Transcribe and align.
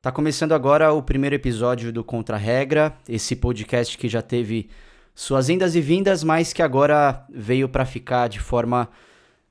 Tá 0.00 0.12
começando 0.12 0.52
agora 0.52 0.92
o 0.92 1.02
primeiro 1.02 1.34
episódio 1.34 1.92
do 1.92 2.04
Contra 2.04 2.36
Regra, 2.36 2.96
esse 3.08 3.34
podcast 3.34 3.98
que 3.98 4.08
já 4.08 4.22
teve 4.22 4.70
suas 5.12 5.48
indas 5.48 5.74
e 5.74 5.80
vindas, 5.80 6.22
mas 6.22 6.52
que 6.52 6.62
agora 6.62 7.26
veio 7.28 7.68
para 7.68 7.84
ficar 7.84 8.28
de 8.28 8.38
forma 8.38 8.88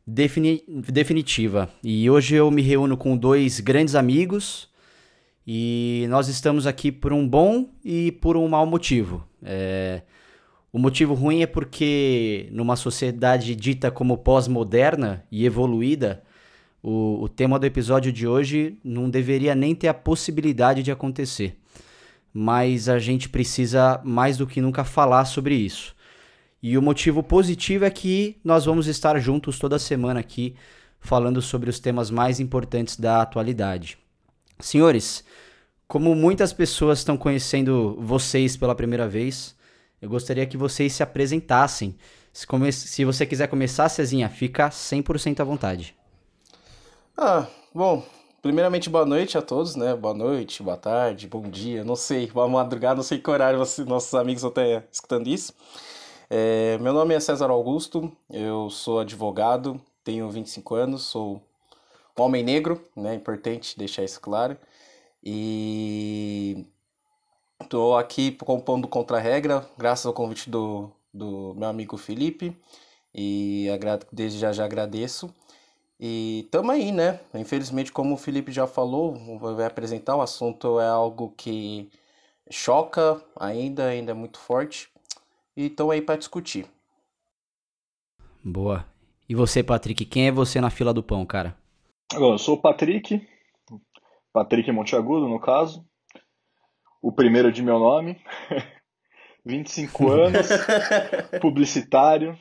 defini 0.05 0.63
definitiva. 0.89 1.70
E 1.83 2.10
hoje 2.10 2.36
eu 2.36 2.49
me 2.49 2.62
reúno 2.62 2.96
com 2.96 3.17
dois 3.17 3.60
grandes 3.60 3.94
amigos 3.94 4.69
e 5.46 6.05
nós 6.10 6.29
estamos 6.29 6.65
aqui 6.65 6.93
por 6.93 7.11
um 7.11 7.27
bom 7.27 7.69
e 7.83 8.13
por 8.13 8.37
um 8.37 8.47
mau 8.47 8.65
motivo. 8.65 9.27
É... 9.43 10.01
O 10.71 10.79
motivo 10.79 11.13
ruim 11.13 11.41
é 11.41 11.47
porque 11.47 12.47
numa 12.53 12.77
sociedade 12.77 13.53
dita 13.53 13.91
como 13.91 14.17
pós-moderna 14.17 15.25
e 15.29 15.45
evoluída, 15.45 16.23
o, 16.81 17.23
o 17.23 17.30
tema 17.30 17.57
do 17.59 17.66
episódio 17.66 18.12
de 18.12 18.27
hoje 18.27 18.77
não 18.83 19.09
deveria 19.09 19.55
nem 19.55 19.73
ter 19.73 19.88
a 19.88 19.93
possibilidade 19.93 20.83
de 20.83 20.91
acontecer. 20.91 21.57
Mas 22.33 22.88
a 22.88 22.99
gente 22.99 23.29
precisa 23.29 23.99
mais 24.03 24.38
do 24.38 24.47
que 24.47 24.61
nunca 24.61 24.83
falar 24.83 25.25
sobre 25.25 25.55
isso. 25.55 25.95
E 26.61 26.77
o 26.77 26.81
motivo 26.81 27.21
positivo 27.23 27.85
é 27.85 27.89
que 27.89 28.38
nós 28.43 28.66
vamos 28.66 28.88
estar 28.88 29.19
juntos 29.19 29.59
toda 29.59 29.79
semana 29.79 30.19
aqui 30.19 30.55
falando 30.99 31.41
sobre 31.41 31.69
os 31.69 31.79
temas 31.79 32.09
mais 32.09 32.39
importantes 32.39 32.97
da 32.97 33.21
atualidade. 33.21 33.97
Senhores, 34.59 35.23
como 35.88 36.13
muitas 36.16 36.52
pessoas 36.52 36.99
estão 36.99 37.16
conhecendo 37.16 37.95
vocês 37.99 38.57
pela 38.57 38.75
primeira 38.75 39.07
vez, 39.07 39.55
eu 40.02 40.09
gostaria 40.09 40.45
que 40.45 40.57
vocês 40.57 40.94
se 40.94 41.03
apresentassem. 41.03 41.95
Se, 42.33 42.45
come... 42.45 42.71
se 42.71 43.05
você 43.05 43.25
quiser 43.25 43.47
começar, 43.47 43.88
Cezinha, 43.88 44.30
fica 44.30 44.69
100% 44.69 45.39
à 45.39 45.44
vontade. 45.44 45.95
Ah, 47.20 47.48
bom, 47.73 48.03
primeiramente 48.44 48.91
boa 48.91 49.03
noite 49.03 49.39
a 49.39 49.41
todos, 49.41 49.75
né? 49.75 49.95
Boa 49.95 50.13
noite, 50.13 50.61
boa 50.61 50.78
tarde, 50.78 51.28
bom 51.28 51.41
dia, 51.50 51.83
não 51.83 51.95
sei, 51.95 52.28
boa 52.28 52.47
madrugada, 52.47 52.97
não 52.97 53.03
sei 53.03 53.17
que 53.17 53.28
horário 53.28 53.58
você, 53.58 53.83
nossos 53.83 54.14
amigos 54.14 54.44
estão 54.44 54.52
até 54.52 54.88
escutando 54.91 55.28
isso. 55.28 55.52
É, 56.30 56.78
meu 56.78 56.94
nome 56.94 57.16
é 57.16 57.19
César 57.19 57.50
Augusto, 57.50 58.11
eu 58.30 58.69
sou 58.69 59.00
advogado, 59.00 59.81
tenho 60.03 60.30
25 60.30 60.75
anos, 60.75 61.03
sou 61.06 61.41
um 62.17 62.22
homem 62.23 62.44
negro, 62.44 62.80
né? 62.95 63.16
Importante 63.16 63.78
deixar 63.78 64.03
isso 64.03 64.22
claro. 64.22 64.56
E 65.23 66.67
estou 67.63 67.97
aqui 67.97 68.31
compondo 68.34 68.88
contra 68.88 69.17
a 69.17 69.19
regra, 69.19 69.67
graças 69.78 70.06
ao 70.06 70.13
convite 70.13 70.50
do, 70.50 70.91
do 71.13 71.56
meu 71.58 71.69
amigo 71.69 71.97
Felipe, 71.97 72.56
e 73.13 73.67
desde 74.11 74.39
já 74.39 74.52
já 74.53 74.66
agradeço. 74.66 75.34
E 76.00 76.48
tamo 76.52 76.72
aí, 76.72 76.92
né? 76.92 77.20
Infelizmente, 77.34 77.92
como 77.92 78.14
o 78.14 78.17
Felipe 78.17 78.52
já 78.52 78.67
falou, 78.67 79.40
vai 79.40 79.66
apresentar, 79.66 80.16
o 80.16 80.22
assunto 80.22 80.80
é 80.80 80.88
algo 80.88 81.34
que 81.36 81.90
choca 82.52 83.22
ainda, 83.40 83.88
ainda 83.88 84.12
é 84.12 84.16
muito 84.16 84.40
forte. 84.40 84.90
E 85.56 85.66
estão 85.66 85.90
aí 85.90 86.02
para 86.02 86.18
discutir. 86.18 86.68
Boa. 88.44 88.86
E 89.28 89.34
você, 89.34 89.64
Patrick, 89.64 90.06
quem 90.06 90.28
é 90.28 90.31
você 90.31 90.62
na 90.62 90.70
fila 90.70 90.94
do 90.94 91.02
pão, 91.02 91.25
cara? 91.25 91.58
Bom, 92.14 92.34
eu 92.34 92.38
sou 92.38 92.56
o 92.56 92.62
Patrick, 92.62 93.28
Patrick 94.31 94.72
Monteagudo, 94.72 95.28
no 95.28 95.40
caso. 95.40 95.84
O 97.02 97.12
primeiro 97.12 97.52
de 97.52 97.64
meu 97.64 97.80
nome. 97.80 98.22
25 99.44 100.12
anos, 100.12 100.48
publicitário, 101.42 102.38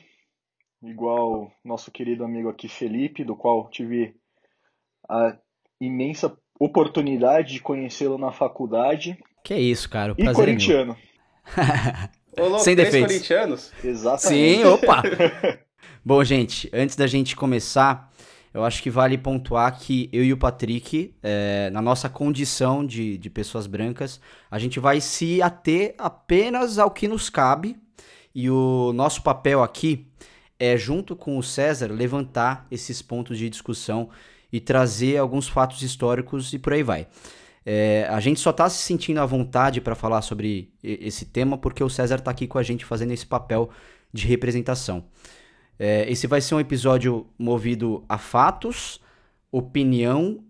igual 0.83 1.51
nosso 1.63 1.91
querido 1.91 2.23
amigo 2.23 2.49
aqui 2.49 2.67
Felipe, 2.67 3.23
do 3.23 3.35
qual 3.35 3.69
tive 3.69 4.15
a 5.09 5.37
imensa 5.79 6.37
oportunidade 6.59 7.53
de 7.53 7.59
conhecê-lo 7.61 8.17
na 8.17 8.31
faculdade. 8.31 9.17
Que 9.43 9.53
é 9.53 9.59
isso, 9.59 9.89
cara. 9.89 10.13
O 10.13 10.15
e 10.17 10.33
corintiano. 10.33 10.95
É 12.35 12.41
Ô, 12.41 12.59
Sem 12.59 12.75
defeitos. 12.75 13.13
corintianos? 13.13 13.71
Exatamente. 13.83 14.57
Sim, 14.57 14.63
opa! 14.65 15.01
Bom, 16.05 16.23
gente, 16.23 16.69
antes 16.71 16.95
da 16.95 17.07
gente 17.07 17.35
começar, 17.35 18.11
eu 18.53 18.63
acho 18.63 18.81
que 18.83 18.89
vale 18.89 19.17
pontuar 19.17 19.77
que 19.79 20.09
eu 20.13 20.23
e 20.23 20.31
o 20.31 20.37
Patrick, 20.37 21.15
é, 21.23 21.69
na 21.71 21.81
nossa 21.81 22.09
condição 22.09 22.85
de, 22.85 23.17
de 23.17 23.29
pessoas 23.29 23.65
brancas, 23.65 24.21
a 24.51 24.59
gente 24.59 24.79
vai 24.79 25.01
se 25.01 25.41
ater 25.41 25.95
apenas 25.97 26.77
ao 26.77 26.91
que 26.91 27.07
nos 27.07 27.29
cabe. 27.29 27.75
E 28.35 28.51
o 28.51 28.93
nosso 28.93 29.23
papel 29.23 29.63
aqui 29.63 30.07
é, 30.59 30.75
junto 30.77 31.15
com 31.15 31.37
o 31.37 31.43
César, 31.43 31.87
levantar 31.91 32.65
esses 32.71 33.01
pontos 33.01 33.37
de 33.37 33.49
discussão 33.49 34.09
e 34.51 34.59
trazer 34.59 35.17
alguns 35.17 35.47
fatos 35.47 35.81
históricos 35.81 36.53
e 36.53 36.59
por 36.59 36.73
aí 36.73 36.83
vai. 36.83 37.07
É, 37.65 38.07
a 38.09 38.19
gente 38.19 38.39
só 38.39 38.51
está 38.51 38.69
se 38.69 38.81
sentindo 38.81 39.19
à 39.19 39.25
vontade 39.25 39.81
para 39.81 39.93
falar 39.93 40.21
sobre 40.21 40.71
esse 40.81 41.25
tema 41.25 41.57
porque 41.57 41.83
o 41.83 41.89
César 41.89 42.15
está 42.15 42.31
aqui 42.31 42.47
com 42.47 42.57
a 42.57 42.63
gente 42.63 42.85
fazendo 42.85 43.11
esse 43.11 43.25
papel 43.25 43.69
de 44.13 44.25
representação. 44.25 45.03
É, 45.77 46.09
esse 46.09 46.27
vai 46.27 46.41
ser 46.41 46.55
um 46.55 46.59
episódio 46.59 47.27
movido 47.37 48.03
a 48.07 48.17
fatos, 48.17 49.01
opinião 49.51 50.43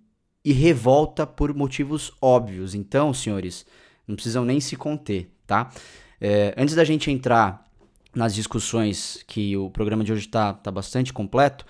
e 0.45 0.53
revolta 0.53 1.27
por 1.27 1.53
motivos 1.53 2.13
óbvios. 2.21 2.73
Então, 2.73 3.13
senhores, 3.13 3.65
não 4.07 4.15
precisam 4.15 4.45
nem 4.45 4.59
se 4.59 4.75
conter, 4.75 5.29
tá? 5.45 5.69
É, 6.21 6.53
antes 6.55 6.75
da 6.75 6.83
gente 6.83 7.11
entrar 7.11 7.66
nas 8.17 8.33
discussões 8.33 9.23
que 9.27 9.55
o 9.55 9.69
programa 9.69 10.03
de 10.03 10.11
hoje 10.11 10.25
está 10.25 10.51
tá 10.51 10.71
bastante 10.71 11.13
completo, 11.13 11.65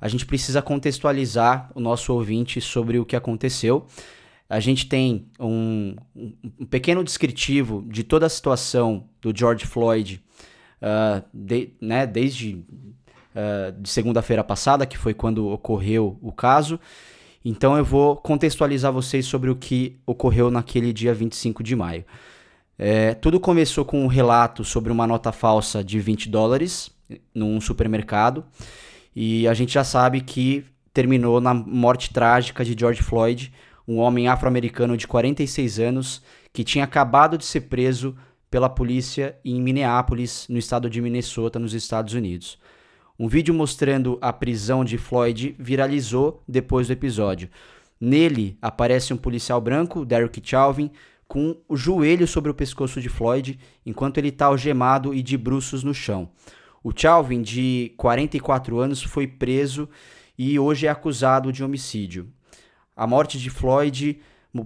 a 0.00 0.08
gente 0.08 0.26
precisa 0.26 0.60
contextualizar 0.60 1.70
o 1.74 1.80
nosso 1.80 2.12
ouvinte 2.12 2.60
sobre 2.60 2.98
o 2.98 3.04
que 3.04 3.14
aconteceu. 3.14 3.86
A 4.48 4.60
gente 4.60 4.88
tem 4.88 5.28
um, 5.40 5.96
um 6.14 6.66
pequeno 6.66 7.02
descritivo 7.02 7.84
de 7.88 8.02
toda 8.02 8.26
a 8.26 8.28
situação 8.28 9.08
do 9.22 9.36
George 9.36 9.64
Floyd, 9.64 10.22
uh, 10.82 11.24
de, 11.32 11.70
né, 11.80 12.06
desde 12.06 12.54
uh, 12.54 13.80
de 13.80 13.88
segunda-feira 13.88 14.44
passada, 14.44 14.86
que 14.86 14.98
foi 14.98 15.14
quando 15.14 15.48
ocorreu 15.48 16.18
o 16.20 16.32
caso. 16.32 16.78
Então 17.44 17.76
eu 17.76 17.84
vou 17.84 18.16
contextualizar 18.16 18.92
vocês 18.92 19.24
sobre 19.24 19.50
o 19.50 19.56
que 19.56 19.98
ocorreu 20.04 20.50
naquele 20.50 20.92
dia 20.92 21.14
25 21.14 21.62
de 21.62 21.76
maio. 21.76 22.04
É, 22.78 23.14
tudo 23.14 23.40
começou 23.40 23.84
com 23.84 24.04
um 24.04 24.06
relato 24.06 24.64
sobre 24.64 24.92
uma 24.92 25.06
nota 25.06 25.32
falsa 25.32 25.82
de 25.82 25.98
20 25.98 26.28
dólares 26.28 26.90
num 27.34 27.60
supermercado. 27.60 28.44
E 29.14 29.48
a 29.48 29.54
gente 29.54 29.72
já 29.72 29.84
sabe 29.84 30.20
que 30.20 30.64
terminou 30.92 31.40
na 31.40 31.54
morte 31.54 32.12
trágica 32.12 32.64
de 32.64 32.76
George 32.78 33.02
Floyd, 33.02 33.52
um 33.88 33.98
homem 33.98 34.28
afro-americano 34.28 34.96
de 34.96 35.06
46 35.06 35.78
anos 35.78 36.22
que 36.52 36.64
tinha 36.64 36.84
acabado 36.84 37.38
de 37.38 37.44
ser 37.44 37.62
preso 37.62 38.16
pela 38.50 38.68
polícia 38.68 39.36
em 39.44 39.60
Minneapolis, 39.60 40.46
no 40.48 40.58
estado 40.58 40.88
de 40.88 41.00
Minnesota, 41.00 41.58
nos 41.58 41.74
Estados 41.74 42.14
Unidos. 42.14 42.58
Um 43.18 43.28
vídeo 43.28 43.54
mostrando 43.54 44.18
a 44.20 44.32
prisão 44.32 44.84
de 44.84 44.98
Floyd 44.98 45.54
viralizou 45.58 46.42
depois 46.46 46.86
do 46.86 46.92
episódio. 46.92 47.48
Nele 48.00 48.58
aparece 48.60 49.12
um 49.12 49.16
policial 49.16 49.60
branco, 49.60 50.04
Derek 50.04 50.40
Chauvin, 50.44 50.90
com 51.28 51.56
o 51.68 51.76
joelho 51.76 52.26
sobre 52.26 52.50
o 52.50 52.54
pescoço 52.54 53.00
de 53.00 53.08
Floyd 53.08 53.58
enquanto 53.84 54.18
ele 54.18 54.28
está 54.28 54.46
algemado 54.46 55.12
e 55.12 55.22
de 55.22 55.36
bruços 55.36 55.82
no 55.82 55.92
chão. 55.92 56.28
O 56.82 56.92
Chauvin, 56.94 57.42
de 57.42 57.92
44 57.96 58.78
anos, 58.78 59.02
foi 59.02 59.26
preso 59.26 59.88
e 60.38 60.58
hoje 60.58 60.86
é 60.86 60.90
acusado 60.90 61.52
de 61.52 61.64
homicídio. 61.64 62.28
A 62.96 63.06
morte 63.06 63.38
de 63.38 63.50
Floyd 63.50 64.20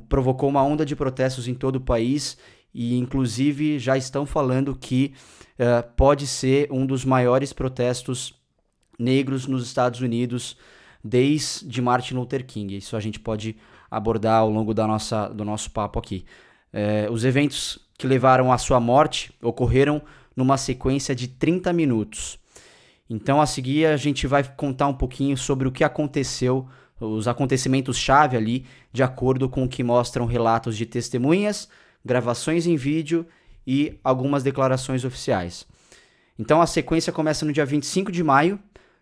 provocou 0.09 0.49
uma 0.49 0.62
onda 0.62 0.84
de 0.84 0.94
protestos 0.94 1.49
em 1.49 1.54
todo 1.54 1.76
o 1.76 1.81
país 1.81 2.37
e, 2.75 2.97
inclusive, 2.97 3.78
já 3.78 3.97
estão 3.97 4.26
falando 4.26 4.76
que 4.76 5.15
uh, 5.54 5.88
pode 5.97 6.26
ser 6.26 6.70
um 6.70 6.87
dos 6.87 7.04
maiores 7.04 7.53
protestos 7.53 8.34
negros 8.99 9.47
nos 9.47 9.66
Estados 9.66 10.00
Unidos 10.00 10.56
desde 11.03 11.81
Martin 11.81 12.15
Luther 12.15 12.44
King. 12.44 12.76
Isso 12.76 12.96
a 12.96 13.00
gente 13.00 13.19
pode 13.19 13.56
abordar 13.90 14.40
ao 14.40 14.50
longo 14.50 14.73
da 14.75 14.87
nossa, 14.87 15.29
do 15.29 15.44
nosso 15.44 15.70
papo 15.70 15.99
aqui. 15.99 16.25
É, 16.72 17.08
os 17.11 17.25
eventos 17.25 17.78
que 17.99 18.06
levaram 18.06 18.52
à 18.52 18.58
sua 18.58 18.81
morte 18.81 19.32
ocorreram 19.43 20.00
numa 20.34 20.56
sequência 20.56 21.14
de 21.14 21.28
30 21.28 21.72
minutos. 21.72 22.38
Então, 23.08 23.40
a 23.40 23.46
seguir, 23.46 23.87
a 23.87 23.96
gente 23.96 24.26
vai 24.26 24.44
contar 24.44 24.87
um 24.87 24.94
pouquinho 24.94 25.37
sobre 25.37 25.67
o 25.67 25.72
que 25.72 25.82
aconteceu, 25.82 26.69
os 27.00 27.26
acontecimentos-chave 27.26 28.37
ali, 28.37 28.67
de 28.93 29.02
acordo 29.02 29.49
com 29.49 29.64
o 29.64 29.69
que 29.69 29.82
mostram 29.82 30.26
relatos 30.26 30.76
de 30.76 30.87
testemunhas, 30.87 31.69
gravações 32.05 32.67
em 32.67 32.76
vídeo 32.76 33.26
e 33.67 33.99
algumas 34.05 34.43
declarações 34.43 35.05
oficiais. 35.05 35.67
Então, 36.38 36.62
a 36.62 36.67
sequência 36.67 37.12
começa 37.12 37.44
no 37.44 37.52
dia 37.52 37.67
25 37.67 38.12
de 38.12 38.22
maio, 38.22 38.58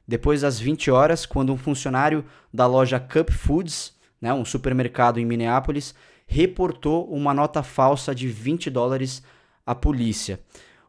depois 0.06 0.40
das 0.40 0.58
20 0.58 0.90
horas, 0.90 1.26
quando 1.26 1.52
um 1.52 1.56
funcionário 1.58 2.24
da 2.52 2.66
loja 2.66 2.98
Cup 2.98 3.30
Foods, 3.30 3.92
né, 4.20 4.32
um 4.32 4.44
supermercado 4.44 5.20
em 5.20 5.26
Minneapolis, 5.26 5.94
reportou 6.28 7.10
uma 7.10 7.32
nota 7.32 7.62
falsa 7.62 8.14
de 8.14 8.28
20 8.28 8.68
dólares 8.68 9.22
à 9.66 9.74
polícia. 9.74 10.38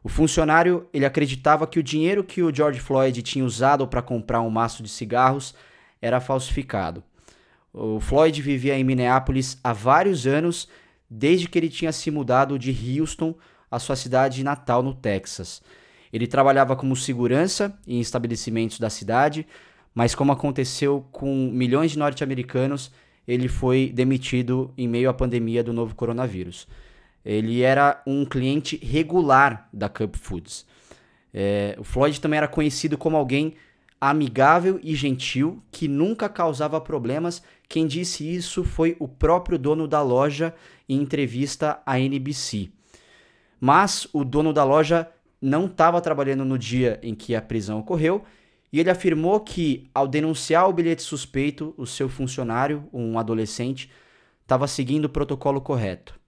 O 0.04 0.08
funcionário 0.08 0.86
ele 0.92 1.06
acreditava 1.06 1.66
que 1.66 1.78
o 1.78 1.82
dinheiro 1.82 2.22
que 2.22 2.42
o 2.42 2.54
George 2.54 2.78
Floyd 2.78 3.20
tinha 3.22 3.44
usado 3.44 3.88
para 3.88 4.02
comprar 4.02 4.42
um 4.42 4.50
maço 4.50 4.82
de 4.82 4.88
cigarros 4.88 5.54
era 6.00 6.20
falsificado. 6.20 7.02
O 7.72 8.00
Floyd 8.00 8.40
vivia 8.42 8.78
em 8.78 8.84
Minneapolis 8.84 9.58
há 9.64 9.72
vários 9.72 10.26
anos, 10.26 10.68
desde 11.08 11.48
que 11.48 11.58
ele 11.58 11.68
tinha 11.68 11.92
se 11.92 12.10
mudado 12.10 12.58
de 12.58 13.00
Houston 13.00 13.34
à 13.70 13.78
sua 13.78 13.96
cidade 13.96 14.44
natal 14.44 14.82
no 14.82 14.94
Texas. 14.94 15.62
Ele 16.12 16.26
trabalhava 16.26 16.76
como 16.76 16.94
segurança 16.96 17.78
em 17.86 18.00
estabelecimentos 18.00 18.78
da 18.78 18.90
cidade, 18.90 19.46
mas 19.94 20.14
como 20.14 20.32
aconteceu 20.32 21.06
com 21.12 21.50
milhões 21.52 21.92
de 21.92 21.98
norte-americanos, 21.98 22.90
ele 23.26 23.48
foi 23.48 23.90
demitido 23.94 24.72
em 24.76 24.88
meio 24.88 25.08
à 25.08 25.14
pandemia 25.14 25.62
do 25.62 25.72
novo 25.72 25.94
coronavírus. 25.94 26.66
Ele 27.24 27.62
era 27.62 28.02
um 28.06 28.24
cliente 28.24 28.78
regular 28.82 29.68
da 29.72 29.88
Cup 29.88 30.16
Foods. 30.16 30.66
É, 31.32 31.76
o 31.78 31.84
Floyd 31.84 32.20
também 32.20 32.38
era 32.38 32.48
conhecido 32.48 32.98
como 32.98 33.16
alguém 33.16 33.54
amigável 34.00 34.80
e 34.82 34.94
gentil 34.94 35.62
que 35.70 35.86
nunca 35.86 36.28
causava 36.28 36.80
problemas. 36.80 37.42
Quem 37.68 37.86
disse 37.86 38.28
isso 38.28 38.64
foi 38.64 38.96
o 38.98 39.06
próprio 39.06 39.58
dono 39.58 39.86
da 39.86 40.02
loja 40.02 40.54
em 40.88 41.00
entrevista 41.00 41.80
à 41.84 42.00
NBC. 42.00 42.70
Mas 43.60 44.08
o 44.12 44.24
dono 44.24 44.52
da 44.52 44.64
loja 44.64 45.08
não 45.40 45.66
estava 45.66 46.00
trabalhando 46.00 46.44
no 46.44 46.58
dia 46.58 46.98
em 47.02 47.14
que 47.14 47.34
a 47.34 47.42
prisão 47.42 47.78
ocorreu 47.78 48.24
e 48.72 48.78
ele 48.78 48.90
afirmou 48.90 49.40
que, 49.40 49.90
ao 49.94 50.06
denunciar 50.06 50.68
o 50.68 50.72
bilhete 50.72 51.02
suspeito, 51.02 51.74
o 51.76 51.86
seu 51.86 52.08
funcionário, 52.08 52.88
um 52.92 53.18
adolescente, 53.18 53.90
estava 54.42 54.66
seguindo 54.66 55.06
o 55.06 55.08
protocolo 55.08 55.60
correto. 55.60 56.18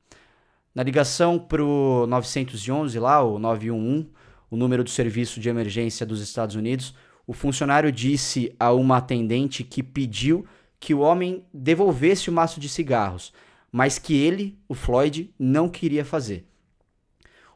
Na 0.75 0.83
ligação 0.83 1.39
para 1.39 1.63
o 1.63 2.07
911, 2.07 2.99
lá, 2.99 3.23
o 3.23 3.39
911, 3.39 4.09
o 4.51 4.57
número 4.57 4.83
do 4.83 4.91
serviço 4.91 5.39
de 5.39 5.49
emergência 5.49 6.05
dos 6.05 6.21
Estados 6.21 6.57
Unidos, 6.57 6.95
o 7.27 7.33
funcionário 7.33 7.93
disse 7.93 8.55
a 8.59 8.73
uma 8.73 8.97
atendente 8.97 9.63
que 9.63 9.83
pediu 9.83 10.45
que 10.81 10.93
o 10.93 10.99
homem 10.99 11.45
devolvesse 11.55 12.29
o 12.29 12.33
maço 12.33 12.59
de 12.59 12.69
cigarros, 12.69 13.33
mas 13.71 13.99
que 13.99 14.15
ele, 14.15 14.59
o 14.69 14.75
Floyd, 14.75 15.33
não 15.39 15.69
queria 15.69 16.05
fazer. 16.05 16.45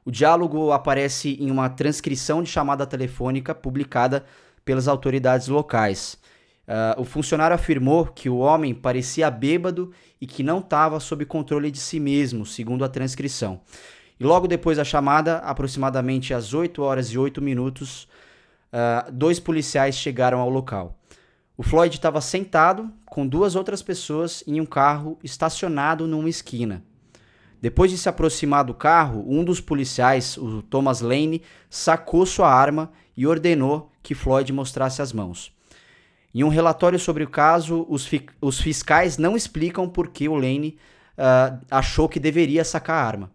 O 0.04 0.10
diálogo 0.10 0.70
aparece 0.70 1.36
em 1.40 1.50
uma 1.50 1.68
transcrição 1.68 2.42
de 2.42 2.48
chamada 2.48 2.86
telefônica 2.86 3.52
publicada 3.52 4.24
pelas 4.66 4.88
autoridades 4.88 5.46
locais. 5.46 6.18
Uh, 6.66 7.00
o 7.00 7.04
funcionário 7.04 7.54
afirmou 7.54 8.06
que 8.06 8.28
o 8.28 8.38
homem 8.38 8.74
parecia 8.74 9.30
bêbado 9.30 9.92
e 10.20 10.26
que 10.26 10.42
não 10.42 10.58
estava 10.58 10.98
sob 10.98 11.24
controle 11.24 11.70
de 11.70 11.78
si 11.78 12.00
mesmo, 12.00 12.44
segundo 12.44 12.84
a 12.84 12.88
transcrição. 12.88 13.60
E 14.18 14.24
logo 14.24 14.48
depois 14.48 14.76
da 14.76 14.84
chamada, 14.84 15.38
aproximadamente 15.38 16.34
às 16.34 16.52
8 16.52 16.82
horas 16.82 17.06
e 17.06 17.18
8 17.18 17.40
minutos, 17.40 18.08
uh, 18.72 19.10
dois 19.12 19.38
policiais 19.38 19.94
chegaram 19.94 20.40
ao 20.40 20.50
local. 20.50 20.98
O 21.56 21.62
Floyd 21.62 21.94
estava 21.94 22.20
sentado 22.20 22.90
com 23.04 23.26
duas 23.26 23.54
outras 23.54 23.82
pessoas 23.82 24.42
em 24.46 24.60
um 24.60 24.66
carro 24.66 25.16
estacionado 25.22 26.08
numa 26.08 26.28
esquina. 26.28 26.82
Depois 27.62 27.90
de 27.90 27.96
se 27.96 28.08
aproximar 28.08 28.64
do 28.64 28.74
carro, 28.74 29.24
um 29.26 29.44
dos 29.44 29.60
policiais, 29.60 30.36
o 30.36 30.60
Thomas 30.62 31.00
Lane, 31.00 31.42
sacou 31.70 32.26
sua 32.26 32.52
arma 32.52 32.90
e 33.16 33.26
ordenou 33.26 33.90
que 34.02 34.14
Floyd 34.14 34.52
mostrasse 34.52 35.00
as 35.00 35.12
mãos. 35.12 35.52
Em 36.34 36.44
um 36.44 36.48
relatório 36.48 36.98
sobre 36.98 37.24
o 37.24 37.30
caso, 37.30 37.86
os, 37.88 38.06
fi 38.06 38.26
os 38.40 38.60
fiscais 38.60 39.16
não 39.16 39.36
explicam 39.36 39.88
por 39.88 40.08
que 40.08 40.28
o 40.28 40.34
Lane 40.34 40.76
uh, 41.16 41.58
achou 41.70 42.08
que 42.08 42.20
deveria 42.20 42.64
sacar 42.64 43.02
a 43.02 43.06
arma. 43.06 43.30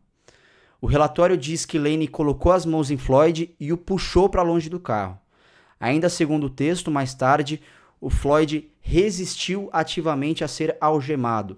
O 0.80 0.88
relatório 0.88 1.38
diz 1.38 1.66
que 1.66 1.80
Lane 1.80 2.08
colocou 2.08 2.52
as 2.52 2.66
mãos 2.66 2.92
em 2.92 2.98
Floyd 2.98 3.56
e 3.60 3.74
o 3.74 3.78
puxou 3.78 4.30
para 4.30 4.42
longe 4.42 4.70
do 4.70 4.80
carro. 4.80 5.20
Ainda 5.80 6.10
segundo 6.10 6.46
o 6.46 6.50
texto, 6.50 6.92
mais 6.92 7.14
tarde, 7.14 7.60
o 8.00 8.10
Floyd 8.10 8.70
resistiu 8.80 9.70
ativamente 9.74 10.44
a 10.44 10.48
ser 10.48 10.78
algemado. 10.80 11.58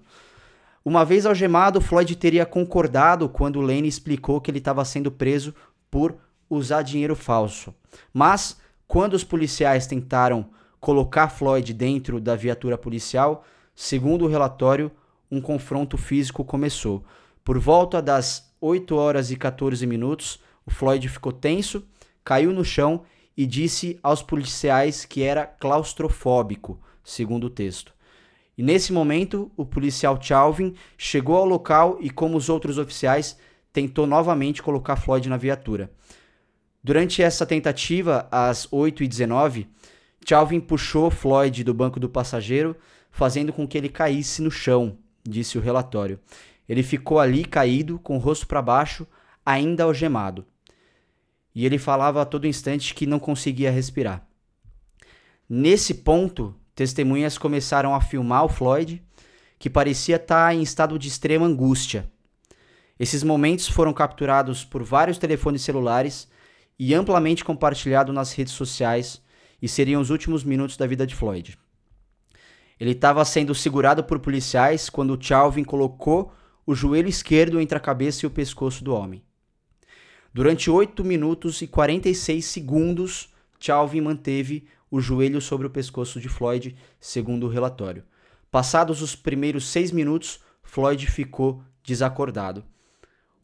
Uma 0.84 1.04
vez 1.04 1.24
algemado, 1.24 1.80
Floyd 1.80 2.14
teria 2.16 2.44
concordado 2.44 3.28
quando 3.28 3.60
Lane 3.60 3.88
explicou 3.88 4.40
que 4.40 4.50
ele 4.50 4.58
estava 4.58 4.84
sendo 4.84 5.10
preso 5.10 5.54
por 5.90 6.16
usar 6.48 6.82
dinheiro 6.82 7.16
falso. 7.16 7.74
Mas, 8.12 8.58
quando 8.86 9.14
os 9.14 9.24
policiais 9.24 9.86
tentaram 9.86 10.50
colocar 10.80 11.28
Floyd 11.28 11.72
dentro 11.72 12.20
da 12.20 12.36
viatura 12.36 12.76
policial, 12.76 13.44
segundo 13.74 14.24
o 14.24 14.28
relatório, 14.28 14.90
um 15.30 15.40
confronto 15.40 15.96
físico 15.96 16.44
começou. 16.44 17.04
Por 17.42 17.58
volta 17.58 18.00
das 18.00 18.52
8 18.60 18.94
horas 18.94 19.30
e 19.30 19.36
14 19.36 19.86
minutos, 19.86 20.40
o 20.66 20.70
Floyd 20.70 21.08
ficou 21.08 21.32
tenso, 21.32 21.84
caiu 22.24 22.52
no 22.52 22.64
chão 22.64 23.02
e 23.36 23.46
disse 23.46 23.98
aos 24.02 24.22
policiais 24.22 25.04
que 25.04 25.22
era 25.22 25.44
claustrofóbico, 25.46 26.80
segundo 27.02 27.44
o 27.44 27.50
texto. 27.50 27.92
E 28.56 28.62
nesse 28.62 28.92
momento, 28.92 29.50
o 29.56 29.64
policial 29.66 30.20
Chalvin 30.20 30.74
chegou 30.96 31.36
ao 31.36 31.44
local 31.44 31.98
e, 32.00 32.08
como 32.08 32.36
os 32.36 32.48
outros 32.48 32.78
oficiais, 32.78 33.36
tentou 33.72 34.06
novamente 34.06 34.62
colocar 34.62 34.96
Floyd 34.96 35.28
na 35.28 35.36
viatura. 35.36 35.90
Durante 36.84 37.22
essa 37.22 37.46
tentativa, 37.46 38.28
às 38.30 38.66
8h19, 38.68 39.66
Chalvin 40.28 40.60
puxou 40.60 41.10
Floyd 41.10 41.64
do 41.64 41.74
banco 41.74 41.98
do 41.98 42.08
passageiro, 42.08 42.76
fazendo 43.10 43.52
com 43.52 43.66
que 43.66 43.76
ele 43.76 43.88
caísse 43.88 44.42
no 44.42 44.50
chão, 44.50 44.98
disse 45.26 45.58
o 45.58 45.60
relatório. 45.60 46.20
Ele 46.68 46.82
ficou 46.82 47.18
ali 47.18 47.44
caído, 47.44 47.98
com 47.98 48.16
o 48.16 48.20
rosto 48.20 48.46
para 48.46 48.60
baixo, 48.60 49.06
ainda 49.44 49.84
algemado 49.84 50.46
e 51.54 51.64
ele 51.64 51.78
falava 51.78 52.20
a 52.20 52.24
todo 52.24 52.46
instante 52.46 52.94
que 52.94 53.06
não 53.06 53.18
conseguia 53.18 53.70
respirar. 53.70 54.26
Nesse 55.48 55.94
ponto, 55.94 56.54
testemunhas 56.74 57.38
começaram 57.38 57.94
a 57.94 58.00
filmar 58.00 58.44
o 58.44 58.48
Floyd, 58.48 59.00
que 59.58 59.70
parecia 59.70 60.16
estar 60.16 60.54
em 60.54 60.62
estado 60.62 60.98
de 60.98 61.06
extrema 61.06 61.46
angústia. 61.46 62.10
Esses 62.98 63.22
momentos 63.22 63.68
foram 63.68 63.92
capturados 63.92 64.64
por 64.64 64.82
vários 64.82 65.18
telefones 65.18 65.62
celulares 65.62 66.28
e 66.78 66.94
amplamente 66.94 67.44
compartilhados 67.44 68.14
nas 68.14 68.32
redes 68.32 68.52
sociais 68.52 69.22
e 69.60 69.68
seriam 69.68 70.00
os 70.00 70.10
últimos 70.10 70.44
minutos 70.44 70.76
da 70.76 70.86
vida 70.86 71.06
de 71.06 71.14
Floyd. 71.14 71.58
Ele 72.78 72.90
estava 72.90 73.24
sendo 73.24 73.54
segurado 73.54 74.02
por 74.02 74.18
policiais 74.18 74.90
quando 74.90 75.18
Chalvin 75.20 75.64
colocou 75.64 76.32
o 76.66 76.74
joelho 76.74 77.08
esquerdo 77.08 77.60
entre 77.60 77.76
a 77.76 77.80
cabeça 77.80 78.24
e 78.24 78.26
o 78.26 78.30
pescoço 78.30 78.82
do 78.82 78.94
homem. 78.94 79.22
Durante 80.32 80.70
8 80.70 81.04
minutos 81.04 81.62
e 81.62 81.66
46 81.66 82.44
segundos, 82.44 83.32
Chalvin 83.60 84.00
manteve 84.00 84.66
o 84.90 85.00
joelho 85.00 85.40
sobre 85.40 85.66
o 85.66 85.70
pescoço 85.70 86.20
de 86.20 86.28
Floyd, 86.28 86.76
segundo 86.98 87.46
o 87.46 87.48
relatório. 87.48 88.04
Passados 88.50 89.02
os 89.02 89.14
primeiros 89.14 89.66
6 89.68 89.92
minutos, 89.92 90.40
Floyd 90.62 91.06
ficou 91.06 91.62
desacordado. 91.82 92.64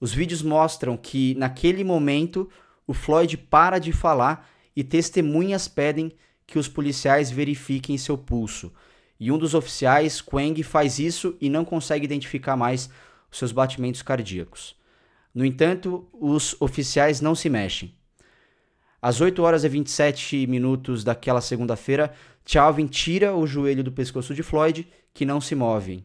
Os 0.01 0.13
vídeos 0.13 0.43
mostram 0.43 0.97
que, 0.97 1.35
naquele 1.37 1.85
momento, 1.85 2.49
o 2.91 2.93
Floyd 2.93 3.39
para 3.39 3.79
de 3.79 3.93
falar 3.93 4.51
e 4.75 4.83
testemunhas 4.83 5.69
pedem 5.69 6.11
que 6.45 6.59
os 6.59 6.67
policiais 6.67 7.31
verifiquem 7.31 7.97
seu 7.97 8.19
pulso. 8.19 8.73
E 9.21 9.31
um 9.31 9.39
dos 9.39 9.55
oficiais, 9.55 10.21
Quang, 10.21 10.61
faz 10.65 10.99
isso 10.99 11.37
e 11.41 11.49
não 11.49 11.65
consegue 11.65 12.05
identificar 12.05 12.57
mais 12.57 12.91
os 13.31 13.39
seus 13.39 13.53
batimentos 13.53 14.03
cardíacos. 14.03 14.75
No 15.33 15.45
entanto, 15.45 16.09
os 16.13 16.61
oficiais 16.61 17.21
não 17.21 17.33
se 17.33 17.49
mexem. 17.49 17.95
Às 19.01 19.21
8 19.21 19.41
horas 19.41 19.63
e 19.63 19.69
27 19.69 20.49
minutos 20.49 21.05
daquela 21.05 21.41
segunda-feira, 21.41 22.13
Chalvin 22.45 22.89
tira 22.89 23.37
o 23.37 23.47
joelho 23.47 23.85
do 23.85 23.93
pescoço 23.93 24.35
de 24.35 24.43
Floyd, 24.43 24.85
que 25.15 25.25
não 25.25 25.41
se 25.41 25.55
move. 25.55 26.05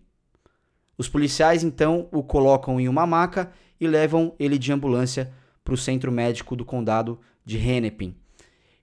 Os 0.99 1.09
policiais 1.09 1.63
então 1.63 2.07
o 2.11 2.21
colocam 2.21 2.79
em 2.79 2.87
uma 2.87 3.07
maca 3.07 3.51
e 3.81 3.87
levam 3.87 4.35
ele 4.37 4.59
de 4.59 4.71
ambulância 4.71 5.33
para 5.65 5.73
o 5.73 5.77
centro 5.77 6.11
médico 6.11 6.55
do 6.55 6.63
condado 6.63 7.19
de 7.43 7.57
Hennepin. 7.57 8.15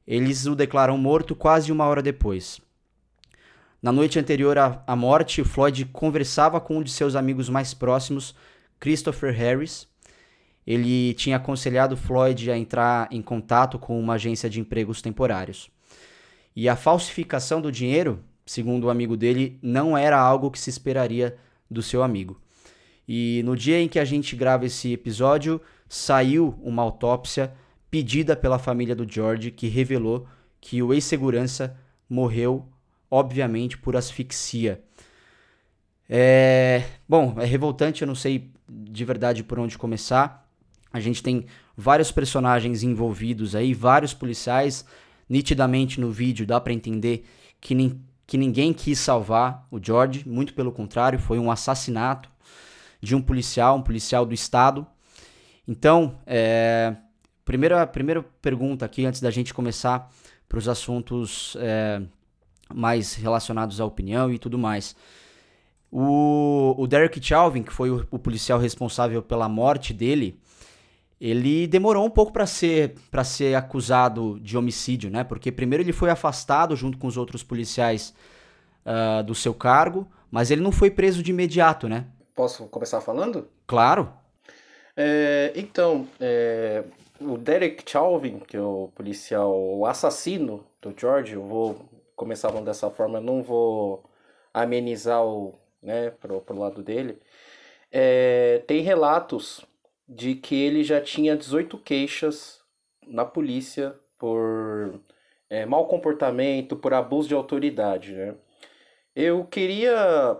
Eles 0.07 0.45
o 0.45 0.55
declaram 0.55 0.99
morto 0.99 1.35
quase 1.35 1.73
uma 1.73 1.87
hora 1.87 2.03
depois. 2.03 2.61
Na 3.81 3.91
noite 3.91 4.19
anterior 4.19 4.59
à 4.59 4.95
morte, 4.95 5.43
Floyd 5.43 5.87
conversava 5.87 6.61
com 6.61 6.77
um 6.77 6.83
de 6.83 6.91
seus 6.91 7.17
amigos 7.17 7.49
mais 7.49 7.73
próximos, 7.73 8.35
Christopher 8.79 9.33
Harris, 9.33 9.89
ele 10.67 11.13
tinha 11.15 11.37
aconselhado 11.37 11.97
Floyd 11.97 12.51
a 12.51 12.57
entrar 12.57 13.09
em 13.11 13.21
contato 13.21 13.79
com 13.79 13.99
uma 13.99 14.15
agência 14.15 14.49
de 14.49 14.61
empregos 14.61 15.03
temporários. 15.03 15.69
E 16.55 16.69
a 16.69 16.77
falsificação 16.77 17.61
do 17.61 17.73
dinheiro, 17.73 18.23
segundo 18.47 18.85
o 18.85 18.91
amigo 18.91 19.17
dele, 19.17 19.59
não 19.63 19.97
era 19.97 20.19
algo 20.19 20.51
que 20.51 20.59
se 20.59 20.71
esperaria 20.71 21.37
do 21.71 21.83
seu 21.83 22.03
amigo. 22.03 22.41
E 23.09 23.43
no 23.45 23.57
dia 23.57 23.81
em 23.81 23.89
que 23.89 23.99
a 23.99 24.05
gente 24.05 24.37
grava 24.37 24.67
esse 24.67 24.93
episódio, 24.93 25.61
saiu 25.93 26.59
uma 26.63 26.81
autópsia 26.81 27.53
pedida 27.91 28.35
pela 28.35 28.59
família 28.59 28.97
do 28.97 29.07
George 29.07 29.51
que 29.51 29.69
revelou 29.69 30.27
que 30.59 30.83
o 30.83 30.91
ex-segurança 30.95 31.77
morreu, 32.09 32.67
obviamente, 33.11 33.77
por 33.77 33.95
asfixia. 33.95 34.83
É... 36.09 36.83
Bom, 37.07 37.35
é 37.39 37.45
revoltante, 37.45 38.01
eu 38.01 38.09
não 38.09 38.15
sei 38.15 38.51
de 38.67 39.05
verdade 39.05 39.45
por 39.45 39.59
onde 39.59 39.77
começar. 39.77 40.49
A 40.91 40.99
gente 40.99 41.23
tem 41.23 41.45
vários 41.77 42.11
personagens 42.11 42.83
envolvidos 42.83 43.55
aí, 43.55 43.75
vários 43.75 44.15
policiais. 44.15 44.87
Nitidamente 45.29 46.01
no 46.01 46.11
vídeo 46.11 46.47
dá 46.47 46.59
para 46.59 46.73
entender 46.73 47.27
que, 47.61 48.01
que 48.27 48.39
ninguém 48.39 48.73
quis 48.73 48.99
salvar 48.99 49.67
o 49.71 49.79
George, 49.79 50.27
muito 50.27 50.55
pelo 50.55 50.73
contrário, 50.73 51.19
foi 51.19 51.39
um 51.39 51.51
assassinato 51.51 52.31
de 52.99 53.15
um 53.15 53.21
policial, 53.21 53.77
um 53.77 53.83
policial 53.83 54.25
do 54.25 54.33
Estado. 54.33 54.87
Então, 55.73 56.19
é, 56.27 56.95
primeira, 57.47 57.87
primeira 57.87 58.23
pergunta 58.43 58.85
aqui, 58.85 59.07
antes 59.07 59.23
da 59.23 59.31
gente 59.31 59.55
começar 59.55 60.13
para 60.47 60.59
os 60.59 60.69
assuntos 60.69 61.57
é, 61.59 62.03
mais 62.75 63.15
relacionados 63.15 63.81
à 63.81 63.85
opinião 63.87 64.31
e 64.31 64.39
tudo 64.39 64.59
mais. 64.59 64.95
O, 65.91 66.75
o 66.77 66.87
Derek 66.87 67.25
Chauvin, 67.25 67.63
que 67.63 67.73
foi 67.73 67.91
o, 67.91 68.07
o 68.11 68.19
policial 68.19 68.59
responsável 68.59 69.23
pela 69.23 69.49
morte 69.49 69.95
dele, 69.95 70.39
ele 71.19 71.67
demorou 71.67 72.05
um 72.05 72.11
pouco 72.11 72.33
para 72.33 72.47
ser 72.47 72.95
para 73.11 73.25
ser 73.25 73.55
acusado 73.55 74.39
de 74.41 74.59
homicídio, 74.59 75.09
né? 75.09 75.25
Porque 75.25 75.51
primeiro 75.51 75.83
ele 75.83 75.93
foi 75.93 76.11
afastado 76.11 76.77
junto 76.77 76.99
com 76.99 77.07
os 77.07 77.17
outros 77.17 77.43
policiais 77.43 78.13
uh, 78.85 79.23
do 79.23 79.35
seu 79.35 79.55
cargo, 79.55 80.07
mas 80.31 80.51
ele 80.51 80.61
não 80.61 80.73
foi 80.73 80.91
preso 80.91 81.23
de 81.23 81.31
imediato, 81.31 81.89
né? 81.89 82.09
Posso 82.35 82.67
começar 82.67 83.01
falando? 83.01 83.49
Claro. 83.67 84.21
É, 84.97 85.53
então, 85.57 86.07
é, 86.21 86.85
o 87.21 87.39
Derek 87.39 87.89
Chauvin, 87.91 88.39
que 88.41 88.57
é 88.57 88.61
o 88.61 88.91
policial, 88.95 89.55
o 89.55 89.87
assassino 89.87 90.67
do 90.81 90.95
George, 90.97 91.35
eu 91.35 91.43
vou 91.43 91.89
começar 92.17 92.51
dessa 92.63 92.91
forma, 92.91 93.19
eu 93.19 93.23
não 93.23 93.43
vou 93.43 94.05
amenizar 94.53 95.25
o, 95.25 95.55
né, 95.83 96.11
pro, 96.11 96.41
pro 96.41 96.59
lado 96.59 96.83
dele. 96.83 97.19
É, 97.91 98.63
tem 98.67 98.83
relatos 98.83 99.65
de 100.09 100.35
que 100.35 100.55
ele 100.55 100.85
já 100.85 101.01
tinha 101.01 101.37
18 101.37 101.79
queixas 101.79 102.61
na 103.07 103.25
polícia 103.25 103.95
por 104.19 105.01
é, 105.51 105.67
mau 105.67 105.87
comportamento, 105.87 106.77
por 106.77 106.95
abuso 106.95 107.29
de 107.29 107.35
autoridade, 107.35 108.13
né? 108.15 108.35
Eu 109.15 109.45
queria 109.45 110.39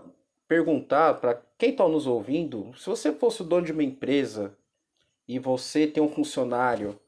perguntar 0.53 1.15
para 1.15 1.41
quem 1.57 1.71
está 1.71 1.87
nos 1.87 2.05
ouvindo, 2.05 2.71
se 2.77 2.85
você 2.85 3.11
fosse 3.11 3.41
o 3.41 3.43
dono 3.43 3.65
de 3.65 3.71
uma 3.71 3.81
empresa 3.81 4.55
e 5.27 5.39
você 5.39 5.87
tem 5.87 6.03
um 6.03 6.07
funcionário 6.07 6.99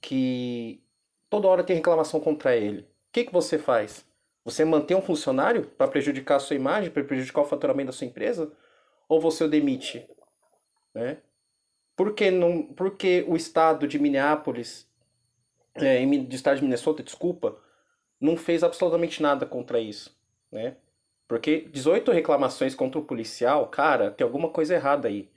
que 0.00 0.82
toda 1.30 1.46
hora 1.46 1.62
tem 1.62 1.76
reclamação 1.76 2.18
contra 2.18 2.56
ele, 2.56 2.80
o 2.80 2.86
que, 3.12 3.24
que 3.26 3.32
você 3.32 3.56
faz? 3.56 4.04
Você 4.44 4.64
mantém 4.64 4.96
um 4.96 5.02
funcionário 5.02 5.64
para 5.64 5.86
prejudicar 5.86 6.36
a 6.36 6.40
sua 6.40 6.56
imagem, 6.56 6.90
para 6.90 7.04
prejudicar 7.04 7.42
o 7.42 7.44
faturamento 7.44 7.86
da 7.86 7.92
sua 7.92 8.06
empresa? 8.08 8.50
Ou 9.08 9.20
você 9.20 9.44
o 9.44 9.48
demite? 9.48 10.04
Né? 10.92 11.18
Por 11.94 12.14
que, 12.14 12.32
não, 12.32 12.64
por 12.64 12.96
que 12.96 13.24
o 13.28 13.36
estado 13.36 13.86
de 13.86 13.96
Minneapolis, 13.96 14.90
é, 15.76 16.04
do 16.04 16.34
estado 16.34 16.56
de 16.56 16.64
Minnesota, 16.64 17.04
desculpa, 17.04 17.56
não 18.20 18.36
fez 18.36 18.64
absolutamente 18.64 19.22
nada 19.22 19.46
contra 19.46 19.78
isso? 19.78 20.18
Né? 20.50 20.76
Porque 21.28 21.68
18 21.70 22.10
reclamações 22.10 22.74
contra 22.74 22.98
o 22.98 23.04
policial, 23.04 23.66
cara, 23.68 24.10
tem 24.10 24.24
alguma 24.24 24.48
coisa 24.48 24.74
errada 24.74 25.08
aí. 25.08 25.28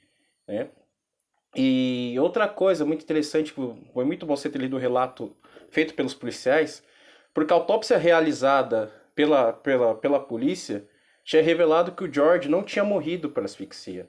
Né? 0.48 0.69
E 1.53 2.15
outra 2.17 2.48
coisa 2.48 2.86
muito 2.86 3.03
interessante, 3.03 3.51
foi 3.51 4.05
muito 4.05 4.25
bom 4.25 4.38
você 4.38 4.50
ter 4.50 4.57
lido 4.57 4.77
o 4.77 4.79
relato 4.79 5.36
feito 5.69 5.93
pelos 5.93 6.13
policiais, 6.13 6.81
porque 7.33 7.51
a 7.51 7.57
autópsia 7.57 7.98
realizada 7.98 8.89
pela, 9.13 9.51
pela, 9.51 9.93
pela 9.93 10.19
polícia 10.19 10.88
tinha 11.25 11.43
revelado 11.43 11.91
que 11.91 12.05
o 12.05 12.13
George 12.13 12.48
não 12.48 12.63
tinha 12.63 12.86
morrido 12.86 13.29
por 13.29 13.43
asfixia. 13.43 14.07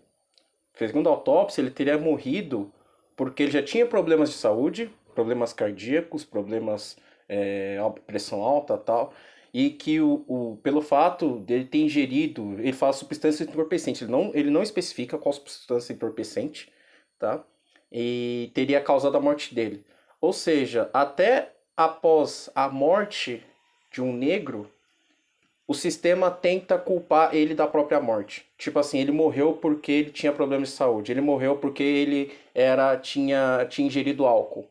Segundo 0.75 1.09
a 1.09 1.12
autópsia, 1.12 1.61
ele 1.61 1.71
teria 1.71 1.99
morrido 1.99 2.73
porque 3.17 3.43
ele 3.43 3.53
já 3.53 3.62
tinha 3.62 3.87
problemas 3.87 4.31
de 4.31 4.37
saúde, 4.37 4.91
problemas 5.15 5.53
cardíacos, 5.53 6.25
problemas 6.25 6.97
é, 7.29 7.77
pressão 8.07 8.41
alta 8.41 8.79
tal, 8.79 9.12
e 9.53 9.71
que 9.71 10.01
o, 10.01 10.25
o, 10.27 10.59
pelo 10.63 10.81
fato 10.81 11.39
dele 11.41 11.67
ter 11.67 11.79
ingerido, 11.79 12.55
ele 12.59 12.73
fala 12.73 12.93
substância 12.93 13.45
entorpecente, 13.45 14.05
ele 14.05 14.11
não, 14.11 14.31
ele 14.35 14.51
não 14.51 14.63
especifica 14.63 15.19
qual 15.19 15.33
substância 15.33 15.93
entorpecente, 15.93 16.73
tá? 17.19 17.45
E 17.91 18.51
teria 18.55 18.81
causado 18.81 19.17
a 19.17 19.21
morte 19.21 19.55
dele. 19.55 19.85
Ou 20.21 20.33
seja, 20.33 20.89
até 20.95 21.53
após 21.77 22.49
a 22.55 22.69
morte 22.69 23.45
de 23.91 24.01
um 24.01 24.13
negro, 24.13 24.71
o 25.67 25.75
sistema 25.75 26.31
tenta 26.31 26.79
culpar 26.79 27.35
ele 27.35 27.55
da 27.55 27.67
própria 27.67 28.01
morte. 28.01 28.47
Tipo 28.57 28.79
assim, 28.79 28.99
ele 28.99 29.13
morreu 29.13 29.55
porque 29.55 29.93
ele 29.93 30.11
tinha 30.11 30.33
problemas 30.33 30.71
de 30.71 30.75
saúde, 30.75 31.13
ele 31.13 31.21
morreu 31.21 31.57
porque 31.57 31.83
ele 31.83 32.33
era 32.55 32.97
tinha, 32.97 33.67
tinha 33.69 33.87
ingerido 33.87 34.27
álcool. 34.27 34.67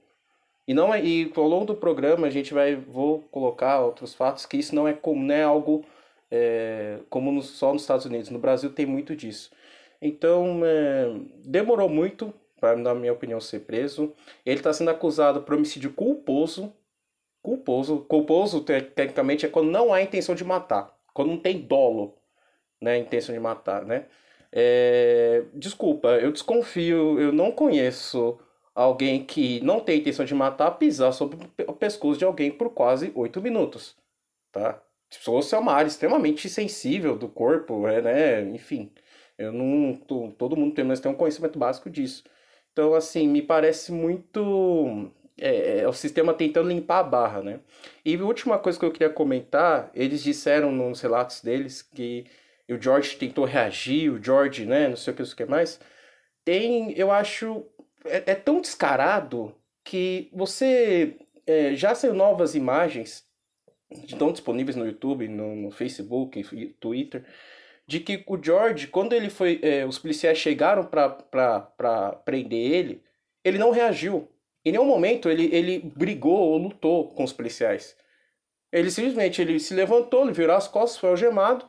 E 0.68 0.74
não 0.74 0.94
é, 0.94 1.04
e 1.04 1.32
ao 1.36 1.48
longo 1.48 1.66
do 1.66 1.76
programa 1.76 2.28
a 2.28 2.30
gente 2.30 2.54
vai 2.54 2.76
vou 2.76 3.22
colocar 3.32 3.80
outros 3.82 4.14
fatos 4.14 4.46
que 4.46 4.58
isso 4.58 4.76
não 4.76 4.88
é 4.88 4.94
como 4.94 5.24
não 5.24 5.36
é 5.36 5.44
algo 5.44 5.86
é, 6.30 7.00
como 7.10 7.32
no, 7.32 7.42
só 7.42 7.74
nos 7.74 7.84
Estados 7.84 8.06
Unidos. 8.06 8.30
No 8.30 8.40
Brasil 8.40 8.72
tem 8.72 8.86
muito 8.86 9.16
disso. 9.16 9.52
Então 10.02 10.62
é, 10.66 11.14
demorou 11.46 11.90
muito 11.90 12.34
para 12.60 12.76
na 12.78 12.94
minha 12.96 13.14
opinião 13.14 13.40
ser 13.42 13.62
preso. 13.62 14.14
Ele 14.46 14.60
está 14.60 14.72
sendo 14.74 14.92
acusado 14.92 15.42
por 15.42 15.56
homicídio 15.56 15.92
culposo 15.94 16.74
culposo. 17.42 18.06
Culposo, 18.08 18.62
tecnicamente, 18.62 19.46
é 19.46 19.50
quando 19.50 19.72
não 19.72 19.94
há 19.94 20.02
intenção 20.02 20.36
de 20.36 20.44
matar. 20.44 20.96
Quando 21.14 21.30
não 21.30 21.38
tem 21.38 21.60
dolo, 21.60 22.16
né? 22.82 22.98
Intenção 22.98 23.34
de 23.34 23.42
matar, 23.42 23.86
né? 23.86 24.06
É... 24.52 25.44
Desculpa, 25.54 26.10
eu 26.20 26.32
desconfio, 26.32 27.20
eu 27.20 27.32
não 27.32 27.52
conheço 27.52 28.40
alguém 28.74 29.24
que 29.26 29.60
não 29.62 29.80
tem 29.80 30.00
intenção 30.00 30.26
de 30.26 30.34
matar 30.34 30.72
pisar 30.72 31.12
sobre 31.12 31.38
o 31.68 31.74
pescoço 31.74 32.20
de 32.20 32.26
alguém 32.26 32.52
por 32.52 32.70
quase 32.72 33.12
oito 33.16 33.42
minutos, 33.42 33.96
tá? 34.52 34.82
Se 35.10 35.20
fosse 35.20 35.56
uma 35.56 35.74
área 35.74 35.88
extremamente 35.90 36.50
sensível 36.50 37.18
do 37.18 37.28
corpo, 37.28 37.88
é, 37.88 38.02
né? 38.02 38.42
Enfim, 38.50 38.92
eu 39.38 39.52
não... 39.52 39.96
Todo 40.38 40.56
mundo 40.56 40.74
tem, 40.74 40.86
mas 40.86 41.00
tem 41.02 41.12
um 41.12 41.16
conhecimento 41.16 41.60
básico 41.60 41.90
disso. 41.90 42.24
Então, 42.72 42.94
assim, 42.94 43.28
me 43.28 43.42
parece 43.42 43.92
muito 43.92 45.12
é, 45.40 45.80
é, 45.80 45.88
o 45.88 45.94
sistema 45.94 46.34
tentando 46.34 46.70
limpar 46.70 47.00
a 47.00 47.04
barra, 47.04 47.42
né? 47.42 47.60
E 48.06 48.16
a 48.16 48.24
última 48.24 48.60
coisa 48.60 48.80
que 48.80 48.86
eu 48.86 48.92
queria 48.92 49.10
comentar, 49.10 49.92
eles 49.94 50.24
disseram 50.24 50.72
nos 50.72 51.02
relatos 51.02 51.42
deles 51.42 51.82
que 51.82 52.26
o 52.70 52.82
George 52.82 53.18
tentou 53.18 53.44
reagir, 53.46 54.12
o 54.12 54.24
George, 54.24 54.66
né, 54.66 54.88
não 54.88 54.96
sei 54.96 55.14
o 55.14 55.16
que, 55.16 55.22
não 55.22 55.28
sei 55.28 55.34
o 55.34 55.38
que 55.38 55.46
mais. 55.46 55.80
Tem, 56.46 56.94
eu 56.98 57.12
acho, 57.12 57.66
é, 58.06 58.32
é 58.32 58.36
tão 58.36 58.62
descarado 58.62 59.56
que 59.84 60.30
você 60.34 61.18
é, 61.46 61.76
já 61.76 61.96
saiu 61.96 62.14
novas 62.14 62.56
imagens, 62.56 63.26
estão 63.92 64.32
disponíveis 64.32 64.76
no 64.76 64.86
YouTube, 64.86 65.28
no, 65.28 65.56
no 65.56 65.72
Facebook, 65.72 66.44
Twitter, 66.80 67.26
de 67.88 68.00
que 68.00 68.24
o 68.28 68.42
George, 68.42 68.88
quando 68.88 69.14
ele 69.14 69.30
foi, 69.30 69.60
é, 69.62 69.86
os 69.86 70.00
policiais 70.00 70.38
chegaram 70.38 70.86
para 70.86 72.12
prender 72.24 72.72
ele, 72.72 73.04
ele 73.44 73.58
não 73.58 73.72
reagiu. 73.72 74.30
Em 74.64 74.72
nenhum 74.72 74.86
momento 74.86 75.30
ele, 75.30 75.54
ele 75.54 75.80
brigou 75.80 76.38
ou 76.38 76.58
lutou 76.58 77.10
com 77.10 77.24
os 77.24 77.34
policiais. 77.34 77.98
Ele 78.72 78.90
simplesmente 78.90 79.42
ele 79.42 79.60
se 79.60 79.74
levantou, 79.74 80.24
ele 80.24 80.32
virou 80.32 80.56
as 80.56 80.68
costas, 80.68 81.00
foi 81.00 81.10
algemado, 81.10 81.66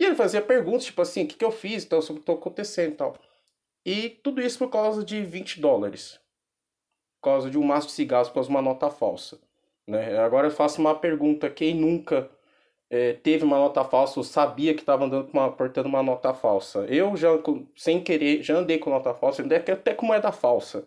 e 0.00 0.04
ele 0.04 0.14
fazia 0.14 0.40
perguntas, 0.40 0.84
tipo 0.84 1.02
assim, 1.02 1.24
o 1.24 1.26
que, 1.26 1.36
que 1.36 1.44
eu 1.44 1.50
fiz, 1.50 1.84
então, 1.84 2.00
sobre 2.00 2.22
o 2.22 2.24
que 2.24 2.30
está 2.30 2.40
acontecendo 2.40 2.92
e 2.92 2.96
tal. 2.96 3.16
E 3.88 4.10
tudo 4.22 4.42
isso 4.42 4.58
por 4.58 4.68
causa 4.68 5.02
de 5.02 5.22
20 5.22 5.62
dólares. 5.62 6.20
Por 7.16 7.30
causa 7.30 7.50
de 7.50 7.56
um 7.56 7.62
maço 7.62 7.86
de 7.86 7.94
cigarros, 7.94 8.28
por 8.28 8.34
causa 8.34 8.50
de 8.50 8.54
uma 8.54 8.60
nota 8.60 8.90
falsa. 8.90 9.38
Né? 9.86 10.18
Agora 10.18 10.48
eu 10.48 10.50
faço 10.50 10.78
uma 10.78 10.94
pergunta, 10.94 11.48
quem 11.48 11.74
nunca 11.74 12.30
é, 12.90 13.14
teve 13.14 13.44
uma 13.44 13.56
nota 13.56 13.82
falsa 13.84 14.20
ou 14.20 14.24
sabia 14.24 14.74
que 14.74 14.80
estava 14.80 15.06
andando 15.06 15.30
uma, 15.32 15.50
portando 15.50 15.88
uma 15.88 16.02
nota 16.02 16.34
falsa? 16.34 16.80
Eu 16.80 17.16
já, 17.16 17.30
sem 17.74 18.04
querer, 18.04 18.42
já 18.42 18.58
andei 18.58 18.76
com 18.76 18.90
nota 18.90 19.14
falsa, 19.14 19.42
até 19.42 19.94
com 19.94 20.04
moeda 20.04 20.30
falsa. 20.32 20.84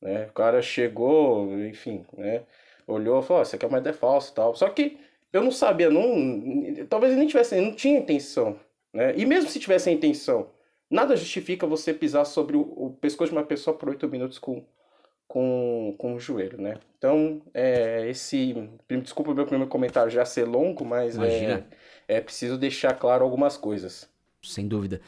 Né? 0.00 0.24
O 0.24 0.32
cara 0.32 0.62
chegou, 0.62 1.52
enfim, 1.66 2.06
né? 2.16 2.44
Olhou 2.86 3.20
e 3.20 3.22
falou, 3.22 3.42
isso 3.42 3.54
aqui 3.54 3.66
é 3.66 3.68
ideia 3.68 3.94
falsa 3.94 4.32
tal. 4.34 4.54
Só 4.54 4.66
que 4.70 4.98
eu 5.30 5.42
não 5.42 5.52
sabia, 5.52 5.90
não, 5.90 6.86
talvez 6.88 7.12
ele 7.12 7.20
nem 7.20 7.28
tivesse, 7.28 7.60
não 7.60 7.74
tinha 7.74 7.98
intenção. 7.98 8.58
Né? 8.94 9.12
E 9.14 9.26
mesmo 9.26 9.50
se 9.50 9.60
tivesse 9.60 9.90
a 9.90 9.92
intenção, 9.92 10.48
nada 10.90 11.16
justifica 11.16 11.66
você 11.66 11.94
pisar 11.94 12.24
sobre 12.24 12.56
o, 12.56 12.60
o 12.60 12.96
pescoço 13.00 13.30
de 13.30 13.38
uma 13.38 13.44
pessoa 13.44 13.76
por 13.76 13.88
oito 13.88 14.08
minutos 14.08 14.38
com, 14.38 14.64
com, 15.28 15.94
com 15.96 16.14
o 16.14 16.20
joelho, 16.20 16.60
né? 16.60 16.78
Então, 16.98 17.40
é, 17.54 18.08
esse. 18.10 18.68
Desculpa 18.88 19.30
o 19.30 19.34
meu 19.34 19.46
primeiro 19.46 19.70
comentário 19.70 20.10
já 20.10 20.24
ser 20.24 20.44
longo, 20.44 20.84
mas 20.84 21.16
é, 21.18 21.64
é 22.08 22.20
preciso 22.20 22.58
deixar 22.58 22.94
claro 22.94 23.24
algumas 23.24 23.56
coisas. 23.56 24.08
Sem 24.42 24.66
dúvida. 24.66 25.00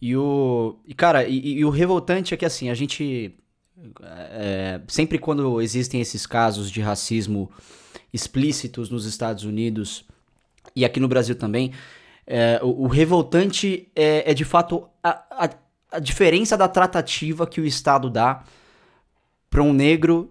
E 0.00 0.16
o. 0.16 0.76
E, 0.86 0.94
cara, 0.94 1.24
e, 1.24 1.58
e 1.58 1.64
o 1.64 1.70
revoltante 1.70 2.32
é 2.32 2.36
que 2.36 2.46
assim, 2.46 2.70
a 2.70 2.74
gente 2.74 3.36
é, 4.02 4.80
sempre 4.88 5.18
quando 5.18 5.60
existem 5.60 6.00
esses 6.00 6.26
casos 6.26 6.70
de 6.70 6.80
racismo 6.80 7.50
explícitos 8.12 8.90
nos 8.90 9.04
Estados 9.04 9.44
Unidos 9.44 10.04
e 10.74 10.84
aqui 10.84 11.00
no 11.00 11.08
Brasil 11.08 11.34
também, 11.34 11.72
é, 12.30 12.60
o, 12.62 12.84
o, 12.84 12.86
revoltante 12.86 13.88
é, 13.96 14.30
é 14.30 14.34
de 14.34 14.44
fato 14.44 14.86
a, 15.02 15.46
a, 15.46 15.50
a, 15.92 15.98
diferença 15.98 16.58
da 16.58 16.68
tratativa 16.68 17.46
que 17.46 17.58
o 17.58 17.64
Estado 17.64 18.10
dá 18.10 18.44
para 19.48 19.62
um 19.62 19.72
negro 19.72 20.30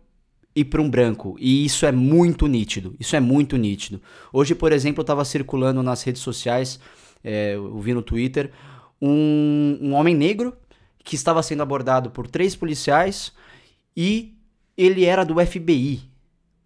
e 0.56 0.64
para 0.64 0.80
um 0.80 0.88
branco. 0.88 1.36
E 1.40 1.66
isso 1.66 1.88
é 1.88 1.92
muito 1.92 2.46
nítido. 2.46 2.96
Isso 3.00 3.16
é 3.16 3.20
muito 3.20 3.58
nítido. 3.58 4.00
Hoje, 4.32 4.54
por 4.54 4.72
exemplo, 4.72 5.02
estava 5.02 5.26
circulando 5.26 5.82
nas 5.82 6.04
redes 6.04 6.22
sociais, 6.22 6.80
é, 7.24 7.56
eu 7.56 7.80
vi 7.80 7.96
no 7.96 8.04
Twitter, 8.04 8.52
um, 9.02 9.80
um 9.82 9.94
homem 9.94 10.16
negro 10.16 10.56
que 11.04 11.16
estava 11.16 11.42
sendo 11.42 11.64
abordado 11.64 12.12
por 12.12 12.28
três 12.28 12.56
policiais 12.56 13.34
e 13.96 14.36
ele 14.78 15.04
era 15.04 15.26
do 15.26 15.44
FBI. 15.44 16.02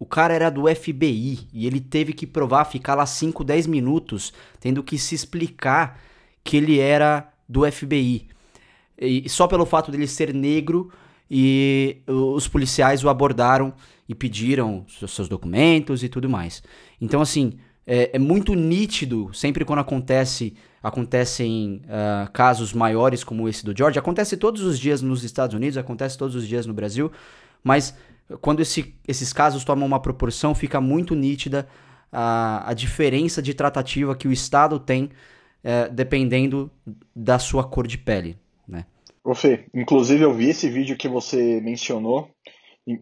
O 0.02 0.04
cara 0.04 0.34
era 0.34 0.50
do 0.50 0.62
FBI 0.66 1.46
e 1.52 1.64
ele 1.64 1.78
teve 1.78 2.12
que 2.12 2.26
provar, 2.26 2.64
ficar 2.64 2.96
lá 2.96 3.06
5, 3.06 3.44
10 3.44 3.68
minutos, 3.68 4.32
tendo 4.58 4.82
que 4.82 4.98
se 4.98 5.14
explicar 5.14 6.00
que 6.42 6.56
ele 6.56 6.80
era 6.80 7.32
do 7.48 7.70
FBI. 7.70 8.26
E 9.00 9.28
só 9.28 9.46
pelo 9.46 9.64
fato 9.64 9.92
dele 9.92 10.08
ser 10.08 10.34
negro, 10.34 10.90
e 11.30 11.98
os 12.08 12.48
policiais 12.48 13.04
o 13.04 13.08
abordaram 13.08 13.72
e 14.08 14.12
pediram 14.12 14.84
seus 14.88 15.28
documentos 15.28 16.02
e 16.02 16.08
tudo 16.08 16.28
mais. 16.28 16.64
Então, 17.00 17.20
assim, 17.20 17.52
é, 17.86 18.10
é 18.14 18.18
muito 18.18 18.54
nítido, 18.54 19.30
sempre 19.32 19.64
quando 19.64 19.78
acontece 19.78 20.52
acontecem 20.82 21.80
uh, 21.84 22.28
casos 22.32 22.72
maiores 22.72 23.22
como 23.22 23.48
esse 23.48 23.64
do 23.64 23.72
George, 23.72 24.00
acontece 24.00 24.36
todos 24.36 24.62
os 24.62 24.80
dias 24.80 25.00
nos 25.00 25.22
Estados 25.22 25.54
Unidos, 25.54 25.78
acontece 25.78 26.18
todos 26.18 26.34
os 26.34 26.44
dias 26.44 26.66
no 26.66 26.74
Brasil, 26.74 27.12
mas 27.62 27.94
quando 28.40 28.60
esse, 28.60 28.94
esses 29.06 29.32
casos 29.32 29.64
tomam 29.64 29.86
uma 29.86 30.00
proporção, 30.00 30.54
fica 30.54 30.80
muito 30.80 31.14
nítida 31.14 31.68
a, 32.10 32.70
a 32.70 32.74
diferença 32.74 33.40
de 33.40 33.54
tratativa 33.54 34.14
que 34.14 34.28
o 34.28 34.32
Estado 34.32 34.78
tem 34.78 35.04
uh, 35.04 35.92
dependendo 35.92 36.70
da 37.14 37.38
sua 37.38 37.64
cor 37.64 37.86
de 37.86 37.98
pele. 37.98 38.36
Né? 38.66 38.84
Ô 39.24 39.34
Fê, 39.34 39.66
inclusive 39.74 40.22
eu 40.22 40.34
vi 40.34 40.50
esse 40.50 40.68
vídeo 40.68 40.96
que 40.96 41.08
você 41.08 41.60
mencionou. 41.60 42.28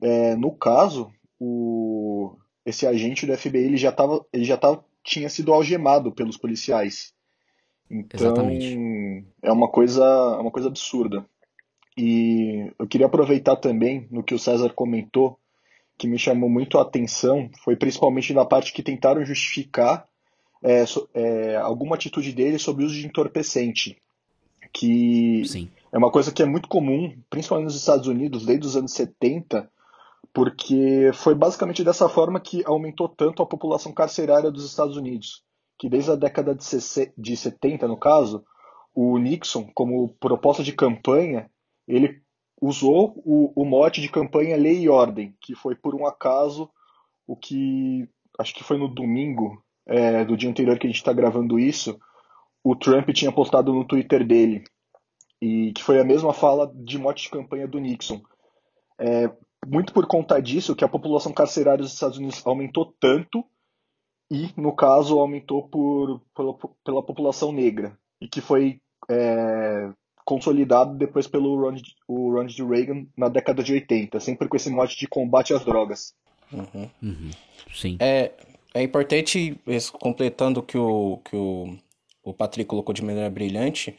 É, 0.02 0.37
no 0.37 0.52
caso, 0.52 1.10
o, 1.38 2.37
esse 2.66 2.87
agente 2.87 3.26
do 3.26 3.37
FBI 3.37 3.58
ele 3.58 3.76
já, 3.76 3.90
tava, 3.90 4.25
ele 4.32 4.44
já 4.44 4.56
tava, 4.56 4.84
tinha 5.02 5.28
sido 5.28 5.52
algemado 5.52 6.12
pelos 6.12 6.37
policiais. 6.37 7.14
Então, 7.90 8.20
Exatamente. 8.20 8.78
é 9.42 9.50
uma 9.50 9.68
coisa, 9.68 10.04
é 10.04 10.40
uma 10.40 10.50
coisa 10.50 10.68
absurda. 10.68 11.25
E 11.97 12.73
eu 12.78 12.87
queria 12.87 13.06
aproveitar 13.06 13.56
também 13.56 14.06
no 14.11 14.23
que 14.23 14.35
o 14.35 14.38
César 14.38 14.70
comentou, 14.70 15.38
que 15.99 16.06
me 16.06 16.18
chamou 16.18 16.49
muito 16.49 16.78
a 16.78 16.82
atenção, 16.82 17.50
foi 17.62 17.76
principalmente 17.76 18.32
na 18.32 18.44
parte 18.44 18.73
que 18.73 18.82
tentaram 18.82 19.25
justificar 19.25 20.09
é, 20.62 20.85
é, 21.14 21.56
alguma 21.56 21.97
atitude 21.97 22.32
dele 22.32 22.59
sobre 22.59 22.85
o 22.85 22.87
uso 22.87 22.94
de 22.94 23.06
entorpecente. 23.06 23.99
Que 24.73 25.42
Sim 25.44 25.68
é 25.92 25.99
uma 25.99 26.11
coisa 26.11 26.32
que 26.32 26.42
é 26.42 26.47
muito 26.47 26.68
comum, 26.68 27.16
principalmente 27.28 27.66
nos 27.66 27.76
Estados 27.76 28.06
Unidos, 28.06 28.47
desde 28.47 28.66
os 28.66 28.76
anos 28.76 28.92
70, 28.92 29.68
porque 30.32 31.11
foi 31.12 31.35
basicamente 31.35 31.82
dessa 31.82 32.09
forma 32.09 32.38
que 32.38 32.62
aumentou 32.64 33.09
tanto 33.09 33.42
a 33.42 33.47
população 33.47 33.92
carcerária 33.92 34.50
dos 34.50 34.64
Estados 34.64 34.97
Unidos, 34.97 35.42
que 35.76 35.88
desde 35.88 36.12
a 36.12 36.16
década 36.16 36.54
de 36.54 37.37
70, 37.37 37.88
no 37.88 37.97
caso, 37.97 38.44
o 38.94 39.18
Nixon, 39.18 39.68
como 39.75 40.14
proposta 40.20 40.62
de 40.62 40.73
campanha, 40.73 41.50
ele 41.94 42.23
usou 42.61 43.20
o, 43.25 43.52
o 43.54 43.64
mote 43.64 44.00
de 44.00 44.11
campanha 44.11 44.56
Lei 44.56 44.80
e 44.82 44.88
Ordem, 44.88 45.35
que 45.40 45.54
foi 45.54 45.75
por 45.75 45.94
um 45.94 46.06
acaso 46.06 46.70
o 47.26 47.37
que, 47.37 48.09
acho 48.38 48.54
que 48.54 48.64
foi 48.64 48.76
no 48.76 48.88
domingo 48.88 49.62
é, 49.87 50.25
do 50.25 50.37
dia 50.37 50.50
anterior 50.50 50.78
que 50.78 50.87
a 50.87 50.90
gente 50.90 50.99
está 50.99 51.12
gravando 51.12 51.59
isso, 51.59 51.99
o 52.62 52.76
Trump 52.76 53.09
tinha 53.11 53.32
postado 53.32 53.73
no 53.73 53.85
Twitter 53.85 54.26
dele, 54.26 54.64
e 55.40 55.73
que 55.73 55.82
foi 55.82 55.99
a 55.99 56.04
mesma 56.04 56.32
fala 56.32 56.70
de 56.75 56.99
mote 56.99 57.25
de 57.25 57.30
campanha 57.30 57.66
do 57.66 57.78
Nixon. 57.78 58.20
É, 58.99 59.30
muito 59.66 59.92
por 59.92 60.06
conta 60.06 60.40
disso 60.40 60.76
que 60.76 60.85
a 60.85 60.88
população 60.88 61.32
carcerária 61.32 61.82
dos 61.82 61.94
Estados 61.94 62.18
Unidos 62.18 62.47
aumentou 62.47 62.94
tanto 63.00 63.44
e, 64.30 64.50
no 64.56 64.75
caso, 64.75 65.18
aumentou 65.18 65.68
por, 65.68 66.20
pela, 66.35 66.54
pela 66.85 67.02
população 67.02 67.52
negra 67.52 67.99
e 68.20 68.28
que 68.28 68.40
foi 68.40 68.80
é, 69.09 69.90
consolidado 70.30 70.94
depois 70.96 71.26
pelo 71.26 71.56
Ronald, 71.56 71.82
o 72.06 72.30
Ronald 72.30 72.64
Reagan 72.64 73.04
na 73.16 73.28
década 73.28 73.64
de 73.64 73.73
80, 73.73 74.21
sempre 74.21 74.47
com 74.47 74.56
esse 74.56 74.71
mote 74.71 74.97
de 74.97 75.08
combate 75.08 75.52
às 75.52 75.64
drogas. 75.64 76.14
Uhum. 76.52 76.88
Uhum. 77.02 77.30
Sim. 77.75 77.97
É, 77.99 78.30
é 78.73 78.80
importante, 78.80 79.58
completando 79.95 80.60
o 80.60 80.62
que 80.62 80.78
o, 80.78 81.19
que 81.25 81.34
o, 81.34 81.76
o 82.23 82.32
Patrick 82.32 82.69
colocou 82.69 82.95
de 82.95 83.02
maneira 83.02 83.28
brilhante, 83.28 83.97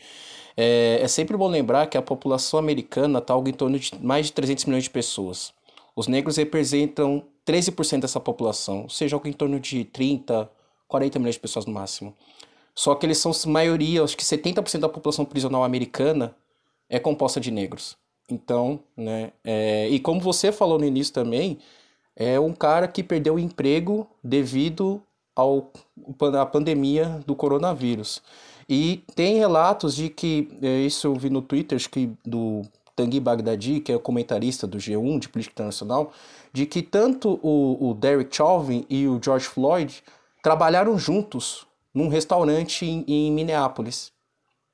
é, 0.56 1.00
é 1.02 1.08
sempre 1.10 1.36
bom 1.36 1.50
lembrar 1.50 1.88
que 1.88 1.98
a 1.98 2.02
população 2.02 2.58
americana 2.58 3.20
está 3.20 3.34
algo 3.34 3.50
em 3.50 3.54
torno 3.54 3.78
de 3.78 3.91
mais 4.02 4.28
de 4.28 4.32
300 4.32 4.65
milhões 4.65 4.86
de 4.86 4.89
pessoas. 4.89 5.54
Os 5.94 6.08
negros 6.08 6.38
representam 6.38 7.26
13% 7.46 8.00
dessa 8.00 8.22
população, 8.22 8.84
ou 8.84 8.89
seja, 8.89 9.17
algo 9.17 9.28
em 9.28 9.34
torno 9.34 9.60
de 9.60 9.84
30, 9.84 10.50
40 10.88 11.20
milhões 11.20 11.36
de 11.36 11.41
pessoas 11.41 11.65
no 11.65 11.74
máximo. 11.74 12.15
Só 12.82 12.96
que 12.96 13.06
eles 13.06 13.20
são 13.20 13.32
maioria, 13.46 14.04
acho 14.04 14.17
que 14.17 14.24
70% 14.24 14.80
da 14.80 14.89
população 14.89 15.24
prisional 15.24 15.63
americana 15.63 16.36
é 16.89 16.98
composta 16.98 17.39
de 17.39 17.52
negros. 17.52 17.96
Então, 18.28 18.80
né, 18.98 19.34
é, 19.44 19.88
e 19.88 20.00
como 20.00 20.20
você 20.20 20.52
falou 20.52 20.80
no 20.80 20.86
início 20.86 21.13
também, 21.13 21.60
é 22.15 22.39
um 22.39 22.52
cara 22.52 22.88
que 22.88 23.04
perdeu 23.04 23.36
o 23.36 23.39
emprego 23.39 24.08
devido 24.24 25.00
ao, 25.36 25.72
à 26.39 26.44
pandemia 26.44 27.22
do 27.28 27.36
coronavírus. 27.36 28.20
E 28.67 29.04
tem 29.13 29.38
relatos 29.38 29.96
de 29.96 30.10
que, 30.10 30.50
é, 30.60 30.80
isso 30.80 31.06
eu 31.06 31.13
vi 31.13 31.30
no 31.30 31.44
Twitter, 31.44 31.76
acho 31.76 31.88
que 31.88 32.10
do 32.26 32.63
Tanguy 32.96 33.20
Baghdadi, 33.20 33.80
que 33.80 33.91
é 33.91 33.96
o 33.96 34.00
comentarista 34.00 34.65
do 34.65 34.80
G1 34.80 35.20
de 35.20 35.30
política 35.30 35.54
internacional, 35.54 36.12
de 36.52 36.65
que 36.65 36.82
tanto 36.82 37.39
o, 37.44 37.91
o 37.91 37.94
Derek 37.94 38.36
Chauvin 38.36 38.88
e 38.89 39.08
o 39.08 39.22
George 39.24 39.46
Floyd 39.46 40.04
trabalharam 40.41 40.98
juntos 40.98 41.70
num 41.93 42.08
restaurante 42.08 42.86
em, 42.86 43.04
em 43.08 43.32
Minneapolis. 43.32 44.12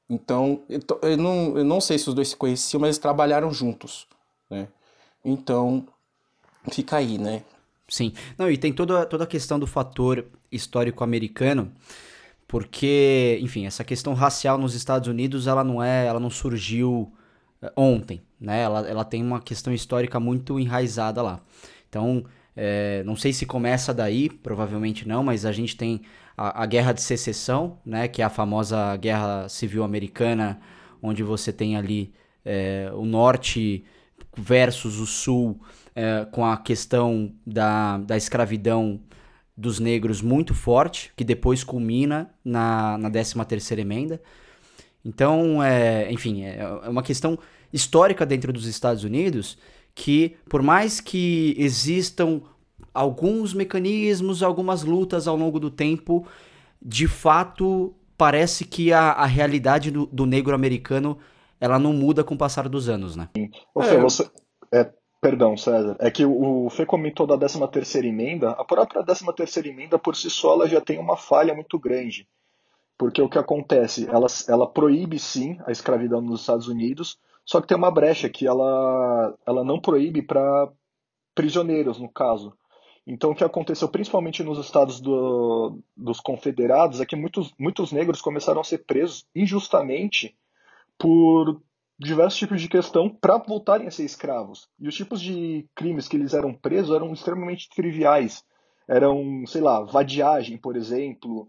Então, 0.09 0.63
eu, 0.69 0.79
eu, 1.01 1.17
não, 1.17 1.57
eu 1.57 1.63
não 1.63 1.81
sei 1.81 1.97
se 1.97 2.07
os 2.07 2.15
dois 2.15 2.29
se 2.29 2.35
conheciam, 2.35 2.79
mas 2.79 2.89
eles 2.89 2.97
trabalharam 2.97 3.51
juntos, 3.51 4.07
né? 4.49 4.67
Então, 5.23 5.85
fica 6.71 6.97
aí, 6.97 7.17
né? 7.17 7.43
Sim. 7.89 8.13
Não, 8.37 8.49
e 8.49 8.57
tem 8.57 8.71
toda, 8.71 9.05
toda 9.05 9.25
a 9.25 9.27
questão 9.27 9.59
do 9.59 9.67
fator 9.67 10.25
histórico 10.51 11.03
americano, 11.03 11.71
porque, 12.47 13.37
enfim, 13.41 13.65
essa 13.65 13.83
questão 13.83 14.13
racial 14.13 14.57
nos 14.57 14.73
Estados 14.73 15.09
Unidos, 15.09 15.47
ela 15.47 15.63
não 15.63 15.83
é, 15.83 16.05
ela 16.05 16.19
não 16.19 16.29
surgiu 16.29 17.11
eh, 17.61 17.71
ontem, 17.75 18.21
né? 18.39 18.61
Ela, 18.61 18.87
ela 18.87 19.03
tem 19.03 19.21
uma 19.21 19.41
questão 19.41 19.73
histórica 19.73 20.19
muito 20.19 20.57
enraizada 20.57 21.21
lá. 21.21 21.41
Então, 21.89 22.25
é, 22.55 23.03
não 23.03 23.15
sei 23.15 23.33
se 23.33 23.45
começa 23.45 23.93
daí, 23.93 24.29
provavelmente 24.29 25.07
não, 25.07 25.23
mas 25.23 25.45
a 25.45 25.51
gente 25.51 25.75
tem 25.75 26.01
a, 26.37 26.65
Guerra 26.67 26.93
de 26.93 27.01
Secessão, 27.01 27.79
né? 27.83 28.07
Que 28.07 28.21
é 28.21 28.25
a 28.25 28.29
famosa 28.29 28.95
Guerra 28.97 29.49
Civil 29.49 29.83
Americana, 29.83 30.59
onde 31.01 31.23
você 31.23 31.51
tem 31.51 31.75
ali 31.75 32.13
é, 32.45 32.91
o 32.93 33.05
norte 33.05 33.83
versus 34.37 34.99
o 34.99 35.07
sul, 35.07 35.59
é, 35.95 36.25
com 36.31 36.45
a 36.45 36.55
questão 36.57 37.33
da, 37.45 37.97
da 37.97 38.15
escravidão 38.15 39.01
dos 39.55 39.79
negros 39.79 40.21
muito 40.21 40.53
forte, 40.53 41.11
que 41.17 41.23
depois 41.23 41.63
culmina 41.63 42.29
na, 42.45 42.99
na 42.99 43.09
13ª 43.09 43.79
emenda. 43.79 44.21
Então, 45.03 45.63
é, 45.63 46.11
enfim, 46.11 46.43
é, 46.43 46.59
é 46.59 46.89
uma 46.89 47.01
questão 47.01 47.39
histórica 47.73 48.25
dentro 48.25 48.53
dos 48.53 48.67
Estados 48.67 49.03
Unidos 49.03 49.57
que, 49.95 50.37
por 50.47 50.61
mais 50.61 51.01
que 51.01 51.55
existam 51.57 52.41
alguns 52.97 53.53
mecanismos, 53.53 54.41
algumas 54.41 54.83
lutas 54.83 55.27
ao 55.27 55.35
longo 55.35 55.59
do 55.59 55.69
tempo, 55.69 56.25
de 56.81 57.07
fato, 57.07 57.93
parece 58.17 58.65
que 58.65 58.91
a, 58.91 59.11
a 59.11 59.25
realidade 59.25 59.91
do, 59.91 60.05
do 60.07 60.25
negro 60.25 60.55
americano 60.55 61.17
ela 61.59 61.79
não 61.79 61.93
muda 61.93 62.23
com 62.23 62.35
o 62.35 62.37
passar 62.37 62.69
dos 62.69 62.87
anos, 62.87 63.15
né? 63.15 63.29
Ou 63.73 63.83
seja, 63.83 63.95
é, 63.95 64.01
você, 64.01 64.31
é, 64.71 64.91
Perdão, 65.19 65.57
César. 65.57 65.95
É 65.99 66.11
que 66.11 66.23
o 66.25 66.69
Fê 66.69 66.85
comentou 66.85 67.25
da 67.25 67.37
13 67.37 67.67
terceira 67.69 68.07
emenda. 68.07 68.51
A 68.51 68.63
própria 68.63 69.03
13 69.03 69.25
terceira 69.33 69.67
emenda, 69.67 69.97
por 69.97 70.15
si 70.15 70.29
só, 70.29 70.53
ela 70.53 70.67
já 70.67 70.79
tem 70.79 70.99
uma 70.99 71.17
falha 71.17 71.55
muito 71.55 71.79
grande. 71.79 72.27
Porque 72.97 73.21
o 73.21 73.29
que 73.29 73.37
acontece? 73.37 74.07
Ela, 74.07 74.27
ela 74.47 74.67
proíbe, 74.67 75.19
sim, 75.19 75.57
a 75.65 75.71
escravidão 75.71 76.21
nos 76.21 76.41
Estados 76.41 76.67
Unidos, 76.67 77.17
só 77.45 77.61
que 77.61 77.67
tem 77.67 77.77
uma 77.77 77.91
brecha 77.91 78.29
que 78.29 78.45
ela, 78.45 79.35
ela 79.45 79.63
não 79.63 79.79
proíbe 79.79 80.21
para 80.21 80.69
prisioneiros, 81.33 81.99
no 81.99 82.09
caso. 82.09 82.53
Então, 83.09 83.31
o 83.31 83.35
que 83.35 83.43
aconteceu, 83.43 83.87
principalmente 83.87 84.43
nos 84.43 84.59
estados 84.59 84.99
do, 84.99 85.79
dos 85.95 86.19
confederados, 86.19 86.99
é 86.99 87.05
que 87.05 87.15
muitos, 87.15 87.53
muitos 87.57 87.93
negros 87.93 88.19
começaram 88.19 88.59
a 88.59 88.65
ser 88.65 88.79
presos 88.79 89.25
injustamente 89.33 90.37
por 90.97 91.61
diversos 91.97 92.37
tipos 92.37 92.61
de 92.61 92.67
questão 92.67 93.09
para 93.09 93.37
voltarem 93.37 93.87
a 93.87 93.91
ser 93.91 94.03
escravos. 94.03 94.67
E 94.77 94.89
os 94.89 94.95
tipos 94.95 95.21
de 95.21 95.65
crimes 95.73 96.09
que 96.09 96.17
eles 96.17 96.33
eram 96.33 96.53
presos 96.53 96.93
eram 96.93 97.13
extremamente 97.13 97.69
triviais. 97.69 98.43
Eram, 98.85 99.45
sei 99.47 99.61
lá, 99.61 99.81
vadiagem, 99.83 100.57
por 100.57 100.75
exemplo, 100.75 101.47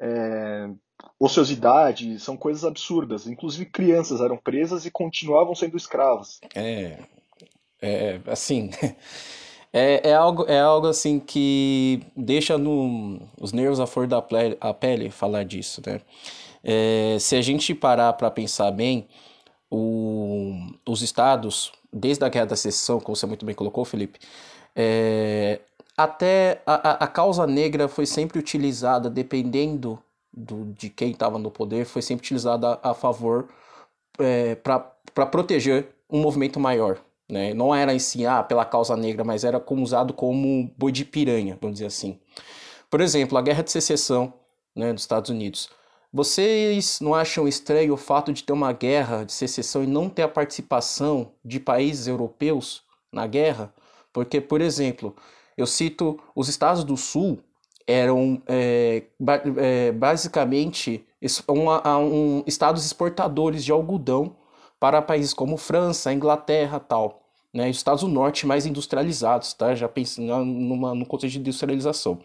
é, 0.00 0.70
ociosidade, 1.18 2.20
são 2.20 2.36
coisas 2.36 2.64
absurdas. 2.64 3.26
Inclusive 3.26 3.66
crianças 3.66 4.20
eram 4.20 4.36
presas 4.36 4.86
e 4.86 4.92
continuavam 4.92 5.56
sendo 5.56 5.76
escravas. 5.76 6.40
É, 6.54 7.00
é 7.82 8.20
assim, 8.26 8.70
É, 9.72 10.10
é, 10.10 10.14
algo, 10.14 10.44
é 10.48 10.58
algo 10.60 10.88
assim 10.88 11.20
que 11.20 12.02
deixa 12.16 12.58
no, 12.58 13.20
os 13.40 13.52
nervos 13.52 13.78
à 13.78 13.86
flor 13.86 14.06
da 14.06 14.20
pele, 14.20 14.56
a 14.60 14.74
pele 14.74 15.10
falar 15.10 15.44
disso, 15.44 15.80
né? 15.86 16.00
É, 16.62 17.16
se 17.20 17.36
a 17.36 17.42
gente 17.42 17.74
parar 17.74 18.12
para 18.14 18.30
pensar 18.30 18.70
bem, 18.72 19.08
o, 19.70 20.52
os 20.86 21.02
estados, 21.02 21.72
desde 21.92 22.24
a 22.24 22.28
Guerra 22.28 22.46
da 22.46 22.56
Secessão, 22.56 23.00
como 23.00 23.16
você 23.16 23.26
muito 23.26 23.46
bem 23.46 23.54
colocou, 23.54 23.84
Felipe, 23.84 24.18
é, 24.74 25.60
até 25.96 26.62
a, 26.66 27.04
a 27.04 27.06
causa 27.06 27.46
negra 27.46 27.88
foi 27.88 28.06
sempre 28.06 28.38
utilizada, 28.38 29.08
dependendo 29.08 29.98
do, 30.32 30.64
de 30.76 30.90
quem 30.90 31.12
estava 31.12 31.38
no 31.38 31.50
poder, 31.50 31.84
foi 31.84 32.02
sempre 32.02 32.24
utilizada 32.24 32.78
a, 32.82 32.90
a 32.90 32.94
favor 32.94 33.48
é, 34.18 34.54
para 34.56 35.26
proteger 35.26 35.88
um 36.10 36.20
movimento 36.20 36.58
maior. 36.58 36.98
Né? 37.30 37.54
Não 37.54 37.74
era 37.74 37.92
assim, 37.92 38.26
ah, 38.26 38.42
pela 38.42 38.64
causa 38.64 38.96
negra, 38.96 39.24
mas 39.24 39.44
era 39.44 39.60
como, 39.60 39.82
usado 39.82 40.12
como 40.12 40.70
boi 40.76 40.90
de 40.90 41.04
piranha, 41.04 41.56
vamos 41.60 41.74
dizer 41.74 41.86
assim. 41.86 42.18
Por 42.90 43.00
exemplo, 43.00 43.38
a 43.38 43.42
Guerra 43.42 43.62
de 43.62 43.70
Secessão 43.70 44.32
né, 44.74 44.92
dos 44.92 45.02
Estados 45.02 45.30
Unidos. 45.30 45.70
Vocês 46.12 47.00
não 47.00 47.14
acham 47.14 47.46
estranho 47.46 47.94
o 47.94 47.96
fato 47.96 48.32
de 48.32 48.42
ter 48.42 48.52
uma 48.52 48.72
guerra 48.72 49.24
de 49.24 49.32
secessão 49.32 49.84
e 49.84 49.86
não 49.86 50.08
ter 50.08 50.22
a 50.22 50.28
participação 50.28 51.32
de 51.44 51.60
países 51.60 52.08
europeus 52.08 52.82
na 53.12 53.28
guerra? 53.28 53.72
Porque, 54.12 54.40
por 54.40 54.60
exemplo, 54.60 55.14
eu 55.56 55.66
cito 55.66 56.18
os 56.34 56.48
estados 56.48 56.82
do 56.82 56.96
Sul 56.96 57.38
eram 57.86 58.42
é, 58.46 59.04
é, 59.56 59.92
basicamente 59.92 61.04
um, 61.48 61.70
um, 61.70 62.44
estados 62.46 62.84
exportadores 62.84 63.64
de 63.64 63.70
algodão 63.70 64.36
para 64.80 65.02
países 65.02 65.34
como 65.34 65.56
França, 65.56 66.12
Inglaterra 66.12 66.80
tal. 66.80 67.19
Né, 67.52 67.68
estados 67.68 68.02
do 68.02 68.08
norte 68.08 68.46
mais 68.46 68.64
industrializados, 68.64 69.52
tá? 69.54 69.74
já 69.74 69.88
pensando 69.88 70.44
numa, 70.44 70.94
no 70.94 71.04
contexto 71.04 71.34
de 71.34 71.40
industrialização. 71.40 72.20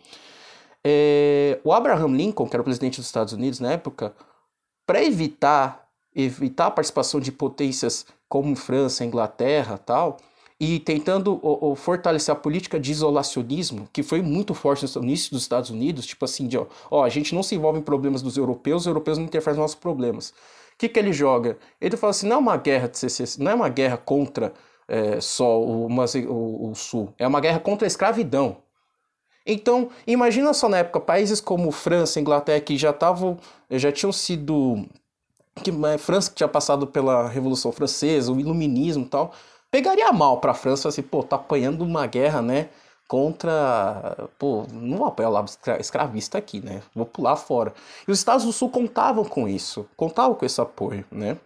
É, 0.83 1.59
o 1.63 1.73
Abraham 1.73 2.15
Lincoln, 2.15 2.47
que 2.47 2.55
era 2.55 2.61
o 2.61 2.63
presidente 2.63 2.97
dos 2.97 3.07
Estados 3.07 3.33
Unidos 3.33 3.59
na 3.59 3.71
época, 3.71 4.13
para 4.85 5.03
evitar, 5.03 5.89
evitar 6.15 6.67
a 6.67 6.71
participação 6.71 7.19
de 7.19 7.31
potências 7.31 8.05
como 8.29 8.55
França, 8.55 9.03
Inglaterra 9.03 9.79
tal, 9.79 10.17
e 10.59 10.79
tentando 10.79 11.39
o, 11.41 11.75
fortalecer 11.75 12.31
a 12.31 12.37
política 12.37 12.79
de 12.79 12.91
isolacionismo, 12.91 13.89
que 13.91 14.03
foi 14.03 14.21
muito 14.21 14.53
forte 14.53 14.85
no 14.95 15.03
início 15.03 15.31
dos 15.31 15.41
Estados 15.41 15.69
Unidos, 15.69 16.05
tipo 16.05 16.23
assim, 16.23 16.47
de, 16.47 16.57
ó, 16.57 16.65
ó, 16.89 17.03
a 17.03 17.09
gente 17.09 17.35
não 17.35 17.43
se 17.43 17.55
envolve 17.55 17.79
em 17.79 17.81
problemas 17.83 18.21
dos 18.21 18.37
europeus, 18.37 18.83
os 18.83 18.87
europeus 18.87 19.17
não 19.17 19.25
interferem 19.25 19.57
nos 19.57 19.63
nossos 19.63 19.79
problemas. 19.79 20.29
O 20.29 20.77
que, 20.77 20.87
que 20.87 20.99
ele 20.99 21.11
joga? 21.11 21.57
Ele 21.79 21.97
fala 21.97 22.11
assim, 22.11 22.27
não 22.27 22.37
é 22.37 22.39
uma 22.39 22.57
guerra 22.57 22.91
não 23.39 23.51
é 23.51 23.55
uma 23.55 23.69
guerra 23.69 23.97
contra 23.97 24.53
é, 24.87 25.19
só 25.19 25.59
o, 25.59 25.87
o, 25.87 26.71
o 26.71 26.75
Sul, 26.75 27.13
é 27.17 27.27
uma 27.27 27.39
guerra 27.39 27.59
contra 27.59 27.85
a 27.85 27.89
escravidão. 27.89 28.57
Então, 29.45 29.89
imagina 30.07 30.53
só 30.53 30.67
na 30.67 30.79
época, 30.79 30.99
países 30.99 31.39
como 31.39 31.71
França, 31.71 32.19
Inglaterra, 32.19 32.59
que 32.59 32.77
já 32.77 32.89
estavam, 32.89 33.37
já 33.69 33.91
tinham 33.91 34.11
sido. 34.11 34.85
Que, 35.63 35.71
é, 35.71 35.97
França 35.97 36.29
que 36.29 36.35
tinha 36.35 36.47
passado 36.49 36.87
pela 36.87 37.29
Revolução 37.29 37.71
Francesa, 37.71 38.31
o 38.31 38.39
Iluminismo 38.39 39.05
e 39.05 39.07
tal, 39.07 39.33
pegaria 39.69 40.11
mal 40.11 40.39
para 40.39 40.51
a 40.51 40.55
França 40.55 40.89
assim, 40.89 41.03
pô, 41.03 41.21
tá 41.23 41.35
apanhando 41.35 41.83
uma 41.83 42.07
guerra, 42.07 42.41
né? 42.41 42.69
Contra. 43.07 44.27
Pô, 44.39 44.65
não 44.71 44.97
vou 44.97 45.07
apoiar 45.07 45.29
o 45.29 45.33
lado 45.33 45.51
escravista 45.79 46.39
aqui, 46.39 46.59
né? 46.59 46.81
Vou 46.95 47.05
pular 47.05 47.35
fora. 47.35 47.71
E 48.07 48.11
os 48.11 48.17
Estados 48.17 48.45
do 48.45 48.51
Sul 48.51 48.69
contavam 48.71 49.23
com 49.23 49.47
isso, 49.47 49.87
contavam 49.95 50.33
com 50.35 50.45
esse 50.45 50.59
apoio, 50.59 51.05
né? 51.11 51.37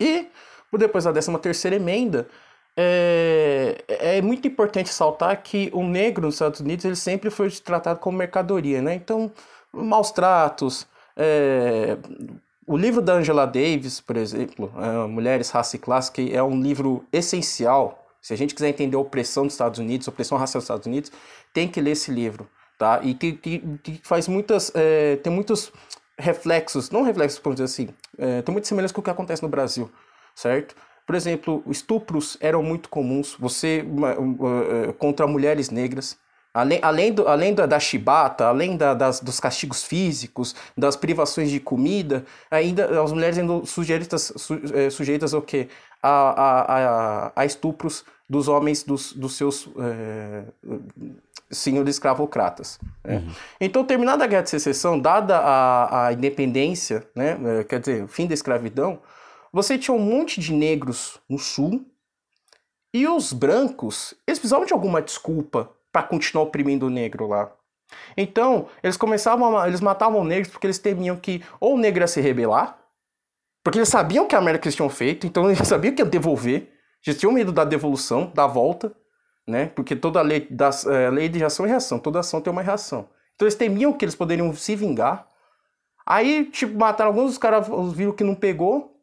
E 0.00 0.26
depois 0.72 1.04
da 1.04 1.12
13 1.12 1.38
terceira 1.38 1.76
emenda, 1.76 2.28
é, 2.76 3.84
é 3.88 4.22
muito 4.22 4.46
importante 4.46 4.90
saltar 4.90 5.42
que 5.42 5.70
o 5.72 5.82
negro 5.82 6.26
nos 6.26 6.34
Estados 6.34 6.60
Unidos 6.60 6.84
ele 6.84 6.96
sempre 6.96 7.30
foi 7.30 7.50
tratado 7.50 7.98
como 8.00 8.18
mercadoria, 8.18 8.82
né? 8.82 8.94
Então, 8.94 9.32
maus 9.72 10.10
tratos. 10.10 10.86
É, 11.16 11.96
o 12.66 12.76
livro 12.76 13.00
da 13.00 13.14
Angela 13.14 13.46
Davis, 13.46 14.00
por 14.00 14.16
exemplo, 14.16 14.70
é, 14.76 15.06
Mulheres, 15.06 15.50
Raça 15.50 15.76
e 15.76 15.78
Classe, 15.78 16.10
que 16.10 16.34
é 16.34 16.42
um 16.42 16.60
livro 16.60 17.04
essencial. 17.12 18.06
Se 18.20 18.34
a 18.34 18.36
gente 18.36 18.54
quiser 18.54 18.68
entender 18.68 18.96
a 18.96 19.00
opressão 19.00 19.44
dos 19.44 19.54
Estados 19.54 19.78
Unidos, 19.78 20.08
a 20.08 20.10
opressão 20.10 20.36
racial 20.36 20.58
dos 20.58 20.64
Estados 20.64 20.86
Unidos, 20.86 21.12
tem 21.54 21.68
que 21.68 21.80
ler 21.80 21.92
esse 21.92 22.10
livro, 22.10 22.48
tá? 22.76 23.00
E 23.02 23.14
que, 23.14 23.32
que, 23.34 23.58
que 23.82 24.00
faz 24.02 24.26
muitas, 24.28 24.72
é, 24.74 25.16
tem 25.16 25.32
muitos 25.32 25.72
reflexos, 26.18 26.90
não 26.90 27.02
reflexos, 27.02 27.40
vamos 27.42 27.60
dizer 27.60 27.64
assim, 27.64 27.88
é, 28.18 28.42
tem 28.42 28.52
muitas 28.52 28.68
semelhanças 28.68 28.92
com 28.92 29.00
o 29.00 29.04
que 29.04 29.10
acontece 29.10 29.42
no 29.42 29.48
Brasil, 29.48 29.90
certo? 30.36 30.76
Por 31.06 31.16
exemplo, 31.16 31.64
estupros 31.68 32.36
eram 32.40 32.62
muito 32.62 32.88
comuns, 32.88 33.34
você 33.38 33.84
uh, 33.86 34.90
uh, 34.90 34.92
contra 34.94 35.26
mulheres 35.26 35.70
negras, 35.70 36.18
além, 36.52 36.78
além, 36.82 37.12
do, 37.12 37.26
além 37.26 37.54
da, 37.54 37.64
da 37.64 37.80
chibata, 37.80 38.46
além 38.46 38.76
da, 38.76 38.92
das, 38.92 39.20
dos 39.20 39.40
castigos 39.40 39.82
físicos, 39.84 40.54
das 40.76 40.96
privações 40.96 41.50
de 41.50 41.60
comida, 41.60 42.24
ainda 42.50 43.02
as 43.02 43.12
mulheres 43.12 43.38
ainda 43.38 43.64
sujeitas, 43.64 44.32
su, 44.36 44.60
é, 44.74 44.90
sujeitas 44.90 45.32
ao 45.32 45.42
quê? 45.42 45.68
A, 46.02 46.10
a, 46.10 46.60
a, 46.60 47.32
a, 47.36 47.44
estupros 47.46 48.04
dos 48.28 48.48
homens 48.48 48.82
dos, 48.82 49.12
dos 49.12 49.36
seus 49.36 49.68
é, 49.78 50.42
senhores 51.50 51.96
escravocratas. 51.96 52.78
Né? 53.04 53.16
Uhum. 53.16 53.32
Então, 53.60 53.84
terminada 53.84 54.24
a 54.24 54.26
Guerra 54.26 54.42
de 54.42 54.50
Secessão, 54.50 54.98
dada 54.98 55.38
a, 55.38 56.06
a 56.06 56.12
independência, 56.12 57.06
né, 57.14 57.38
é, 57.60 57.64
quer 57.64 57.80
dizer, 57.80 58.04
o 58.04 58.08
fim 58.08 58.26
da 58.26 58.34
escravidão, 58.34 58.98
você 59.56 59.78
tinha 59.78 59.94
um 59.94 59.98
monte 59.98 60.38
de 60.38 60.52
negros 60.52 61.18
no 61.26 61.38
sul 61.38 61.90
e 62.92 63.08
os 63.08 63.32
brancos, 63.32 64.12
eles 64.26 64.38
precisavam 64.38 64.66
de 64.66 64.74
alguma 64.74 65.00
desculpa 65.00 65.72
para 65.90 66.02
continuar 66.02 66.44
oprimindo 66.44 66.86
o 66.86 66.90
negro 66.90 67.26
lá. 67.26 67.50
Então, 68.18 68.68
eles 68.82 68.98
começavam, 68.98 69.56
a, 69.56 69.66
eles 69.66 69.80
matavam 69.80 70.22
negros 70.22 70.52
porque 70.52 70.66
eles 70.66 70.78
temiam 70.78 71.16
que 71.16 71.42
ou 71.58 71.74
o 71.74 71.78
negro 71.78 72.02
ia 72.02 72.06
se 72.06 72.20
rebelar, 72.20 72.78
porque 73.64 73.78
eles 73.78 73.88
sabiam 73.88 74.26
que 74.26 74.34
a 74.34 74.38
América 74.38 74.68
eles 74.68 74.76
tinham 74.76 74.90
feito, 74.90 75.26
então 75.26 75.50
eles 75.50 75.56
sabiam 75.66 75.94
que 75.94 76.02
ia 76.02 76.06
devolver, 76.06 76.70
eles 77.06 77.18
tinham 77.18 77.32
medo 77.32 77.50
da 77.50 77.64
devolução, 77.64 78.30
da 78.34 78.46
volta, 78.46 78.94
né? 79.48 79.70
Porque 79.74 79.96
toda 79.96 80.20
lei, 80.20 80.46
das, 80.50 80.84
é, 80.84 81.08
lei 81.08 81.30
de 81.30 81.42
ação 81.42 81.64
e 81.64 81.70
reação, 81.70 81.98
toda 81.98 82.20
ação 82.20 82.42
tem 82.42 82.52
uma 82.52 82.62
reação. 82.62 83.08
Então 83.34 83.46
eles 83.46 83.54
temiam 83.54 83.90
que 83.94 84.04
eles 84.04 84.14
poderiam 84.14 84.52
se 84.54 84.76
vingar. 84.76 85.26
Aí, 86.04 86.44
tipo, 86.44 86.78
mataram 86.78 87.10
alguns, 87.10 87.32
os 87.32 87.38
caras 87.38 87.66
viram 87.94 88.12
que 88.12 88.22
não 88.22 88.34
pegou, 88.34 88.95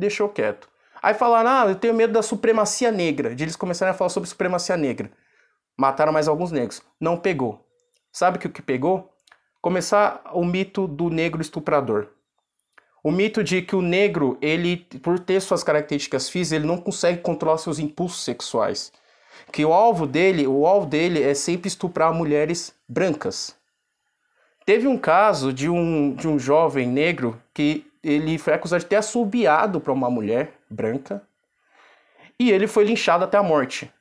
deixou 0.00 0.28
quieto. 0.28 0.68
Aí 1.02 1.14
falaram, 1.14 1.50
ah, 1.50 1.66
eu 1.68 1.76
tenho 1.76 1.94
medo 1.94 2.12
da 2.12 2.22
supremacia 2.22 2.90
negra, 2.90 3.34
de 3.34 3.44
eles 3.44 3.56
começarem 3.56 3.94
a 3.94 3.96
falar 3.96 4.10
sobre 4.10 4.28
supremacia 4.28 4.76
negra. 4.76 5.10
Mataram 5.76 6.12
mais 6.12 6.28
alguns 6.28 6.52
negros. 6.52 6.82
Não 7.00 7.16
pegou. 7.16 7.64
Sabe 8.12 8.36
o 8.36 8.40
que, 8.40 8.48
que 8.48 8.60
pegou? 8.60 9.10
Começar 9.62 10.22
o 10.34 10.44
mito 10.44 10.86
do 10.86 11.08
negro 11.08 11.40
estuprador. 11.40 12.08
O 13.02 13.10
mito 13.10 13.42
de 13.42 13.62
que 13.62 13.74
o 13.74 13.80
negro, 13.80 14.36
ele, 14.42 14.76
por 15.02 15.18
ter 15.18 15.40
suas 15.40 15.64
características 15.64 16.28
físicas, 16.28 16.52
ele 16.58 16.66
não 16.66 16.76
consegue 16.76 17.22
controlar 17.22 17.56
seus 17.56 17.78
impulsos 17.78 18.24
sexuais. 18.24 18.92
Que 19.50 19.64
o 19.64 19.72
alvo 19.72 20.06
dele, 20.06 20.46
o 20.46 20.66
alvo 20.66 20.86
dele 20.86 21.22
é 21.22 21.32
sempre 21.32 21.68
estuprar 21.68 22.12
mulheres 22.12 22.74
brancas. 22.86 23.56
Teve 24.66 24.86
um 24.86 24.98
caso 24.98 25.50
de 25.50 25.68
um, 25.70 26.14
de 26.14 26.28
um 26.28 26.38
jovem 26.38 26.86
negro 26.86 27.40
que 27.54 27.89
ele 28.02 28.38
foi 28.38 28.54
acusado 28.54 28.82
de 28.82 28.88
ter 28.88 28.96
assobiado 28.96 29.80
para 29.80 29.92
uma 29.92 30.10
mulher 30.10 30.54
branca 30.68 31.22
e 32.38 32.50
ele 32.50 32.66
foi 32.66 32.84
linchado 32.84 33.24
até 33.24 33.36
a 33.36 33.42
morte. 33.42 33.92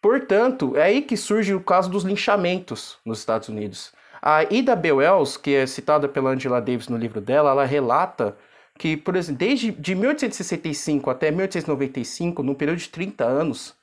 Portanto, 0.00 0.76
é 0.76 0.82
aí 0.82 1.02
que 1.02 1.16
surge 1.16 1.54
o 1.54 1.60
caso 1.60 1.90
dos 1.90 2.04
linchamentos 2.04 2.98
nos 3.04 3.18
Estados 3.18 3.48
Unidos. 3.48 3.92
A 4.20 4.44
Ida 4.44 4.76
B. 4.76 4.92
Wells, 4.92 5.36
que 5.36 5.54
é 5.54 5.66
citada 5.66 6.08
pela 6.08 6.30
Angela 6.30 6.60
Davis 6.60 6.88
no 6.88 6.96
livro 6.96 7.20
dela, 7.20 7.50
ela 7.50 7.64
relata 7.64 8.36
que, 8.78 8.96
por 8.96 9.16
exemplo, 9.16 9.38
desde 9.38 9.72
de 9.72 9.94
1865 9.94 11.08
até 11.10 11.30
1895, 11.30 12.42
num 12.42 12.54
período 12.54 12.78
de 12.78 12.88
30 12.88 13.24
anos, 13.24 13.74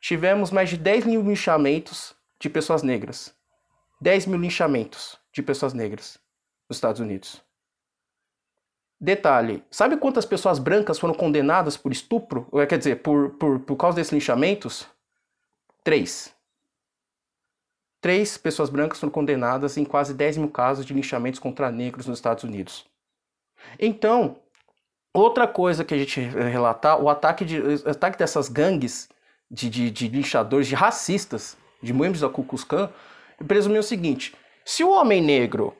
tivemos 0.00 0.50
mais 0.50 0.70
de 0.70 0.76
10 0.76 1.06
mil 1.06 1.22
linchamentos 1.22 2.14
de 2.38 2.50
pessoas 2.50 2.82
negras. 2.82 3.32
10 4.00 4.26
mil 4.26 4.40
linchamentos 4.40 5.18
de 5.32 5.42
pessoas 5.42 5.72
negras 5.72 6.18
nos 6.68 6.78
Estados 6.78 7.00
Unidos. 7.00 7.42
Detalhe, 9.00 9.64
sabe 9.70 9.96
quantas 9.96 10.26
pessoas 10.26 10.58
brancas 10.58 10.98
foram 10.98 11.14
condenadas 11.14 11.74
por 11.74 11.90
estupro? 11.90 12.46
Quer 12.68 12.76
dizer, 12.76 12.96
por, 12.96 13.30
por, 13.30 13.58
por 13.60 13.76
causa 13.76 13.96
desses 13.96 14.12
linchamentos? 14.12 14.86
Três. 15.82 16.34
Três 18.02 18.36
pessoas 18.36 18.68
brancas 18.68 19.00
foram 19.00 19.10
condenadas 19.10 19.78
em 19.78 19.84
quase 19.86 20.12
10 20.12 20.36
mil 20.36 20.50
casos 20.50 20.84
de 20.84 20.92
linchamentos 20.92 21.40
contra 21.40 21.70
negros 21.70 22.06
nos 22.06 22.18
Estados 22.18 22.44
Unidos. 22.44 22.84
Então, 23.78 24.36
outra 25.14 25.48
coisa 25.48 25.82
que 25.82 25.94
a 25.94 25.98
gente 25.98 26.20
relatar, 26.20 27.00
o 27.00 27.08
ataque, 27.08 27.44
de, 27.44 27.58
o 27.58 27.90
ataque 27.90 28.18
dessas 28.18 28.48
gangues 28.50 29.08
de, 29.50 29.70
de, 29.70 29.90
de 29.90 30.08
linchadores, 30.08 30.66
de 30.66 30.74
racistas, 30.74 31.56
de 31.82 31.94
membros 31.94 32.20
da 32.20 32.28
Ku 32.28 32.44
Klux 32.44 32.64
Klan, 32.64 32.90
presumiu 33.48 33.80
o 33.80 33.84
seguinte, 33.84 34.34
se 34.64 34.84
o 34.84 34.90
homem 34.90 35.22
negro 35.22 35.74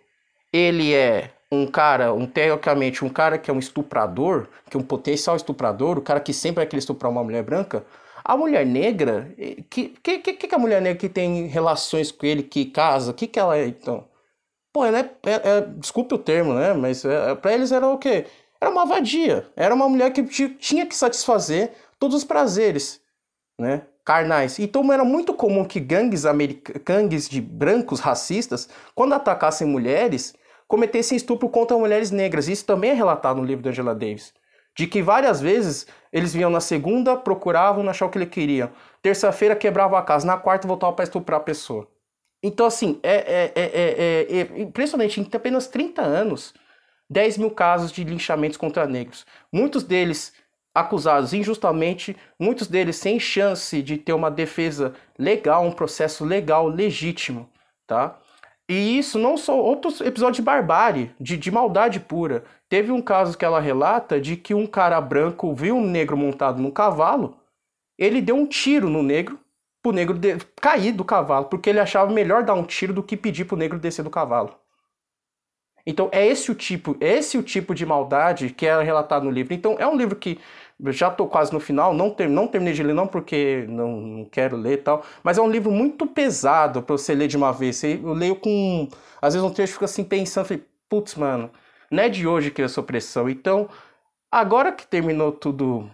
ele 0.53 0.95
é 0.95 1.35
um 1.53 1.67
cara, 1.67 2.13
um 2.13 2.27
teoricamente, 2.27 3.05
um 3.05 3.09
cara 3.09 3.37
que 3.39 3.51
é 3.51 3.55
um 3.55 3.59
estuprador, 3.59 4.47
que 4.71 4.77
é 4.77 4.81
um 4.81 4.83
potencial 4.85 5.37
estuprador, 5.37 5.99
o 5.99 6.03
cara 6.03 6.21
que 6.21 6.33
sempre 6.33 6.57
vai 6.57 6.67
querer 6.67 6.79
estuprar 6.79 7.11
uma 7.11 7.25
mulher 7.25 7.43
branca, 7.43 7.85
A 8.25 8.37
mulher 8.37 8.67
negra, 8.67 9.35
que, 9.71 9.89
que, 10.03 10.19
que, 10.19 10.35
que 10.35 10.55
a 10.55 10.59
mulher 10.59 10.81
negra 10.83 10.99
que 10.99 11.09
tem 11.09 11.47
relações 11.47 12.13
com 12.13 12.27
ele, 12.27 12.43
que 12.43 12.67
casa, 12.67 13.13
que, 13.15 13.27
que 13.27 13.39
ela 13.41 13.57
é 13.57 13.67
então? 13.67 14.07
Pô, 14.73 14.85
ela 14.85 15.01
é, 15.01 15.11
é, 15.27 15.33
é 15.59 15.61
desculpe 15.63 16.15
o 16.15 16.19
termo, 16.19 16.55
né? 16.55 16.73
Mas 16.75 17.05
é, 17.05 17.35
pra 17.35 17.53
eles 17.55 17.73
era 17.73 17.87
o 17.89 17.99
quê? 17.99 18.27
Era 18.61 18.71
uma 18.71 18.87
vadia. 18.87 19.49
Era 19.57 19.75
uma 19.75 19.89
mulher 19.89 20.13
que 20.13 20.23
tinha 20.59 20.87
que 20.87 20.95
satisfazer 20.95 21.73
todos 21.99 22.17
os 22.17 22.25
prazeres, 22.25 23.01
né? 23.59 23.83
Carnais. 24.05 24.59
Então 24.59 24.93
era 24.93 25.05
muito 25.05 25.35
comum 25.35 25.65
que 25.65 25.81
gangues, 25.81 26.25
gangues 26.85 27.29
de 27.29 27.41
brancos 27.41 28.01
racistas, 28.01 28.69
quando 28.95 29.15
atacassem 29.15 29.67
mulheres, 29.67 30.35
cometessem 30.71 31.17
estupro 31.17 31.49
contra 31.49 31.77
mulheres 31.77 32.13
negras. 32.13 32.47
Isso 32.47 32.65
também 32.65 32.93
é 32.93 32.95
relatado 32.95 33.39
no 33.39 33.45
livro 33.45 33.65
da 33.65 33.71
Angela 33.71 33.93
Davis. 33.93 34.33
De 34.79 34.87
que 34.87 35.03
várias 35.03 35.41
vezes 35.41 35.85
eles 36.13 36.33
vinham 36.33 36.49
na 36.49 36.61
segunda, 36.61 37.17
procuravam, 37.17 37.83
não 37.83 37.91
achavam 37.91 38.09
o 38.09 38.13
que 38.13 38.19
ele 38.19 38.27
queria. 38.27 38.73
Terça-feira 39.03 39.57
quebrava 39.57 39.99
a 39.99 40.03
casa, 40.03 40.25
na 40.25 40.37
quarta 40.37 40.69
voltava 40.69 40.93
para 40.93 41.03
estuprar 41.03 41.41
a 41.41 41.43
pessoa. 41.43 41.89
Então, 42.41 42.67
assim, 42.67 43.01
é, 43.03 43.17
é, 43.17 43.53
é, 43.57 44.39
é, 44.39 44.61
impressionante, 44.61 45.21
em 45.21 45.29
apenas 45.35 45.67
30 45.67 46.03
anos, 46.03 46.55
10 47.11 47.39
mil 47.39 47.51
casos 47.51 47.91
de 47.91 48.05
linchamentos 48.05 48.57
contra 48.57 48.87
negros. 48.87 49.27
Muitos 49.53 49.83
deles 49.83 50.33
acusados 50.73 51.35
injustamente, 51.35 52.17
muitos 52.39 52.69
deles 52.69 52.95
sem 52.95 53.19
chance 53.19 53.83
de 53.83 53.99
ter 53.99 54.13
uma 54.13 54.31
defesa 54.31 54.95
legal, 55.19 55.65
um 55.65 55.73
processo 55.73 56.25
legal, 56.25 56.69
legítimo, 56.69 57.51
tá? 57.89 58.21
E 58.71 58.97
isso 58.97 59.19
não 59.19 59.37
só 59.37 59.61
outros 59.61 60.01
episódios 60.01 60.37
de 60.37 60.43
barbárie, 60.43 61.11
de, 61.19 61.37
de 61.37 61.51
maldade 61.51 61.99
pura. 61.99 62.45
Teve 62.69 62.93
um 62.93 63.03
caso 63.03 63.37
que 63.37 63.45
ela 63.45 63.59
relata 63.59 64.21
de 64.21 64.37
que 64.37 64.55
um 64.55 64.65
cara 64.65 65.01
branco 65.01 65.53
viu 65.53 65.75
um 65.75 65.85
negro 65.85 66.17
montado 66.17 66.63
num 66.63 66.71
cavalo, 66.71 67.37
ele 67.99 68.23
deu 68.23 68.37
um 68.37 68.47
tiro 68.47 68.89
no 68.89 69.03
negro, 69.03 69.41
pro 69.83 69.91
negro 69.91 70.17
de... 70.17 70.39
cair 70.61 70.93
do 70.93 71.05
cavalo, 71.05 71.47
porque 71.47 71.69
ele 71.69 71.81
achava 71.81 72.13
melhor 72.13 72.45
dar 72.45 72.55
um 72.55 72.63
tiro 72.63 72.93
do 72.93 73.03
que 73.03 73.17
pedir 73.17 73.45
pro 73.45 73.57
negro 73.57 73.77
descer 73.77 74.05
do 74.05 74.09
cavalo. 74.09 74.55
Então 75.85 76.09
é 76.13 76.25
esse 76.25 76.53
o 76.53 76.55
tipo, 76.55 76.97
é 77.01 77.19
esse 77.19 77.37
o 77.37 77.43
tipo 77.43 77.75
de 77.75 77.85
maldade 77.85 78.51
que 78.51 78.67
é 78.67 78.81
relatado 78.81 79.25
no 79.25 79.33
livro. 79.33 79.53
Então 79.53 79.75
é 79.81 79.87
um 79.89 79.97
livro 79.97 80.15
que 80.15 80.39
já 80.87 81.09
estou 81.09 81.27
quase 81.29 81.53
no 81.53 81.61
final, 81.61 81.93
não, 81.93 82.11
ter, 82.11 82.29
não 82.29 82.47
terminei 82.47 82.75
de 82.75 82.83
ler 82.83 82.95
não 82.95 83.07
porque 83.07 83.67
não, 83.69 84.01
não 84.01 84.25
quero 84.25 84.57
ler 84.57 84.75
e 84.75 84.77
tal, 84.79 85.05
mas 85.23 85.39
é 85.39 85.43
um 85.43 85.51
livro 85.51 85.71
muito 85.71 86.07
pesado 86.07 86.83
para 86.83 86.97
você 86.97 87.15
ler 87.15 87.29
de 87.29 87.37
uma 87.37 87.53
vez. 87.53 87.83
Eu 87.83 88.13
leio 88.13 88.37
com, 88.37 88.89
às 89.21 89.35
vezes 89.35 89.49
um 89.49 89.53
trecho 89.53 89.75
fica 89.75 89.85
assim 89.85 90.05
pensando, 90.05 90.47
falei, 90.47 90.65
putz, 90.89 91.15
mano, 91.15 91.51
não 91.91 92.03
é 92.03 92.09
de 92.09 92.27
hoje 92.27 92.51
que 92.51 92.63
é 92.63 92.65
essa 92.65 92.81
opressão. 92.81 93.29
Então, 93.29 93.69
agora 94.31 94.73
que 94.73 94.87
terminou 94.87 95.33
tudo, 95.33 95.91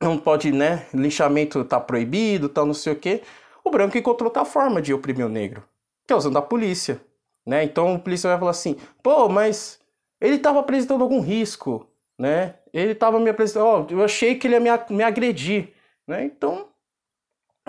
não 0.00 0.18
pode, 0.18 0.52
né, 0.52 0.86
linchamento 0.94 1.64
tá 1.64 1.80
proibido, 1.80 2.48
tal, 2.48 2.66
não 2.66 2.74
sei 2.74 2.92
o 2.92 2.96
quê, 2.96 3.22
o 3.64 3.70
branco 3.70 3.98
encontrou 3.98 4.28
outra 4.28 4.44
forma 4.44 4.80
de 4.80 4.94
oprimir 4.94 5.26
o 5.26 5.28
negro, 5.28 5.62
que 6.06 6.12
é 6.12 6.16
usando 6.16 6.38
a 6.38 6.42
polícia. 6.42 7.00
Né? 7.46 7.64
Então 7.64 7.94
o 7.94 7.98
polícia 7.98 8.28
vai 8.28 8.38
falar 8.38 8.50
assim, 8.50 8.76
pô, 9.02 9.28
mas 9.28 9.80
ele 10.20 10.36
estava 10.36 10.60
apresentando 10.60 11.02
algum 11.02 11.20
risco, 11.20 11.86
né? 12.18 12.56
Ele 12.72 12.92
estava 12.92 13.20
me 13.20 13.30
apresentando, 13.30 13.92
eu 13.92 14.04
achei 14.04 14.34
que 14.34 14.46
ele 14.46 14.54
ia 14.54 14.60
me, 14.60 14.96
me 14.96 15.02
agredir, 15.04 15.72
né? 16.06 16.24
Então, 16.24 16.68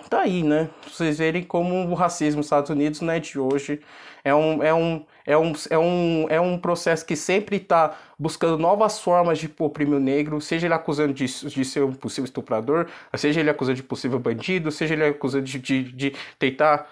tá 0.10 0.22
aí, 0.22 0.44
né? 0.44 0.70
Pra 0.82 0.90
vocês 0.90 1.18
verem 1.20 1.44
como 1.44 1.90
o 1.90 1.94
racismo 1.94 2.38
nos 2.38 2.48
Estados 2.48 2.70
Unidos 2.70 3.02
não 3.02 3.14
é 3.14 3.20
de 3.20 3.40
hoje, 3.40 3.82
é 4.24 4.34
um, 4.34 4.64
é 4.64 4.74
um, 4.74 5.06
é 5.26 5.38
um, 5.38 5.54
é 5.70 5.78
um, 5.78 6.26
é 6.30 6.42
um 6.42 6.58
processo 6.58 7.06
que 7.06 7.16
sempre 7.16 7.58
está 7.58 7.98
buscando 8.18 8.58
novas 8.58 9.00
formas 9.00 9.38
de 9.40 9.54
oprimir 9.60 9.98
o 9.98 10.00
negro, 10.00 10.42
seja 10.42 10.68
ele 10.68 10.74
acusando 10.74 11.14
de, 11.14 11.26
de 11.26 11.66
ser 11.66 11.84
um 11.84 11.94
possível 11.94 12.26
estuprador, 12.26 12.88
seja 13.16 13.40
ele 13.40 13.50
acusando 13.50 13.76
de 13.76 13.84
possível 13.84 14.20
bandido, 14.20 14.72
seja 14.72 14.94
ele 14.94 15.06
acusando 15.06 15.44
de, 15.44 15.60
de, 15.60 15.84
de 15.92 16.16
tentar 16.38 16.90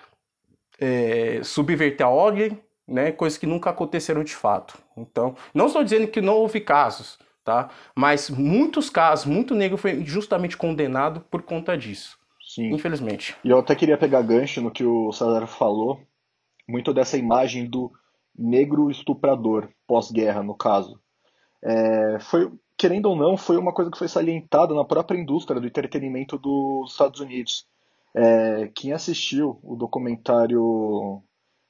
é, 0.80 1.42
subverter 1.44 2.06
a 2.06 2.10
ordem, 2.10 2.60
né, 2.88 3.12
coisas 3.12 3.38
que 3.38 3.46
nunca 3.46 3.70
aconteceram 3.70 4.24
de 4.24 4.36
fato. 4.36 4.78
Então, 4.96 5.36
não 5.54 5.68
estou 5.68 5.84
dizendo 5.84 6.08
que 6.08 6.22
não 6.22 6.36
houve 6.36 6.62
casos, 6.62 7.20
tá? 7.48 7.70
Mas 7.96 8.30
muitos 8.30 8.90
casos, 8.90 9.26
muito 9.26 9.56
negro 9.56 9.78
foi 9.78 10.04
justamente 10.04 10.58
condenado 10.58 11.22
por 11.32 11.42
conta 11.42 11.78
disso. 11.78 12.20
Sim. 12.46 12.74
Infelizmente. 12.74 13.38
E 13.42 13.50
eu 13.50 13.60
até 13.60 13.74
queria 13.74 13.98
pegar 13.98 14.22
gancho 14.22 14.60
no 14.60 14.70
que 14.70 14.84
o 14.84 15.14
César 15.14 15.48
falou, 15.48 16.02
muito 16.68 16.94
dessa 16.94 17.18
imagem 17.18 17.66
do 17.66 17.90
negro 18.38 18.92
estuprador 18.92 19.70
pós-guerra, 19.88 20.44
no 20.44 20.56
caso. 20.56 21.00
É, 21.64 22.18
foi, 22.20 22.52
querendo 22.78 23.06
ou 23.06 23.16
não, 23.16 23.38
foi 23.38 23.56
uma 23.56 23.72
coisa 23.72 23.90
que 23.90 23.98
foi 23.98 24.10
salientada 24.10 24.74
na 24.74 24.84
própria 24.84 25.18
indústria 25.18 25.62
do 25.62 25.68
entretenimento 25.68 26.38
dos 26.38 26.92
Estados 26.92 27.22
Unidos. 27.22 27.66
É, 28.14 28.70
quem 28.76 28.92
assistiu 28.92 29.58
o 29.64 29.78
documentário 29.78 31.24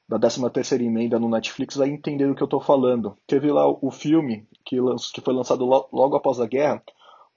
da 0.07 0.17
13 0.17 0.49
terceira 0.51 0.83
emenda 0.83 1.19
no 1.19 1.29
Netflix 1.29 1.75
vai 1.75 1.89
entender 1.89 2.27
do 2.27 2.35
que 2.35 2.41
eu 2.41 2.45
estou 2.45 2.61
falando. 2.61 3.17
Teve 3.27 3.51
lá 3.51 3.67
o 3.67 3.91
filme 3.91 4.47
que, 4.65 4.77
que 5.13 5.21
foi 5.21 5.33
lançado 5.33 5.65
logo 5.65 6.15
após 6.15 6.39
a 6.39 6.47
guerra, 6.47 6.81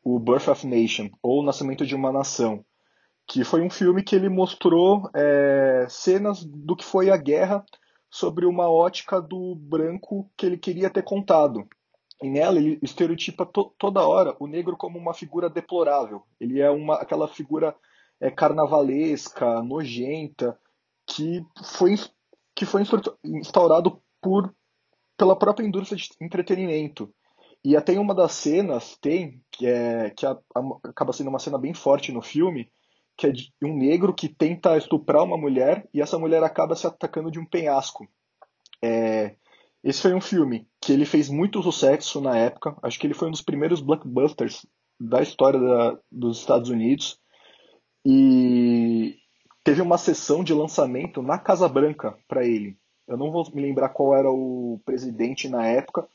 o 0.05 0.19
Birth 0.19 0.49
of 0.49 0.67
Nation, 0.67 1.11
ou 1.23 1.41
O 1.41 1.43
Nascimento 1.43 1.85
de 1.85 1.95
uma 1.95 2.13
Nação, 2.13 2.65
que 3.27 3.45
foi 3.45 3.61
um 3.61 3.71
filme 3.71 4.03
que 4.03 4.15
ele 4.15 4.29
mostrou 4.29 5.11
é, 5.15 5.87
cenas 5.89 6.45
do 6.45 6.77
que 6.77 6.85
foi 6.85 7.11
a 7.11 7.17
guerra 7.17 7.65
sobre 8.09 8.47
uma 8.47 8.71
ótica 8.71 9.21
do 9.21 9.55
branco 9.55 10.31
que 10.37 10.47
ele 10.47 10.57
queria 10.57 10.91
ter 10.91 11.03
contado. 11.03 11.69
E 12.23 12.29
nela 12.29 12.59
ele 12.59 12.79
estereotipa 12.83 13.47
to 13.47 13.73
toda 13.79 14.07
hora 14.07 14.37
o 14.39 14.47
negro 14.47 14.77
como 14.77 14.99
uma 14.99 15.15
figura 15.15 15.49
deplorável. 15.49 16.23
Ele 16.41 16.61
é 16.61 16.71
uma, 16.71 16.97
aquela 16.97 17.27
figura 17.27 17.75
é, 18.21 18.31
carnavalesca, 18.31 19.63
nojenta, 19.63 20.59
que 21.07 21.45
foi 21.65 21.97
que 22.61 22.66
foi 22.66 22.83
instaurado 23.25 24.03
por, 24.20 24.55
pela 25.16 25.35
própria 25.35 25.66
indústria 25.66 25.96
de 25.96 26.11
entretenimento. 26.20 27.11
E 27.64 27.75
até 27.75 27.94
em 27.94 27.99
uma 27.99 28.14
das 28.14 28.33
cenas 28.33 28.99
tem, 29.01 29.42
que, 29.51 29.66
é, 29.66 30.11
que 30.11 30.27
a, 30.27 30.33
a, 30.33 30.61
acaba 30.85 31.14
sendo 31.14 31.31
uma 31.31 31.38
cena 31.38 31.57
bem 31.57 31.73
forte 31.73 32.12
no 32.12 32.20
filme, 32.20 32.70
que 33.16 33.27
é 33.27 33.31
de 33.33 33.51
um 33.62 33.75
negro 33.75 34.12
que 34.12 34.29
tenta 34.29 34.77
estuprar 34.77 35.25
uma 35.25 35.38
mulher 35.38 35.88
e 35.94 36.03
essa 36.03 36.18
mulher 36.18 36.44
acaba 36.44 36.77
se 36.77 36.87
atacando 36.87 37.31
de 37.31 37.38
um 37.38 37.46
penhasco. 37.46 38.07
É, 38.85 39.37
esse 39.83 40.03
foi 40.03 40.12
um 40.12 40.20
filme 40.20 40.68
que 40.79 40.92
ele 40.92 41.07
fez 41.07 41.31
muito 41.31 41.62
sucesso 41.62 42.20
na 42.20 42.37
época, 42.37 42.77
acho 42.83 42.99
que 42.99 43.07
ele 43.07 43.14
foi 43.14 43.29
um 43.29 43.33
dos 43.33 43.40
primeiros 43.40 43.81
blockbusters 43.81 44.66
da 45.01 45.23
história 45.23 45.59
da, 45.59 45.99
dos 46.12 46.40
Estados 46.40 46.68
Unidos. 46.68 47.18
E 48.05 49.16
teve 49.64 49.83
uma 49.83 49.99
sessão 49.99 50.42
de 50.42 50.53
lançamento 50.53 51.23
na 51.23 51.38
Casa 51.38 51.68
Branca 51.68 52.16
para 52.29 52.44
ele. 52.46 52.77
Eu 53.07 53.16
não 53.16 53.31
vou 53.31 53.49
me 53.53 53.62
lembrar 53.62 53.88
qual 53.90 54.14
era 54.14 54.31
o 54.31 54.81
presidente 54.85 55.49
na 55.49 55.66
época, 55.66 56.07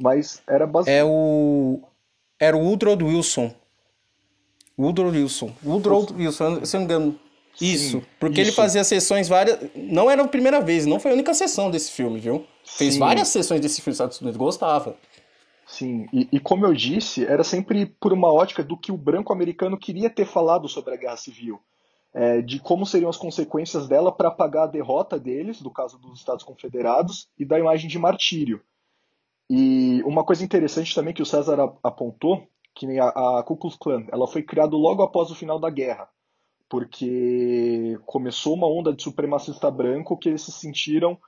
mas 0.00 0.42
era 0.46 0.66
basicamente. 0.66 1.00
É 1.00 1.04
o. 1.04 1.80
Era 2.38 2.56
o 2.56 2.60
Woodrow 2.60 2.96
Wilson. 3.00 3.54
Woodrow 4.78 5.10
Wilson. 5.10 5.52
Woodrow 5.64 6.06
Wilson, 6.16 6.64
se 6.64 6.76
eu 6.76 6.80
não 6.80 6.86
me 6.86 6.94
engano. 6.94 7.18
Isso, 7.60 8.00
Sim, 8.00 8.06
porque 8.18 8.40
isso. 8.40 8.50
ele 8.50 8.56
fazia 8.56 8.82
sessões 8.82 9.28
várias. 9.28 9.58
Não 9.76 10.10
era 10.10 10.22
a 10.22 10.28
primeira 10.28 10.60
vez, 10.60 10.86
não 10.86 10.98
foi 10.98 11.10
a 11.10 11.14
única 11.14 11.34
sessão 11.34 11.70
desse 11.70 11.92
filme, 11.92 12.18
viu? 12.18 12.46
Fez 12.64 12.94
Sim. 12.94 13.00
várias 13.00 13.28
sessões 13.28 13.60
desse 13.60 13.82
filme 13.82 13.92
Estados 13.92 14.20
Unidos, 14.20 14.38
gostava. 14.38 14.96
Sim, 15.66 16.06
e, 16.12 16.28
e, 16.32 16.40
como 16.40 16.66
eu 16.66 16.72
disse, 16.72 17.24
era 17.24 17.44
sempre 17.44 17.86
por 18.00 18.12
uma 18.12 18.32
ótica 18.32 18.64
do 18.64 18.76
que 18.76 18.90
o 18.90 18.96
branco 18.96 19.32
americano 19.32 19.78
queria 19.78 20.08
ter 20.08 20.24
falado 20.24 20.66
sobre 20.66 20.94
a 20.94 20.96
guerra 20.96 21.16
civil 21.16 21.60
é, 22.14 22.42
de 22.42 22.60
como 22.60 22.84
seriam 22.84 23.08
as 23.08 23.16
consequências 23.16 23.88
dela 23.88 24.12
para 24.12 24.30
pagar 24.30 24.64
a 24.64 24.68
derrota 24.68 25.18
deles, 25.18 25.62
do 25.62 25.70
caso 25.70 25.98
dos 25.98 26.18
Estados 26.18 26.44
Confederados, 26.44 27.28
e 27.38 27.44
da 27.44 27.58
imagem 27.58 27.88
de 27.88 27.98
martírio. 27.98 28.60
E 29.48 30.02
uma 30.04 30.24
coisa 30.24 30.44
interessante 30.44 30.94
também 30.94 31.14
que 31.14 31.22
o 31.22 31.26
César 31.26 31.74
apontou, 31.82 32.46
que 32.74 32.98
a, 32.98 33.38
a 33.38 33.42
Ku 33.42 33.56
Klux 33.56 33.76
Klan, 33.76 34.06
ela 34.10 34.26
foi 34.26 34.42
criada 34.42 34.76
logo 34.76 35.02
após 35.02 35.30
o 35.30 35.34
final 35.34 35.58
da 35.58 35.70
guerra, 35.70 36.08
porque 36.68 37.98
começou 38.06 38.54
uma 38.54 38.66
onda 38.66 38.92
de 38.92 39.02
supremacista 39.02 39.70
branco 39.70 40.16
que 40.16 40.28
eles 40.28 40.42
se 40.42 40.52
sentiram 40.52 41.18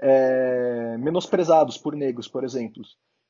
é, 0.00 0.96
menosprezados 0.98 1.76
por 1.78 1.94
negros, 1.94 2.28
por 2.28 2.44
exemplo. 2.44 2.82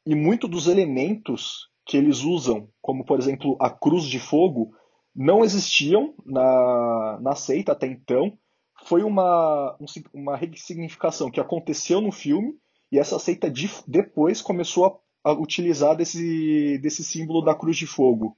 E 0.07 0.15
muito 0.15 0.49
dos 0.49 0.67
elementos 0.67 1.69
que 1.85 1.97
eles 1.97 2.21
usam, 2.21 2.69
como 2.81 3.05
por 3.05 3.19
exemplo 3.19 3.57
a 3.61 3.71
cruz 3.71 4.05
de 4.05 4.19
fogo, 4.19 4.73
não 5.19 5.45
existiam 5.45 6.15
na, 6.25 7.19
na 7.21 7.35
seita 7.35 7.73
até 7.73 7.89
então. 7.89 8.39
Foi 8.85 9.03
uma, 9.03 9.77
uma 10.15 10.37
ressignificação 10.37 11.29
que 11.29 11.41
aconteceu 11.41 12.01
no 12.01 12.13
filme 12.13 12.55
e 12.93 13.01
essa 13.01 13.19
seita 13.19 13.51
de, 13.51 13.69
depois 13.85 14.41
começou 14.41 14.87
a, 15.25 15.31
a, 15.31 15.33
utilizar 15.33 15.97
desse, 15.97 16.79
desse 16.79 17.03
símbolo 17.03 17.43
da 17.43 17.53
cruz 17.53 17.77
de 17.77 17.87
fogo. 17.87 18.37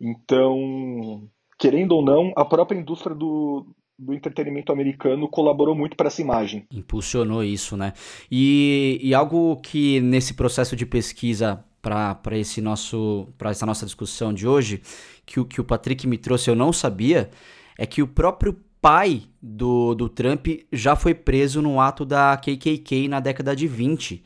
Então, 0.00 1.30
querendo 1.56 1.92
ou 1.92 2.04
não, 2.04 2.32
a 2.34 2.44
própria 2.44 2.76
indústria 2.76 3.14
do, 3.14 3.72
do 3.96 4.12
entretenimento 4.12 4.72
americano 4.72 5.28
colaborou 5.28 5.76
muito 5.76 5.96
para 5.96 6.08
essa 6.08 6.20
imagem. 6.20 6.66
Impulsionou 6.72 7.44
isso, 7.44 7.76
né? 7.76 7.92
E, 8.28 8.98
e 9.00 9.14
algo 9.14 9.56
que 9.60 10.00
nesse 10.00 10.34
processo 10.34 10.74
de 10.74 10.84
pesquisa 10.84 11.64
para 11.80 12.36
esse 12.36 12.60
nosso 12.60 13.28
para 13.38 13.50
essa 13.50 13.66
nossa 13.66 13.86
discussão 13.86 14.32
de 14.32 14.46
hoje, 14.46 14.82
que 15.24 15.40
o 15.40 15.44
que 15.44 15.60
o 15.60 15.64
Patrick 15.64 16.06
me 16.06 16.18
trouxe 16.18 16.50
eu 16.50 16.54
não 16.54 16.72
sabia, 16.72 17.30
é 17.76 17.86
que 17.86 18.02
o 18.02 18.08
próprio 18.08 18.60
pai 18.80 19.22
do, 19.42 19.94
do 19.94 20.08
Trump 20.08 20.46
já 20.72 20.94
foi 20.94 21.14
preso 21.14 21.60
no 21.60 21.80
ato 21.80 22.04
da 22.04 22.36
KKK 22.36 23.08
na 23.08 23.20
década 23.20 23.54
de 23.54 23.66
20. 23.66 24.24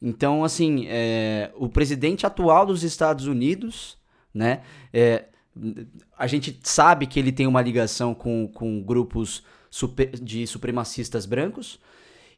Então, 0.00 0.42
assim, 0.42 0.86
é, 0.88 1.52
o 1.54 1.68
presidente 1.68 2.26
atual 2.26 2.66
dos 2.66 2.82
Estados 2.82 3.26
Unidos, 3.26 3.96
né, 4.34 4.62
é, 4.92 5.26
a 6.18 6.26
gente 6.26 6.58
sabe 6.62 7.06
que 7.06 7.18
ele 7.18 7.30
tem 7.30 7.46
uma 7.46 7.62
ligação 7.62 8.14
com, 8.14 8.48
com 8.48 8.82
grupos 8.82 9.44
super, 9.70 10.10
de 10.10 10.46
supremacistas 10.46 11.24
brancos. 11.24 11.78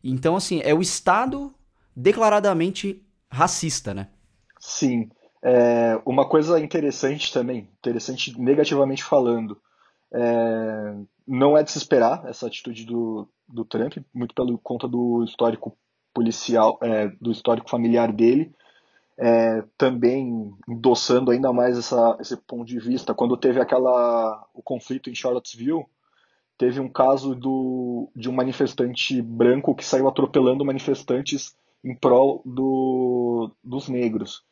Então, 0.02 0.36
assim, 0.36 0.60
é 0.62 0.74
o 0.74 0.82
Estado 0.82 1.54
declaradamente 1.96 3.02
racista, 3.30 3.94
né? 3.94 4.08
Sim. 4.66 5.10
É, 5.42 6.00
uma 6.06 6.26
coisa 6.26 6.58
interessante 6.58 7.30
também, 7.30 7.68
interessante 7.78 8.40
negativamente 8.40 9.04
falando, 9.04 9.60
é, 10.10 10.94
não 11.28 11.56
é 11.56 11.62
de 11.62 11.70
se 11.70 11.76
esperar 11.76 12.24
essa 12.26 12.46
atitude 12.46 12.86
do, 12.86 13.28
do 13.46 13.62
Trump, 13.62 13.98
muito 14.12 14.34
pelo 14.34 14.56
conta 14.56 14.88
do 14.88 15.22
histórico 15.22 15.76
policial, 16.14 16.78
é, 16.80 17.08
do 17.20 17.30
histórico 17.30 17.68
familiar 17.68 18.10
dele, 18.10 18.54
é, 19.18 19.62
também 19.76 20.56
endossando 20.66 21.30
ainda 21.30 21.52
mais 21.52 21.76
essa, 21.76 22.16
esse 22.18 22.34
ponto 22.38 22.64
de 22.64 22.78
vista. 22.80 23.12
Quando 23.12 23.36
teve 23.36 23.60
aquela 23.60 24.48
o 24.54 24.62
conflito 24.62 25.10
em 25.10 25.14
Charlottesville, 25.14 25.84
teve 26.56 26.80
um 26.80 26.88
caso 26.88 27.34
do, 27.34 28.08
de 28.16 28.30
um 28.30 28.32
manifestante 28.32 29.20
branco 29.20 29.74
que 29.74 29.84
saiu 29.84 30.08
atropelando 30.08 30.64
manifestantes 30.64 31.54
em 31.84 31.94
prol 31.94 32.40
do, 32.46 33.50
dos 33.62 33.90
negros. 33.90 34.42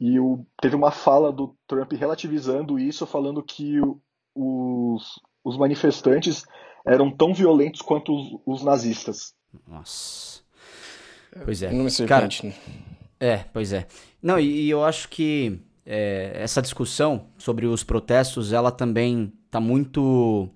E 0.00 0.18
o, 0.20 0.46
teve 0.60 0.76
uma 0.76 0.90
fala 0.90 1.32
do 1.32 1.56
Trump 1.66 1.92
relativizando 1.92 2.78
isso, 2.78 3.06
falando 3.06 3.42
que 3.42 3.80
o, 3.80 4.00
os, 4.34 5.20
os 5.44 5.56
manifestantes 5.56 6.44
eram 6.86 7.10
tão 7.10 7.34
violentos 7.34 7.82
quanto 7.82 8.14
os, 8.14 8.40
os 8.46 8.62
nazistas. 8.62 9.34
Nossa. 9.66 10.40
Pois 11.44 11.62
é. 11.62 11.72
Não 11.72 11.84
me. 11.84 12.06
Cara, 12.06 12.28
né? 12.42 12.54
é, 13.20 13.38
pois 13.52 13.72
é. 13.72 13.86
Não, 14.22 14.38
e, 14.38 14.66
e 14.66 14.70
eu 14.70 14.84
acho 14.84 15.08
que 15.08 15.60
é, 15.84 16.32
essa 16.34 16.62
discussão 16.62 17.26
sobre 17.36 17.66
os 17.66 17.82
protestos, 17.82 18.52
ela 18.52 18.70
também 18.70 19.32
tá 19.50 19.60
muito 19.60 20.48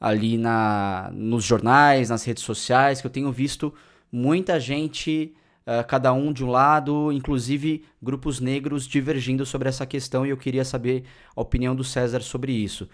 ali 0.00 0.36
na, 0.36 1.10
nos 1.12 1.44
jornais, 1.44 2.10
nas 2.10 2.24
redes 2.24 2.42
sociais, 2.42 3.00
que 3.00 3.06
eu 3.06 3.10
tenho 3.10 3.30
visto 3.30 3.72
muita 4.10 4.58
gente, 4.58 5.34
uh, 5.66 5.86
cada 5.86 6.12
um 6.12 6.32
de 6.32 6.44
um 6.44 6.50
lado, 6.50 7.10
inclusive 7.12 7.84
grupos 8.02 8.40
negros 8.40 8.86
divergindo 8.86 9.44
sobre 9.46 9.68
essa 9.68 9.86
questão, 9.86 10.26
e 10.26 10.30
eu 10.30 10.36
queria 10.36 10.64
saber 10.64 11.04
a 11.34 11.40
opinião 11.40 11.74
do 11.74 11.84
César 11.84 12.20
sobre 12.20 12.52
isso. 12.52 12.88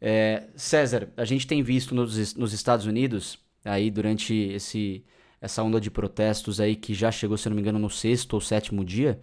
É, 0.00 0.44
César, 0.56 1.08
a 1.16 1.24
gente 1.24 1.46
tem 1.46 1.62
visto 1.62 1.94
nos, 1.94 2.34
nos 2.34 2.52
Estados 2.52 2.86
Unidos, 2.86 3.38
aí 3.64 3.90
durante 3.90 4.34
esse, 4.34 5.04
essa 5.40 5.62
onda 5.62 5.80
de 5.80 5.90
protestos 5.90 6.60
aí 6.60 6.74
que 6.74 6.92
já 6.92 7.10
chegou, 7.12 7.36
se 7.36 7.48
não 7.48 7.56
me 7.56 7.62
engano, 7.62 7.78
no 7.78 7.90
sexto 7.90 8.34
ou 8.34 8.40
sétimo 8.40 8.84
dia, 8.84 9.20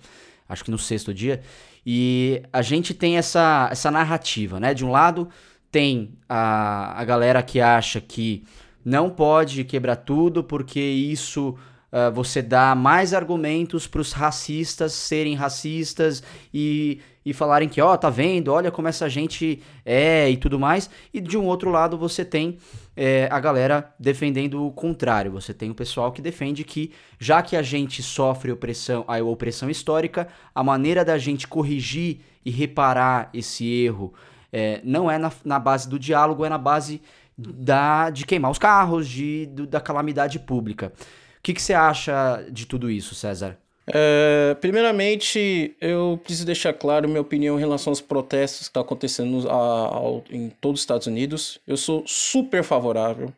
acho 0.47 0.63
que 0.63 0.71
no 0.71 0.77
sexto 0.77 1.13
dia, 1.13 1.41
e 1.85 2.41
a 2.51 2.61
gente 2.61 2.93
tem 2.93 3.17
essa, 3.17 3.67
essa 3.71 3.91
narrativa, 3.91 4.59
né? 4.59 4.73
De 4.73 4.85
um 4.85 4.91
lado, 4.91 5.29
tem 5.71 6.17
a, 6.27 6.99
a 6.99 7.03
galera 7.05 7.43
que 7.43 7.59
acha 7.59 8.01
que 8.01 8.43
não 8.83 9.09
pode 9.09 9.63
quebrar 9.63 9.97
tudo 9.97 10.43
porque 10.43 10.79
isso 10.79 11.55
uh, 11.91 12.11
você 12.13 12.41
dá 12.41 12.73
mais 12.75 13.13
argumentos 13.13 13.87
para 13.87 14.01
os 14.01 14.11
racistas 14.11 14.93
serem 14.93 15.35
racistas 15.35 16.23
e, 16.53 16.99
e 17.25 17.33
falarem 17.33 17.69
que, 17.69 17.81
ó, 17.81 17.93
oh, 17.93 17.97
tá 17.97 18.09
vendo, 18.09 18.51
olha 18.51 18.71
como 18.71 18.87
essa 18.87 19.09
gente 19.09 19.61
é 19.85 20.29
e 20.29 20.37
tudo 20.37 20.59
mais. 20.59 20.89
E 21.13 21.19
de 21.19 21.37
um 21.37 21.45
outro 21.45 21.69
lado 21.69 21.97
você 21.97 22.23
tem 22.23 22.57
é, 22.95 23.27
a 23.31 23.39
galera 23.39 23.93
defendendo 23.99 24.65
o 24.65 24.71
contrário. 24.71 25.31
Você 25.31 25.53
tem 25.53 25.69
o 25.69 25.75
pessoal 25.75 26.11
que 26.11 26.21
defende 26.21 26.63
que, 26.63 26.91
já 27.19 27.41
que 27.41 27.55
a 27.55 27.61
gente 27.61 28.03
sofre 28.03 28.51
opressão, 28.51 29.05
a 29.07 29.17
opressão 29.23 29.69
histórica, 29.69 30.27
a 30.53 30.63
maneira 30.63 31.03
da 31.03 31.17
gente 31.17 31.47
corrigir 31.47 32.19
e 32.45 32.51
reparar 32.51 33.29
esse 33.33 33.65
erro 33.65 34.13
é, 34.51 34.81
não 34.83 35.09
é 35.09 35.17
na, 35.17 35.31
na 35.45 35.59
base 35.59 35.87
do 35.87 35.99
diálogo, 35.99 36.45
é 36.45 36.49
na 36.49 36.57
base 36.57 37.01
da, 37.37 38.09
de 38.09 38.25
queimar 38.25 38.51
os 38.51 38.57
carros, 38.57 39.07
de, 39.07 39.45
do, 39.47 39.65
da 39.65 39.79
calamidade 39.79 40.39
pública. 40.39 40.91
O 41.39 41.41
que, 41.41 41.53
que 41.53 41.61
você 41.61 41.73
acha 41.73 42.45
de 42.51 42.65
tudo 42.65 42.91
isso, 42.91 43.15
César? 43.15 43.57
É, 43.91 44.55
primeiramente, 44.61 45.75
eu 45.81 46.19
preciso 46.23 46.45
deixar 46.45 46.73
claro 46.73 47.07
minha 47.07 47.21
opinião 47.21 47.57
em 47.57 47.59
relação 47.59 47.91
aos 47.91 48.01
protestos 48.01 48.59
que 48.59 48.63
estão 48.65 48.83
tá 48.83 48.87
acontecendo 48.87 49.49
a, 49.49 49.87
a, 49.87 50.35
em 50.35 50.49
todos 50.61 50.81
os 50.81 50.83
Estados 50.83 51.07
Unidos. 51.07 51.59
Eu 51.65 51.75
sou 51.75 52.03
super 52.05 52.63
favorável 52.63 53.33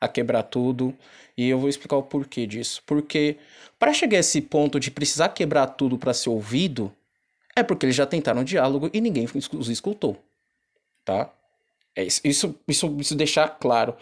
a 0.00 0.06
quebrar 0.06 0.44
tudo 0.44 0.94
e 1.36 1.48
eu 1.48 1.58
vou 1.58 1.68
explicar 1.68 1.96
o 1.96 2.02
porquê 2.02 2.46
disso. 2.46 2.82
Porque 2.86 3.38
para 3.78 3.92
chegar 3.92 4.18
a 4.18 4.20
esse 4.20 4.40
ponto 4.40 4.78
de 4.78 4.90
precisar 4.90 5.30
quebrar 5.30 5.66
tudo 5.68 5.98
para 5.98 6.14
ser 6.14 6.28
ouvido, 6.30 6.92
é 7.56 7.62
porque 7.62 7.86
eles 7.86 7.96
já 7.96 8.06
tentaram 8.06 8.44
diálogo 8.44 8.88
e 8.92 9.00
ninguém 9.00 9.26
os 9.52 9.68
escutou, 9.68 10.16
tá? 11.04 11.32
É 11.96 12.04
isso, 12.04 12.20
isso, 12.22 12.54
isso, 12.68 12.96
isso 13.00 13.14
deixar 13.16 13.48
claro 13.48 13.96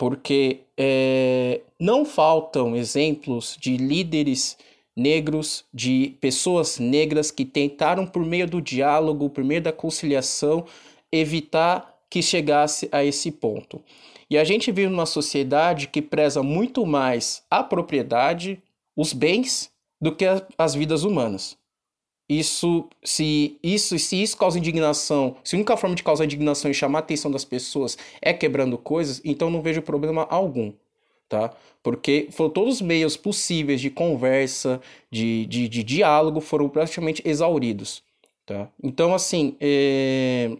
porque 0.00 0.60
é, 0.78 1.60
não 1.78 2.06
faltam 2.06 2.74
exemplos 2.74 3.54
de 3.60 3.76
líderes 3.76 4.56
negros, 4.96 5.66
de 5.74 6.16
pessoas 6.22 6.78
negras 6.78 7.30
que 7.30 7.44
tentaram, 7.44 8.06
por 8.06 8.24
meio 8.24 8.46
do 8.48 8.62
diálogo, 8.62 9.28
por 9.28 9.44
meio 9.44 9.60
da 9.60 9.74
conciliação, 9.74 10.64
evitar 11.12 12.00
que 12.08 12.22
chegasse 12.22 12.88
a 12.90 13.04
esse 13.04 13.30
ponto. 13.30 13.78
E 14.30 14.38
a 14.38 14.44
gente 14.44 14.72
vive 14.72 14.88
numa 14.88 15.04
sociedade 15.04 15.88
que 15.88 16.00
preza 16.00 16.42
muito 16.42 16.86
mais 16.86 17.42
a 17.50 17.62
propriedade, 17.62 18.58
os 18.96 19.12
bens, 19.12 19.70
do 20.00 20.16
que 20.16 20.24
as 20.56 20.74
vidas 20.74 21.04
humanas. 21.04 21.58
Isso, 22.30 22.88
se 23.02 23.58
isso, 23.60 23.98
se 23.98 24.22
isso 24.22 24.36
causa 24.36 24.56
indignação, 24.56 25.34
se 25.42 25.56
a 25.56 25.58
única 25.58 25.76
forma 25.76 25.96
de 25.96 26.04
causar 26.04 26.24
indignação 26.24 26.70
e 26.70 26.74
chamar 26.74 27.00
a 27.00 27.02
atenção 27.02 27.28
das 27.28 27.44
pessoas 27.44 27.98
é 28.22 28.32
quebrando 28.32 28.78
coisas, 28.78 29.20
então 29.24 29.50
não 29.50 29.60
vejo 29.60 29.82
problema 29.82 30.28
algum, 30.30 30.72
tá? 31.28 31.52
Porque 31.82 32.28
foram 32.30 32.50
todos 32.50 32.76
os 32.76 32.82
meios 32.82 33.16
possíveis 33.16 33.80
de 33.80 33.90
conversa, 33.90 34.80
de, 35.10 35.44
de, 35.46 35.68
de 35.68 35.82
diálogo, 35.82 36.40
foram 36.40 36.68
praticamente 36.68 37.20
exauridos, 37.24 38.00
tá? 38.46 38.68
Então, 38.80 39.12
assim, 39.12 39.56
é... 39.60 40.52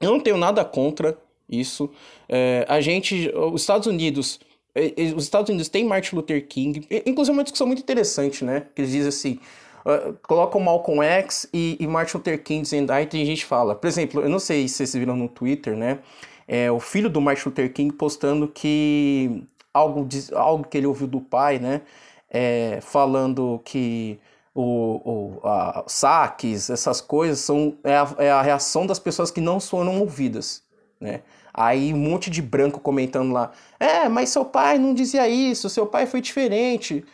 eu 0.00 0.10
não 0.10 0.18
tenho 0.18 0.36
nada 0.36 0.64
contra 0.64 1.16
isso. 1.48 1.88
É... 2.28 2.66
a 2.68 2.80
gente, 2.80 3.30
os 3.52 3.60
Estados 3.60 3.86
Unidos, 3.86 4.40
é, 4.74 4.94
os 5.14 5.22
Estados 5.22 5.48
Unidos 5.48 5.68
têm 5.68 5.84
Martin 5.84 6.16
Luther 6.16 6.44
King, 6.48 6.84
inclusive 7.06 7.36
é 7.36 7.38
uma 7.38 7.44
discussão 7.44 7.68
muito 7.68 7.82
interessante, 7.82 8.44
né? 8.44 8.66
Que 8.74 8.82
eles 8.82 8.90
dizem 8.90 9.08
assim 9.08 9.40
Uh, 9.84 10.14
coloca 10.22 10.58
o 10.58 10.60
Malcolm 10.60 11.02
X 11.02 11.48
e, 11.52 11.76
e 11.80 11.86
Martin 11.86 12.18
Luther 12.18 12.42
King 12.42 12.62
dizendo, 12.62 12.90
aí 12.90 13.06
tem 13.06 13.24
gente 13.24 13.42
que 13.42 13.46
fala, 13.46 13.74
por 13.74 13.86
exemplo, 13.86 14.20
eu 14.20 14.28
não 14.28 14.38
sei 14.38 14.68
se 14.68 14.74
vocês 14.74 14.94
viram 14.94 15.16
no 15.16 15.28
Twitter, 15.28 15.76
né? 15.76 16.00
É, 16.46 16.70
o 16.70 16.80
filho 16.80 17.10
do 17.10 17.20
Martin 17.20 17.48
Luther 17.48 17.72
King 17.72 17.94
postando 17.94 18.48
que 18.48 19.44
algo, 19.72 20.04
de, 20.04 20.34
algo 20.34 20.64
que 20.66 20.76
ele 20.76 20.86
ouviu 20.86 21.06
do 21.06 21.20
pai, 21.20 21.58
né? 21.58 21.82
É, 22.30 22.80
falando 22.82 23.60
que 23.64 24.18
o, 24.54 25.40
o 25.42 25.46
a, 25.46 25.84
saques, 25.86 26.68
essas 26.68 27.00
coisas 27.00 27.38
são 27.38 27.76
é 27.84 27.96
a, 27.96 28.14
é 28.18 28.30
a 28.30 28.42
reação 28.42 28.86
das 28.86 28.98
pessoas 28.98 29.30
que 29.30 29.40
não 29.40 29.60
foram 29.60 30.00
ouvidas, 30.00 30.62
né? 31.00 31.22
Aí 31.54 31.92
um 31.92 31.98
monte 31.98 32.30
de 32.30 32.42
branco 32.42 32.80
comentando 32.80 33.32
lá, 33.32 33.52
é, 33.78 34.08
mas 34.08 34.30
seu 34.30 34.44
pai 34.44 34.78
não 34.78 34.94
dizia 34.94 35.28
isso, 35.28 35.68
seu 35.68 35.86
pai 35.86 36.06
foi 36.06 36.20
diferente. 36.20 37.04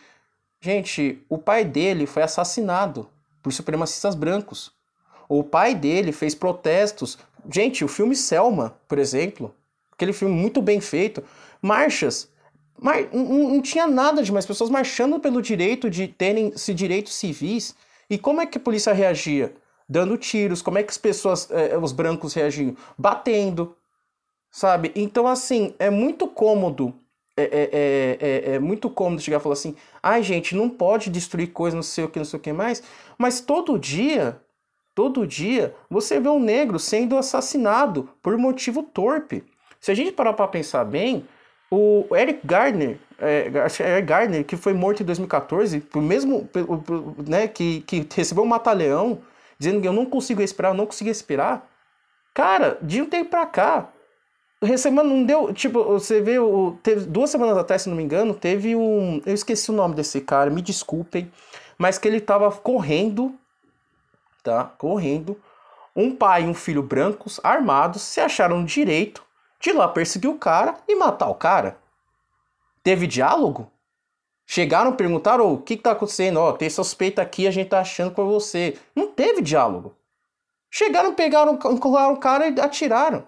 Gente, 0.65 1.23
o 1.29 1.37
pai 1.37 1.63
dele 1.63 2.07
foi 2.07 2.23
assassinado 2.23 3.07
por 3.43 3.53
supremacistas 3.53 4.15
brancos. 4.15 4.71
O 5.29 5.43
pai 5.43 5.75
dele 5.75 6.11
fez 6.11 6.33
protestos. 6.33 7.19
Gente, 7.47 7.85
o 7.85 7.87
filme 7.87 8.15
Selma, 8.15 8.75
por 8.87 8.97
exemplo, 8.97 9.53
aquele 9.91 10.11
filme 10.11 10.33
muito 10.33 10.63
bem 10.63 10.81
feito, 10.81 11.23
marchas. 11.61 12.31
Mar... 12.81 12.97
Não, 13.13 13.49
não 13.49 13.61
tinha 13.61 13.85
nada 13.85 14.23
de 14.23 14.31
mais 14.31 14.43
pessoas 14.43 14.71
marchando 14.71 15.19
pelo 15.19 15.39
direito 15.39 15.87
de 15.87 16.07
terem 16.07 16.47
esse 16.47 16.73
direitos 16.73 17.13
civis. 17.13 17.75
E 18.09 18.17
como 18.17 18.41
é 18.41 18.47
que 18.47 18.57
a 18.57 18.61
polícia 18.61 18.91
reagia? 18.91 19.53
Dando 19.87 20.17
tiros. 20.17 20.63
Como 20.63 20.79
é 20.79 20.83
que 20.83 20.89
as 20.89 20.97
pessoas, 20.97 21.47
eh, 21.51 21.77
os 21.77 21.91
brancos 21.91 22.33
reagiam? 22.33 22.75
Batendo. 22.97 23.77
Sabe? 24.49 24.91
Então, 24.95 25.27
assim, 25.27 25.75
é 25.77 25.91
muito 25.91 26.27
cômodo 26.27 26.91
é, 27.37 27.43
é, 27.43 27.69
é, 27.73 28.17
é, 28.19 28.55
é, 28.55 28.59
muito 28.59 28.89
cômodo 28.89 29.21
chegar 29.21 29.37
e 29.37 29.43
falar 29.43 29.53
assim: 29.53 29.75
ai, 30.01 30.23
gente, 30.23 30.55
não 30.55 30.69
pode 30.69 31.09
destruir 31.09 31.51
coisa, 31.51 31.75
não 31.75 31.83
sei 31.83 32.05
o 32.05 32.09
que, 32.09 32.17
não 32.17 32.25
sei 32.25 32.39
o 32.39 32.41
que 32.41 32.53
mais. 32.53 32.81
Mas 33.17 33.41
todo 33.41 33.77
dia, 33.77 34.39
todo 34.93 35.27
dia, 35.27 35.75
você 35.89 36.19
vê 36.19 36.29
um 36.29 36.39
negro 36.39 36.79
sendo 36.79 37.17
assassinado 37.17 38.09
por 38.21 38.37
motivo 38.37 38.81
torpe. 38.83 39.43
Se 39.81 39.91
a 39.91 39.95
gente 39.95 40.13
parar 40.13 40.33
para 40.33 40.47
pensar 40.47 40.85
bem, 40.85 41.27
o 41.69 42.07
Eric 42.15 42.39
Gardner, 42.45 42.97
é, 43.19 43.51
é 43.79 43.91
Eric 43.91 44.07
Gardner, 44.07 44.45
que 44.45 44.55
foi 44.55 44.73
morto 44.73 45.03
em 45.03 45.05
2014, 45.05 45.81
por 45.81 46.01
mesmo, 46.01 46.49
né, 47.27 47.49
que, 47.49 47.81
que 47.81 48.07
recebeu 48.15 48.45
um 48.45 48.47
mata-leão, 48.47 49.19
dizendo 49.59 49.81
que 49.81 49.87
eu 49.87 49.93
não 49.93 50.05
consigo 50.05 50.39
respirar, 50.39 50.71
eu 50.71 50.77
não 50.77 50.85
consigo 50.85 51.09
respirar. 51.09 51.67
Cara, 52.33 52.77
de 52.81 53.01
um 53.01 53.05
tempo 53.05 53.29
pra 53.29 53.45
cá, 53.45 53.89
recebendo 54.65 55.09
não 55.09 55.23
deu, 55.23 55.53
tipo, 55.53 55.83
você 55.83 56.21
vê, 56.21 56.39
o, 56.39 56.77
teve 56.83 57.05
duas 57.05 57.29
semanas 57.29 57.57
atrás, 57.57 57.83
se 57.83 57.89
não 57.89 57.95
me 57.95 58.03
engano, 58.03 58.33
teve 58.33 58.75
um, 58.75 59.21
eu 59.25 59.33
esqueci 59.33 59.71
o 59.71 59.73
nome 59.73 59.95
desse 59.95 60.21
cara, 60.21 60.49
me 60.49 60.61
desculpem, 60.61 61.31
mas 61.77 61.97
que 61.97 62.07
ele 62.07 62.19
tava 62.19 62.51
correndo, 62.51 63.33
tá, 64.43 64.65
correndo, 64.77 65.39
um 65.95 66.13
pai 66.13 66.43
e 66.43 66.47
um 66.47 66.53
filho 66.53 66.83
brancos, 66.83 67.39
armados, 67.43 68.01
se 68.01 68.19
acharam 68.19 68.65
direito 68.65 69.23
de 69.59 69.69
ir 69.69 69.73
lá 69.73 69.87
perseguir 69.87 70.29
o 70.29 70.37
cara 70.37 70.75
e 70.87 70.95
matar 70.95 71.29
o 71.29 71.35
cara. 71.35 71.77
Teve 72.83 73.07
diálogo? 73.07 73.71
Chegaram, 74.45 74.93
perguntaram, 74.93 75.51
o 75.51 75.57
que, 75.57 75.75
que 75.77 75.83
tá 75.83 75.91
acontecendo? 75.91 76.39
Ó, 76.39 76.51
tem 76.51 76.69
suspeita 76.69 77.21
aqui, 77.21 77.47
a 77.47 77.51
gente 77.51 77.69
tá 77.69 77.79
achando 77.79 78.13
foi 78.13 78.25
você. 78.25 78.77
Não 78.95 79.07
teve 79.07 79.41
diálogo. 79.41 79.95
Chegaram, 80.69 81.15
pegaram, 81.15 81.55
encolaram 81.55 82.13
o 82.13 82.19
cara 82.19 82.47
e 82.47 82.59
atiraram. 82.59 83.25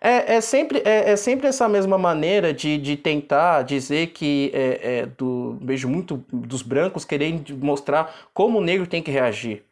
É, 0.00 0.36
é, 0.36 0.40
sempre, 0.40 0.82
é, 0.84 1.10
é, 1.10 1.16
sempre 1.16 1.46
essa 1.46 1.68
mesma 1.68 1.96
maneira 1.96 2.52
de, 2.52 2.78
de 2.78 2.96
tentar 2.96 3.62
dizer 3.62 4.08
que 4.08 4.50
é, 4.52 4.80
é, 4.82 5.06
do, 5.06 5.58
vejo 5.62 5.88
muito 5.88 6.24
dos 6.30 6.62
brancos 6.62 7.04
querendo 7.04 7.56
mostrar 7.56 8.14
como 8.34 8.58
o 8.58 8.62
negro 8.62 8.86
tem 8.86 9.02
que 9.02 9.10
reagir. 9.10 9.64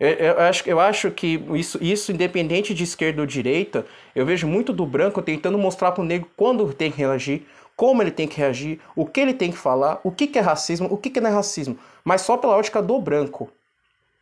Eu, 0.00 0.10
eu, 0.10 0.40
acho, 0.40 0.68
eu 0.68 0.80
acho 0.80 1.10
que 1.10 1.42
isso, 1.54 1.78
isso, 1.82 2.12
independente 2.12 2.72
de 2.72 2.84
esquerda 2.84 3.20
ou 3.20 3.26
direita, 3.26 3.84
eu 4.14 4.24
vejo 4.24 4.46
muito 4.46 4.72
do 4.72 4.86
branco 4.86 5.20
tentando 5.20 5.58
mostrar 5.58 5.92
para 5.92 6.02
o 6.02 6.06
negro 6.06 6.30
quando 6.36 6.72
tem 6.72 6.90
que 6.90 6.98
reagir, 6.98 7.42
como 7.74 8.02
ele 8.02 8.12
tem 8.12 8.28
que 8.28 8.36
reagir, 8.38 8.80
o 8.94 9.04
que 9.04 9.20
ele 9.20 9.34
tem 9.34 9.50
que 9.50 9.58
falar, 9.58 10.00
o 10.04 10.10
que, 10.10 10.26
que 10.28 10.38
é 10.38 10.42
racismo, 10.42 10.88
o 10.90 10.96
que, 10.96 11.10
que 11.10 11.20
não 11.20 11.30
é 11.30 11.32
racismo, 11.32 11.78
mas 12.04 12.22
só 12.22 12.36
pela 12.36 12.56
ótica 12.56 12.80
do 12.80 13.00
branco, 13.00 13.50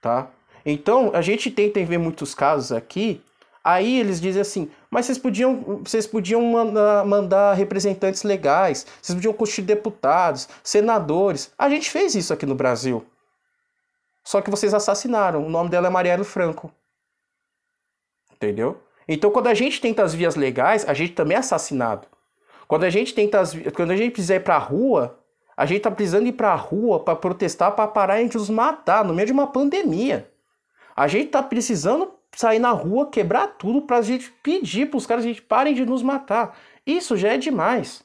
tá? 0.01 0.31
Então, 0.65 1.11
a 1.15 1.23
gente 1.23 1.51
tenta 1.51 1.83
ver 1.85 1.99
muitos 1.99 2.35
casos 2.35 2.73
aqui, 2.73 3.23
aí 3.67 3.99
eles 3.99 4.21
dizem 4.21 4.41
assim, 4.41 4.71
mas 4.89 5.07
vocês 5.07 5.19
podiam, 5.19 5.83
vocês 5.83 6.07
podiam 6.07 6.41
mandar, 7.05 7.55
representantes 7.55 8.23
legais, 8.23 8.87
vocês 9.03 9.17
podiam 9.17 9.33
constituir 9.33 9.64
deputados, 9.64 10.49
senadores. 10.62 11.53
A 11.59 11.69
gente 11.69 11.91
fez 11.91 12.14
isso 12.14 12.33
aqui 12.33 12.47
no 12.47 12.55
Brasil. 12.55 13.05
Só 14.23 14.41
que 14.41 14.51
vocês 14.51 14.73
assassinaram. 14.73 15.45
O 15.45 15.51
nome 15.51 15.69
dela 15.69 15.89
é 15.89 15.91
Marielle 15.91 16.23
Franco. 16.23 16.73
Entendeu? 18.33 18.81
Então, 19.09 19.31
quando 19.31 19.49
a 19.49 19.55
gente 19.55 19.81
tenta 19.81 20.05
as 20.05 20.14
vias 20.14 20.37
legais, 20.37 20.89
a 20.89 20.95
gente 20.95 21.12
também 21.12 21.37
é 21.37 21.41
assassinado. 21.41 22.07
Quando 22.69 22.85
a 22.85 22.91
gente 22.91 23.14
tenta 23.14 23.41
as, 23.41 23.53
quando 23.75 23.91
a 23.91 23.97
gente 23.97 24.12
precisa 24.12 24.37
ir 24.37 24.45
pra 24.45 24.59
rua, 24.59 25.19
a 25.57 25.67
gente 25.67 25.81
tá 25.81 25.91
precisando 25.91 26.27
ir 26.27 26.33
pra 26.33 26.55
rua 26.55 27.01
para 27.01 27.17
protestar, 27.17 27.73
para 27.73 27.89
parar 27.89 28.23
de 28.23 28.37
nos 28.37 28.49
matar 28.49 29.05
no 29.05 29.14
meio 29.14 29.27
de 29.27 29.33
uma 29.33 29.47
pandemia. 29.49 30.31
A 30.95 31.09
gente 31.09 31.31
tá 31.31 31.43
precisando 31.43 32.16
sair 32.37 32.59
na 32.59 32.70
rua, 32.70 33.11
quebrar 33.11 33.49
tudo 33.59 33.82
pra 33.82 34.03
gente 34.03 34.30
pedir 34.43 34.91
pros 34.91 35.07
caras 35.07 35.24
a 35.24 35.28
gente 35.28 35.43
parem 35.43 35.74
de 35.74 35.84
nos 35.84 36.03
matar. 36.03 36.57
Isso 36.87 37.16
já 37.16 37.32
é 37.32 37.39
demais. 37.39 38.05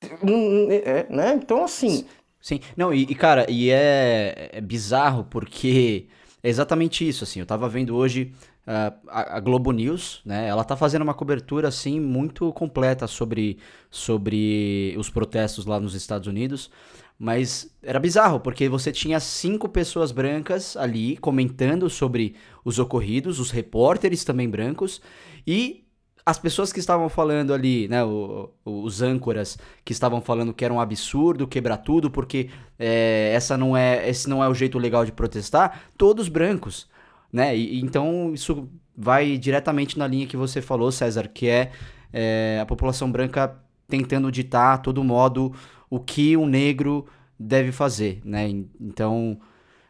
É, 0.00 1.06
né? 1.10 1.34
Então, 1.34 1.62
assim. 1.64 2.06
Sim, 2.40 2.60
não, 2.76 2.94
e, 2.94 3.02
e 3.02 3.14
cara, 3.14 3.46
e 3.50 3.70
é, 3.70 4.50
é 4.52 4.60
bizarro 4.60 5.24
porque 5.24 6.06
é 6.42 6.48
exatamente 6.48 7.06
isso, 7.06 7.24
assim, 7.24 7.40
eu 7.40 7.46
tava 7.46 7.68
vendo 7.68 7.94
hoje 7.94 8.32
Uh, 8.68 8.92
a, 9.08 9.40
Globo 9.40 9.72
News, 9.72 10.20
né, 10.26 10.46
ela 10.46 10.62
tá 10.62 10.76
fazendo 10.76 11.00
uma 11.00 11.14
cobertura 11.14 11.68
assim 11.68 11.98
muito 11.98 12.52
completa 12.52 13.06
sobre, 13.06 13.56
sobre 13.90 14.94
os 14.98 15.08
protestos 15.08 15.64
lá 15.64 15.80
nos 15.80 15.94
Estados 15.94 16.28
Unidos, 16.28 16.70
mas 17.18 17.74
era 17.82 17.98
bizarro 17.98 18.40
porque 18.40 18.68
você 18.68 18.92
tinha 18.92 19.18
cinco 19.18 19.68
pessoas 19.68 20.12
brancas 20.12 20.76
ali 20.76 21.16
comentando 21.16 21.90
sobre 21.90 22.36
os 22.64 22.78
ocorridos, 22.78 23.40
os 23.40 23.50
repórteres 23.50 24.24
também 24.24 24.48
brancos 24.48 25.00
e 25.46 25.84
as 26.24 26.38
pessoas 26.38 26.72
que 26.72 26.78
estavam 26.78 27.08
falando 27.08 27.54
ali, 27.54 27.88
né, 27.88 28.04
o, 28.04 28.50
os 28.64 29.00
âncoras 29.00 29.58
que 29.84 29.92
estavam 29.92 30.20
falando 30.20 30.52
que 30.52 30.64
era 30.64 30.74
um 30.74 30.80
absurdo 30.80 31.48
quebrar 31.48 31.78
tudo 31.78 32.10
porque 32.10 32.50
é, 32.78 33.32
essa 33.34 33.56
não 33.56 33.76
é, 33.76 34.08
esse 34.08 34.28
não 34.28 34.44
é 34.44 34.48
o 34.48 34.54
jeito 34.54 34.78
legal 34.78 35.04
de 35.04 35.12
protestar, 35.12 35.90
todos 35.96 36.28
brancos 36.28 36.86
né? 37.32 37.56
E, 37.56 37.80
então 37.80 38.32
isso 38.32 38.68
vai 38.96 39.36
diretamente 39.38 39.98
na 39.98 40.06
linha 40.06 40.26
que 40.26 40.36
você 40.36 40.60
falou, 40.60 40.90
César, 40.90 41.28
que 41.28 41.48
é, 41.48 41.70
é 42.12 42.58
a 42.60 42.66
população 42.66 43.10
branca 43.10 43.56
tentando 43.86 44.30
ditar 44.30 44.74
a 44.74 44.78
todo 44.78 45.04
modo 45.04 45.52
o 45.90 45.98
que 45.98 46.36
um 46.36 46.46
negro 46.46 47.06
deve 47.38 47.72
fazer, 47.72 48.20
né? 48.24 48.48
Então 48.80 49.38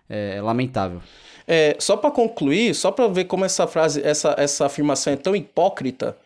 é, 0.09 0.37
é 0.37 0.43
lamentável. 0.43 1.01
É, 1.47 1.77
só 1.79 1.97
para 1.97 2.11
concluir, 2.11 2.75
só 2.75 2.91
para 2.91 3.09
ver 3.09 3.25
como 3.25 3.45
essa 3.45 3.67
frase, 3.67 4.03
essa, 4.03 4.35
essa 4.39 4.67
afirmação 4.67 5.13
é 5.13 5.17
tão 5.17 5.35
hipócrita, 5.35 6.17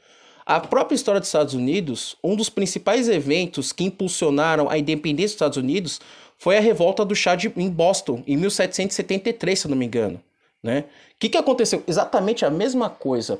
a 0.45 0.59
própria 0.59 0.97
história 0.97 1.21
dos 1.21 1.29
Estados 1.29 1.55
Unidos, 1.55 2.17
um 2.23 2.35
dos 2.35 2.51
principais 2.51 3.09
eventos 3.09 3.73
que 3.73 3.85
impulsionaram 3.85 4.69
a 4.69 4.77
independência 4.77 5.29
dos 5.29 5.35
Estados 5.35 5.57
Unidos 5.57 6.01
foi 6.37 6.59
a 6.59 6.61
revolta 6.61 7.05
do 7.05 7.15
chá 7.15 7.37
de, 7.37 7.53
em 7.57 7.71
Boston, 7.71 8.25
em 8.27 8.37
1773, 8.37 9.61
se 9.61 9.69
não 9.69 9.77
me 9.77 9.87
engano. 9.87 10.21
Né? 10.61 10.81
O 10.81 10.85
que, 11.21 11.29
que 11.29 11.39
aconteceu? 11.39 11.85
Exatamente 11.87 12.45
a 12.45 12.51
mesma 12.51 12.91
coisa. 12.91 13.39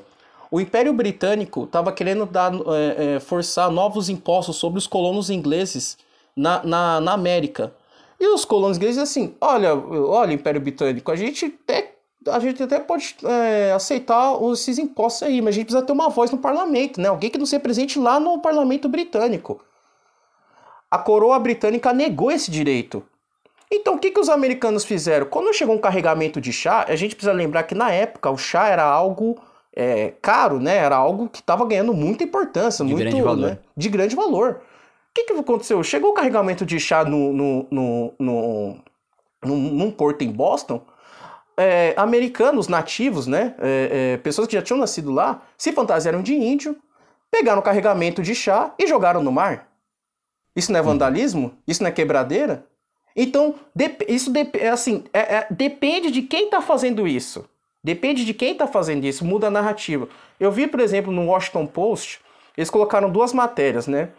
O 0.49 0.61
Império 0.61 0.93
Britânico 0.93 1.65
estava 1.65 1.91
querendo 1.91 2.25
dar, 2.25 2.53
é, 2.53 3.15
é, 3.15 3.19
forçar 3.19 3.69
novos 3.69 4.07
impostos 4.07 4.55
sobre 4.55 4.77
os 4.77 4.87
colonos 4.87 5.29
ingleses 5.29 5.97
na, 6.35 6.63
na, 6.63 7.01
na 7.01 7.13
América. 7.13 7.73
E 8.19 8.27
os 8.27 8.45
colonos 8.45 8.77
ingleses 8.77 9.01
assim, 9.01 9.35
olha, 9.41 9.75
olha, 9.75 10.33
Império 10.33 10.61
Britânico, 10.61 11.11
a 11.11 11.15
gente 11.15 11.45
até, 11.63 11.95
a 12.27 12.39
gente 12.39 12.63
até 12.63 12.79
pode 12.79 13.15
é, 13.23 13.73
aceitar 13.73 14.33
esses 14.53 14.77
impostos 14.77 15.23
aí, 15.23 15.41
mas 15.41 15.53
a 15.53 15.57
gente 15.57 15.65
precisa 15.65 15.85
ter 15.85 15.91
uma 15.91 16.09
voz 16.09 16.31
no 16.31 16.37
parlamento, 16.37 17.01
né? 17.01 17.09
Alguém 17.09 17.29
que 17.29 17.37
nos 17.37 17.51
represente 17.51 17.99
lá 17.99 18.19
no 18.19 18.39
parlamento 18.39 18.87
britânico. 18.87 19.61
A 20.89 20.97
coroa 20.97 21.37
britânica 21.39 21.91
negou 21.91 22.31
esse 22.31 22.49
direito. 22.49 23.03
Então, 23.69 23.95
o 23.95 23.99
que, 23.99 24.11
que 24.11 24.19
os 24.19 24.29
americanos 24.29 24.85
fizeram? 24.85 25.25
Quando 25.25 25.53
chegou 25.53 25.75
um 25.75 25.79
carregamento 25.79 26.39
de 26.39 26.53
chá, 26.53 26.85
a 26.87 26.95
gente 26.95 27.15
precisa 27.15 27.33
lembrar 27.33 27.63
que 27.63 27.73
na 27.73 27.91
época 27.91 28.29
o 28.29 28.37
chá 28.37 28.67
era 28.67 28.83
algo 28.83 29.35
é, 29.75 30.13
caro, 30.21 30.59
né? 30.59 30.77
Era 30.77 30.95
algo 30.95 31.27
que 31.27 31.39
estava 31.39 31.65
ganhando 31.65 31.93
muita 31.93 32.23
importância, 32.23 32.85
de 32.85 32.91
muito, 32.93 33.03
grande 33.03 33.21
valor. 33.21 33.49
Né? 33.49 33.57
de 33.75 33.89
grande 33.89 34.15
valor. 34.15 34.61
O 35.13 35.15
que, 35.15 35.25
que 35.25 35.33
aconteceu? 35.33 35.83
Chegou 35.83 36.09
o 36.09 36.13
carregamento 36.13 36.65
de 36.65 36.79
chá 36.79 37.05
no, 37.05 37.31
no, 37.31 37.67
no, 37.69 38.13
no, 38.17 38.83
no 39.45 39.55
num 39.55 39.91
porto 39.91 40.23
em 40.23 40.31
Boston. 40.31 40.83
É, 41.55 41.93
americanos 41.95 42.67
nativos, 42.67 43.27
né? 43.27 43.53
É, 43.59 44.13
é, 44.13 44.17
pessoas 44.17 44.47
que 44.47 44.55
já 44.55 44.61
tinham 44.63 44.79
nascido 44.79 45.11
lá, 45.11 45.43
se 45.55 45.71
fantasiaram 45.71 46.23
de 46.23 46.33
índio, 46.33 46.75
pegaram 47.29 47.59
o 47.59 47.63
carregamento 47.63 48.23
de 48.23 48.33
chá 48.33 48.73
e 48.79 48.87
jogaram 48.87 49.21
no 49.21 49.31
mar. 49.31 49.67
Isso 50.55 50.71
não 50.71 50.79
é 50.79 50.83
vandalismo? 50.83 51.53
Isso 51.67 51.83
não 51.83 51.89
é 51.89 51.91
quebradeira? 51.91 52.65
Então, 53.15 53.53
isso 54.07 54.31
é 54.59 54.69
assim, 54.69 55.03
é, 55.13 55.19
é, 55.19 55.47
depende 55.51 56.09
de 56.09 56.23
quem 56.23 56.45
está 56.45 56.59
fazendo 56.59 57.07
isso. 57.07 57.47
Depende 57.83 58.25
de 58.25 58.33
quem 58.33 58.53
está 58.53 58.65
fazendo 58.65 59.05
isso, 59.05 59.23
muda 59.23 59.47
a 59.47 59.51
narrativa. 59.51 60.07
Eu 60.39 60.51
vi, 60.51 60.65
por 60.65 60.79
exemplo, 60.79 61.11
no 61.11 61.27
Washington 61.27 61.67
Post, 61.67 62.19
eles 62.57 62.69
colocaram 62.69 63.11
duas 63.11 63.31
matérias, 63.31 63.85
né? 63.85 64.09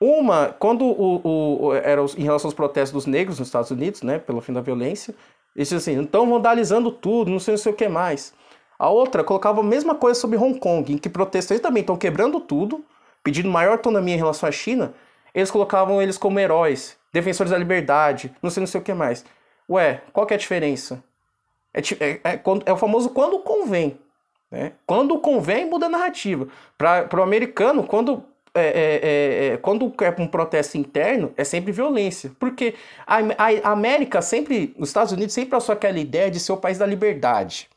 Uma, 0.00 0.54
quando 0.58 0.84
o, 0.84 1.66
o, 1.66 1.74
era 1.74 2.00
em 2.16 2.22
relação 2.22 2.48
aos 2.48 2.54
protestos 2.54 2.92
dos 2.92 3.06
negros 3.06 3.38
nos 3.38 3.48
Estados 3.48 3.70
Unidos, 3.70 4.02
né, 4.02 4.18
pelo 4.18 4.40
fim 4.40 4.52
da 4.52 4.60
violência, 4.60 5.14
eles 5.56 5.72
assim, 5.72 6.00
estão 6.00 6.28
vandalizando 6.28 6.92
tudo, 6.92 7.30
não 7.30 7.40
sei, 7.40 7.52
não 7.52 7.58
sei 7.58 7.72
o 7.72 7.74
que 7.74 7.88
mais. 7.88 8.32
A 8.78 8.88
outra 8.88 9.24
colocava 9.24 9.60
a 9.60 9.64
mesma 9.64 9.96
coisa 9.96 10.18
sobre 10.18 10.38
Hong 10.38 10.58
Kong, 10.60 10.92
em 10.92 10.98
que 10.98 11.08
protestantes 11.08 11.60
também 11.60 11.80
estão 11.80 11.96
quebrando 11.96 12.38
tudo, 12.38 12.84
pedindo 13.24 13.48
maior 13.48 13.72
autonomia 13.72 14.14
em 14.14 14.18
relação 14.18 14.48
à 14.48 14.52
China, 14.52 14.94
eles 15.34 15.50
colocavam 15.50 16.00
eles 16.00 16.16
como 16.16 16.38
heróis 16.38 16.96
defensores 17.12 17.50
da 17.50 17.58
liberdade, 17.58 18.32
não 18.42 18.50
sei, 18.50 18.60
não 18.60 18.66
sei 18.66 18.80
o 18.80 18.84
que 18.84 18.94
mais. 18.94 19.24
Ué, 19.68 20.02
qual 20.12 20.26
que 20.26 20.34
é 20.34 20.36
a 20.36 20.38
diferença? 20.38 21.02
É, 21.74 21.80
é, 21.80 22.20
é, 22.24 22.42
é 22.66 22.72
o 22.72 22.76
famoso 22.76 23.10
quando 23.10 23.38
convém. 23.40 23.98
Né? 24.50 24.72
Quando 24.86 25.18
convém, 25.18 25.68
muda 25.68 25.86
a 25.86 25.90
narrativa. 25.90 26.48
Para 26.76 27.08
o 27.14 27.22
americano, 27.22 27.84
quando 27.84 28.24
é, 28.58 28.68
é, 28.68 29.00
é, 29.02 29.46
é, 29.54 29.56
quando 29.56 29.92
é 30.00 30.22
um 30.22 30.26
protesto 30.26 30.76
interno, 30.76 31.32
é 31.36 31.44
sempre 31.44 31.72
violência. 31.72 32.32
Porque 32.38 32.74
a, 33.06 33.16
a, 33.16 33.68
a 33.68 33.72
América 33.72 34.20
sempre, 34.20 34.74
os 34.78 34.88
Estados 34.88 35.12
Unidos 35.12 35.34
sempre 35.34 35.50
passou 35.50 35.72
aquela 35.72 35.98
ideia 35.98 36.30
de 36.30 36.40
ser 36.40 36.52
o 36.52 36.56
país 36.56 36.78
da 36.78 36.86
liberdade 36.86 37.68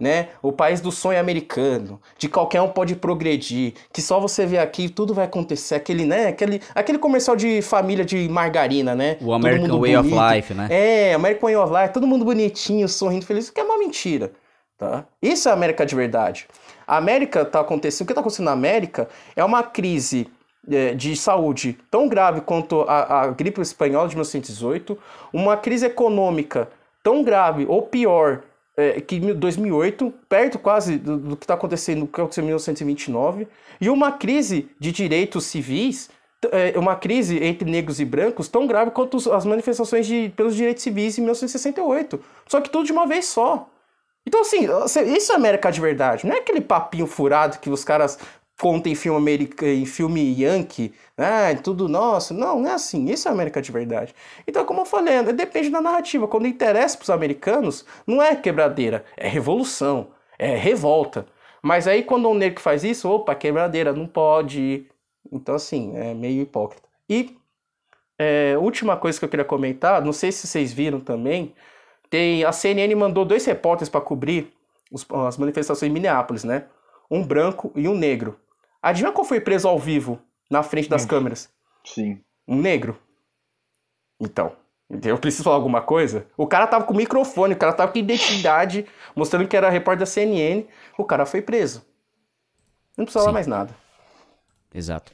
né? 0.00 0.28
O 0.42 0.50
país 0.50 0.80
do 0.80 0.90
sonho 0.90 1.20
americano, 1.20 2.00
de 2.16 2.26
qualquer 2.26 2.62
um 2.62 2.68
pode 2.70 2.96
progredir, 2.96 3.74
que 3.92 4.00
só 4.00 4.18
você 4.18 4.46
vê 4.46 4.56
aqui 4.56 4.88
tudo 4.88 5.12
vai 5.12 5.26
acontecer, 5.26 5.74
aquele, 5.74 6.06
né? 6.06 6.28
Aquele, 6.28 6.62
aquele 6.74 6.98
comercial 6.98 7.36
de 7.36 7.60
família 7.60 8.04
de 8.04 8.26
margarina, 8.30 8.94
né? 8.94 9.18
O 9.20 9.34
American 9.34 9.78
Way 9.78 9.96
bonito. 9.96 10.16
of 10.16 10.34
Life, 10.34 10.54
né? 10.54 10.68
É, 10.70 11.12
American 11.12 11.50
Way 11.50 11.56
of 11.56 11.72
Life, 11.72 11.92
todo 11.92 12.06
mundo 12.06 12.24
bonitinho, 12.24 12.88
sorrindo, 12.88 13.26
feliz, 13.26 13.44
isso 13.44 13.52
que 13.52 13.60
é 13.60 13.64
uma 13.64 13.76
mentira, 13.76 14.32
tá? 14.78 15.04
Isso 15.20 15.48
é 15.48 15.52
a 15.52 15.54
América 15.54 15.84
de 15.84 15.94
verdade. 15.94 16.48
A 16.90 16.96
América 16.96 17.44
tá 17.44 17.60
acontecendo, 17.60 18.04
o 18.04 18.08
que 18.08 18.14
tá 18.14 18.20
acontecendo 18.20 18.46
na 18.46 18.50
América 18.50 19.08
é 19.36 19.44
uma 19.44 19.62
crise 19.62 20.26
é, 20.68 20.92
de 20.92 21.14
saúde 21.14 21.78
tão 21.88 22.08
grave 22.08 22.40
quanto 22.40 22.80
a, 22.80 23.20
a 23.20 23.26
gripe 23.28 23.60
espanhola 23.60 24.08
de 24.08 24.16
1918, 24.16 24.98
uma 25.32 25.56
crise 25.56 25.86
econômica 25.86 26.68
tão 27.00 27.22
grave 27.22 27.64
ou 27.68 27.82
pior 27.82 28.42
é, 28.76 29.00
que 29.00 29.14
em 29.14 29.32
2008, 29.32 30.12
perto 30.28 30.58
quase 30.58 30.98
do, 30.98 31.16
do 31.16 31.36
que 31.36 31.44
está 31.44 31.54
acontecendo, 31.54 32.08
que 32.08 32.20
aconteceu 32.20 32.42
em 32.42 32.46
1929, 32.46 33.46
e 33.80 33.88
uma 33.88 34.10
crise 34.10 34.68
de 34.80 34.90
direitos 34.90 35.44
civis, 35.44 36.10
é, 36.50 36.76
uma 36.76 36.96
crise 36.96 37.38
entre 37.40 37.70
negros 37.70 38.00
e 38.00 38.04
brancos 38.04 38.48
tão 38.48 38.66
grave 38.66 38.90
quanto 38.90 39.16
as 39.32 39.46
manifestações 39.46 40.08
de, 40.08 40.32
pelos 40.34 40.56
direitos 40.56 40.82
civis 40.82 41.16
em 41.18 41.20
1968. 41.20 42.20
Só 42.48 42.60
que 42.60 42.68
tudo 42.68 42.84
de 42.84 42.90
uma 42.90 43.06
vez 43.06 43.26
só. 43.26 43.70
Então, 44.26 44.42
assim, 44.42 44.66
isso 45.14 45.32
é 45.32 45.34
América 45.34 45.70
de 45.72 45.80
verdade. 45.80 46.26
Não 46.26 46.34
é 46.34 46.38
aquele 46.38 46.60
papinho 46.60 47.06
furado 47.06 47.58
que 47.58 47.70
os 47.70 47.84
caras 47.84 48.18
conta 48.60 48.88
em 48.90 48.94
filme 48.94 49.18
americano, 49.18 49.72
em 49.72 49.86
filme 49.86 50.42
yankee, 50.42 50.92
ah, 51.16 51.54
tudo 51.62 51.88
nosso. 51.88 52.34
Não, 52.34 52.60
não 52.60 52.70
é 52.70 52.74
assim. 52.74 53.10
Isso 53.10 53.28
é 53.28 53.30
América 53.30 53.62
de 53.62 53.72
verdade. 53.72 54.14
Então, 54.46 54.64
como 54.64 54.82
eu 54.82 54.84
falei, 54.84 55.22
depende 55.32 55.70
da 55.70 55.80
narrativa. 55.80 56.28
Quando 56.28 56.46
interessa 56.46 56.96
para 56.96 57.04
os 57.04 57.10
americanos, 57.10 57.84
não 58.06 58.22
é 58.22 58.36
quebradeira, 58.36 59.04
é 59.16 59.28
revolução, 59.28 60.08
é 60.38 60.54
revolta. 60.54 61.26
Mas 61.62 61.86
aí 61.86 62.02
quando 62.02 62.28
um 62.28 62.34
negro 62.34 62.60
faz 62.60 62.84
isso, 62.84 63.08
opa, 63.08 63.34
quebradeira, 63.34 63.92
não 63.92 64.06
pode. 64.06 64.86
Então, 65.32 65.54
assim, 65.54 65.96
é 65.96 66.14
meio 66.14 66.42
hipócrita. 66.42 66.88
E 67.08 67.36
é, 68.18 68.56
última 68.58 68.96
coisa 68.96 69.18
que 69.18 69.24
eu 69.24 69.28
queria 69.28 69.44
comentar, 69.44 70.04
não 70.04 70.12
sei 70.12 70.30
se 70.30 70.46
vocês 70.46 70.72
viram 70.72 71.00
também, 71.00 71.54
tem 72.10 72.44
a 72.44 72.52
CNN 72.52 72.94
mandou 72.94 73.24
dois 73.24 73.46
repórteres 73.46 73.88
para 73.88 74.00
cobrir 74.00 74.52
os, 74.90 75.06
as 75.26 75.38
manifestações 75.38 75.88
em 75.88 75.94
Minneapolis, 75.94 76.44
né? 76.44 76.66
Um 77.08 77.24
branco 77.24 77.72
e 77.76 77.88
um 77.88 77.94
negro. 77.94 78.38
Adivinha 78.82 79.12
qual 79.12 79.24
foi 79.24 79.40
preso 79.40 79.68
ao 79.68 79.78
vivo 79.78 80.20
na 80.50 80.62
frente 80.62 80.88
das 80.88 81.04
hum. 81.04 81.08
câmeras? 81.08 81.48
Sim. 81.84 82.20
Um 82.46 82.56
negro. 82.56 82.98
Então, 84.20 84.52
eu 85.04 85.16
preciso 85.18 85.44
falar 85.44 85.56
alguma 85.56 85.80
coisa? 85.80 86.26
O 86.36 86.46
cara 86.46 86.66
tava 86.66 86.84
com 86.84 86.92
microfone, 86.92 87.54
o 87.54 87.56
cara 87.56 87.72
tava 87.72 87.92
com 87.92 87.98
identidade, 87.98 88.84
mostrando 89.14 89.46
que 89.46 89.56
era 89.56 89.70
repórter 89.70 90.00
da 90.00 90.06
CNN. 90.06 90.64
O 90.98 91.04
cara 91.04 91.24
foi 91.24 91.40
preso. 91.40 91.84
Não 92.96 93.04
precisa 93.04 93.20
falar 93.20 93.32
mais 93.32 93.46
nada. 93.46 93.74
Exato. 94.74 95.12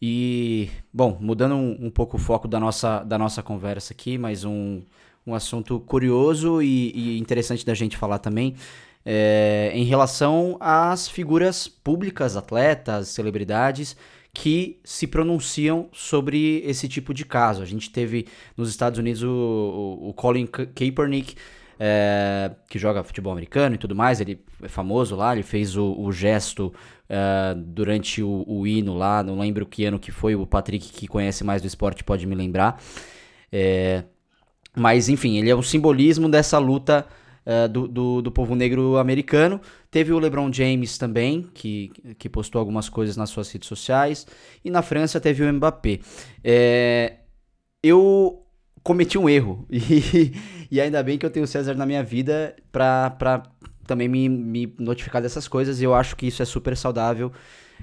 E, 0.00 0.70
bom, 0.92 1.16
mudando 1.20 1.54
um, 1.54 1.86
um, 1.86 1.90
pouco 1.90 2.16
o 2.16 2.20
foco 2.20 2.48
da 2.48 2.58
nossa, 2.58 3.04
da 3.04 3.16
nossa 3.18 3.42
conversa 3.42 3.92
aqui, 3.92 4.18
mas 4.18 4.44
um, 4.44 4.82
um 5.26 5.34
assunto 5.34 5.80
curioso 5.80 6.62
e, 6.62 6.92
e 6.94 7.18
interessante 7.18 7.64
da 7.64 7.74
gente 7.74 7.96
falar 7.96 8.18
também 8.18 8.54
é, 9.04 9.70
em 9.74 9.84
relação 9.84 10.56
às 10.60 11.08
figuras 11.08 11.68
públicas, 11.68 12.36
atletas, 12.36 13.08
celebridades 13.08 13.96
que 14.32 14.80
se 14.82 15.06
pronunciam 15.06 15.88
sobre 15.92 16.60
esse 16.64 16.88
tipo 16.88 17.14
de 17.14 17.24
caso. 17.24 17.62
A 17.62 17.66
gente 17.66 17.90
teve 17.90 18.26
nos 18.56 18.68
Estados 18.68 18.98
Unidos 18.98 19.22
o, 19.22 19.98
o, 20.02 20.12
Colin 20.12 20.46
Kaepernick, 20.46 21.36
é, 21.78 22.50
que 22.68 22.78
joga 22.78 23.04
futebol 23.04 23.32
americano 23.32 23.74
e 23.74 23.78
tudo 23.78 23.94
mais, 23.94 24.20
ele 24.20 24.40
é 24.62 24.68
famoso 24.68 25.14
lá, 25.14 25.32
ele 25.32 25.42
fez 25.42 25.76
o, 25.76 25.94
o 25.98 26.10
gesto 26.12 26.72
é, 27.08 27.54
durante 27.56 28.22
o, 28.22 28.44
o, 28.46 28.66
hino 28.66 28.94
lá, 28.94 29.22
não 29.22 29.38
lembro 29.38 29.66
que 29.66 29.84
ano 29.84 29.98
que 29.98 30.10
foi, 30.10 30.34
o 30.34 30.46
Patrick 30.46 30.92
que 30.92 31.06
conhece 31.06 31.44
mais 31.44 31.62
do 31.62 31.68
esporte 31.68 32.02
pode 32.02 32.26
me 32.26 32.34
lembrar. 32.34 32.82
É, 33.52 34.04
mas 34.76 35.08
enfim, 35.08 35.38
ele 35.38 35.50
é 35.50 35.56
um 35.56 35.62
simbolismo 35.62 36.28
dessa 36.28 36.58
luta 36.58 37.06
uh, 37.46 37.68
do, 37.68 37.86
do, 37.86 38.22
do, 38.22 38.32
povo 38.32 38.54
negro 38.54 38.96
americano. 38.96 39.60
Teve 39.90 40.12
o 40.12 40.18
LeBron 40.18 40.52
James 40.52 40.98
também, 40.98 41.48
que, 41.54 41.92
que 42.18 42.28
postou 42.28 42.58
algumas 42.58 42.88
coisas 42.88 43.16
nas 43.16 43.30
suas 43.30 43.50
redes 43.50 43.68
sociais. 43.68 44.26
E 44.64 44.70
na 44.70 44.82
França 44.82 45.20
teve 45.20 45.44
o 45.44 45.52
Mbappé. 45.52 46.00
É, 46.42 47.18
eu 47.82 48.44
cometi 48.82 49.18
um 49.18 49.28
erro. 49.28 49.66
E, 49.70 50.32
e 50.70 50.80
ainda 50.80 51.02
bem 51.02 51.16
que 51.16 51.24
eu 51.24 51.30
tenho 51.30 51.44
o 51.44 51.46
César 51.46 51.74
na 51.74 51.86
minha 51.86 52.02
vida 52.02 52.56
para 52.72 53.42
também 53.86 54.08
me, 54.08 54.28
me 54.28 54.74
notificar 54.78 55.22
dessas 55.22 55.46
coisas. 55.46 55.80
E 55.80 55.84
eu 55.84 55.94
acho 55.94 56.16
que 56.16 56.26
isso 56.26 56.42
é 56.42 56.44
super 56.44 56.76
saudável. 56.76 57.30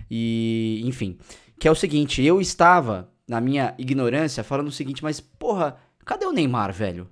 E, 0.09 0.81
enfim. 0.83 1.17
Que 1.57 1.67
é 1.67 1.71
o 1.71 1.75
seguinte, 1.75 2.23
eu 2.23 2.41
estava, 2.41 3.09
na 3.29 3.39
minha 3.39 3.73
ignorância, 3.77 4.43
falando 4.43 4.67
o 4.67 4.71
seguinte, 4.71 5.03
mas 5.03 5.19
porra, 5.21 5.77
cadê 6.05 6.25
o 6.25 6.31
Neymar, 6.31 6.73
velho? 6.73 7.07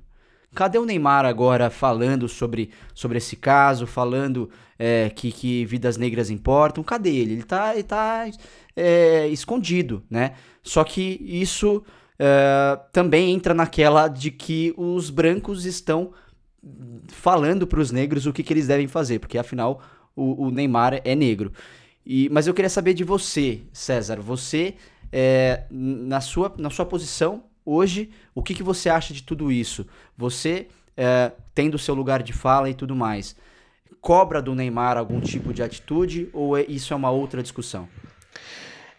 Cadê 0.55 0.79
o 0.79 0.85
Neymar 0.85 1.25
agora 1.25 1.69
falando 1.69 2.27
sobre, 2.27 2.71
sobre 2.93 3.19
esse 3.19 3.35
caso, 3.35 3.85
falando 3.85 4.49
é, 4.77 5.09
que, 5.09 5.31
que 5.31 5.65
vidas 5.65 5.95
negras 5.95 6.29
importam? 6.29 6.83
Cadê 6.83 7.15
ele? 7.15 7.33
Ele 7.33 7.43
tá, 7.43 7.73
ele 7.73 7.83
tá 7.83 8.25
é, 8.75 9.27
escondido, 9.27 10.03
né? 10.09 10.33
Só 10.63 10.83
que 10.83 11.19
isso 11.21 11.83
é, 12.17 12.79
também 12.91 13.31
entra 13.31 13.53
naquela 13.53 14.07
de 14.07 14.31
que 14.31 14.73
os 14.75 15.09
brancos 15.09 15.65
estão 15.65 16.11
falando 17.07 17.67
para 17.67 17.79
os 17.79 17.91
negros 17.91 18.25
o 18.25 18.33
que, 18.33 18.43
que 18.43 18.51
eles 18.51 18.67
devem 18.67 18.87
fazer, 18.87 19.19
porque 19.19 19.37
afinal 19.37 19.81
o, 20.15 20.47
o 20.47 20.51
Neymar 20.51 20.99
é 21.03 21.15
negro. 21.15 21.53
E, 22.05 22.27
mas 22.29 22.47
eu 22.47 22.53
queria 22.53 22.69
saber 22.69 22.93
de 22.93 23.03
você, 23.03 23.61
César. 23.71 24.19
Você, 24.19 24.75
é, 25.11 25.63
na, 25.69 26.19
sua, 26.19 26.53
na 26.57 26.69
sua 26.69 26.85
posição, 26.85 27.43
Hoje, 27.71 28.09
o 28.33 28.41
que, 28.41 28.55
que 28.55 28.63
você 28.63 28.89
acha 28.89 29.13
de 29.13 29.21
tudo 29.21 29.51
isso? 29.51 29.85
Você, 30.17 30.67
é, 30.97 31.31
tendo 31.53 31.77
seu 31.77 31.93
lugar 31.93 32.23
de 32.23 32.33
fala 32.33 32.67
e 32.67 32.73
tudo 32.73 32.95
mais, 32.95 33.35
cobra 34.01 34.41
do 34.41 34.55
Neymar 34.55 34.97
algum 34.97 35.21
tipo 35.21 35.53
de 35.53 35.61
atitude 35.61 36.29
ou 36.33 36.57
é, 36.57 36.65
isso 36.67 36.93
é 36.93 36.95
uma 36.95 37.11
outra 37.11 37.43
discussão? 37.43 37.87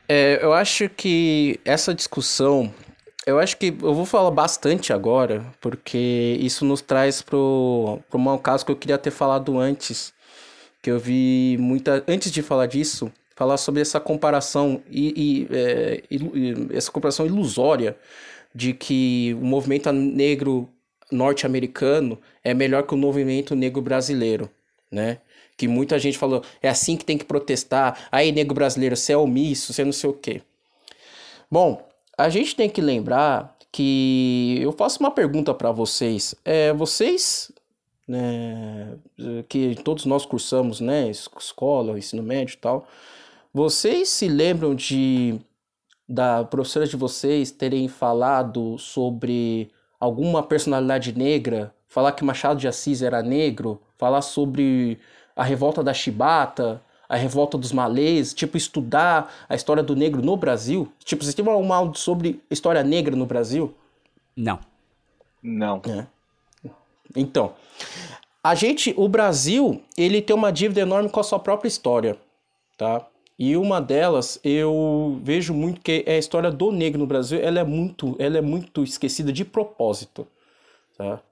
É, 0.08 0.38
eu 0.40 0.52
acho 0.52 0.88
que 0.88 1.58
essa 1.64 1.92
discussão, 1.92 2.72
eu 3.26 3.40
acho 3.40 3.56
que 3.56 3.74
eu 3.82 3.92
vou 3.92 4.06
falar 4.06 4.30
bastante 4.30 4.92
agora, 4.92 5.44
porque 5.60 6.38
isso 6.40 6.64
nos 6.64 6.80
traz 6.80 7.20
para 7.20 7.36
um 7.36 8.38
caso 8.38 8.64
que 8.64 8.70
eu 8.70 8.76
queria 8.76 8.98
ter 8.98 9.10
falado 9.10 9.58
antes, 9.58 10.14
que 10.80 10.92
eu 10.92 10.98
vi 11.00 11.56
muita 11.58 12.04
antes 12.06 12.30
de 12.30 12.40
falar 12.40 12.66
disso, 12.66 13.10
falar 13.34 13.56
sobre 13.56 13.82
essa 13.82 13.98
comparação 13.98 14.80
e, 14.88 15.48
e, 15.50 15.56
é, 15.56 16.04
e 16.08 16.76
essa 16.76 16.92
comparação 16.92 17.26
ilusória 17.26 17.96
de 18.55 18.72
que 18.72 19.36
o 19.40 19.44
movimento 19.44 19.92
negro 19.92 20.68
norte-americano 21.11 22.18
é 22.42 22.55
melhor 22.55 22.84
que 22.84 22.94
o 22.94 22.98
movimento 22.98 23.55
negro 23.55 23.82
brasileiro, 23.82 24.51
né? 24.90 25.18
Que 25.57 25.68
muita 25.68 25.98
gente 25.98 26.16
falou, 26.16 26.42
é 26.62 26.68
assim 26.68 26.96
que 26.96 27.05
tem 27.05 27.18
que 27.18 27.24
protestar, 27.24 28.09
aí 28.11 28.32
negro 28.32 28.55
brasileiro, 28.55 28.96
você 28.96 29.12
é 29.12 29.16
omisso, 29.16 29.72
você 29.72 29.84
não 29.84 29.92
sei 29.92 30.11
o 30.11 30.14
quê. 30.14 30.42
Bom, 31.51 31.86
a 32.16 32.28
gente 32.28 32.55
tem 32.55 32.68
que 32.68 32.80
lembrar 32.80 33.57
que 33.72 34.59
eu 34.61 34.72
faço 34.72 35.01
uma 35.01 35.11
pergunta 35.11 35.55
para 35.55 35.70
vocês. 35.70 36.34
É, 36.44 36.72
vocês, 36.72 37.53
né, 38.07 38.96
que 39.48 39.76
todos 39.84 40.07
nós 40.07 40.24
cursamos, 40.24 40.80
né, 40.80 41.11
escola, 41.11 41.98
ensino 41.98 42.22
médio 42.22 42.55
e 42.55 42.59
tal, 42.59 42.86
vocês 43.53 44.09
se 44.09 44.28
lembram 44.28 44.74
de 44.74 45.40
da 46.11 46.42
professora 46.42 46.88
de 46.88 46.96
vocês 46.96 47.52
terem 47.52 47.86
falado 47.86 48.76
sobre 48.78 49.70
alguma 50.00 50.42
personalidade 50.42 51.16
negra, 51.16 51.72
falar 51.86 52.11
que 52.11 52.24
Machado 52.24 52.58
de 52.58 52.66
Assis 52.66 53.00
era 53.00 53.22
negro, 53.22 53.80
falar 53.96 54.20
sobre 54.20 54.98
a 55.36 55.44
revolta 55.44 55.84
da 55.84 55.94
Chibata, 55.94 56.82
a 57.08 57.14
revolta 57.14 57.56
dos 57.56 57.70
malês, 57.70 58.34
tipo, 58.34 58.56
estudar 58.56 59.32
a 59.48 59.54
história 59.54 59.84
do 59.84 59.94
negro 59.94 60.20
no 60.20 60.36
Brasil? 60.36 60.92
Tipo, 61.04 61.22
vocês 61.22 61.34
têm 61.34 61.46
uma 61.46 61.76
aula 61.76 61.94
sobre 61.94 62.42
história 62.50 62.82
negra 62.82 63.14
no 63.14 63.24
Brasil? 63.24 63.72
Não. 64.36 64.58
Não. 65.40 65.80
É. 65.86 66.06
Então, 67.14 67.54
a 68.42 68.56
gente, 68.56 68.92
o 68.96 69.08
Brasil, 69.08 69.80
ele 69.96 70.20
tem 70.20 70.34
uma 70.34 70.50
dívida 70.50 70.80
enorme 70.80 71.08
com 71.08 71.20
a 71.20 71.24
sua 71.24 71.38
própria 71.38 71.68
história, 71.68 72.18
tá? 72.76 73.06
E 73.43 73.57
uma 73.57 73.80
delas, 73.80 74.38
eu 74.45 75.18
vejo 75.24 75.55
muito 75.55 75.80
que 75.80 76.05
é 76.07 76.16
a 76.16 76.18
história 76.18 76.51
do 76.51 76.70
negro 76.70 76.99
no 76.99 77.07
Brasil, 77.07 77.41
ela 77.41 77.59
é 77.61 77.64
muito, 77.64 78.14
ela 78.18 78.36
é 78.36 78.43
muito 78.43 78.84
esquecida 78.84 79.32
de 79.32 79.47
propósito, 79.47 80.28
tá? 80.95 81.22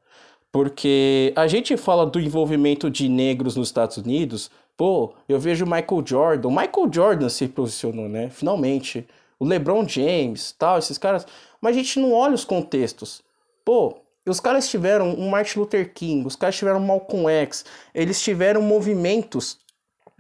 Porque 0.51 1.35
a 1.37 1.47
gente 1.47 1.77
fala 1.77 2.07
do 2.07 2.19
envolvimento 2.19 2.89
de 2.89 3.11
negros 3.11 3.57
nos 3.57 3.69
Estados 3.69 3.99
Unidos, 3.99 4.51
pô, 4.75 5.13
eu 5.29 5.39
vejo 5.39 5.67
Michael 5.67 6.03
Jordan, 6.03 6.49
Michael 6.49 6.91
Jordan 6.91 7.29
se 7.29 7.47
posicionou, 7.47 8.09
né? 8.09 8.31
Finalmente. 8.31 9.07
O 9.39 9.45
LeBron 9.45 9.87
James, 9.87 10.53
tal, 10.59 10.79
esses 10.79 10.97
caras, 10.97 11.27
mas 11.61 11.77
a 11.77 11.79
gente 11.79 12.01
não 12.01 12.15
olha 12.15 12.35
os 12.35 12.45
contextos. 12.45 13.23
Pô, 13.63 13.99
os 14.27 14.41
caras 14.41 14.69
tiveram 14.71 15.11
um 15.11 15.29
Martin 15.29 15.59
Luther 15.59 15.93
King, 15.93 16.27
os 16.27 16.37
caras 16.37 16.57
tiveram 16.57 16.81
Malcolm 16.81 17.29
X, 17.29 17.67
eles 17.95 18.21
tiveram 18.23 18.63
movimentos 18.63 19.59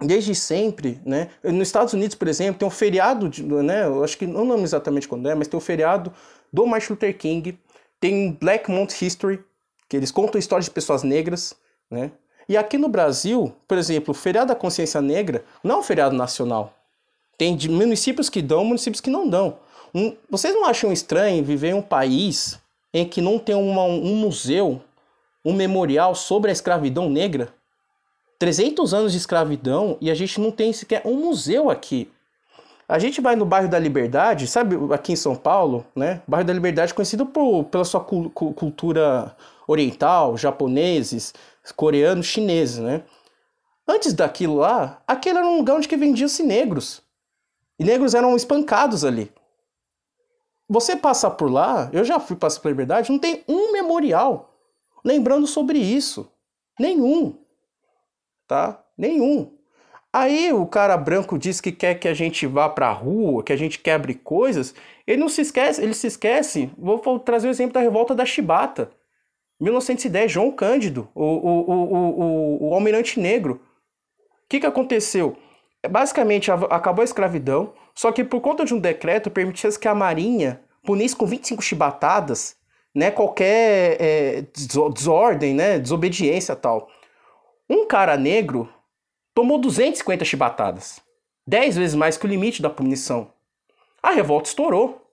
desde 0.01 0.34
sempre, 0.34 1.01
né? 1.05 1.28
Nos 1.42 1.68
Estados 1.68 1.92
Unidos, 1.92 2.14
por 2.14 2.28
exemplo, 2.28 2.59
tem 2.59 2.68
um 2.68 2.70
feriado, 2.70 3.28
de, 3.28 3.42
né? 3.42 3.84
Eu 3.84 4.05
acho 4.05 4.16
que 4.16 4.26
não 4.26 4.42
lembro 4.42 4.62
exatamente 4.62 5.09
quando 5.09 5.28
é, 5.28 5.34
mas 5.34 5.49
tem 5.49 5.59
o 5.59 5.62
um 5.62 5.64
feriado 5.64 6.12
do 6.53 6.66
Martin 6.66 6.92
Luther 6.92 7.16
King, 7.16 7.59
tem 8.01 8.32
Black 8.32 8.70
Month 8.70 9.03
History, 9.03 9.44
que 9.88 9.96
eles 9.96 10.11
contam 10.11 10.38
histórias 10.38 10.66
de 10.66 10.70
pessoas 10.70 11.03
negras, 11.03 11.55
né? 11.90 12.12
E 12.49 12.57
aqui 12.57 12.78
no 12.78 12.88
Brasil, 12.88 13.55
por 13.66 13.76
exemplo, 13.76 14.12
o 14.12 14.14
feriado 14.14 14.49
da 14.49 14.55
consciência 14.55 15.03
negra 15.03 15.44
não 15.62 15.76
é 15.76 15.78
um 15.80 15.82
feriado 15.82 16.16
nacional. 16.16 16.72
Tem 17.36 17.57
municípios 17.68 18.30
que 18.30 18.40
dão, 18.40 18.64
municípios 18.64 19.01
que 19.01 19.11
não 19.11 19.28
dão. 19.28 19.59
Um, 19.94 20.16
vocês 20.30 20.55
não 20.55 20.64
acham 20.64 20.92
estranho 20.92 21.44
viver 21.44 21.68
em 21.68 21.74
um 21.74 21.82
país 21.82 22.59
em 22.92 23.07
que 23.07 23.20
não 23.20 23.38
tem 23.38 23.55
uma, 23.55 23.84
um 23.84 24.16
museu, 24.16 24.80
um 25.44 25.53
memorial 25.53 26.14
sobre 26.14 26.51
a 26.51 26.53
escravidão 26.53 27.11
negra? 27.11 27.53
300 28.39 28.95
anos 28.95 29.12
de 29.12 29.18
escravidão 29.18 29.97
e 30.01 30.11
a 30.11 30.14
gente 30.14 30.41
não 30.41 30.51
tem 30.51 30.72
sequer 30.72 31.03
um 31.05 31.14
museu 31.14 31.70
aqui. 31.70 32.11
A 32.89 32.99
gente 32.99 33.20
vai 33.20 33.36
no 33.36 33.45
bairro 33.45 33.68
da 33.68 33.78
Liberdade, 33.78 34.47
sabe, 34.47 34.76
aqui 34.95 35.12
em 35.12 35.16
São 35.16 35.36
Paulo, 35.36 35.84
né? 35.95 36.22
Bairro 36.26 36.47
da 36.47 36.53
Liberdade 36.53 36.95
conhecido 36.95 37.26
por, 37.26 37.64
pela 37.64 37.84
sua 37.84 38.01
cu 38.01 38.30
cultura 38.30 39.36
oriental, 39.66 40.39
japoneses, 40.39 41.34
coreanos, 41.76 42.26
chineses, 42.26 42.78
né? 42.78 43.03
Antes 43.86 44.14
daquilo 44.14 44.57
lá, 44.57 45.03
aquele 45.07 45.39
era 45.39 45.47
um 45.47 45.59
lugar 45.59 45.76
onde 45.76 45.89
que 45.89 45.97
vendiam-se 45.97 46.43
negros. 46.43 47.03
E 47.78 47.84
negros 47.84 48.14
eram 48.14 48.34
espancados 48.34 49.05
ali. 49.05 49.30
Você 50.68 50.97
passa 50.97 51.30
por 51.30 51.51
lá, 51.51 51.91
eu 51.93 52.05
já 52.05 52.18
fui 52.20 52.36
passar 52.36 52.61
pela 52.61 52.72
Liberdade, 52.72 53.11
não 53.11 53.18
tem 53.18 53.43
um 53.49 53.72
memorial 53.72 54.55
lembrando 55.05 55.47
sobre 55.47 55.78
isso. 55.78 56.30
Nenhum. 56.78 57.39
Tá? 58.49 58.82
Nenhum. 58.96 59.53
Aí 60.12 60.53
o 60.53 60.66
cara 60.66 60.96
branco 60.96 61.38
diz 61.38 61.61
que 61.61 61.70
quer 61.70 61.96
que 61.96 62.09
a 62.09 62.14
gente 62.14 62.46
vá 62.46 62.68
pra 62.68 62.90
rua, 62.90 63.44
que 63.44 63.53
a 63.53 63.57
gente 63.57 63.78
quebre 63.78 64.14
coisas. 64.14 64.74
Ele 65.07 65.20
não 65.20 65.28
se 65.28 65.42
esquece, 65.42 65.82
ele 65.82 65.94
se 65.94 66.07
esquece. 66.07 66.70
Vou 66.76 67.18
trazer 67.20 67.46
o 67.46 67.51
exemplo 67.51 67.74
da 67.74 67.80
revolta 67.80 68.14
da 68.14 68.24
Chibata. 68.24 68.90
1910, 69.61 70.32
João 70.32 70.51
Cândido, 70.51 71.09
o, 71.14 71.24
o, 71.24 71.70
o, 71.70 72.61
o, 72.64 72.68
o 72.70 72.74
almirante 72.74 73.20
negro. 73.20 73.61
O 74.20 74.49
que, 74.49 74.61
que 74.61 74.66
aconteceu? 74.66 75.36
Basicamente, 75.88 76.51
acabou 76.51 77.03
a 77.03 77.05
escravidão, 77.05 77.72
só 77.94 78.11
que 78.11 78.24
por 78.24 78.40
conta 78.40 78.64
de 78.64 78.72
um 78.72 78.78
decreto 78.78 79.30
permitia 79.30 79.70
que 79.72 79.88
a 79.88 79.94
Marinha 79.94 80.61
punisse 80.84 81.14
com 81.14 81.26
25 81.26 81.62
chibatadas 81.62 82.57
né, 82.94 83.11
qualquer 83.11 83.96
é, 84.01 84.44
desordem, 84.94 85.55
né, 85.55 85.78
desobediência 85.78 86.57
tal. 86.57 86.88
Um 87.68 87.86
cara 87.86 88.16
negro 88.16 88.68
tomou 89.34 89.58
250 89.58 90.24
chibatadas, 90.24 91.00
10 91.46 91.76
vezes 91.76 91.94
mais 91.94 92.16
que 92.16 92.24
o 92.24 92.28
limite 92.28 92.62
da 92.62 92.70
punição. 92.70 93.30
A 94.02 94.10
revolta 94.10 94.48
estourou, 94.48 95.10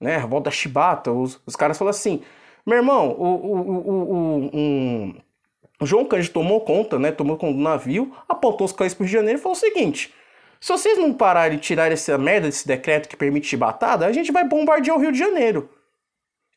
né, 0.00 0.16
a 0.16 0.20
revolta 0.20 0.44
da 0.44 0.50
chibata, 0.50 1.10
os, 1.10 1.40
os 1.46 1.56
caras 1.56 1.78
falaram 1.78 1.96
assim, 1.96 2.22
meu 2.66 2.76
irmão, 2.76 3.10
o, 3.10 3.24
o, 3.24 3.90
o, 3.90 4.50
um, 4.52 5.14
o 5.80 5.86
João 5.86 6.04
Cândido 6.04 6.32
tomou 6.32 6.60
conta, 6.60 6.98
né, 6.98 7.10
tomou 7.10 7.36
conta 7.36 7.54
do 7.54 7.62
navio, 7.62 8.14
apontou 8.28 8.64
os 8.64 8.72
cães 8.72 8.94
para 8.94 9.02
o 9.02 9.06
Rio 9.06 9.10
de 9.10 9.18
Janeiro 9.18 9.38
e 9.38 9.42
falou 9.42 9.56
o 9.56 9.60
seguinte, 9.60 10.12
se 10.60 10.72
vocês 10.72 10.98
não 10.98 11.12
pararem 11.12 11.58
de 11.58 11.64
tirar 11.64 11.92
essa 11.92 12.16
merda 12.16 12.46
desse 12.46 12.66
decreto 12.66 13.08
que 13.08 13.16
permite 13.16 13.46
chibatada, 13.46 14.06
a 14.06 14.12
gente 14.12 14.32
vai 14.32 14.48
bombardear 14.48 14.96
o 14.96 15.00
Rio 15.00 15.12
de 15.12 15.18
Janeiro. 15.18 15.68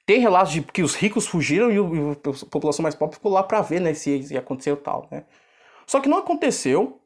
Tem 0.08 0.22
relatos 0.22 0.54
de 0.54 0.62
que 0.62 0.82
os 0.82 0.96
ricos 0.96 1.28
fugiram 1.28 1.70
e, 1.70 1.78
o, 1.78 2.14
a 2.14 2.46
população 2.50 2.82
mais 2.82 2.96
pobre 2.96 3.18
ficou 3.18 3.30
lá 3.30 3.44
para 3.44 3.62
ver 3.62 3.82
né, 3.82 3.94
se, 3.94 4.24
se 4.24 4.38
aconteceu 4.38 4.78
tal. 4.78 5.06
Né? 5.12 5.26
Só 5.86 6.00
que 6.00 6.08
não 6.08 6.18
aconteceu, 6.18 7.02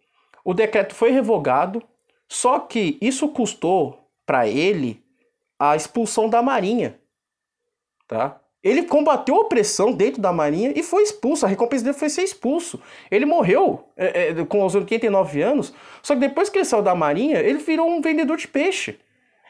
o 0.46 0.54
decreto 0.54 0.94
foi 0.94 1.10
revogado, 1.10 1.82
só 2.30 2.60
que 2.60 3.00
isso 3.02 3.28
custou 3.30 4.08
para 4.24 4.48
ele 4.48 5.04
a 5.58 5.76
expulsão 5.76 6.30
da 6.30 6.44
Marinha. 6.44 7.00
Tá? 8.08 8.40
Ele 8.64 8.84
combateu 8.84 9.34
a 9.34 9.40
opressão 9.40 9.92
dentro 9.92 10.22
da 10.22 10.32
Marinha 10.32 10.72
e 10.76 10.84
foi 10.84 11.02
expulso. 11.02 11.44
A 11.44 11.50
recompensa 11.50 11.84
dele 11.84 11.98
foi 11.98 12.08
ser 12.08 12.22
expulso. 12.22 12.80
Ele 13.10 13.26
morreu 13.26 13.84
é, 13.98 14.30
é, 14.30 14.46
com 14.46 14.64
os 14.64 14.76
89 14.76 15.42
anos, 15.42 15.74
só 16.04 16.14
que 16.14 16.20
depois 16.20 16.50
que 16.50 16.60
ele 16.60 16.66
saiu 16.66 16.84
da 16.84 16.94
Marinha, 16.94 17.40
ele 17.40 17.58
virou 17.58 17.90
um 17.90 18.00
vendedor 18.00 18.38
de 18.38 18.48
peixe. 18.48 19.00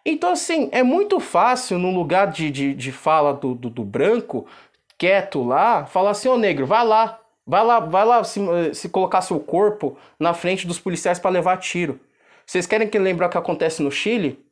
Então, 0.05 0.31
assim, 0.31 0.69
é 0.71 0.81
muito 0.81 1.19
fácil, 1.19 1.77
no 1.77 1.91
lugar 1.91 2.31
de, 2.31 2.49
de, 2.49 2.73
de 2.73 2.91
fala 2.91 3.33
do, 3.33 3.53
do, 3.53 3.69
do, 3.69 3.83
branco, 3.83 4.47
quieto 4.97 5.43
lá, 5.43 5.85
falar 5.85 6.11
assim: 6.11 6.27
ô 6.29 6.37
negro, 6.37 6.65
vai 6.65 6.85
lá, 6.85 7.19
vai 7.45 7.63
lá, 7.63 7.79
vai 7.79 8.05
lá 8.05 8.23
se, 8.23 8.39
se 8.73 8.89
colocar 8.89 9.21
seu 9.21 9.39
corpo 9.39 9.97
na 10.19 10.33
frente 10.33 10.65
dos 10.65 10.79
policiais 10.79 11.19
para 11.19 11.29
levar 11.31 11.57
tiro. 11.57 11.99
Vocês 12.45 12.65
querem 12.65 12.87
que 12.87 12.97
lembrar 12.99 13.27
o 13.27 13.29
que 13.29 13.37
acontece 13.37 13.81
no 13.83 13.91
Chile? 13.91 14.43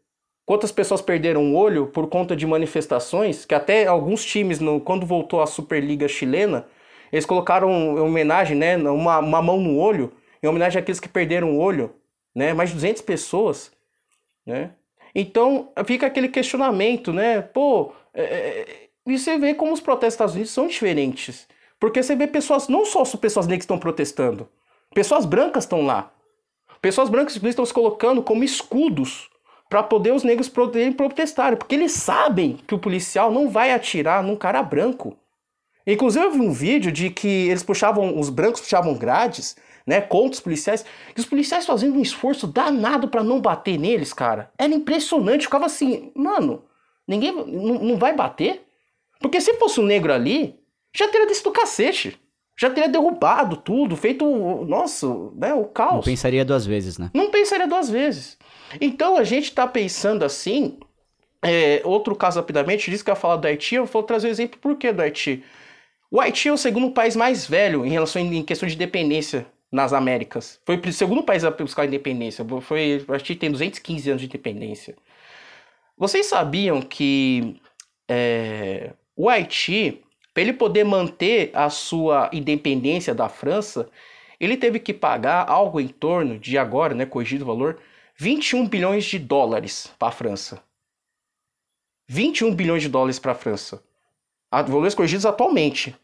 Quantas 0.45 0.71
pessoas 0.71 1.01
perderam 1.01 1.51
o 1.51 1.55
olho 1.55 1.87
por 1.87 2.07
conta 2.07 2.35
de 2.35 2.45
manifestações? 2.47 3.45
Que 3.45 3.53
até 3.53 3.85
alguns 3.85 4.25
times, 4.25 4.59
no, 4.59 4.79
quando 4.79 5.05
voltou 5.05 5.41
a 5.41 5.47
Superliga 5.47 6.07
chilena, 6.07 6.65
eles 7.11 7.25
colocaram 7.25 7.69
em 7.69 7.99
homenagem, 7.99 8.57
né, 8.57 8.77
uma, 8.77 9.19
uma 9.19 9.41
mão 9.41 9.59
no 9.59 9.77
olho, 9.77 10.11
em 10.41 10.47
homenagem 10.47 10.79
àqueles 10.81 10.99
que 10.99 11.09
perderam 11.09 11.51
o 11.51 11.59
olho, 11.59 11.93
né, 12.33 12.53
mais 12.53 12.69
de 12.69 12.75
200 12.75 13.01
pessoas, 13.01 13.71
né? 14.45 14.71
Então 15.13 15.69
fica 15.85 16.07
aquele 16.07 16.29
questionamento, 16.29 17.11
né? 17.11 17.41
Pô, 17.41 17.91
é, 18.13 18.23
é, 18.23 18.89
e 19.05 19.17
você 19.17 19.37
vê 19.37 19.53
como 19.53 19.73
os 19.73 19.79
protestos 19.79 20.07
dos 20.07 20.13
Estados 20.13 20.35
Unidos 20.35 20.51
são 20.51 20.67
diferentes. 20.67 21.47
Porque 21.79 22.03
você 22.03 22.15
vê 22.15 22.27
pessoas, 22.27 22.67
não 22.67 22.85
só 22.85 23.03
pessoas 23.17 23.47
negras 23.47 23.59
que 23.59 23.63
estão 23.63 23.79
protestando, 23.79 24.47
pessoas 24.93 25.25
brancas 25.25 25.63
estão 25.63 25.85
lá. 25.85 26.11
Pessoas 26.81 27.09
brancas 27.09 27.35
estão 27.35 27.65
se 27.65 27.73
colocando 27.73 28.21
como 28.21 28.43
escudos 28.43 29.29
para 29.69 29.83
poder 29.83 30.13
os 30.13 30.23
negros 30.23 30.49
poderem 30.49 30.91
protestarem, 30.91 31.57
porque 31.57 31.75
eles 31.75 31.91
sabem 31.91 32.57
que 32.65 32.73
o 32.73 32.79
policial 32.79 33.31
não 33.31 33.49
vai 33.49 33.71
atirar 33.71 34.23
num 34.23 34.35
cara 34.35 34.63
branco. 34.63 35.15
Inclusive 35.85 36.25
eu 36.25 36.31
vi 36.31 36.39
um 36.39 36.51
vídeo 36.51 36.91
de 36.91 37.09
que 37.09 37.27
eles 37.49 37.63
puxavam, 37.63 38.19
os 38.19 38.29
brancos 38.29 38.61
puxavam 38.61 38.93
grades, 38.95 39.55
né, 39.89 40.01
contra 40.01 40.33
os 40.33 40.39
policiais, 40.39 40.85
e 41.17 41.19
os 41.19 41.25
policiais 41.25 41.65
fazendo 41.65 41.97
um 41.97 42.01
esforço 42.01 42.45
danado 42.45 43.07
para 43.07 43.23
não 43.23 43.41
bater 43.41 43.79
neles, 43.79 44.13
cara. 44.13 44.51
Era 44.55 44.71
impressionante, 44.71 45.45
ficava 45.45 45.65
assim, 45.65 46.11
mano, 46.13 46.63
ninguém 47.07 47.31
não 47.31 47.97
vai 47.97 48.15
bater? 48.15 48.61
Porque 49.19 49.41
se 49.41 49.55
fosse 49.55 49.79
um 49.79 49.83
negro 49.83 50.13
ali, 50.13 50.59
já 50.95 51.07
teria 51.07 51.25
descido 51.25 51.49
o 51.49 51.53
cacete. 51.53 52.19
Já 52.55 52.69
teria 52.69 52.87
derrubado 52.87 53.57
tudo, 53.57 53.95
feito, 53.95 54.25
nossa, 54.65 55.07
né, 55.33 55.55
o 55.55 55.65
caos. 55.65 55.95
Não 55.95 56.03
pensaria 56.03 56.45
duas 56.45 56.67
vezes, 56.67 56.99
né? 56.99 57.09
Não 57.11 57.31
pensaria 57.31 57.67
duas 57.67 57.89
vezes. 57.89 58.37
Então 58.79 59.17
a 59.17 59.23
gente 59.23 59.45
está 59.45 59.65
pensando 59.65 60.23
assim. 60.23 60.77
É, 61.41 61.81
outro 61.85 62.13
caso 62.15 62.37
rapidamente, 62.37 62.91
disse 62.91 63.03
que 63.03 63.09
ia 63.09 63.15
falar 63.15 63.37
do 63.37 63.47
Haiti, 63.47 63.75
eu 63.75 63.85
vou 63.85 64.03
trazer 64.03 64.27
o 64.27 64.29
um 64.29 64.31
exemplo 64.31 64.59
por 64.59 64.75
que 64.75 64.91
do 64.91 65.01
Haiti. 65.01 65.41
O 66.11 66.19
Haiti 66.19 66.49
é 66.49 66.51
o 66.51 66.57
segundo 66.57 66.91
país 66.91 67.15
mais 67.15 67.47
velho 67.47 67.85
em 67.85 67.89
relação 67.89 68.21
em 68.21 68.43
questão 68.43 68.67
de 68.67 68.75
independência 68.75 69.47
nas 69.71 69.93
Américas. 69.93 70.59
Foi 70.65 70.77
o 70.77 70.93
segundo 70.93 71.23
país 71.23 71.43
a 71.43 71.51
buscar 71.51 71.83
a 71.83 71.85
independência. 71.85 72.45
Foi, 72.61 73.05
o 73.07 73.13
Haiti 73.13 73.35
tem 73.35 73.51
215 73.51 74.09
anos 74.09 74.21
de 74.21 74.27
independência. 74.27 74.95
Vocês 75.97 76.25
sabiam 76.25 76.81
que 76.81 77.59
é, 78.09 78.93
o 79.15 79.29
Haiti, 79.29 80.01
para 80.33 80.43
ele 80.43 80.53
poder 80.53 80.83
manter 80.83 81.51
a 81.53 81.69
sua 81.69 82.29
independência 82.33 83.13
da 83.13 83.29
França, 83.29 83.89
ele 84.39 84.55
teve 84.55 84.79
que 84.79 84.93
pagar 84.93 85.49
algo 85.49 85.79
em 85.79 85.87
torno 85.87 86.39
de 86.39 86.57
agora, 86.57 86.95
né, 86.95 87.05
corrigido 87.05 87.43
o 87.43 87.47
valor, 87.47 87.79
21 88.15 88.67
bilhões 88.67 89.05
de 89.05 89.19
dólares 89.19 89.93
para 89.99 90.07
a 90.07 90.11
França. 90.11 90.63
21 92.07 92.55
bilhões 92.55 92.81
de 92.81 92.89
dólares 92.89 93.19
para 93.19 93.33
a 93.33 93.35
França. 93.35 93.83
Valores 94.51 94.95
corrigidos 94.95 95.25
atualmente. 95.25 95.95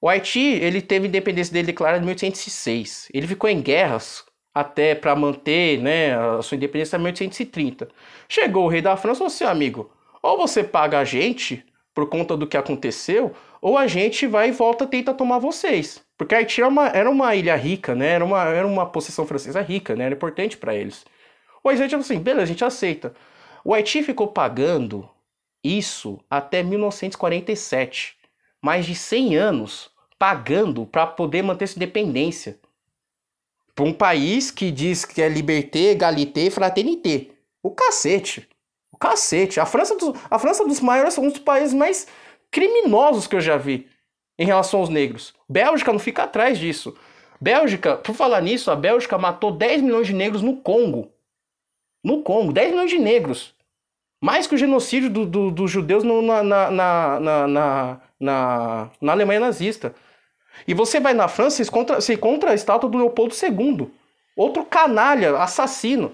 O 0.00 0.08
Haiti, 0.08 0.40
ele 0.40 0.80
teve 0.80 1.06
a 1.06 1.08
independência 1.08 1.52
dele 1.52 1.66
declarada 1.66 2.02
em 2.02 2.06
1806. 2.06 3.08
Ele 3.12 3.26
ficou 3.26 3.50
em 3.50 3.60
guerras 3.60 4.24
até 4.54 4.94
para 4.94 5.14
manter 5.16 5.80
né, 5.80 6.16
a 6.16 6.42
sua 6.42 6.56
independência 6.56 6.96
em 6.96 7.00
1830. 7.00 7.88
Chegou 8.28 8.64
o 8.64 8.68
rei 8.68 8.80
da 8.80 8.96
França 8.96 9.16
e 9.16 9.18
falou 9.18 9.32
assim, 9.32 9.44
amigo, 9.44 9.90
ou 10.22 10.36
você 10.36 10.62
paga 10.62 10.98
a 10.98 11.04
gente 11.04 11.64
por 11.94 12.08
conta 12.08 12.36
do 12.36 12.46
que 12.46 12.56
aconteceu, 12.56 13.34
ou 13.60 13.76
a 13.76 13.88
gente 13.88 14.26
vai 14.26 14.50
e 14.50 14.52
volta 14.52 14.86
tenta 14.86 15.12
tomar 15.12 15.38
vocês. 15.38 16.00
Porque 16.16 16.34
Haiti 16.34 16.60
era 16.60 16.68
uma, 16.68 16.88
era 16.88 17.10
uma 17.10 17.34
ilha 17.34 17.56
rica, 17.56 17.94
né? 17.94 18.10
Era 18.10 18.24
uma, 18.24 18.44
era 18.44 18.66
uma 18.66 18.86
possessão 18.86 19.26
francesa 19.26 19.60
rica, 19.60 19.96
né? 19.96 20.04
Era 20.04 20.14
importante 20.14 20.56
para 20.56 20.74
eles. 20.74 21.04
O 21.62 21.68
Haiti 21.68 21.88
falou 21.88 22.04
assim, 22.04 22.20
beleza, 22.20 22.42
a 22.42 22.46
gente 22.46 22.64
aceita. 22.64 23.14
O 23.64 23.74
Haiti 23.74 24.02
ficou 24.02 24.28
pagando 24.28 25.08
isso 25.62 26.20
até 26.30 26.62
1947. 26.62 28.17
Mais 28.62 28.84
de 28.86 28.94
100 28.94 29.36
anos 29.36 29.90
pagando 30.18 30.84
para 30.84 31.06
poder 31.06 31.42
manter 31.42 31.66
sua 31.66 31.78
independência. 31.78 32.58
Para 33.74 33.84
um 33.84 33.92
país 33.92 34.50
que 34.50 34.70
diz 34.70 35.04
que 35.04 35.22
é 35.22 35.28
liberté, 35.28 35.92
égalité, 35.92 36.50
fraternité. 36.50 37.28
O 37.62 37.70
cacete. 37.70 38.48
O 38.90 38.96
cacete. 38.96 39.60
A 39.60 39.66
França, 39.66 39.96
dos, 39.96 40.18
a 40.28 40.38
França 40.38 40.66
dos 40.66 40.80
maiores 40.80 41.14
são 41.14 41.24
um 41.24 41.28
dos 41.28 41.38
países 41.38 41.72
mais 41.72 42.08
criminosos 42.50 43.26
que 43.26 43.36
eu 43.36 43.40
já 43.40 43.56
vi 43.56 43.86
em 44.36 44.44
relação 44.44 44.80
aos 44.80 44.88
negros. 44.88 45.32
Bélgica 45.48 45.92
não 45.92 46.00
fica 46.00 46.24
atrás 46.24 46.58
disso. 46.58 46.96
Bélgica, 47.40 47.96
por 47.96 48.14
falar 48.14 48.40
nisso, 48.40 48.70
a 48.70 48.76
Bélgica 48.76 49.16
matou 49.16 49.52
10 49.52 49.82
milhões 49.82 50.08
de 50.08 50.12
negros 50.12 50.42
no 50.42 50.56
Congo. 50.56 51.12
No 52.02 52.22
Congo, 52.22 52.52
10 52.52 52.70
milhões 52.70 52.90
de 52.90 52.98
negros. 52.98 53.54
Mais 54.20 54.48
que 54.48 54.54
o 54.56 54.58
genocídio 54.58 55.08
dos 55.08 55.28
do, 55.28 55.50
do 55.52 55.68
judeus 55.68 56.02
no, 56.02 56.20
na, 56.20 56.42
na, 56.42 56.70
na, 56.70 57.46
na, 57.46 58.00
na, 58.18 58.90
na 59.00 59.12
Alemanha 59.12 59.40
nazista. 59.40 59.94
E 60.66 60.74
você 60.74 60.98
vai 60.98 61.14
na 61.14 61.28
França 61.28 61.62
e 61.62 61.66
encontra, 61.66 62.00
você 62.00 62.14
encontra 62.14 62.50
a 62.50 62.54
estátua 62.54 62.88
do 62.88 62.98
Leopoldo 62.98 63.34
II. 63.34 63.88
Outro 64.36 64.64
canalha, 64.64 65.36
assassino. 65.36 66.12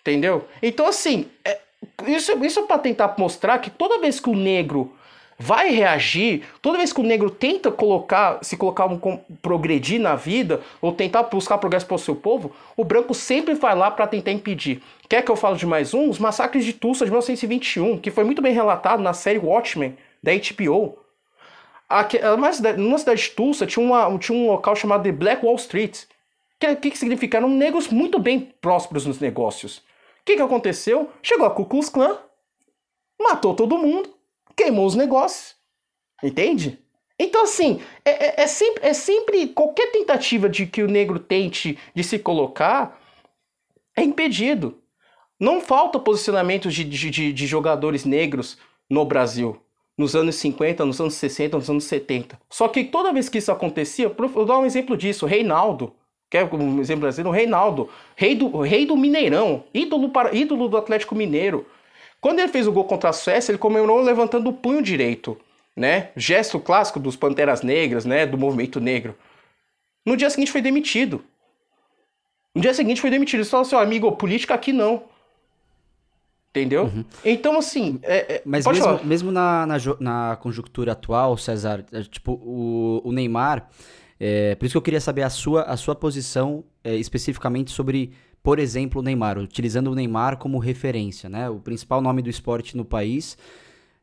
Entendeu? 0.00 0.46
Então, 0.62 0.86
assim, 0.86 1.28
é, 1.44 1.58
isso, 2.06 2.32
isso 2.44 2.60
é 2.60 2.62
para 2.62 2.78
tentar 2.78 3.14
mostrar 3.18 3.58
que 3.58 3.70
toda 3.70 4.00
vez 4.00 4.20
que 4.20 4.30
o 4.30 4.36
negro 4.36 4.92
vai 5.38 5.70
reagir, 5.70 6.42
toda 6.60 6.78
vez 6.78 6.92
que 6.92 7.00
o 7.00 7.04
negro 7.04 7.30
tenta 7.30 7.70
colocar, 7.70 8.38
se 8.42 8.56
colocar 8.56 8.86
um, 8.86 8.98
progredir 9.40 10.00
na 10.00 10.16
vida 10.16 10.60
ou 10.80 10.92
tentar 10.92 11.22
buscar 11.24 11.58
progresso 11.58 11.86
para 11.86 11.94
o 11.94 11.98
seu 11.98 12.16
povo, 12.16 12.52
o 12.76 12.84
branco 12.84 13.14
sempre 13.14 13.54
vai 13.54 13.74
lá 13.76 13.90
para 13.90 14.06
tentar 14.06 14.32
impedir. 14.32 14.82
Quer 15.08 15.22
que 15.22 15.30
eu 15.30 15.36
fale 15.36 15.56
de 15.56 15.66
mais 15.66 15.94
um? 15.94 16.10
Os 16.10 16.18
massacres 16.18 16.64
de 16.64 16.72
Tulsa 16.72 17.04
de 17.04 17.10
1921, 17.10 17.98
que 17.98 18.10
foi 18.10 18.24
muito 18.24 18.42
bem 18.42 18.52
relatado 18.52 19.00
na 19.00 19.12
série 19.12 19.38
Watchmen 19.38 19.96
da 20.20 20.32
HBO. 20.32 20.98
Aqui, 21.88 22.18
numa 22.76 22.98
cidade 22.98 23.22
de 23.22 23.30
Tulsa 23.30 23.66
tinha, 23.66 23.84
uma, 23.84 24.18
tinha 24.18 24.36
um 24.36 24.48
local 24.48 24.76
chamado 24.76 25.02
de 25.02 25.12
Black 25.12 25.44
Wall 25.44 25.56
Street. 25.56 26.04
Que, 26.60 26.74
que 26.76 26.98
significa? 26.98 27.38
Eram 27.38 27.48
negros 27.48 27.88
muito 27.88 28.18
bem 28.18 28.52
prósperos 28.60 29.06
nos 29.06 29.18
negócios. 29.18 29.78
O 29.78 29.82
que, 30.24 30.36
que 30.36 30.42
aconteceu? 30.42 31.10
Chegou 31.22 31.46
a 31.46 31.50
Ku 31.50 31.64
Klux 31.64 31.88
Klan, 31.88 32.18
matou 33.18 33.54
todo 33.54 33.78
mundo, 33.78 34.14
queimou 34.54 34.84
os 34.84 34.94
negócios. 34.94 35.56
Entende? 36.22 36.78
Então, 37.18 37.44
assim, 37.44 37.80
é, 38.04 38.10
é, 38.10 38.42
é, 38.42 38.46
sempre, 38.46 38.86
é 38.86 38.92
sempre 38.92 39.48
qualquer 39.48 39.90
tentativa 39.90 40.48
de 40.48 40.66
que 40.66 40.82
o 40.82 40.88
negro 40.88 41.18
tente 41.18 41.78
de 41.94 42.04
se 42.04 42.18
colocar 42.18 43.00
é 43.96 44.02
impedido. 44.02 44.78
Não 45.40 45.60
falta 45.60 45.98
posicionamento 45.98 46.68
de, 46.70 46.84
de, 46.84 47.32
de 47.32 47.46
jogadores 47.46 48.04
negros 48.04 48.58
no 48.90 49.04
Brasil. 49.04 49.60
Nos 49.98 50.14
anos 50.14 50.36
50, 50.36 50.86
nos 50.86 51.00
anos 51.00 51.14
60, 51.14 51.58
nos 51.58 51.68
anos 51.68 51.84
70. 51.84 52.38
Só 52.48 52.68
que 52.68 52.84
toda 52.84 53.12
vez 53.12 53.28
que 53.28 53.38
isso 53.38 53.50
acontecia, 53.52 54.08
vou 54.08 54.46
dar 54.46 54.58
um 54.58 54.64
exemplo 54.64 54.96
disso. 54.96 55.26
Reinaldo, 55.26 55.92
que 56.30 56.36
é 56.36 56.44
um 56.44 56.80
exemplo 56.80 57.02
brasileiro, 57.02 57.30
Reinaldo, 57.30 57.88
rei 58.14 58.34
do, 58.34 58.60
rei 58.60 58.86
do 58.86 58.96
Mineirão, 58.96 59.64
ídolo, 59.74 60.10
para, 60.10 60.34
ídolo 60.34 60.68
do 60.68 60.76
Atlético 60.76 61.14
Mineiro. 61.14 61.66
Quando 62.20 62.38
ele 62.38 62.48
fez 62.48 62.66
o 62.66 62.72
gol 62.72 62.84
contra 62.84 63.10
a 63.10 63.12
Suécia, 63.12 63.50
ele 63.50 63.58
comemorou 63.58 64.00
levantando 64.00 64.50
o 64.50 64.52
punho 64.52 64.82
direito, 64.82 65.36
né? 65.74 66.10
Gesto 66.16 66.60
clássico 66.60 67.00
dos 67.00 67.16
Panteras 67.16 67.62
Negras, 67.62 68.04
né? 68.04 68.26
Do 68.26 68.36
movimento 68.36 68.80
negro. 68.80 69.16
No 70.04 70.16
dia 70.16 70.28
seguinte 70.30 70.52
foi 70.52 70.60
demitido. 70.60 71.24
No 72.54 72.60
dia 72.60 72.74
seguinte 72.74 73.00
foi 73.00 73.10
demitido. 73.10 73.40
Ele 73.40 73.48
falou 73.48 73.66
assim, 73.66 73.76
amigo, 73.76 74.10
política 74.12 74.54
aqui 74.54 74.72
não. 74.72 75.04
Entendeu? 76.50 76.84
Uhum. 76.84 77.04
Então, 77.24 77.58
assim. 77.58 77.98
É, 78.02 78.36
é, 78.36 78.42
Mas 78.44 78.66
mesmo, 78.66 79.04
mesmo 79.04 79.30
na, 79.30 79.66
na, 79.66 79.76
na, 80.00 80.36
conjuntura 80.36 80.92
atual, 80.92 81.36
César, 81.36 81.84
é, 81.92 82.02
tipo, 82.02 82.32
o, 82.32 83.02
o 83.04 83.12
Neymar. 83.12 83.68
É, 84.20 84.54
por 84.56 84.64
isso 84.64 84.72
que 84.72 84.78
eu 84.78 84.82
queria 84.82 85.00
saber 85.00 85.22
a 85.22 85.30
sua, 85.30 85.62
a 85.62 85.76
sua 85.76 85.94
posição 85.94 86.64
é, 86.82 86.96
especificamente 86.96 87.70
sobre 87.70 88.12
por 88.42 88.58
exemplo, 88.58 89.00
o 89.00 89.04
Neymar, 89.04 89.38
utilizando 89.38 89.90
o 89.90 89.94
Neymar 89.94 90.38
como 90.38 90.58
referência, 90.58 91.28
né? 91.28 91.50
O 91.50 91.58
principal 91.58 92.00
nome 92.00 92.22
do 92.22 92.30
esporte 92.30 92.76
no 92.76 92.84
país. 92.84 93.36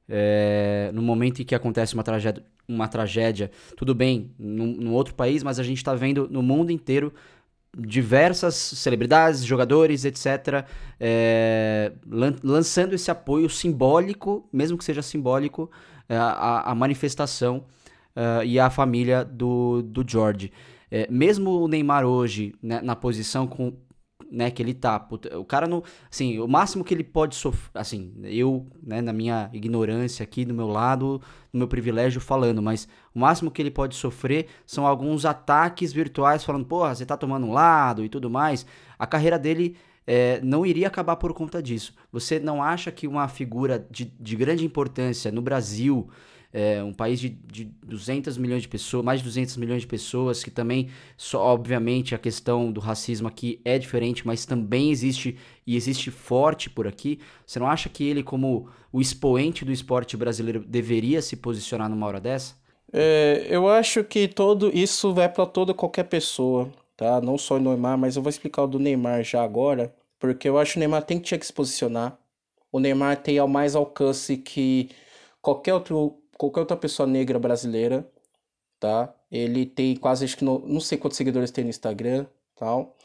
É, 0.07 0.91
no 0.93 1.01
momento 1.01 1.41
em 1.41 1.45
que 1.45 1.55
acontece 1.55 1.95
uma 1.95 2.03
tragédia, 2.03 2.43
uma 2.67 2.87
tragédia 2.87 3.49
tudo 3.75 3.95
bem, 3.95 4.31
num, 4.37 4.67
num 4.67 4.93
outro 4.93 5.15
país, 5.15 5.41
mas 5.41 5.57
a 5.57 5.63
gente 5.63 5.77
está 5.77 5.95
vendo 5.95 6.27
no 6.29 6.43
mundo 6.43 6.71
inteiro 6.71 7.11
diversas 7.77 8.55
celebridades, 8.55 9.43
jogadores, 9.43 10.05
etc., 10.05 10.65
é, 10.99 11.91
lan 12.09 12.35
lançando 12.43 12.93
esse 12.93 13.11
apoio 13.11 13.49
simbólico, 13.49 14.47
mesmo 14.51 14.77
que 14.77 14.83
seja 14.83 15.01
simbólico, 15.01 15.69
é, 16.07 16.15
à, 16.15 16.71
à 16.71 16.75
manifestação 16.75 17.65
uh, 18.15 18.43
e 18.43 18.59
à 18.59 18.69
família 18.69 19.25
do, 19.25 19.81
do 19.81 20.03
George. 20.07 20.51
É, 20.89 21.07
mesmo 21.09 21.61
o 21.61 21.67
Neymar 21.67 22.05
hoje, 22.05 22.53
né, 22.61 22.79
na 22.81 22.95
posição 22.95 23.47
com, 23.47 23.73
né, 24.31 24.49
que 24.51 24.61
ele 24.61 24.73
tá. 24.73 24.99
Puta, 24.99 25.37
o 25.37 25.45
cara 25.45 25.67
não. 25.67 25.83
Assim, 26.11 26.39
o 26.39 26.47
máximo 26.47 26.83
que 26.83 26.93
ele 26.93 27.03
pode 27.03 27.35
sofrer. 27.35 27.69
Assim, 27.73 28.13
eu, 28.23 28.65
né, 28.81 29.01
na 29.01 29.13
minha 29.13 29.49
ignorância 29.53 30.23
aqui, 30.23 30.45
do 30.45 30.53
meu 30.53 30.67
lado, 30.67 31.21
no 31.51 31.59
meu 31.59 31.67
privilégio 31.67 32.19
falando, 32.19 32.61
mas 32.61 32.87
o 33.13 33.19
máximo 33.19 33.51
que 33.51 33.61
ele 33.61 33.71
pode 33.71 33.95
sofrer 33.95 34.47
são 34.65 34.85
alguns 34.85 35.25
ataques 35.25 35.93
virtuais 35.93 36.43
falando, 36.43 36.65
porra, 36.65 36.93
você 36.93 37.05
tá 37.05 37.17
tomando 37.17 37.47
um 37.47 37.53
lado 37.53 38.03
e 38.03 38.09
tudo 38.09 38.29
mais. 38.29 38.65
A 38.97 39.07
carreira 39.07 39.37
dele. 39.37 39.75
É, 40.07 40.39
não 40.43 40.63
iria 40.63 40.85
acabar 40.85 41.15
por 41.15 41.33
conta 41.33 41.63
disso. 41.63 41.91
Você 42.11 42.39
não 42.39 42.61
acha 42.61 42.91
que 42.91 43.07
uma 43.07 43.27
figura 43.27 43.87
de, 43.89 44.05
de 44.05 44.35
grande 44.35 44.63
importância 44.63 45.31
no 45.31 45.41
Brasil, 45.41 46.07
é, 46.55 46.81
um 46.81 46.93
país 46.93 47.19
de, 47.19 47.27
de 47.27 47.65
200 47.85 48.37
milhões 48.37 48.61
de 48.61 48.69
pessoas, 48.69 49.03
mais 49.03 49.19
de 49.19 49.25
200 49.25 49.57
milhões 49.57 49.81
de 49.81 49.87
pessoas, 49.87 50.41
que 50.41 50.49
também, 50.49 50.87
só, 51.17 51.41
obviamente, 51.41 52.15
a 52.15 52.17
questão 52.17 52.71
do 52.71 52.79
racismo 52.79 53.27
aqui 53.27 53.59
é 53.65 53.77
diferente, 53.77 54.25
mas 54.25 54.45
também 54.45 54.89
existe 54.89 55.37
e 55.67 55.75
existe 55.75 56.09
forte 56.09 56.69
por 56.69 56.87
aqui. 56.87 57.19
Você 57.45 57.59
não 57.59 57.67
acha 57.67 57.89
que 57.89 58.05
ele, 58.05 58.23
como 58.23 58.69
o 58.89 59.01
expoente 59.01 59.65
do 59.65 59.71
esporte 59.73 60.15
brasileiro, 60.15 60.63
deveria 60.65 61.21
se 61.21 61.35
posicionar 61.35 61.89
numa 61.89 62.07
hora 62.07 62.21
dessa? 62.21 62.55
É, 62.93 63.47
eu 63.49 63.67
acho 63.67 64.01
que 64.05 64.25
todo 64.25 64.71
isso 64.73 65.13
vai 65.13 65.27
para 65.27 65.45
toda 65.45 65.73
qualquer 65.73 66.05
pessoa, 66.05 66.71
tá? 66.95 67.19
Não 67.19 67.37
só 67.37 67.55
o 67.55 67.59
Neymar, 67.59 67.97
mas 67.97 68.15
eu 68.15 68.21
vou 68.21 68.29
explicar 68.29 68.63
o 68.63 68.67
do 68.67 68.79
Neymar 68.79 69.25
já 69.25 69.43
agora, 69.43 69.93
porque 70.17 70.47
eu 70.47 70.57
acho 70.57 70.73
que 70.73 70.77
o 70.77 70.79
Neymar 70.79 71.03
tem 71.03 71.19
que 71.19 71.37
que 71.37 71.45
se 71.45 71.51
posicionar. 71.51 72.17
O 72.71 72.79
Neymar 72.79 73.17
tem 73.17 73.37
ao 73.37 73.47
mais 73.47 73.75
alcance 73.75 74.37
que 74.37 74.89
qualquer 75.41 75.73
outro 75.73 76.17
qualquer 76.37 76.61
outra 76.61 76.77
pessoa 76.77 77.07
negra 77.07 77.39
brasileira, 77.39 78.09
tá? 78.79 79.13
Ele 79.31 79.65
tem 79.65 79.95
quase, 79.95 80.25
acho 80.25 80.37
que 80.37 80.45
não, 80.45 80.59
não 80.59 80.79
sei 80.79 80.97
quantos 80.97 81.17
seguidores 81.17 81.51
tem 81.51 81.63
no 81.63 81.69
Instagram, 81.69 82.25
tal. 82.55 82.95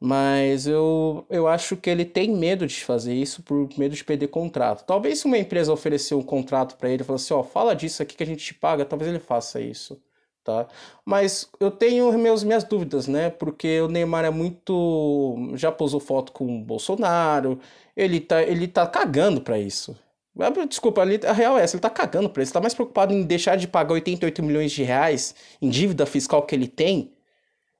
Mas 0.00 0.66
eu, 0.66 1.24
eu 1.30 1.48
acho 1.48 1.76
que 1.76 1.88
ele 1.88 2.04
tem 2.04 2.30
medo 2.30 2.66
de 2.66 2.84
fazer 2.84 3.14
isso 3.14 3.42
por 3.42 3.68
medo 3.78 3.94
de 3.94 4.04
perder 4.04 4.28
contrato. 4.28 4.84
Talvez 4.84 5.20
se 5.20 5.26
uma 5.26 5.38
empresa 5.38 5.72
oferecer 5.72 6.14
um 6.14 6.22
contrato 6.22 6.76
para 6.76 6.90
ele, 6.90 7.02
falar 7.04 7.16
assim, 7.16 7.32
ó, 7.34 7.42
fala 7.42 7.74
disso 7.74 8.02
aqui 8.02 8.14
que 8.16 8.22
a 8.22 8.26
gente 8.26 8.44
te 8.44 8.54
paga, 8.54 8.84
talvez 8.84 9.10
ele 9.10 9.18
faça 9.20 9.60
isso, 9.60 9.98
tá? 10.44 10.68
Mas 11.04 11.50
eu 11.58 11.70
tenho 11.70 12.12
meus, 12.18 12.44
minhas 12.44 12.64
dúvidas, 12.64 13.08
né? 13.08 13.30
Porque 13.30 13.80
o 13.80 13.88
Neymar 13.88 14.24
é 14.26 14.30
muito... 14.30 15.34
já 15.54 15.72
posou 15.72 16.00
foto 16.00 16.32
com 16.32 16.58
o 16.58 16.64
Bolsonaro, 16.64 17.58
ele 17.96 18.20
tá, 18.20 18.42
ele 18.42 18.68
tá 18.68 18.86
cagando 18.86 19.40
para 19.40 19.58
isso. 19.58 19.96
Desculpa, 20.68 21.02
a 21.02 21.32
real 21.32 21.58
é 21.58 21.62
essa, 21.62 21.76
ele 21.76 21.80
tá 21.80 21.88
cagando 21.88 22.28
pra 22.28 22.42
isso. 22.42 22.50
Ele 22.50 22.54
tá 22.54 22.60
mais 22.60 22.74
preocupado 22.74 23.14
em 23.14 23.22
deixar 23.22 23.56
de 23.56 23.66
pagar 23.66 23.94
88 23.94 24.42
milhões 24.42 24.70
de 24.70 24.82
reais 24.82 25.34
em 25.62 25.68
dívida 25.68 26.04
fiscal 26.04 26.42
que 26.42 26.54
ele 26.54 26.68
tem 26.68 27.12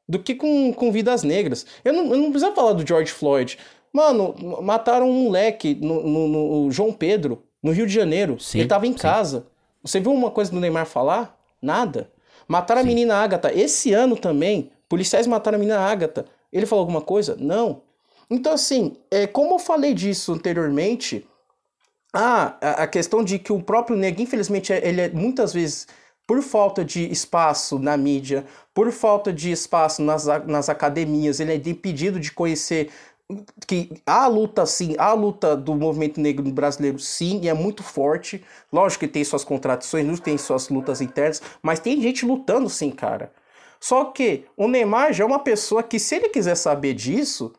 do 0.08 0.18
que 0.18 0.34
com, 0.34 0.72
com 0.72 0.90
vidas 0.90 1.22
negras. 1.22 1.66
Eu 1.84 1.92
não, 1.92 2.14
eu 2.14 2.16
não 2.16 2.30
preciso 2.30 2.54
falar 2.54 2.72
do 2.72 2.86
George 2.86 3.12
Floyd. 3.12 3.58
Mano, 3.92 4.34
mataram 4.62 5.08
um 5.10 5.24
moleque 5.24 5.74
no, 5.74 6.02
no, 6.02 6.28
no 6.28 6.70
João 6.70 6.92
Pedro, 6.92 7.42
no 7.62 7.72
Rio 7.72 7.86
de 7.86 7.92
Janeiro. 7.92 8.38
Sim, 8.40 8.60
ele 8.60 8.68
tava 8.68 8.86
em 8.86 8.92
sim. 8.92 8.98
casa. 8.98 9.46
Você 9.82 10.00
viu 10.00 10.12
uma 10.12 10.30
coisa 10.30 10.50
do 10.50 10.60
Neymar 10.60 10.86
falar? 10.86 11.38
Nada. 11.60 12.10
Mataram 12.48 12.80
sim. 12.80 12.86
a 12.86 12.88
menina 12.88 13.16
Agatha. 13.16 13.52
Esse 13.52 13.92
ano 13.92 14.16
também, 14.16 14.70
policiais 14.88 15.26
mataram 15.26 15.56
a 15.56 15.58
menina 15.58 15.78
Agatha. 15.78 16.24
Ele 16.52 16.64
falou 16.64 16.82
alguma 16.82 17.02
coisa? 17.02 17.36
Não. 17.38 17.82
Então, 18.30 18.52
assim, 18.52 18.96
é, 19.10 19.26
como 19.26 19.54
eu 19.54 19.58
falei 19.58 19.92
disso 19.92 20.32
anteriormente 20.32 21.26
ah, 22.18 22.56
a 22.60 22.86
questão 22.86 23.22
de 23.22 23.38
que 23.38 23.52
o 23.52 23.62
próprio 23.62 23.94
negro, 23.94 24.22
infelizmente, 24.22 24.72
é, 24.72 24.88
ele 24.88 25.00
é 25.02 25.08
muitas 25.10 25.52
vezes, 25.52 25.86
por 26.26 26.40
falta 26.40 26.82
de 26.82 27.10
espaço 27.12 27.78
na 27.78 27.94
mídia, 27.96 28.46
por 28.72 28.90
falta 28.90 29.30
de 29.30 29.50
espaço 29.50 30.00
nas, 30.02 30.24
nas 30.46 30.70
academias, 30.70 31.40
ele 31.40 31.52
é 31.52 31.56
impedido 31.56 32.18
de 32.18 32.32
conhecer 32.32 32.90
que 33.66 33.90
a 34.06 34.26
luta, 34.26 34.64
sim, 34.64 34.94
a 34.98 35.12
luta 35.12 35.54
do 35.54 35.74
movimento 35.74 36.18
negro 36.18 36.42
brasileiro, 36.50 36.98
sim, 36.98 37.40
e 37.42 37.48
é 37.48 37.54
muito 37.54 37.82
forte. 37.82 38.42
Lógico 38.72 39.00
que 39.00 39.08
tem 39.08 39.24
suas 39.24 39.44
contradições, 39.44 40.20
tem 40.20 40.38
suas 40.38 40.70
lutas 40.70 41.00
internas, 41.02 41.42
mas 41.60 41.80
tem 41.80 42.00
gente 42.00 42.24
lutando, 42.24 42.70
sim, 42.70 42.90
cara. 42.90 43.30
Só 43.78 44.06
que 44.06 44.46
o 44.56 44.68
Neymar 44.68 45.12
já 45.12 45.24
é 45.24 45.26
uma 45.26 45.40
pessoa 45.40 45.82
que, 45.82 45.98
se 45.98 46.14
ele 46.16 46.28
quiser 46.30 46.54
saber 46.54 46.94
disso, 46.94 47.52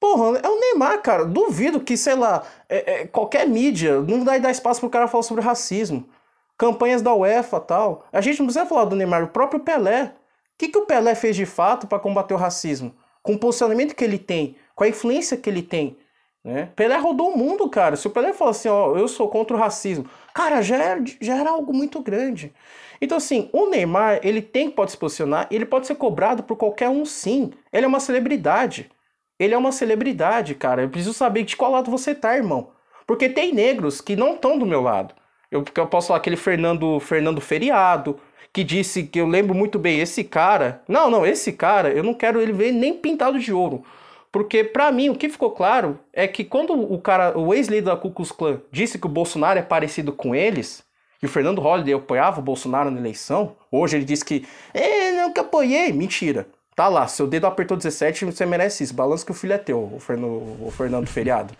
Porra, 0.00 0.38
é 0.38 0.48
o 0.48 0.60
Neymar, 0.60 1.02
cara. 1.02 1.24
Duvido 1.24 1.80
que, 1.80 1.96
sei 1.96 2.14
lá, 2.14 2.44
é, 2.68 2.92
é, 2.92 3.06
qualquer 3.06 3.46
mídia 3.48 4.00
não 4.00 4.24
vai 4.24 4.40
dar 4.40 4.50
espaço 4.50 4.80
pro 4.80 4.90
cara 4.90 5.08
falar 5.08 5.22
sobre 5.22 5.42
racismo. 5.42 6.08
Campanhas 6.56 7.02
da 7.02 7.14
UEFA 7.14 7.60
tal. 7.60 8.06
A 8.12 8.20
gente 8.20 8.38
não 8.38 8.46
precisa 8.46 8.66
falar 8.66 8.84
do 8.84 8.96
Neymar, 8.96 9.24
o 9.24 9.28
próprio 9.28 9.60
Pelé. 9.60 10.14
O 10.54 10.58
que, 10.58 10.68
que 10.68 10.78
o 10.78 10.86
Pelé 10.86 11.14
fez 11.14 11.36
de 11.36 11.46
fato 11.46 11.86
para 11.86 11.98
combater 11.98 12.34
o 12.34 12.36
racismo? 12.36 12.94
Com 13.22 13.34
o 13.34 13.38
posicionamento 13.38 13.94
que 13.94 14.04
ele 14.04 14.18
tem, 14.18 14.56
com 14.74 14.84
a 14.84 14.88
influência 14.88 15.36
que 15.36 15.50
ele 15.50 15.62
tem. 15.62 15.96
Né? 16.44 16.70
Pelé 16.74 16.96
rodou 16.96 17.32
o 17.32 17.36
mundo, 17.36 17.68
cara. 17.68 17.96
Se 17.96 18.06
o 18.06 18.10
Pelé 18.10 18.32
falar 18.32 18.52
assim, 18.52 18.68
ó, 18.68 18.96
eu 18.96 19.06
sou 19.06 19.28
contra 19.28 19.56
o 19.56 19.60
racismo, 19.60 20.08
cara, 20.32 20.62
já 20.62 20.76
era, 20.76 21.04
já 21.20 21.36
era 21.36 21.50
algo 21.50 21.72
muito 21.72 22.00
grande. 22.00 22.54
Então, 23.00 23.18
assim, 23.18 23.48
o 23.52 23.68
Neymar, 23.68 24.20
ele 24.22 24.42
tem 24.42 24.70
que 24.70 24.76
pode 24.76 24.92
se 24.92 24.96
posicionar, 24.96 25.46
ele 25.50 25.66
pode 25.66 25.86
ser 25.86 25.94
cobrado 25.96 26.42
por 26.42 26.56
qualquer 26.56 26.88
um, 26.88 27.04
sim. 27.04 27.52
Ele 27.72 27.84
é 27.84 27.88
uma 27.88 28.00
celebridade. 28.00 28.90
Ele 29.38 29.54
é 29.54 29.58
uma 29.58 29.72
celebridade, 29.72 30.54
cara. 30.54 30.82
Eu 30.82 30.88
preciso 30.88 31.14
saber 31.14 31.44
de 31.44 31.56
qual 31.56 31.70
lado 31.70 31.90
você 31.90 32.14
tá, 32.14 32.36
irmão. 32.36 32.70
Porque 33.06 33.28
tem 33.28 33.52
negros 33.52 34.00
que 34.00 34.16
não 34.16 34.34
estão 34.34 34.58
do 34.58 34.66
meu 34.66 34.82
lado. 34.82 35.14
Eu, 35.50 35.64
eu 35.74 35.86
posso 35.86 36.08
falar 36.08 36.18
aquele 36.18 36.36
Fernando, 36.36 37.00
Fernando 37.00 37.40
Feriado, 37.40 38.18
que 38.52 38.64
disse 38.64 39.04
que 39.04 39.20
eu 39.20 39.26
lembro 39.26 39.54
muito 39.54 39.78
bem 39.78 40.00
esse 40.00 40.24
cara. 40.24 40.82
Não, 40.88 41.10
não, 41.10 41.24
esse 41.24 41.52
cara, 41.52 41.90
eu 41.90 42.02
não 42.02 42.12
quero 42.12 42.40
ele 42.40 42.52
ver 42.52 42.72
nem 42.72 42.94
pintado 42.94 43.38
de 43.38 43.52
ouro. 43.52 43.84
Porque, 44.30 44.62
para 44.62 44.92
mim, 44.92 45.08
o 45.08 45.14
que 45.14 45.28
ficou 45.28 45.52
claro 45.52 45.98
é 46.12 46.28
que 46.28 46.44
quando 46.44 46.72
o 46.74 47.00
cara, 47.00 47.38
o 47.38 47.54
ex-líder 47.54 47.86
da 47.86 47.96
Ku 47.96 48.10
Klux 48.10 48.30
Klan, 48.30 48.60
disse 48.70 48.98
que 48.98 49.06
o 49.06 49.10
Bolsonaro 49.10 49.58
é 49.58 49.62
parecido 49.62 50.12
com 50.12 50.34
eles, 50.34 50.84
e 51.22 51.26
o 51.26 51.28
Fernando 51.28 51.60
Holliday 51.60 51.94
apoiava 51.94 52.40
o 52.40 52.42
Bolsonaro 52.42 52.90
na 52.90 53.00
eleição, 53.00 53.56
hoje 53.72 53.96
ele 53.96 54.04
diz 54.04 54.22
que, 54.22 54.46
é, 54.74 55.12
nunca 55.12 55.40
apoiei. 55.40 55.92
Mentira. 55.92 56.46
Tá 56.78 56.86
lá, 56.86 57.08
seu 57.08 57.26
dedo 57.26 57.44
apertou 57.44 57.76
17, 57.76 58.24
você 58.24 58.46
merece 58.46 58.84
isso. 58.84 58.94
Balança 58.94 59.26
que 59.26 59.32
o 59.32 59.34
filho 59.34 59.52
é 59.52 59.58
teu, 59.58 59.90
o 59.92 59.98
Fernando, 59.98 60.64
o 60.64 60.70
Fernando 60.70 61.08
Feriado. 61.08 61.52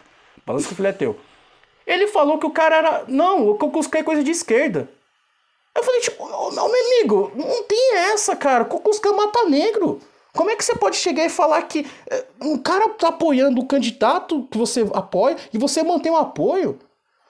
Balança 0.47 0.69
que 0.69 0.75
o 0.75 0.77
filho 0.77 0.87
é 0.87 0.93
teu. 0.93 1.19
Ele 1.85 2.07
falou 2.07 2.39
que 2.39 2.47
o 2.47 2.53
cara 2.53 2.77
era. 2.77 3.05
Não, 3.09 3.49
o 3.49 3.57
Ku 3.57 3.69
Klux 3.69 3.89
Klan 3.89 3.99
é 3.99 4.05
coisa 4.05 4.23
de 4.23 4.31
esquerda. 4.31 4.89
Eu 5.75 5.83
falei, 5.83 6.01
tipo, 6.03 6.23
oh, 6.23 6.53
meu 6.53 6.67
amigo, 6.67 7.33
não 7.35 7.65
tem 7.65 7.97
essa, 7.97 8.37
cara. 8.37 8.63
O 8.63 8.67
Ku 8.67 8.79
Klux 8.79 9.01
Klan 9.01 9.17
mata 9.17 9.45
negro. 9.47 9.99
Como 10.33 10.51
é 10.51 10.55
que 10.55 10.65
você 10.65 10.77
pode 10.77 10.95
chegar 10.95 11.25
e 11.25 11.29
falar 11.29 11.63
que 11.63 11.85
eh, 12.09 12.25
um 12.41 12.57
cara 12.57 12.89
tá 12.91 13.09
apoiando 13.09 13.61
o 13.61 13.67
candidato 13.67 14.47
que 14.49 14.57
você 14.57 14.89
apoia 14.95 15.37
e 15.53 15.59
você 15.59 15.83
mantém 15.83 16.13
o 16.13 16.17
apoio? 16.17 16.79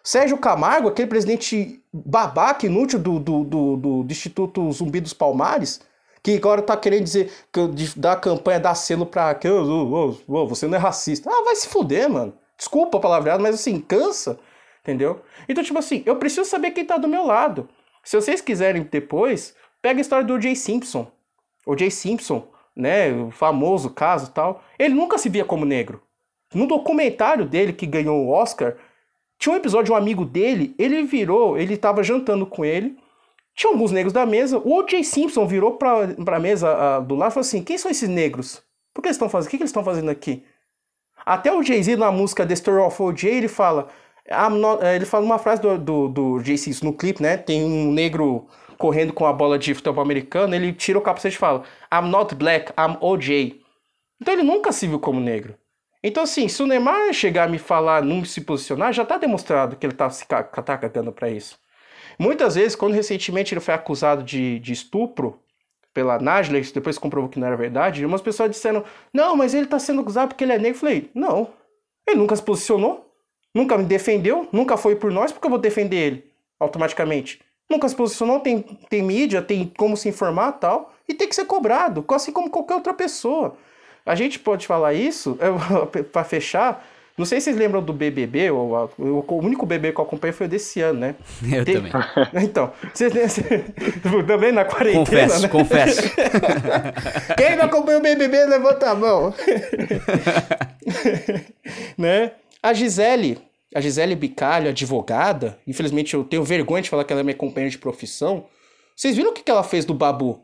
Sérgio 0.05 0.37
Camargo, 0.37 0.89
aquele 0.89 1.09
presidente 1.09 1.83
babaca, 1.91 2.67
inútil 2.67 2.99
do, 2.99 3.19
do, 3.19 3.45
do, 3.45 3.77
do, 3.79 4.03
do 4.03 4.13
Instituto 4.13 4.71
Zumbi 4.73 5.01
dos 5.01 5.15
Palmares, 5.15 5.81
que 6.23 6.37
agora 6.37 6.63
tá 6.63 6.77
querendo 6.77 7.05
dizer 7.05 7.31
que 7.53 7.61
da 7.99 8.17
campanha 8.17 8.61
dar 8.61 8.75
selo 8.75 9.07
pra 9.07 9.35
que 9.35 9.49
oh, 9.49 10.17
oh, 10.27 10.47
você 10.47 10.67
não 10.67 10.77
é 10.77 10.81
racista. 10.81 11.31
Ah, 11.31 11.45
vai 11.45 11.55
se 11.57 11.69
fuder, 11.69 12.09
mano. 12.11 12.35
Desculpa 12.57 12.99
a 12.99 13.01
palavreada, 13.01 13.43
mas 13.43 13.55
assim, 13.55 13.81
cansa, 13.81 14.39
entendeu? 14.83 15.23
Então, 15.49 15.63
tipo 15.63 15.79
assim, 15.79 16.03
eu 16.05 16.17
preciso 16.17 16.49
saber 16.49 16.73
quem 16.73 16.85
tá 16.85 16.97
do 16.97 17.07
meu 17.07 17.25
lado. 17.25 17.69
Se 18.03 18.17
vocês 18.17 18.41
quiserem 18.41 18.83
depois, 18.83 19.55
pega 19.81 20.01
a 20.01 20.03
história 20.03 20.25
do 20.25 20.41
Jay 20.41 20.57
Simpson. 20.57 21.07
O 21.65 21.77
Jay 21.77 21.91
Simpson 21.91 22.49
né, 22.79 23.11
o 23.13 23.33
famoso 23.33 23.91
caso 23.91 24.31
tal, 24.31 24.63
ele 24.79 24.95
nunca 24.95 25.19
se 25.19 25.29
via 25.29 25.45
como 25.45 25.65
negro. 25.65 26.01
No 26.55 26.67
documentário 26.67 27.45
dele 27.45 27.73
que 27.73 27.85
ganhou 27.85 28.25
o 28.25 28.31
Oscar, 28.31 28.77
tinha 29.37 29.53
um 29.53 29.57
episódio 29.57 29.87
de 29.87 29.93
um 29.93 29.97
amigo 29.97 30.25
dele, 30.25 30.75
ele 30.79 31.03
virou, 31.03 31.59
ele 31.59 31.75
estava 31.75 32.05
jantando 32.05 32.47
com 32.47 32.65
ele, 32.65 32.97
tinha 33.59 33.73
alguns 33.73 33.91
negros 33.91 34.13
da 34.13 34.25
mesa, 34.25 34.57
o 34.59 34.79
O.J. 34.79 35.03
Simpson 35.03 35.45
virou 35.45 35.73
para 35.73 36.37
a 36.37 36.39
mesa 36.39 37.01
uh, 37.01 37.03
do 37.03 37.17
lado 37.17 37.33
e 37.33 37.35
falou 37.35 37.45
assim, 37.45 37.61
quem 37.61 37.77
são 37.77 37.91
esses 37.91 38.09
negros? 38.09 38.63
Por 38.95 39.03
que 39.03 39.09
eles 39.09 39.17
estão 39.17 39.29
fazendo? 39.29 39.49
O 39.49 39.51
que, 39.51 39.57
que 39.57 39.63
eles 39.65 39.71
estão 39.71 39.83
fazendo 39.83 40.09
aqui? 40.09 40.45
Até 41.27 41.53
o 41.53 41.61
Jay-Z 41.61 41.97
na 41.97 42.13
música 42.13 42.47
The 42.47 42.55
Story 42.55 42.81
of 42.81 43.03
O.J. 43.03 43.29
ele 43.29 43.49
fala, 43.49 43.89
not, 44.53 44.85
ele 44.85 45.05
fala 45.05 45.25
uma 45.25 45.41
frase 45.41 45.61
do, 45.61 45.77
do, 45.77 46.09
do 46.09 46.39
Jay-Z 46.39 46.85
no 46.85 46.93
clipe, 46.93 47.21
né, 47.21 47.37
tem 47.37 47.65
um 47.65 47.91
negro 47.91 48.47
correndo 48.79 49.13
com 49.13 49.27
a 49.27 49.33
bola 49.33 49.59
de 49.59 49.75
futebol 49.75 50.05
americano, 50.05 50.55
ele 50.55 50.73
tira 50.73 50.97
o 50.97 51.03
capacete 51.03 51.35
e 51.35 51.39
fala: 51.39 51.65
I'm 51.93 52.09
not 52.09 52.37
black, 52.37 52.73
I'm 52.79 52.97
OJ. 53.01 53.61
Então 54.23 54.35
ele 54.35 54.45
nunca 54.45 54.71
se 54.71 54.87
viu 54.87 55.01
como 55.01 55.19
negro. 55.19 55.57
Então, 56.01 56.23
assim, 56.23 56.47
se 56.47 56.63
o 56.63 56.67
Neymar 56.67 57.13
chegar 57.13 57.49
a 57.49 57.49
me 57.49 57.59
falar, 57.59 58.05
não 58.05 58.25
se 58.25 58.41
posicionar, 58.41 58.93
já 58.93 59.03
está 59.03 59.19
demonstrado 59.19 59.75
que 59.75 59.85
ele 59.85 59.95
está 59.95 60.09
se 60.09 60.25
tá 60.29 60.45
cagando 60.45 61.11
para 61.11 61.29
isso. 61.29 61.59
Muitas 62.19 62.55
vezes, 62.55 62.75
quando 62.75 62.95
recentemente 62.95 63.55
ele 63.55 63.61
foi 63.61 63.75
acusado 63.75 64.23
de, 64.23 64.59
de 64.59 64.73
estupro 64.73 65.39
pela 65.95 66.19
Najla, 66.19 66.61
depois 66.75 66.99
comprovou 66.99 67.29
que 67.29 67.39
não 67.39 67.47
era 67.47 67.57
verdade, 67.57 68.05
umas 68.05 68.21
pessoas 68.21 68.51
disseram: 68.51 68.85
Não, 69.13 69.37
mas 69.37 69.55
ele 69.55 69.65
está 69.65 69.79
sendo 69.79 70.01
acusado 70.01 70.29
porque 70.29 70.45
ele 70.45 70.53
é 70.53 70.59
negro. 70.59 70.77
Eu 70.77 70.81
falei: 70.81 71.11
Não, 71.15 71.51
ele 72.07 72.19
nunca 72.19 72.35
se 72.35 72.43
posicionou, 72.43 73.13
nunca 73.55 73.79
me 73.79 73.85
defendeu, 73.85 74.49
nunca 74.53 74.77
foi 74.77 74.97
por 74.97 75.11
nós, 75.13 75.33
porque 75.33 75.47
eu 75.47 75.51
vou 75.51 75.59
defender 75.59 75.97
ele 75.97 76.25
automaticamente 76.59 77.41
nunca 77.69 77.89
se 77.89 77.95
posicionou, 77.95 78.41
tem, 78.41 78.63
tem 78.63 79.03
mídia, 79.03 79.43
tem 79.43 79.71
como 79.77 79.97
se 79.97 80.09
informar 80.09 80.53
tal, 80.53 80.95
e 81.07 81.15
tem 81.15 81.29
que 81.29 81.35
ser 81.35 81.45
cobrado, 81.45 82.05
assim 82.11 82.33
como 82.33 82.51
qualquer 82.51 82.75
outra 82.75 82.95
pessoa. 82.95 83.57
A 84.07 84.15
gente 84.15 84.39
pode 84.39 84.67
falar 84.67 84.95
isso, 84.95 85.39
para 86.13 86.25
fechar, 86.25 86.85
não 87.19 87.27
sei 87.27 87.41
se 87.41 87.47
vocês 87.47 87.57
lembram 87.57 87.83
do 87.83 87.93
BBB, 87.93 88.51
ou, 88.51 88.91
o 88.97 89.35
único 89.45 89.67
BBB 89.67 89.93
que 89.93 90.01
eu 90.01 90.05
acompanhei 90.05 90.33
foi 90.33 90.47
desse 90.49 90.81
ano, 90.81 91.01
né? 91.01 91.15
Eu 91.53 91.65
também. 91.65 91.93
Então, 92.45 92.73
vocês, 92.95 93.13
também 94.27 94.53
na 94.53 94.65
quarentena, 94.65 95.05
Confesso, 95.05 95.43
né? 95.43 95.49
confesso. 95.49 96.03
Quem 97.37 97.57
não 97.57 97.65
acompanhou 97.65 98.01
o 98.01 98.03
BBB, 98.03 98.47
levanta 98.47 98.91
a 98.91 98.95
mão. 98.95 99.35
né? 101.97 102.33
A 102.63 102.73
Gisele, 102.73 103.39
a 103.75 103.81
Gisele 103.81 104.15
Bicalho, 104.15 104.69
advogada, 104.71 105.59
infelizmente 105.67 106.15
eu 106.15 106.25
tenho 106.25 106.43
vergonha 106.45 106.83
de 106.83 106.91
falar 106.91 107.05
que 107.05 107.13
ela 107.13 107.21
é 107.21 107.25
minha 107.25 107.37
companheira 107.37 107.71
de 107.71 107.79
profissão. 107.79 108.47
Vocês 108.97 109.17
viram 109.17 109.31
o 109.31 109.35
que 109.35 109.49
ela 109.51 109.63
fez 109.63 109.85
do 109.85 109.95
Babu 109.95 110.41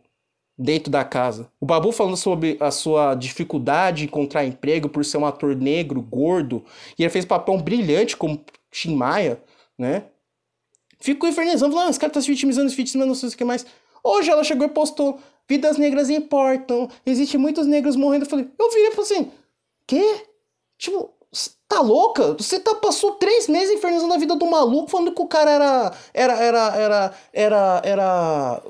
dentro 0.57 0.91
da 0.91 1.05
casa? 1.05 1.51
O 1.61 1.67
Babu 1.67 1.93
falando 1.93 2.17
sobre 2.17 2.57
a 2.61 2.71
sua 2.71 3.15
dificuldade 3.15 3.99
de 3.99 4.05
encontrar 4.05 4.45
emprego 4.45 4.89
por 4.89 5.05
ser 5.05 5.19
um 5.19 5.27
ator 5.27 5.55
negro, 5.55 6.01
gordo, 6.01 6.65
e 6.99 7.03
ele 7.03 7.11
fez 7.11 7.25
papel 7.25 7.59
brilhante 7.59 8.17
como 8.17 8.45
Tim 8.71 8.95
Maia, 8.95 9.43
né? 9.79 10.05
Ficou 11.01 11.29
infernizando, 11.29 11.73
falando, 11.73 11.89
ah, 11.89 11.91
esse 11.91 12.01
cara 12.01 12.13
tá 12.13 12.21
se 12.21 12.29
vitimizando, 12.29 12.71
se 12.71 12.77
vitimizando, 12.77 13.09
não 13.09 13.15
sei 13.15 13.29
o 13.29 13.33
que 13.33 13.45
mais. 13.45 13.67
Hoje 14.03 14.31
ela 14.31 14.45
chegou 14.45 14.67
e 14.67 14.71
postou, 14.71 15.19
vidas 15.49 15.77
negras 15.77 16.09
importam, 16.11 16.89
existe 17.05 17.37
muitos 17.37 17.67
negros 17.67 17.97
morrendo. 17.97 18.25
Eu 18.25 18.31
falei, 18.31 18.49
eu 18.59 18.71
vi 18.71 18.79
e 18.81 18.91
falei 18.93 19.13
assim, 19.13 19.31
quê? 19.87 20.27
Tipo, 20.79 21.11
tá 21.69 21.81
louca? 21.81 22.35
Você 22.35 22.61
tá, 22.61 22.75
passou 22.77 23.13
três 23.13 23.49
meses 23.49 23.75
infernizando 23.75 24.15
a 24.15 24.19
vida 24.19 24.37
do 24.37 24.47
maluco, 24.47 24.91
falando 24.91 25.13
que 25.15 25.23
o 25.23 25.27
cara 25.27 25.51
era. 25.51 25.95
Era. 26.13 26.35
Era. 26.35 26.77
Era. 26.77 27.15
Era. 27.33 27.83
era 27.85 28.63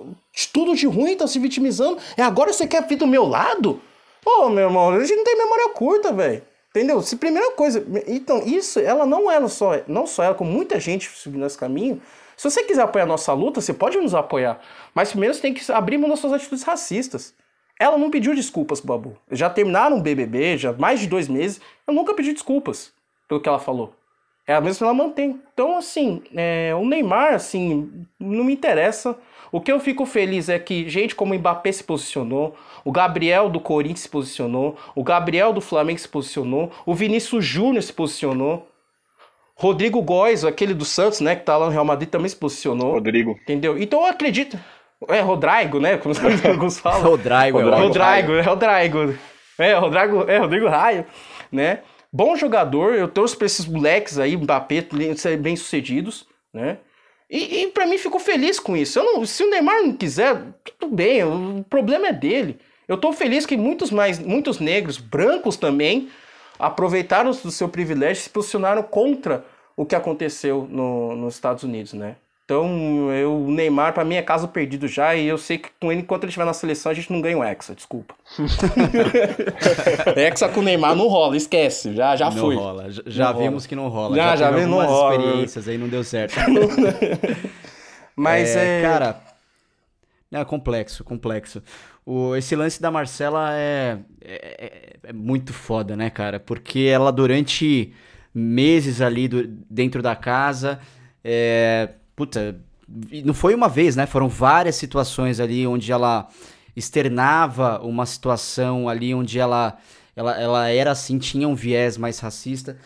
tudo 0.52 0.74
de 0.74 0.86
ruim, 0.86 1.16
tá 1.16 1.26
se 1.26 1.38
vitimizando. 1.38 1.98
É 2.16 2.22
agora 2.22 2.52
você 2.52 2.66
quer 2.66 2.86
vir 2.86 2.96
do 2.96 3.06
meu 3.06 3.24
lado? 3.24 3.80
Pô, 4.22 4.48
meu 4.48 4.64
irmão, 4.64 4.90
a 4.90 5.00
gente 5.00 5.16
não 5.16 5.24
tem 5.24 5.36
memória 5.36 5.68
curta, 5.70 6.12
velho. 6.12 6.42
Entendeu? 6.70 7.00
Se 7.02 7.16
primeira 7.16 7.52
coisa. 7.52 7.86
Então, 8.08 8.42
isso, 8.44 8.80
ela 8.80 9.06
não 9.06 9.30
é 9.30 9.46
só. 9.46 9.80
Não 9.86 10.06
só 10.06 10.24
ela, 10.24 10.34
como 10.34 10.50
muita 10.50 10.80
gente 10.80 11.08
subindo 11.08 11.46
esse 11.46 11.56
caminho. 11.56 12.02
Se 12.36 12.50
você 12.50 12.64
quiser 12.64 12.82
apoiar 12.82 13.04
a 13.04 13.06
nossa 13.06 13.32
luta, 13.32 13.60
você 13.60 13.72
pode 13.72 13.96
nos 13.98 14.12
apoiar. 14.12 14.60
Mas 14.92 15.10
primeiro 15.10 15.34
você 15.34 15.40
tem 15.40 15.54
que 15.54 15.70
abrir 15.70 15.98
mão 15.98 16.10
das 16.10 16.18
suas 16.18 16.32
atitudes 16.32 16.64
racistas. 16.64 17.32
Ela 17.78 17.96
não 17.96 18.10
pediu 18.10 18.34
desculpas 18.34 18.80
pro 18.80 18.88
Babu. 18.88 19.16
Já 19.30 19.48
terminaram 19.50 19.98
o 19.98 20.00
BBB, 20.00 20.58
já 20.58 20.72
mais 20.72 20.98
de 20.98 21.06
dois 21.06 21.28
meses. 21.28 21.60
Eu 21.86 21.94
nunca 21.94 22.12
pedi 22.14 22.32
desculpas 22.32 22.92
pelo 23.28 23.40
que 23.40 23.48
ela 23.48 23.58
falou. 23.60 23.94
É 24.46 24.54
a 24.54 24.60
mesma 24.60 24.78
que 24.78 24.84
ela 24.84 24.94
mantém. 24.94 25.40
Então, 25.52 25.76
assim, 25.76 26.22
é, 26.34 26.74
o 26.74 26.84
Neymar, 26.84 27.34
assim, 27.34 28.04
não 28.18 28.44
me 28.44 28.52
interessa. 28.52 29.16
O 29.54 29.60
que 29.60 29.70
eu 29.70 29.78
fico 29.78 30.04
feliz 30.04 30.48
é 30.48 30.58
que 30.58 30.88
gente 30.88 31.14
como 31.14 31.32
o 31.32 31.38
Mbappé 31.38 31.70
se 31.70 31.84
posicionou, 31.84 32.56
o 32.84 32.90
Gabriel 32.90 33.48
do 33.48 33.60
Corinthians 33.60 34.00
se 34.00 34.08
posicionou, 34.08 34.76
o 34.96 35.04
Gabriel 35.04 35.52
do 35.52 35.60
Flamengo 35.60 36.00
se 36.00 36.08
posicionou, 36.08 36.72
o 36.84 36.92
Vinícius 36.92 37.44
Júnior 37.44 37.80
se 37.80 37.92
posicionou. 37.92 38.68
Rodrigo 39.54 40.02
Góes, 40.02 40.44
aquele 40.44 40.74
do 40.74 40.84
Santos, 40.84 41.20
né, 41.20 41.36
que 41.36 41.44
tá 41.44 41.56
lá 41.56 41.66
no 41.66 41.70
Real 41.70 41.84
Madrid, 41.84 42.08
também 42.08 42.28
se 42.28 42.34
posicionou. 42.34 42.94
Rodrigo. 42.94 43.38
Entendeu? 43.42 43.78
Então 43.78 44.00
eu 44.00 44.06
acredito. 44.06 44.58
É 45.06 45.20
Rodrigo, 45.20 45.78
né? 45.78 45.98
Como 45.98 46.16
alguns 46.50 46.80
falam. 46.80 47.10
Rodrigo, 47.10 47.60
Rodrigo, 47.60 47.76
Rodrigo, 47.76 48.32
é 48.32 48.40
Rodrigo. 48.40 49.18
É, 49.56 49.74
Rodrigo, 49.74 50.24
é 50.28 50.38
Rodrigo 50.38 50.66
Raio, 50.66 51.06
né? 51.52 51.78
Bom 52.12 52.34
jogador, 52.34 52.96
eu 52.96 53.06
torço 53.06 53.38
pra 53.38 53.46
esses 53.46 53.66
moleques 53.66 54.18
aí, 54.18 54.36
Mbappé, 54.36 54.84
serem 55.14 55.38
bem 55.38 55.54
sucedidos, 55.54 56.26
né? 56.52 56.78
E, 57.28 57.62
e 57.62 57.66
para 57.68 57.86
mim 57.86 57.98
ficou 57.98 58.20
feliz 58.20 58.60
com 58.60 58.76
isso. 58.76 59.02
Não, 59.02 59.24
se 59.24 59.42
o 59.42 59.50
Neymar 59.50 59.82
não 59.82 59.92
quiser, 59.92 60.42
tudo 60.78 60.94
bem, 60.94 61.24
o 61.24 61.64
problema 61.68 62.08
é 62.08 62.12
dele. 62.12 62.58
Eu 62.86 62.96
tô 62.98 63.12
feliz 63.12 63.46
que 63.46 63.56
muitos 63.56 63.90
mais, 63.90 64.18
muitos 64.18 64.60
negros, 64.60 64.98
brancos 64.98 65.56
também, 65.56 66.10
aproveitaram 66.58 67.30
do 67.30 67.50
seu 67.50 67.68
privilégio 67.68 68.20
e 68.20 68.24
se 68.24 68.30
posicionaram 68.30 68.82
contra 68.82 69.44
o 69.76 69.84
que 69.84 69.94
aconteceu 69.94 70.68
no, 70.70 71.16
nos 71.16 71.34
Estados 71.34 71.62
Unidos, 71.62 71.92
né? 71.94 72.16
Então, 72.44 73.10
eu, 73.10 73.34
o 73.46 73.50
Neymar, 73.50 73.94
para 73.94 74.04
mim, 74.04 74.16
é 74.16 74.22
caso 74.22 74.48
perdido 74.48 74.86
já. 74.86 75.14
E 75.14 75.26
eu 75.26 75.38
sei 75.38 75.56
que 75.56 75.70
com 75.80 75.90
ele, 75.90 76.02
enquanto 76.02 76.24
ele 76.24 76.28
estiver 76.28 76.44
na 76.44 76.52
seleção, 76.52 76.92
a 76.92 76.94
gente 76.94 77.10
não 77.10 77.22
ganha 77.22 77.38
o 77.38 77.42
Hexa, 77.42 77.74
desculpa. 77.74 78.14
Hexa 80.14 80.50
com 80.50 80.60
o 80.60 80.62
Neymar 80.62 80.94
não 80.94 81.08
rola, 81.08 81.38
esquece. 81.38 81.94
Já, 81.94 82.14
já 82.16 82.30
não 82.30 82.36
foi. 82.36 82.54
Rola. 82.54 82.90
Já 83.06 83.32
não 83.32 83.38
vimos 83.38 83.64
rola. 83.64 83.68
que 83.68 83.76
não 83.76 83.88
rola. 83.88 84.16
Já, 84.16 84.36
já, 84.36 84.36
já 84.36 84.50
vimos 84.50 84.70
não 84.70 84.86
rola. 84.86 85.14
experiências 85.14 85.68
aí, 85.68 85.78
não 85.78 85.88
deu 85.88 86.04
certo. 86.04 86.34
Mas 88.14 88.54
é, 88.54 88.80
é... 88.80 88.82
Cara, 88.82 89.20
é 90.30 90.44
complexo, 90.44 91.02
complexo. 91.02 91.62
O, 92.04 92.36
esse 92.36 92.54
lance 92.54 92.80
da 92.80 92.90
Marcela 92.90 93.54
é, 93.54 93.98
é, 94.22 94.96
é, 95.02 95.12
muito 95.14 95.54
foda, 95.54 95.96
né, 95.96 96.10
cara? 96.10 96.38
Porque 96.38 96.80
ela, 96.80 97.10
durante 97.10 97.94
meses 98.34 99.00
ali 99.00 99.28
do, 99.28 99.46
dentro 99.46 100.02
da 100.02 100.14
casa. 100.14 100.78
É, 101.24 101.88
puta, 102.14 102.60
não 103.24 103.34
foi 103.34 103.54
uma 103.54 103.68
vez, 103.68 103.96
né? 103.96 104.06
Foram 104.06 104.28
várias 104.28 104.76
situações 104.76 105.40
ali 105.40 105.66
onde 105.66 105.90
ela 105.90 106.28
externava 106.76 107.80
uma 107.80 108.04
situação 108.04 108.88
ali 108.88 109.14
onde 109.14 109.38
ela, 109.38 109.78
ela, 110.14 110.40
ela 110.40 110.68
era 110.68 110.90
assim, 110.90 111.18
tinha 111.18 111.48
um 111.48 111.54
viés 111.54 111.96
mais 111.96 112.18
racista. 112.18 112.76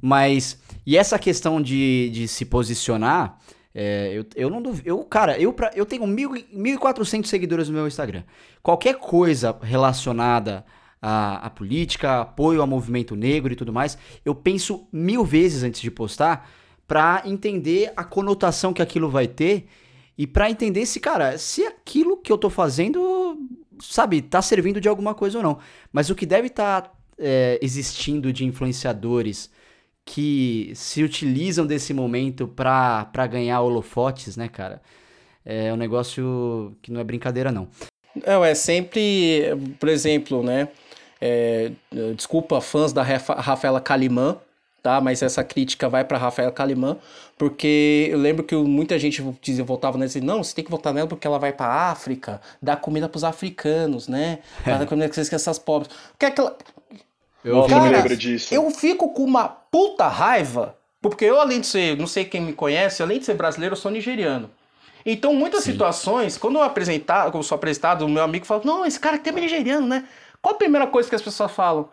Mas, 0.00 0.60
e 0.86 0.96
essa 0.96 1.18
questão 1.18 1.60
de, 1.60 2.10
de 2.10 2.28
se 2.28 2.44
posicionar, 2.44 3.38
é, 3.74 4.12
eu, 4.12 4.24
eu 4.36 4.50
não 4.50 4.62
duvido. 4.62 4.88
Eu, 4.88 5.04
cara, 5.04 5.38
eu, 5.38 5.52
pra, 5.52 5.70
eu 5.74 5.84
tenho 5.84 6.06
mil, 6.06 6.30
1.400 6.30 7.26
seguidores 7.26 7.68
no 7.68 7.74
meu 7.74 7.86
Instagram. 7.86 8.22
Qualquer 8.62 8.96
coisa 8.96 9.56
relacionada 9.60 10.64
a, 11.00 11.46
a 11.46 11.50
política, 11.50 12.20
apoio 12.20 12.60
ao 12.60 12.66
movimento 12.66 13.16
negro 13.16 13.52
e 13.52 13.56
tudo 13.56 13.72
mais, 13.72 13.98
eu 14.24 14.34
penso 14.34 14.86
mil 14.92 15.24
vezes 15.24 15.62
antes 15.62 15.80
de 15.80 15.90
postar 15.90 16.48
para 16.88 17.22
entender 17.26 17.92
a 17.94 18.02
conotação 18.02 18.72
que 18.72 18.80
aquilo 18.80 19.10
vai 19.10 19.28
ter 19.28 19.68
e 20.16 20.26
para 20.26 20.50
entender 20.50 20.86
se, 20.86 20.98
cara, 20.98 21.36
se 21.36 21.64
aquilo 21.64 22.16
que 22.16 22.32
eu 22.32 22.38
tô 22.38 22.48
fazendo, 22.48 23.38
sabe, 23.78 24.22
tá 24.22 24.40
servindo 24.40 24.80
de 24.80 24.88
alguma 24.88 25.14
coisa 25.14 25.38
ou 25.38 25.44
não. 25.44 25.58
Mas 25.92 26.08
o 26.08 26.14
que 26.14 26.26
deve 26.26 26.48
estar 26.48 26.80
tá, 26.80 26.92
é, 27.18 27.58
existindo 27.62 28.32
de 28.32 28.44
influenciadores 28.44 29.50
que 30.04 30.72
se 30.74 31.04
utilizam 31.04 31.66
desse 31.66 31.92
momento 31.92 32.48
para 32.48 33.26
ganhar 33.30 33.60
holofotes, 33.60 34.36
né, 34.36 34.48
cara? 34.48 34.80
É 35.44 35.72
um 35.72 35.76
negócio 35.76 36.74
que 36.80 36.90
não 36.90 37.00
é 37.00 37.04
brincadeira, 37.04 37.52
não. 37.52 37.68
Não, 38.26 38.44
é 38.44 38.54
sempre, 38.54 39.44
por 39.78 39.88
exemplo, 39.88 40.42
né? 40.42 40.68
É, 41.20 41.70
desculpa 42.16 42.60
fãs 42.60 42.92
da 42.92 43.02
Rafaela 43.02 43.80
Kalimann, 43.80 44.36
tá? 44.88 45.02
Mas 45.02 45.22
essa 45.22 45.44
crítica 45.44 45.86
vai 45.86 46.02
para 46.02 46.16
Rafaela 46.16 46.50
Kalimann, 46.50 46.96
porque 47.36 48.08
eu 48.10 48.16
lembro 48.16 48.42
que 48.42 48.56
muita 48.56 48.98
gente 48.98 49.22
dizia, 49.42 49.62
voltava 49.62 49.98
nela 49.98 50.10
e 50.14 50.20
não, 50.22 50.42
você 50.42 50.54
tem 50.54 50.64
que 50.64 50.70
votar 50.70 50.94
nela 50.94 51.06
porque 51.06 51.26
ela 51.26 51.38
vai 51.38 51.52
para 51.52 51.90
África, 51.90 52.40
dá 52.60 52.74
comida 52.74 53.06
para 53.06 53.18
os 53.18 53.24
africanos, 53.24 54.08
né? 54.08 54.38
Ela 54.64 54.78
dá 54.80 54.86
comida 54.86 55.06
para 55.06 55.20
essas 55.20 55.58
pobres. 55.58 55.94
Que 56.18 56.24
é 56.24 56.28
aquela... 56.28 56.56
Eu 57.44 57.66
Cara, 57.66 57.82
me 57.82 57.90
lembro 57.90 58.16
disso. 58.16 58.52
Eu 58.52 58.70
fico 58.70 59.12
com 59.12 59.24
uma 59.24 59.46
puta 59.46 60.08
raiva, 60.08 60.74
porque 61.02 61.26
eu 61.26 61.38
além 61.38 61.60
de 61.60 61.66
ser, 61.66 61.96
não 61.96 62.06
sei 62.06 62.24
quem 62.24 62.40
me 62.40 62.54
conhece, 62.54 63.02
além 63.02 63.18
de 63.18 63.26
ser 63.26 63.34
brasileiro, 63.34 63.74
eu 63.74 63.78
sou 63.78 63.90
nigeriano. 63.90 64.50
Então, 65.04 65.34
muitas 65.34 65.64
Sim. 65.64 65.72
situações, 65.72 66.38
quando 66.38 66.56
eu 66.56 66.62
apresentar, 66.62 67.24
quando 67.24 67.36
eu 67.36 67.42
sou 67.42 67.56
apresentado, 67.56 68.06
o 68.06 68.08
meu 68.08 68.22
amigo 68.22 68.44
fala: 68.44 68.62
Não, 68.64 68.84
esse 68.84 68.98
cara 68.98 69.16
aqui 69.16 69.28
é 69.28 69.32
nigeriano, 69.32 69.86
né? 69.86 70.04
Qual 70.42 70.54
a 70.54 70.58
primeira 70.58 70.86
coisa 70.86 71.08
que 71.08 71.14
as 71.14 71.22
pessoas 71.22 71.52
falam? 71.52 71.88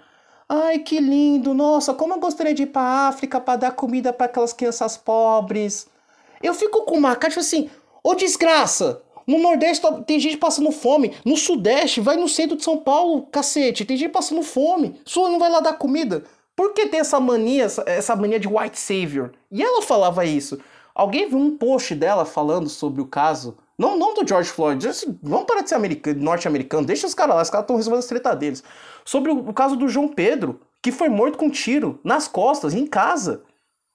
Ai, 0.47 0.79
que 0.79 0.99
lindo! 0.99 1.53
Nossa, 1.53 1.93
como 1.93 2.13
eu 2.13 2.19
gostaria 2.19 2.53
de 2.53 2.63
ir 2.63 2.67
pra 2.67 3.07
África 3.07 3.41
para 3.41 3.57
dar 3.57 3.71
comida 3.71 4.13
para 4.13 4.27
aquelas 4.27 4.53
crianças 4.53 4.95
pobres. 4.95 5.87
Eu 6.41 6.53
fico 6.53 6.83
com 6.83 6.97
uma 6.97 7.17
assim: 7.37 7.69
Ô 8.03 8.13
desgraça! 8.13 9.01
No 9.25 9.39
Nordeste 9.39 9.83
tem 10.05 10.19
gente 10.19 10.37
passando 10.37 10.71
fome. 10.71 11.15
No 11.25 11.35
Sudeste, 11.35 11.99
vai 11.99 12.15
no 12.15 12.29
centro 12.29 12.55
de 12.55 12.63
São 12.63 12.77
Paulo, 12.77 13.23
cacete. 13.31 13.83
Tem 13.83 13.97
gente 13.97 14.11
passando 14.11 14.43
fome. 14.43 14.99
Sua 15.03 15.29
não 15.29 15.39
vai 15.39 15.49
lá 15.49 15.61
dar 15.61 15.73
comida. 15.73 16.23
Por 16.55 16.73
que 16.73 16.85
tem 16.85 16.99
essa 16.99 17.19
mania, 17.19 17.65
essa 17.87 18.15
mania 18.15 18.39
de 18.39 18.47
white 18.47 18.79
savior? 18.79 19.33
E 19.51 19.63
ela 19.63 19.81
falava 19.81 20.23
isso. 20.25 20.59
Alguém 20.93 21.27
viu 21.27 21.39
um 21.39 21.57
post 21.57 21.95
dela 21.95 22.23
falando 22.23 22.69
sobre 22.69 23.01
o 23.01 23.07
caso. 23.07 23.57
Não, 23.77 23.97
não 23.97 24.13
do 24.13 24.27
George 24.27 24.49
Floyd, 24.49 24.87
assim, 24.87 25.17
vamos 25.21 25.45
parar 25.45 25.61
de 25.61 25.69
ser 25.69 26.15
norte-americano, 26.15 26.87
deixa 26.87 27.05
os 27.05 27.13
caras 27.13 27.35
lá, 27.35 27.41
os 27.41 27.49
caras 27.49 27.63
estão 27.65 27.75
resolvendo 27.75 27.99
as 27.99 28.07
treta 28.07 28.35
deles. 28.35 28.63
Sobre 29.03 29.31
o, 29.31 29.49
o, 29.49 29.53
caso 29.53 29.75
do 29.75 29.87
João 29.87 30.07
Pedro, 30.07 30.61
que 30.81 30.91
foi 30.91 31.09
morto 31.09 31.37
com 31.37 31.47
um 31.47 31.51
tiro 31.51 31.99
nas 32.03 32.27
costas, 32.27 32.73
em 32.73 32.87
casa. 32.87 33.43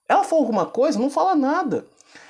Ela 0.07 0.23
falou 0.23 0.43
alguma 0.43 0.65
coisa? 0.65 0.99
Não 0.99 1.09
fala 1.09 1.35
nada. 1.35 1.85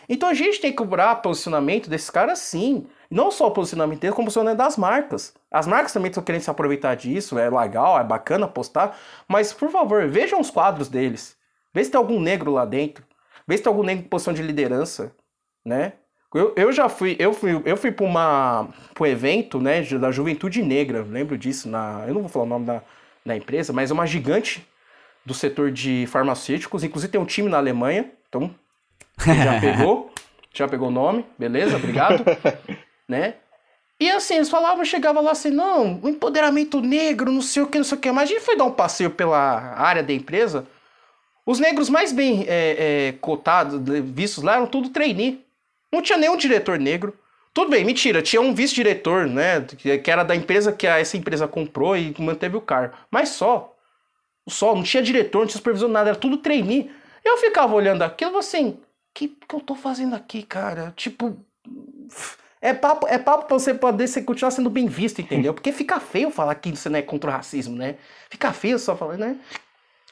Então 0.07 0.29
a 0.29 0.33
gente 0.33 0.61
tem 0.61 0.71
que 0.71 0.77
cobrar 0.77 1.15
posicionamento 1.15 1.89
desses 1.89 2.09
caras 2.09 2.39
sim. 2.39 2.87
Não 3.09 3.29
só 3.29 3.47
o 3.47 3.51
posicionamento 3.51 3.99
deles, 3.99 4.15
como 4.15 4.25
o 4.25 4.27
posicionamento 4.27 4.57
das 4.57 4.77
marcas. 4.77 5.33
As 5.51 5.67
marcas 5.67 5.91
também 5.91 6.09
estão 6.09 6.23
querendo 6.23 6.41
se 6.41 6.49
aproveitar 6.49 6.95
disso, 6.95 7.37
é 7.37 7.49
legal, 7.49 7.99
é 7.99 8.03
bacana 8.03 8.47
postar, 8.47 8.97
mas 9.27 9.51
por 9.51 9.69
favor, 9.69 10.07
vejam 10.07 10.39
os 10.39 10.49
quadros 10.49 10.87
deles. 10.87 11.35
Vê 11.73 11.83
se 11.83 11.91
tem 11.91 11.97
algum 11.97 12.19
negro 12.19 12.51
lá 12.51 12.65
dentro. 12.65 13.05
Vê 13.45 13.57
se 13.57 13.63
tem 13.63 13.69
algum 13.69 13.83
negro 13.83 14.05
em 14.05 14.07
posição 14.07 14.33
de 14.33 14.41
liderança, 14.41 15.13
né? 15.65 15.93
Eu, 16.33 16.53
eu 16.55 16.71
já 16.71 16.87
fui, 16.87 17.15
eu 17.19 17.33
fui, 17.33 17.61
eu 17.65 17.75
fui 17.75 17.91
para 17.91 18.05
uma 18.05 18.69
um 18.99 19.05
evento, 19.05 19.59
né, 19.59 19.81
da 19.81 20.11
Juventude 20.11 20.61
Negra, 20.61 21.03
lembro 21.03 21.37
disso 21.37 21.67
na, 21.67 22.05
eu 22.07 22.13
não 22.13 22.21
vou 22.21 22.29
falar 22.29 22.45
o 22.45 22.47
nome 22.47 22.65
da, 22.65 22.81
da 23.25 23.35
empresa, 23.35 23.73
mas 23.73 23.91
é 23.91 23.93
uma 23.93 24.05
gigante 24.05 24.65
do 25.25 25.33
setor 25.33 25.71
de 25.71 26.05
farmacêuticos, 26.07 26.83
inclusive 26.83 27.11
tem 27.11 27.19
um 27.19 27.25
time 27.25 27.49
na 27.49 27.57
Alemanha, 27.57 28.09
então 28.29 28.53
já 29.19 29.59
pegou, 29.59 30.13
já 30.53 30.67
pegou 30.67 30.87
o 30.87 30.91
nome, 30.91 31.25
beleza? 31.37 31.75
Obrigado, 31.75 32.23
né? 33.07 33.35
E 33.99 34.09
assim, 34.09 34.35
eles 34.35 34.49
falavam, 34.49 34.85
chegava 34.85 35.19
lá 35.19 35.31
assim, 35.31 35.51
não, 35.51 35.99
o 36.01 36.09
empoderamento 36.09 36.79
negro, 36.79 37.31
não 37.31 37.41
sei 37.41 37.61
o 37.61 37.67
que, 37.67 37.77
não 37.77 37.85
sei 37.85 37.97
o 37.97 38.01
que, 38.01 38.11
mas 38.11 38.29
a 38.29 38.33
gente 38.33 38.43
foi 38.43 38.55
dar 38.55 38.63
um 38.63 38.71
passeio 38.71 39.11
pela 39.11 39.37
área 39.75 40.01
da 40.01 40.13
empresa, 40.13 40.65
os 41.45 41.59
negros 41.59 41.89
mais 41.89 42.11
bem 42.11 42.45
é, 42.47 43.09
é, 43.09 43.11
cotados, 43.19 43.81
vistos 44.05 44.43
lá, 44.43 44.55
eram 44.55 44.67
tudo 44.67 44.89
trainee. 44.89 45.43
Não 45.91 46.01
tinha 46.01 46.17
nenhum 46.17 46.37
diretor 46.37 46.79
negro. 46.79 47.17
Tudo 47.53 47.69
bem, 47.69 47.83
mentira, 47.83 48.21
tinha 48.21 48.41
um 48.41 48.53
vice-diretor, 48.53 49.27
né? 49.27 49.61
Que 49.61 50.09
era 50.09 50.23
da 50.23 50.35
empresa 50.35 50.71
que 50.71 50.87
essa 50.87 51.17
empresa 51.17 51.47
comprou 51.47 51.97
e 51.97 52.15
manteve 52.17 52.55
o 52.55 52.61
cargo. 52.61 52.95
Mas 53.09 53.29
só. 53.29 53.75
Só, 54.47 54.73
não 54.73 54.83
tinha 54.83 55.03
diretor, 55.03 55.39
não 55.39 55.47
tinha 55.47 55.57
supervisor, 55.57 55.89
nada, 55.89 56.09
era 56.11 56.17
tudo 56.17 56.37
trainee. 56.37 56.89
Eu 57.23 57.37
ficava 57.37 57.75
olhando 57.75 58.01
aquilo 58.03 58.37
assim, 58.37 58.69
o 58.69 58.79
que, 59.13 59.27
que 59.27 59.55
eu 59.55 59.59
tô 59.59 59.75
fazendo 59.75 60.15
aqui, 60.15 60.43
cara? 60.43 60.93
Tipo. 60.95 61.37
É 62.63 62.73
papo, 62.75 63.07
é 63.07 63.17
papo 63.17 63.45
pra 63.45 63.57
você 63.57 63.73
poder 63.73 64.07
você 64.07 64.21
continuar 64.21 64.51
sendo 64.51 64.69
bem 64.69 64.87
visto, 64.87 65.19
entendeu? 65.19 65.51
Porque 65.55 65.71
fica 65.71 65.99
feio 65.99 66.29
falar 66.29 66.53
que 66.55 66.69
você 66.69 66.89
não 66.89 66.99
é 66.99 67.01
contra 67.01 67.29
o 67.29 67.33
racismo, 67.33 67.75
né? 67.75 67.95
Fica 68.29 68.53
feio 68.53 68.77
só 68.77 68.95
falar, 68.95 69.17
né? 69.17 69.37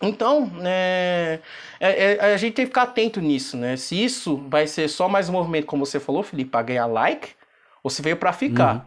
Então, 0.01 0.49
é, 0.63 1.39
é, 1.79 2.13
é, 2.15 2.33
a 2.33 2.37
gente 2.37 2.53
tem 2.53 2.65
que 2.65 2.69
ficar 2.69 2.83
atento 2.83 3.19
nisso, 3.19 3.57
né? 3.57 3.75
Se 3.75 4.01
isso 4.01 4.37
vai 4.47 4.65
ser 4.65 4.87
só 4.87 5.09
mais 5.09 5.27
um 5.27 5.33
movimento, 5.33 5.65
como 5.65 5.85
você 5.85 5.99
falou, 5.99 6.23
Felipe, 6.23 6.51
para 6.51 6.61
ganhar 6.61 6.85
like, 6.85 7.29
ou 7.83 7.89
se 7.89 8.01
veio 8.01 8.15
para 8.15 8.31
ficar. 8.31 8.75
Uhum. 8.75 8.81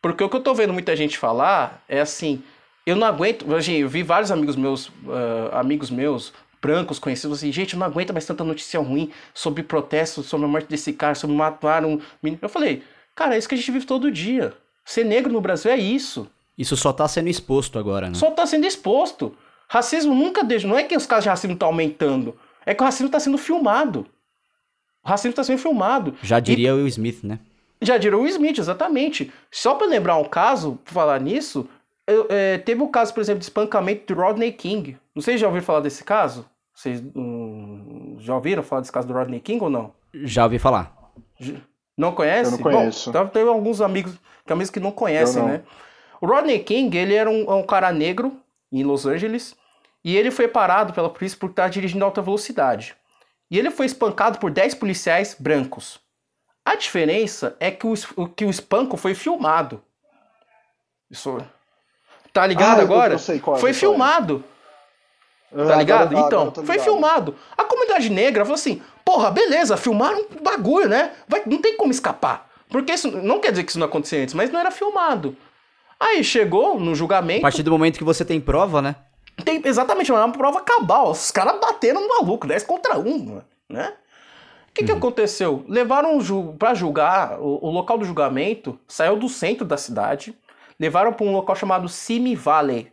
Porque 0.00 0.22
o 0.22 0.28
que 0.28 0.36
eu 0.36 0.40
tô 0.40 0.54
vendo 0.54 0.72
muita 0.72 0.94
gente 0.94 1.18
falar 1.18 1.82
é 1.88 2.00
assim, 2.00 2.42
eu 2.86 2.94
não 2.94 3.06
aguento, 3.06 3.44
eu 3.48 3.88
vi 3.88 4.02
vários 4.02 4.30
amigos 4.30 4.54
meus, 4.54 4.88
uh, 4.88 5.50
amigos 5.52 5.90
meus, 5.90 6.32
brancos 6.60 7.00
conhecidos, 7.00 7.38
assim, 7.38 7.50
gente, 7.50 7.74
eu 7.74 7.80
não 7.80 7.86
aguento 7.86 8.12
mais 8.12 8.24
tanta 8.24 8.44
notícia 8.44 8.78
ruim 8.78 9.10
sobre 9.34 9.64
protestos, 9.64 10.26
sobre 10.26 10.46
a 10.46 10.48
morte 10.48 10.68
desse 10.68 10.92
cara, 10.92 11.16
sobre 11.16 11.34
matar 11.34 11.84
um 11.84 12.00
menino. 12.22 12.38
Eu 12.40 12.48
falei, 12.48 12.84
cara, 13.16 13.34
é 13.34 13.38
isso 13.38 13.48
que 13.48 13.56
a 13.56 13.58
gente 13.58 13.70
vive 13.72 13.84
todo 13.84 14.10
dia. 14.12 14.52
Ser 14.84 15.04
negro 15.04 15.32
no 15.32 15.40
Brasil 15.40 15.72
é 15.72 15.76
isso. 15.76 16.28
Isso 16.56 16.76
só 16.76 16.92
tá 16.92 17.08
sendo 17.08 17.28
exposto 17.28 17.78
agora, 17.78 18.08
né? 18.08 18.14
Só 18.14 18.30
tá 18.30 18.46
sendo 18.46 18.64
exposto. 18.64 19.36
Racismo 19.72 20.14
nunca 20.14 20.44
deixa. 20.44 20.68
Não 20.68 20.76
é 20.76 20.82
que 20.82 20.94
os 20.94 21.06
casos 21.06 21.24
de 21.24 21.30
racismo 21.30 21.54
estão 21.54 21.68
aumentando. 21.68 22.36
É 22.66 22.74
que 22.74 22.82
o 22.82 22.84
racismo 22.84 23.06
está 23.06 23.18
sendo 23.18 23.38
filmado. 23.38 24.06
O 25.02 25.08
racismo 25.08 25.30
está 25.30 25.42
sendo 25.42 25.56
filmado. 25.56 26.14
Já 26.22 26.38
diria 26.40 26.68
e... 26.68 26.72
o 26.72 26.76
Will 26.76 26.88
Smith, 26.88 27.24
né? 27.24 27.38
Já 27.80 27.96
diria 27.96 28.18
o 28.18 28.20
Will 28.20 28.28
Smith, 28.28 28.58
exatamente. 28.58 29.32
Só 29.50 29.74
para 29.74 29.86
lembrar 29.86 30.18
um 30.18 30.24
caso, 30.24 30.78
pra 30.84 30.92
falar 30.92 31.20
nisso, 31.22 31.66
eu, 32.06 32.26
é, 32.28 32.58
teve 32.58 32.82
o 32.82 32.88
caso, 32.88 33.14
por 33.14 33.22
exemplo, 33.22 33.38
de 33.38 33.46
espancamento 33.46 34.12
de 34.14 34.20
Rodney 34.20 34.52
King. 34.52 34.98
Não 35.14 35.22
sei 35.22 35.36
se 35.36 35.40
já 35.40 35.46
ouviram 35.46 35.64
falar 35.64 35.80
desse 35.80 36.04
caso? 36.04 36.44
Vocês 36.74 37.02
um, 37.16 38.16
já 38.18 38.34
ouviram 38.34 38.62
falar 38.62 38.82
desse 38.82 38.92
caso 38.92 39.08
do 39.08 39.14
Rodney 39.14 39.40
King 39.40 39.64
ou 39.64 39.70
não? 39.70 39.94
Já 40.12 40.44
ouvi 40.44 40.58
falar. 40.58 40.94
Não 41.96 42.12
conhece? 42.12 42.52
Eu 42.52 42.58
não 42.58 42.62
conheço. 42.62 43.10
Bom, 43.10 43.26
tem 43.26 43.48
alguns 43.48 43.80
amigos, 43.80 44.20
amigos 44.46 44.68
que 44.68 44.80
não 44.80 44.92
conhecem, 44.92 45.40
não. 45.40 45.48
né? 45.48 45.62
O 46.20 46.26
Rodney 46.26 46.58
King, 46.58 46.94
ele 46.94 47.14
era 47.14 47.30
um, 47.30 47.50
um 47.50 47.62
cara 47.62 47.90
negro 47.90 48.36
em 48.70 48.84
Los 48.84 49.06
Angeles 49.06 49.56
e 50.04 50.16
ele 50.16 50.30
foi 50.30 50.48
parado 50.48 50.92
pela 50.92 51.10
polícia 51.10 51.38
por 51.38 51.50
estar 51.50 51.68
dirigindo 51.68 52.04
alta 52.04 52.22
velocidade. 52.22 52.96
E 53.50 53.58
ele 53.58 53.70
foi 53.70 53.86
espancado 53.86 54.38
por 54.38 54.50
10 54.50 54.74
policiais 54.76 55.36
brancos. 55.38 56.00
A 56.64 56.74
diferença 56.74 57.56
é 57.60 57.70
que 57.70 57.86
o, 57.86 58.28
que 58.28 58.44
o 58.44 58.50
espanco 58.50 58.96
foi 58.96 59.14
filmado. 59.14 59.82
Isso. 61.10 61.38
Tá 62.32 62.46
ligado 62.46 62.80
ah, 62.80 62.82
agora? 62.82 63.16
Qual, 63.42 63.58
foi 63.58 63.72
filmado. 63.74 64.42
Ah, 65.52 65.66
tá 65.66 65.76
ligado? 65.76 66.12
Agora, 66.12 66.26
então, 66.26 66.44
ligado. 66.46 66.64
foi 66.64 66.78
filmado. 66.78 67.36
A 67.56 67.64
comunidade 67.64 68.08
negra 68.08 68.44
falou 68.44 68.54
assim: 68.54 68.80
porra, 69.04 69.30
beleza, 69.30 69.76
filmaram 69.76 70.24
um 70.38 70.42
bagulho, 70.42 70.88
né? 70.88 71.12
Vai, 71.28 71.42
não 71.44 71.58
tem 71.58 71.76
como 71.76 71.90
escapar. 71.90 72.50
Porque 72.70 72.92
isso 72.92 73.10
não 73.10 73.38
quer 73.38 73.50
dizer 73.50 73.64
que 73.64 73.70
isso 73.70 73.78
não 73.78 73.86
acontecia 73.86 74.22
antes, 74.22 74.34
mas 74.34 74.50
não 74.50 74.58
era 74.58 74.70
filmado. 74.70 75.36
Aí 76.00 76.24
chegou 76.24 76.80
no 76.80 76.94
julgamento. 76.94 77.40
A 77.40 77.42
partir 77.42 77.62
do 77.62 77.70
momento 77.70 77.98
que 77.98 78.04
você 78.04 78.24
tem 78.24 78.40
prova, 78.40 78.80
né? 78.80 78.96
Tem 79.44 79.60
exatamente 79.64 80.10
uma 80.12 80.30
prova 80.30 80.60
cabal. 80.60 81.10
Os 81.10 81.30
caras 81.30 81.60
bateram 81.60 82.00
no 82.00 82.08
maluco, 82.08 82.46
10 82.46 82.64
contra 82.64 82.98
1, 82.98 83.40
né? 83.68 83.94
O 84.68 84.74
que, 84.74 84.80
uhum. 84.80 84.86
que 84.86 84.92
aconteceu? 84.92 85.64
Levaram 85.68 86.18
para 86.58 86.74
julgar, 86.74 87.38
o, 87.38 87.58
o, 87.66 87.70
local 87.70 87.98
do 87.98 88.04
julgamento 88.04 88.78
saiu 88.88 89.16
do 89.16 89.28
centro 89.28 89.66
da 89.66 89.76
cidade, 89.76 90.34
levaram 90.80 91.12
para 91.12 91.26
um 91.26 91.32
local 91.32 91.54
chamado 91.54 91.88
Simi 91.88 92.34
Valley, 92.34 92.90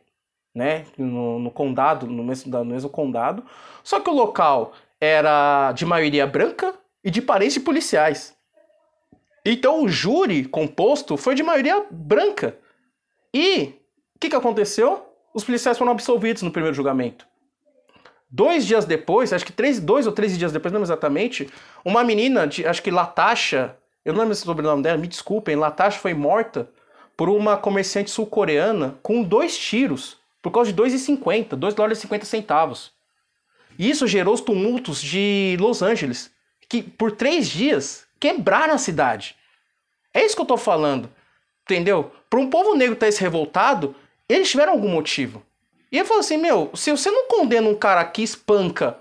né? 0.54 0.86
No, 0.98 1.40
no 1.40 1.50
condado, 1.50 2.06
no 2.06 2.24
mesmo, 2.24 2.52
no 2.52 2.66
mesmo 2.66 2.90
condado. 2.90 3.44
Só 3.84 4.00
que 4.00 4.10
o 4.10 4.14
local 4.14 4.74
era 5.00 5.72
de 5.72 5.86
maioria 5.86 6.28
branca 6.28 6.74
e 7.04 7.10
de 7.10 7.22
parentes 7.22 7.54
de 7.54 7.60
policiais. 7.62 8.36
Então 9.46 9.84
o 9.84 9.88
júri 9.88 10.46
composto 10.46 11.16
foi 11.16 11.34
de 11.34 11.44
maioria 11.44 11.86
branca. 11.90 12.58
E 13.34 13.74
o 14.16 14.20
que, 14.20 14.30
que 14.30 14.36
aconteceu? 14.36 15.09
Os 15.40 15.46
policiais 15.46 15.78
foram 15.78 15.92
absolvidos 15.92 16.44
no 16.44 16.52
primeiro 16.52 16.76
julgamento. 16.76 17.28
Dois 18.30 18.66
dias 18.66 18.86
depois, 18.86 19.34
acho 19.34 19.46
que 19.46 19.52
três, 19.52 19.80
dois 19.80 20.06
ou 20.06 20.14
três 20.14 20.38
dias 20.38 20.52
depois, 20.52 20.72
não 20.72 20.82
exatamente, 20.84 21.50
uma 21.84 22.04
menina, 22.04 22.46
de, 22.46 22.66
acho 22.66 22.84
que 22.84 22.92
Latasha, 22.92 23.76
eu 24.06 24.14
não 24.14 24.20
lembro 24.20 24.34
o 24.34 24.36
sobrenome 24.36 24.84
dela, 24.84 24.98
me 24.98 25.08
desculpem, 25.08 25.56
Latasha 25.56 26.00
foi 26.00 26.14
morta 26.14 26.70
por 27.18 27.28
uma 27.28 27.58
comerciante 27.58 28.12
sul-coreana 28.12 28.98
com 29.02 29.24
dois 29.24 29.58
tiros 29.58 30.18
por 30.42 30.52
causa 30.52 30.72
de 30.72 30.82
2,50, 30.82 31.56
2 31.56 31.74
dólares 31.74 31.98
e 31.98 32.02
50 32.02 32.26
centavos. 32.26 32.92
E 33.78 33.90
isso 33.90 34.08
gerou 34.08 34.34
os 34.34 34.42
tumultos 34.42 35.02
de 35.02 35.58
Los 35.60 35.82
Angeles, 35.82 36.32
que 36.70 36.84
por 36.84 37.12
três 37.12 37.48
dias 37.48 38.06
quebraram 38.20 38.74
a 38.74 38.78
cidade. 38.78 39.36
É 40.14 40.24
isso 40.24 40.36
que 40.36 40.42
eu 40.42 40.46
tô 40.46 40.58
falando, 40.58 41.10
entendeu? 41.64 42.12
Para 42.30 42.40
um 42.40 42.50
povo 42.50 42.76
negro 42.76 42.94
estar 42.94 43.08
tá 43.08 43.12
se 43.12 43.22
revoltado, 43.22 43.96
eles 44.30 44.50
tiveram 44.50 44.74
algum 44.74 44.90
motivo. 44.90 45.44
E 45.92 45.98
eu 45.98 46.06
falo 46.06 46.20
assim, 46.20 46.38
meu, 46.38 46.70
se 46.76 46.92
você 46.92 47.10
não 47.10 47.28
condena 47.28 47.68
um 47.68 47.76
cara 47.76 48.06
que 48.06 48.22
espanca 48.22 48.98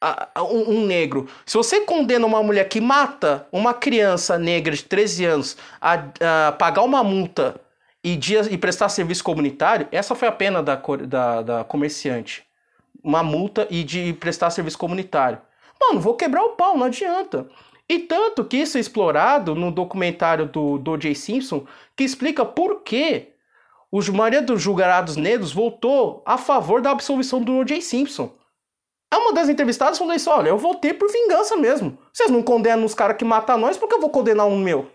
a, 0.00 0.28
a, 0.34 0.44
um, 0.44 0.70
um, 0.70 0.86
negro, 0.86 1.26
se 1.46 1.56
você 1.56 1.80
condena 1.80 2.26
uma 2.26 2.42
mulher 2.42 2.68
que 2.68 2.80
mata 2.80 3.48
uma 3.50 3.72
criança 3.72 4.38
negra 4.38 4.74
de 4.74 4.84
13 4.84 5.24
anos 5.24 5.56
a, 5.80 5.94
a 6.48 6.52
pagar 6.52 6.82
uma 6.82 7.02
multa 7.02 7.58
e, 8.04 8.14
dias, 8.14 8.46
e 8.48 8.58
prestar 8.58 8.90
serviço 8.90 9.24
comunitário, 9.24 9.88
essa 9.90 10.14
foi 10.14 10.28
a 10.28 10.32
pena 10.32 10.62
da, 10.62 10.76
da, 11.06 11.42
da 11.42 11.64
comerciante. 11.64 12.44
Uma 13.02 13.22
multa 13.22 13.66
e 13.70 13.82
de 13.82 14.12
prestar 14.12 14.50
serviço 14.50 14.76
comunitário. 14.76 15.40
Mano, 15.80 16.00
vou 16.00 16.14
quebrar 16.14 16.42
o 16.42 16.50
pau, 16.50 16.76
não 16.76 16.86
adianta. 16.86 17.46
E 17.88 18.00
tanto 18.00 18.44
que 18.44 18.56
isso 18.56 18.76
é 18.76 18.80
explorado 18.80 19.54
no 19.54 19.70
documentário 19.70 20.46
do, 20.46 20.76
do 20.76 20.96
J. 20.96 21.14
Simpson, 21.14 21.64
que 21.94 22.04
explica 22.04 22.44
por 22.44 22.82
que 22.82 23.28
os 23.90 24.08
maioria 24.08 24.42
dos 24.42 24.60
julgados 24.60 25.16
negros 25.16 25.52
votou 25.52 26.22
a 26.26 26.36
favor 26.36 26.80
da 26.80 26.90
absolvição 26.90 27.40
do 27.40 27.56
O.J. 27.58 27.80
Simpson. 27.80 28.32
É 29.12 29.16
uma 29.16 29.32
das 29.32 29.48
entrevistadas 29.48 29.98
falou 29.98 30.14
isso: 30.14 30.30
olha, 30.30 30.48
eu 30.48 30.58
votei 30.58 30.92
por 30.92 31.10
vingança 31.10 31.56
mesmo. 31.56 31.96
Vocês 32.12 32.30
não 32.30 32.42
condenam 32.42 32.84
os 32.84 32.94
caras 32.94 33.16
que 33.16 33.24
matam 33.24 33.58
nós, 33.58 33.76
por 33.76 33.88
que 33.88 33.94
eu 33.94 34.00
vou 34.00 34.10
condenar 34.10 34.46
um 34.46 34.58
meu? 34.58 34.90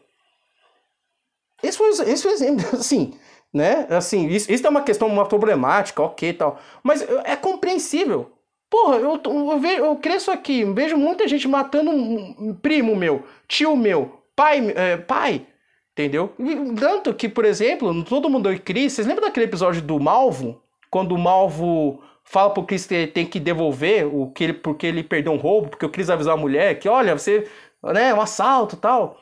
Esse 1.63 1.77
foi, 1.77 1.89
esse 1.89 2.23
foi 2.23 2.33
assim, 2.73 3.13
né? 3.53 3.87
Assim, 3.89 4.27
isso, 4.27 4.51
isso 4.51 4.65
é 4.65 4.69
uma 4.69 4.81
questão, 4.81 5.07
uma 5.07 5.25
problemática, 5.25 6.01
ok 6.01 6.33
tal. 6.33 6.59
Mas 6.83 7.05
é 7.23 7.35
compreensível. 7.35 8.31
Porra, 8.69 8.97
eu, 8.97 9.19
eu, 9.25 9.59
vejo, 9.59 9.83
eu 9.83 9.95
cresço 9.97 10.31
aqui, 10.31 10.63
vejo 10.63 10.95
muita 10.95 11.27
gente 11.27 11.45
matando 11.45 11.91
um 11.91 12.53
primo 12.53 12.95
meu, 12.95 13.25
tio 13.45 13.75
meu, 13.75 14.23
pai, 14.33 14.71
é, 14.73 14.95
pai, 14.95 15.45
entendeu? 15.91 16.33
Tanto 16.79 17.13
que, 17.13 17.29
por 17.29 17.45
exemplo, 17.45 18.03
Todo 18.03 18.29
Mundo 18.29 18.49
é 18.49 18.57
Cris, 18.57 18.93
vocês 18.93 19.07
lembram 19.07 19.27
daquele 19.27 19.45
episódio 19.45 19.81
do 19.81 19.99
Malvo? 19.99 20.61
Quando 20.89 21.13
o 21.13 21.17
Malvo 21.17 22.01
fala 22.23 22.49
pro 22.49 22.63
Chris 22.63 22.85
que 22.85 22.93
ele 22.93 23.07
tem 23.07 23.25
que 23.25 23.39
devolver 23.39 24.05
o 24.05 24.31
que 24.31 24.43
ele, 24.45 24.53
porque 24.53 24.87
ele 24.87 25.03
perdeu 25.03 25.31
um 25.33 25.37
roubo, 25.37 25.69
porque 25.69 25.85
o 25.85 25.89
Chris 25.89 26.09
avisou 26.09 26.33
a 26.33 26.37
mulher 26.37 26.79
que, 26.79 26.87
olha, 26.87 27.17
você, 27.17 27.47
né, 27.83 28.13
um 28.13 28.21
assalto 28.21 28.77
tal. 28.77 29.19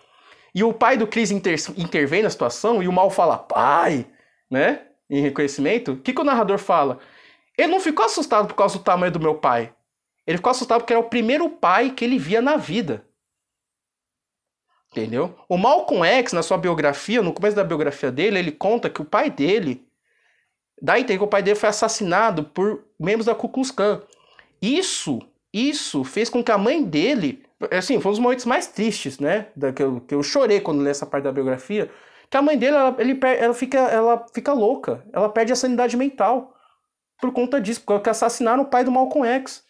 E 0.54 0.64
o 0.64 0.74
pai 0.74 0.98
do 0.98 1.08
Chris 1.08 1.32
inter, 1.32 1.56
intervém 1.78 2.24
na 2.24 2.30
situação 2.30 2.82
e 2.82 2.88
o 2.88 2.94
Mal 2.94 3.10
fala, 3.10 3.38
pai, 3.38 4.06
né, 4.50 4.82
em 5.10 5.22
reconhecimento. 5.22 5.94
O 5.94 5.98
que, 5.98 6.14
que 6.14 6.22
o 6.22 6.26
narrador 6.26 6.58
fala? 6.58 7.00
Ele 7.58 7.72
não 7.72 7.80
ficou 7.80 8.06
assustado 8.06 8.48
por 8.48 8.56
causa 8.56 8.78
do 8.78 8.84
tamanho 8.84 9.12
do 9.12 9.20
meu 9.20 9.36
pai. 9.36 9.74
Ele 10.26 10.38
ficou 10.38 10.52
assustado 10.52 10.82
porque 10.82 10.94
era 10.94 11.00
o 11.00 11.10
primeiro 11.10 11.50
pai 11.50 11.92
que 11.92 12.06
ele 12.06 12.18
via 12.18 12.42
na 12.42 12.56
vida. 12.56 13.04
Entendeu? 14.92 15.36
O 15.48 15.58
Malcolm 15.58 16.04
X, 16.04 16.34
na 16.34 16.42
sua 16.42 16.58
biografia, 16.58 17.22
no 17.22 17.32
começo 17.32 17.56
da 17.56 17.64
biografia 17.64 18.12
dele, 18.12 18.40
ele 18.40 18.52
conta 18.52 18.90
que 18.90 19.02
o 19.02 19.06
pai 19.06 19.30
dele. 19.30 19.88
Dá 20.82 20.94
a 20.96 21.04
que 21.04 21.18
o 21.18 21.28
pai 21.28 21.44
dele 21.44 21.60
foi 21.60 21.70
assassinado 21.70 22.44
por 22.44 22.84
membros 23.00 23.26
da 23.26 23.36
Ku 23.36 23.50
Klux 23.50 23.70
Klan. 23.70 24.02
Isso, 24.62 25.20
isso 25.54 26.04
fez 26.04 26.30
com 26.30 26.44
que 26.44 26.52
a 26.52 26.58
mãe 26.58 26.84
dele. 26.84 27.44
Assim, 27.72 28.00
foi 28.00 28.10
um 28.10 28.14
dos 28.14 28.20
momentos 28.20 28.46
mais 28.46 28.68
tristes, 28.68 29.20
né? 29.20 29.48
Da, 29.56 29.74
que, 29.74 29.84
eu, 29.84 30.02
que 30.02 30.16
eu 30.16 30.24
chorei 30.24 30.62
quando 30.62 30.82
li 30.82 30.90
essa 30.90 31.06
parte 31.06 31.26
da 31.26 31.32
biografia. 31.32 31.92
Que 32.30 32.38
a 32.38 32.42
mãe 32.42 32.58
dele, 32.58 32.78
ela, 32.78 32.96
ele, 32.98 33.20
ela, 33.22 33.54
fica, 33.54 33.78
ela 33.78 34.26
fica 34.34 34.54
louca. 34.54 35.04
Ela 35.12 35.30
perde 35.30 35.52
a 35.52 35.56
sanidade 35.56 35.98
mental 35.98 36.56
por 37.20 37.32
conta 37.34 37.60
disso, 37.60 37.82
porque 37.86 38.10
assassinaram 38.10 38.64
o 38.64 38.68
pai 38.68 38.84
do 38.84 38.92
Malcolm 38.92 39.28
X. 39.28 39.64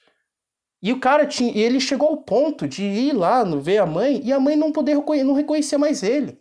E 0.81 0.93
o 0.93 0.99
cara 0.99 1.25
tinha, 1.25 1.55
ele 1.57 1.79
chegou 1.79 2.09
ao 2.09 2.17
ponto 2.17 2.67
de 2.67 2.83
ir 2.83 3.13
lá 3.13 3.43
no 3.43 3.59
ver 3.59 3.79
a 3.79 3.85
mãe 3.85 4.21
e 4.23 4.31
a 4.31 4.39
mãe 4.39 4.55
não 4.55 4.71
poder 4.71 4.95
não 4.95 5.33
reconhecer 5.33 5.77
mais 5.77 6.03
ele. 6.03 6.39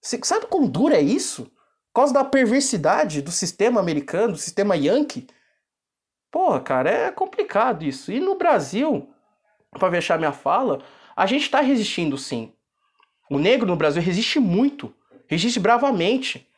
Você 0.00 0.20
sabe 0.22 0.46
quão 0.46 0.66
duro 0.66 0.94
é 0.94 1.00
isso? 1.00 1.44
Por 1.92 2.00
causa 2.00 2.12
da 2.12 2.24
perversidade 2.24 3.22
do 3.22 3.30
sistema 3.30 3.80
americano, 3.80 4.34
do 4.34 4.38
sistema 4.38 4.76
yankee. 4.76 5.26
Porra, 6.30 6.60
cara, 6.60 6.90
é 6.90 7.10
complicado 7.10 7.84
isso. 7.84 8.12
E 8.12 8.20
no 8.20 8.36
Brasil, 8.36 9.08
para 9.70 9.90
fechar 9.90 10.18
minha 10.18 10.32
fala, 10.32 10.82
a 11.16 11.26
gente 11.26 11.42
está 11.42 11.60
resistindo 11.60 12.18
sim. 12.18 12.52
O 13.30 13.38
negro 13.38 13.66
no 13.66 13.76
Brasil 13.76 14.02
resiste 14.02 14.38
muito, 14.38 14.94
resiste 15.26 15.58
bravamente, 15.58 16.48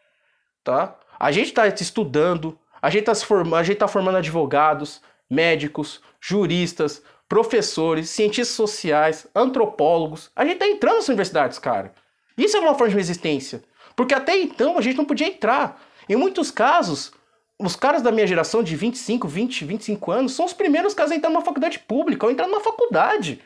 tá? 0.65 0.99
A 1.19 1.31
gente 1.31 1.49
está 1.49 1.67
estudando, 1.69 2.59
a 2.83 2.91
gente 2.91 3.09
está 3.09 3.15
form 3.15 3.51
tá 3.79 3.89
formando 3.89 4.19
advogados, 4.19 5.01
médicos, 5.31 6.01
juristas, 6.21 7.03
professores, 7.29 8.11
cientistas 8.11 8.55
sociais, 8.55 9.27
antropólogos. 9.35 10.31
A 10.35 10.45
gente 10.45 10.55
está 10.55 10.67
entrando 10.67 10.97
nas 10.97 11.09
universidades, 11.09 11.59
cara. 11.59 11.93
Isso 12.37 12.57
é 12.57 12.61
uma 12.61 12.75
forma 12.75 12.91
de 12.91 12.97
resistência. 12.97 13.63
Porque 13.95 14.15
até 14.15 14.39
então 14.39 14.77
a 14.77 14.81
gente 14.81 14.97
não 14.97 15.05
podia 15.05 15.27
entrar. 15.27 15.83
Em 16.09 16.17
muitos 16.17 16.51
casos, 16.51 17.13
os 17.59 17.75
caras 17.75 18.03
da 18.03 18.13
minha 18.13 18.27
geração 18.27 18.63
de 18.63 18.77
25, 18.77 19.27
20, 19.27 19.65
25 19.65 20.13
anos 20.13 20.33
são 20.35 20.45
os 20.45 20.53
primeiros 20.53 20.95
casos 20.95 21.13
a 21.13 21.17
entrar 21.17 21.31
numa 21.31 21.41
faculdade 21.41 21.79
pública 21.79 22.27
ou 22.27 22.33
entrar 22.33 22.47
numa 22.47 22.61
faculdade. 22.61 23.41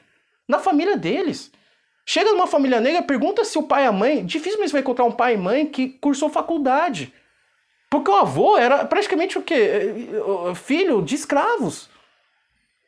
Na 0.49 0.59
família 0.59 0.97
deles. 0.97 1.53
Chega 2.05 2.33
numa 2.33 2.49
família 2.49 2.81
negra, 2.81 3.03
pergunta 3.03 3.45
se 3.45 3.57
o 3.57 3.62
pai 3.62 3.85
e 3.85 3.87
a 3.87 3.93
mãe. 3.93 4.26
Dificilmente 4.26 4.70
você 4.70 4.72
vai 4.72 4.81
encontrar 4.81 5.05
um 5.05 5.12
pai 5.12 5.35
e 5.35 5.37
mãe 5.37 5.64
que 5.64 5.91
cursou 5.91 6.28
faculdade. 6.28 7.14
Porque 7.91 8.09
o 8.09 8.14
avô 8.14 8.57
era 8.57 8.84
praticamente 8.84 9.36
o 9.36 9.43
quê? 9.43 9.55
É, 9.55 10.51
é, 10.51 10.55
filho 10.55 11.03
de 11.03 11.16
escravos. 11.16 11.91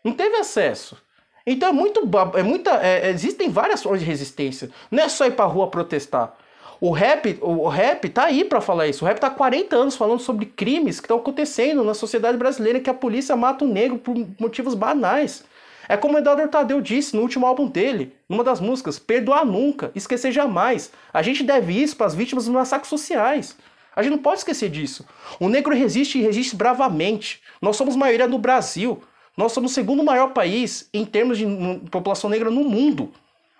Não 0.05 0.13
teve 0.13 0.37
acesso. 0.37 0.97
Então 1.45 1.69
é 1.69 1.73
muito. 1.73 2.09
É 2.37 2.43
muita, 2.45 2.81
é, 2.81 3.11
existem 3.11 3.51
várias 3.51 3.83
formas 3.83 4.01
de 4.01 4.07
resistência. 4.07 4.71
Não 4.89 5.03
é 5.03 5.09
só 5.09 5.27
ir 5.27 5.33
pra 5.33 5.45
rua 5.45 5.67
protestar. 5.67 6.35
O 6.81 6.91
rap, 6.91 7.39
o 7.41 7.69
rap 7.69 8.09
tá 8.09 8.25
aí 8.25 8.45
para 8.45 8.61
falar 8.61 8.89
isso. 8.89 9.05
O 9.05 9.09
rap 9.09 9.19
tá 9.19 9.29
há 9.29 9.31
40 9.31 9.77
anos 9.77 9.97
falando 9.97 10.21
sobre 10.21 10.47
crimes 10.47 10.99
que 10.99 11.05
estão 11.05 11.19
acontecendo 11.19 11.85
na 11.85 11.95
sociedade 11.95 12.37
brasileira, 12.37 12.81
que 12.81 12.91
a 12.91 12.95
polícia 12.95 13.37
mata 13.37 13.65
o 13.65 13.69
negro 13.69 13.99
por 13.99 14.15
motivos 14.39 14.75
banais. 14.75 15.45
É 15.89 15.97
como 15.97 16.15
o 16.15 16.19
Eduardo 16.19 16.49
Tadeu 16.49 16.81
disse 16.81 17.15
no 17.15 17.23
último 17.23 17.47
álbum 17.47 17.69
dele, 17.69 18.17
numa 18.29 18.43
das 18.43 18.61
músicas, 18.61 18.99
perdoar 18.99 19.45
nunca, 19.45 19.93
esquecer 19.95 20.33
jamais. 20.33 20.91
A 21.13 21.23
gente 21.23 21.45
deve 21.45 21.73
isso 21.73 21.97
para 21.97 22.07
as 22.07 22.15
vítimas 22.15 22.47
dos 22.47 22.55
massacres 22.55 22.89
sociais. 22.89 23.57
A 23.95 24.03
gente 24.03 24.13
não 24.13 24.23
pode 24.23 24.39
esquecer 24.39 24.71
disso. 24.71 25.07
O 25.39 25.49
negro 25.49 25.75
resiste 25.75 26.19
e 26.19 26.23
resiste 26.23 26.57
bravamente. 26.57 27.43
Nós 27.61 27.77
somos 27.77 27.95
maioria 27.95 28.27
no 28.27 28.39
Brasil. 28.39 29.03
Nós 29.37 29.53
somos 29.53 29.73
o 29.73 29.75
segundo 29.75 30.03
maior 30.03 30.33
país 30.33 30.89
em 30.93 31.05
termos 31.05 31.39
de 31.39 31.47
população 31.91 32.29
negra 32.31 32.51
no 32.51 32.65
mundo. 32.65 33.13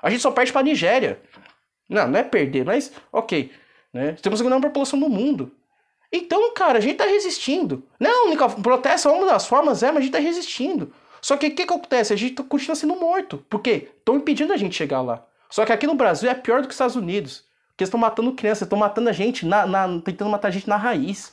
A 0.03 0.11
gente 0.11 0.21
só 0.21 0.31
perde 0.31 0.53
para 0.53 0.61
a 0.61 0.65
Nigéria. 0.65 1.21
Não, 1.89 2.09
não 2.09 2.19
é 2.19 2.23
perder, 2.23 2.65
mas 2.65 2.93
ok. 3.13 3.51
Né? 3.93 4.13
Temos 4.23 4.39
a 4.39 4.41
segunda 4.41 4.59
maior 4.59 4.69
população 4.69 4.99
no 4.99 5.09
mundo. 5.09 5.53
Então, 6.11 6.53
cara, 6.55 6.79
a 6.79 6.81
gente 6.81 6.97
tá 6.97 7.07
resistindo. 7.07 7.85
Não, 7.99 8.27
única 8.27 8.49
protesto 8.49 9.09
é 9.09 9.13
uma 9.13 9.27
das 9.27 9.47
formas, 9.47 9.83
é, 9.83 9.89
mas 9.89 9.99
a 9.99 10.01
gente 10.01 10.13
tá 10.13 10.19
resistindo. 10.19 10.93
Só 11.23 11.37
que 11.37 11.47
o 11.47 11.51
que, 11.51 11.57
que 11.57 11.63
acontece? 11.63 12.13
A 12.13 12.17
gente 12.17 12.35
continua 12.43 12.75
sendo 12.75 12.97
morto. 12.97 13.39
Por 13.49 13.61
quê? 13.61 13.89
Estão 13.99 14.17
impedindo 14.17 14.53
a 14.53 14.57
gente 14.57 14.75
chegar 14.75 15.01
lá. 15.01 15.25
Só 15.49 15.65
que 15.65 15.73
aqui 15.73 15.87
no 15.87 15.95
Brasil 15.95 16.29
é 16.29 16.35
pior 16.35 16.61
do 16.61 16.67
que 16.67 16.71
os 16.71 16.75
Estados 16.75 16.97
Unidos. 16.97 17.45
Porque 17.73 17.85
eles 17.85 17.89
estão 17.89 18.01
matando 18.01 18.33
crianças, 18.33 18.63
estão 18.63 18.79
matando 18.79 19.09
a 19.09 19.13
gente, 19.13 19.47
na, 19.47 19.67
na, 19.67 20.01
tentando 20.01 20.31
matar 20.31 20.49
a 20.49 20.51
gente 20.51 20.69
na 20.69 20.77
raiz. 20.77 21.33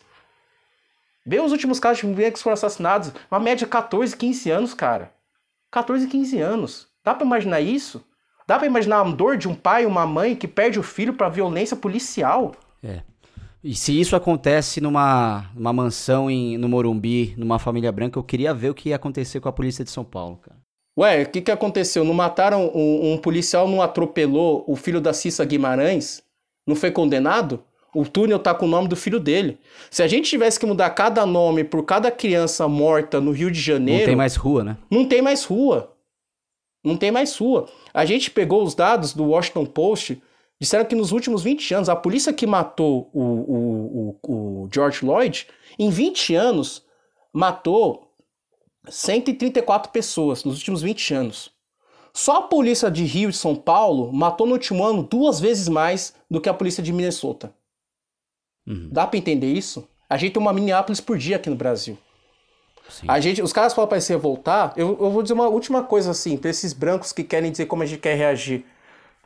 Vê 1.26 1.40
os 1.40 1.52
últimos 1.52 1.80
casos 1.80 2.00
de 2.00 2.08
negros 2.08 2.40
que 2.40 2.44
foram 2.44 2.54
assassinados, 2.54 3.12
uma 3.30 3.40
média 3.40 3.66
de 3.66 3.68
14, 3.68 4.16
15 4.16 4.50
anos, 4.50 4.74
cara. 4.74 5.12
14, 5.70 6.08
15 6.08 6.40
anos. 6.40 6.88
Dá 7.04 7.14
para 7.14 7.26
imaginar 7.26 7.62
isso? 7.62 8.04
Dá 8.48 8.58
para 8.58 8.66
imaginar 8.66 9.02
a 9.02 9.04
dor 9.04 9.38
de 9.38 9.48
um 9.48 9.54
pai 9.54 9.86
uma 9.86 10.08
mãe 10.08 10.36
que 10.36 10.48
perde 10.48 10.80
o 10.80 10.84
filho 10.84 11.14
para 11.14 11.30
violência 11.30 11.78
policial? 11.78 12.56
É. 12.82 13.02
E 13.64 13.76
se 13.76 14.00
isso 14.00 14.16
acontece 14.16 14.80
numa, 14.80 15.52
numa 15.54 15.74
mansão 15.74 16.32
em, 16.32 16.58
no 16.58 16.70
Morumbi, 16.70 17.36
numa 17.38 17.60
família 17.60 17.92
branca, 17.92 18.18
eu 18.18 18.24
queria 18.24 18.54
ver 18.54 18.70
o 18.70 18.74
que 18.74 18.90
ia 18.90 18.96
acontecer 18.96 19.40
com 19.42 19.50
a 19.50 19.54
polícia 19.54 19.84
de 19.84 19.92
São 19.92 20.04
Paulo, 20.04 20.38
cara. 20.38 20.58
Ué, 20.98 21.24
o 21.24 21.30
que, 21.30 21.42
que 21.42 21.52
aconteceu? 21.52 22.04
Não 22.04 22.14
mataram 22.14 22.72
um, 22.74 23.14
um 23.14 23.18
policial, 23.18 23.68
não 23.68 23.82
atropelou 23.82 24.64
o 24.68 24.76
filho 24.76 25.00
da 25.00 25.14
Cissa 25.14 25.46
Guimarães? 25.46 26.24
Não 26.70 26.76
foi 26.76 26.92
condenado? 26.92 27.62
O 27.94 28.06
túnel 28.06 28.38
tá 28.38 28.54
com 28.54 28.66
o 28.66 28.70
nome 28.70 28.88
do 28.88 28.96
filho 28.96 29.20
dele. 29.20 29.58
Se 29.90 30.04
a 30.04 30.08
gente 30.08 30.30
tivesse 30.30 30.60
que 30.60 30.66
mudar 30.66 30.92
cada 30.92 31.26
nome 31.26 31.64
por 31.64 31.84
cada 31.84 32.12
criança 32.12 32.68
morta 32.68 33.20
no 33.20 33.32
Rio 33.32 33.50
de 33.50 33.60
Janeiro. 33.60 34.02
Não 34.02 34.06
tem 34.06 34.16
mais 34.16 34.36
rua, 34.36 34.64
né? 34.64 34.78
Não 34.92 35.06
tem 35.06 35.22
mais 35.22 35.44
rua. 35.44 35.96
Não 36.84 36.96
tem 36.96 37.12
mais 37.12 37.36
rua. 37.36 37.68
A 37.92 38.06
gente 38.06 38.30
pegou 38.30 38.64
os 38.64 38.76
dados 38.76 39.14
do 39.14 39.26
Washington 39.26 39.66
Post, 39.66 40.22
disseram 40.62 40.86
que 40.86 40.96
nos 40.96 41.12
últimos 41.12 41.42
20 41.42 41.74
anos, 41.74 41.90
a 41.90 41.96
polícia 41.96 42.32
que 42.32 42.46
matou 42.46 43.10
o, 43.12 43.22
o, 43.22 44.20
o, 44.24 44.64
o 44.64 44.70
George 44.72 45.04
Lloyd, 45.04 45.48
em 45.78 45.90
20 45.90 46.36
anos, 46.36 46.86
matou 47.34 48.14
134 48.88 49.92
pessoas 49.92 50.44
nos 50.44 50.58
últimos 50.58 50.84
20 50.84 51.14
anos. 51.16 51.52
Só 52.20 52.40
a 52.40 52.42
polícia 52.42 52.92
de 52.92 53.06
Rio 53.06 53.30
e 53.30 53.34
São 53.34 53.56
Paulo 53.56 54.12
matou 54.12 54.46
no 54.46 54.52
último 54.52 54.84
ano 54.84 55.02
duas 55.02 55.40
vezes 55.40 55.70
mais 55.70 56.14
do 56.30 56.42
que 56.42 56.50
a 56.50 56.54
polícia 56.54 56.84
de 56.84 56.92
Minnesota. 56.92 57.54
Uhum. 58.68 58.90
Dá 58.92 59.08
para 59.08 59.18
entender 59.18 59.48
isso? 59.48 59.88
A 60.10 60.18
gente 60.18 60.34
tem 60.34 60.42
uma 60.42 60.52
Minneapolis 60.52 61.00
por 61.00 61.18
dia 61.18 61.38
aqui 61.38 61.50
no 61.50 61.56
Brasil. 61.56 61.98
Sim. 62.90 63.06
A 63.08 63.22
gente, 63.22 63.42
os 63.42 63.54
caras 63.54 63.74
falam 63.74 63.88
para 63.88 64.02
se 64.02 64.12
revoltar. 64.12 64.74
Eu, 64.76 64.98
eu 65.00 65.10
vou 65.10 65.24
dizer 65.24 65.34
uma 65.34 65.48
última 65.48 65.82
coisa 65.82 66.12
assim, 66.12 66.36
pra 66.36 66.50
esses 66.50 66.74
brancos 66.74 67.14
que 67.14 67.24
querem 67.24 67.52
dizer 67.52 67.68
como 67.68 67.84
a 67.84 67.86
gente 67.86 68.02
quer 68.02 68.16
reagir. 68.16 68.66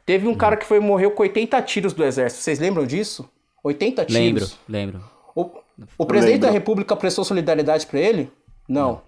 Teve 0.05 0.27
um 0.27 0.33
hum. 0.33 0.37
cara 0.37 0.55
que 0.55 0.65
foi 0.65 0.79
morreu 0.79 1.09
com 1.09 1.23
80 1.23 1.59
tiros 1.63 1.93
do 1.93 2.03
exército. 2.03 2.43
Vocês 2.43 2.59
lembram 2.59 2.85
disso? 2.85 3.27
80 3.63 4.05
tiros. 4.05 4.59
Lembro, 4.69 4.99
lembro. 4.99 5.11
O, 5.35 5.49
o 5.97 6.05
presidente 6.05 6.33
lembro. 6.35 6.47
da 6.47 6.53
República 6.53 6.95
prestou 6.95 7.25
solidariedade 7.25 7.87
para 7.87 7.99
ele? 7.99 8.31
Não. 8.69 8.87
Não. 8.87 9.01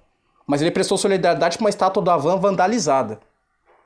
Mas 0.47 0.63
ele 0.63 0.71
prestou 0.71 0.97
solidariedade 0.97 1.59
pra 1.59 1.65
uma 1.65 1.69
estátua 1.69 2.01
da 2.01 2.17
van 2.17 2.39
vandalizada. 2.39 3.19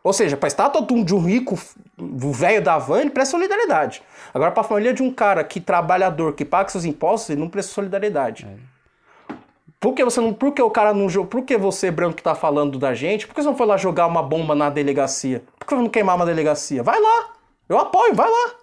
Ou 0.03 0.13
seja, 0.13 0.37
pra 0.37 0.47
estátua 0.47 0.81
de 0.81 1.13
um, 1.13 1.19
um 1.19 1.25
rico, 1.25 1.59
o 1.97 2.31
velho 2.31 2.61
da 2.61 2.77
van, 2.77 3.01
ele 3.01 3.09
presta 3.09 3.31
solidariedade. 3.31 4.01
Agora, 4.33 4.51
pra 4.51 4.63
família 4.63 4.93
de 4.93 5.03
um 5.03 5.11
cara 5.11 5.43
que 5.43 5.59
trabalhador, 5.59 6.33
que 6.33 6.45
paga 6.45 6.69
seus 6.69 6.85
impostos, 6.85 7.31
ele 7.31 7.41
não 7.41 7.49
presta 7.49 7.73
solidariedade. 7.73 8.47
É. 8.47 9.33
Por 9.79 9.93
que 9.93 10.03
você 10.03 10.19
não. 10.19 10.33
Por 10.33 10.53
que 10.53 10.61
o 10.61 10.69
cara 10.69 10.93
não. 10.93 11.07
Por 11.25 11.43
que 11.43 11.57
você, 11.57 11.89
branco, 11.89 12.15
que 12.15 12.23
tá 12.23 12.35
falando 12.35 12.77
da 12.77 12.93
gente, 12.93 13.25
por 13.25 13.33
que 13.33 13.41
você 13.41 13.47
não 13.47 13.55
foi 13.55 13.65
lá 13.65 13.77
jogar 13.77 14.07
uma 14.07 14.21
bomba 14.21 14.53
na 14.53 14.69
delegacia? 14.69 15.43
Por 15.57 15.65
que 15.65 15.75
você 15.75 15.81
não 15.81 15.89
queimar 15.89 16.15
uma 16.15 16.25
delegacia? 16.25 16.83
Vai 16.83 16.99
lá! 16.99 17.33
Eu 17.67 17.77
apoio, 17.77 18.13
vai 18.13 18.29
lá! 18.29 18.55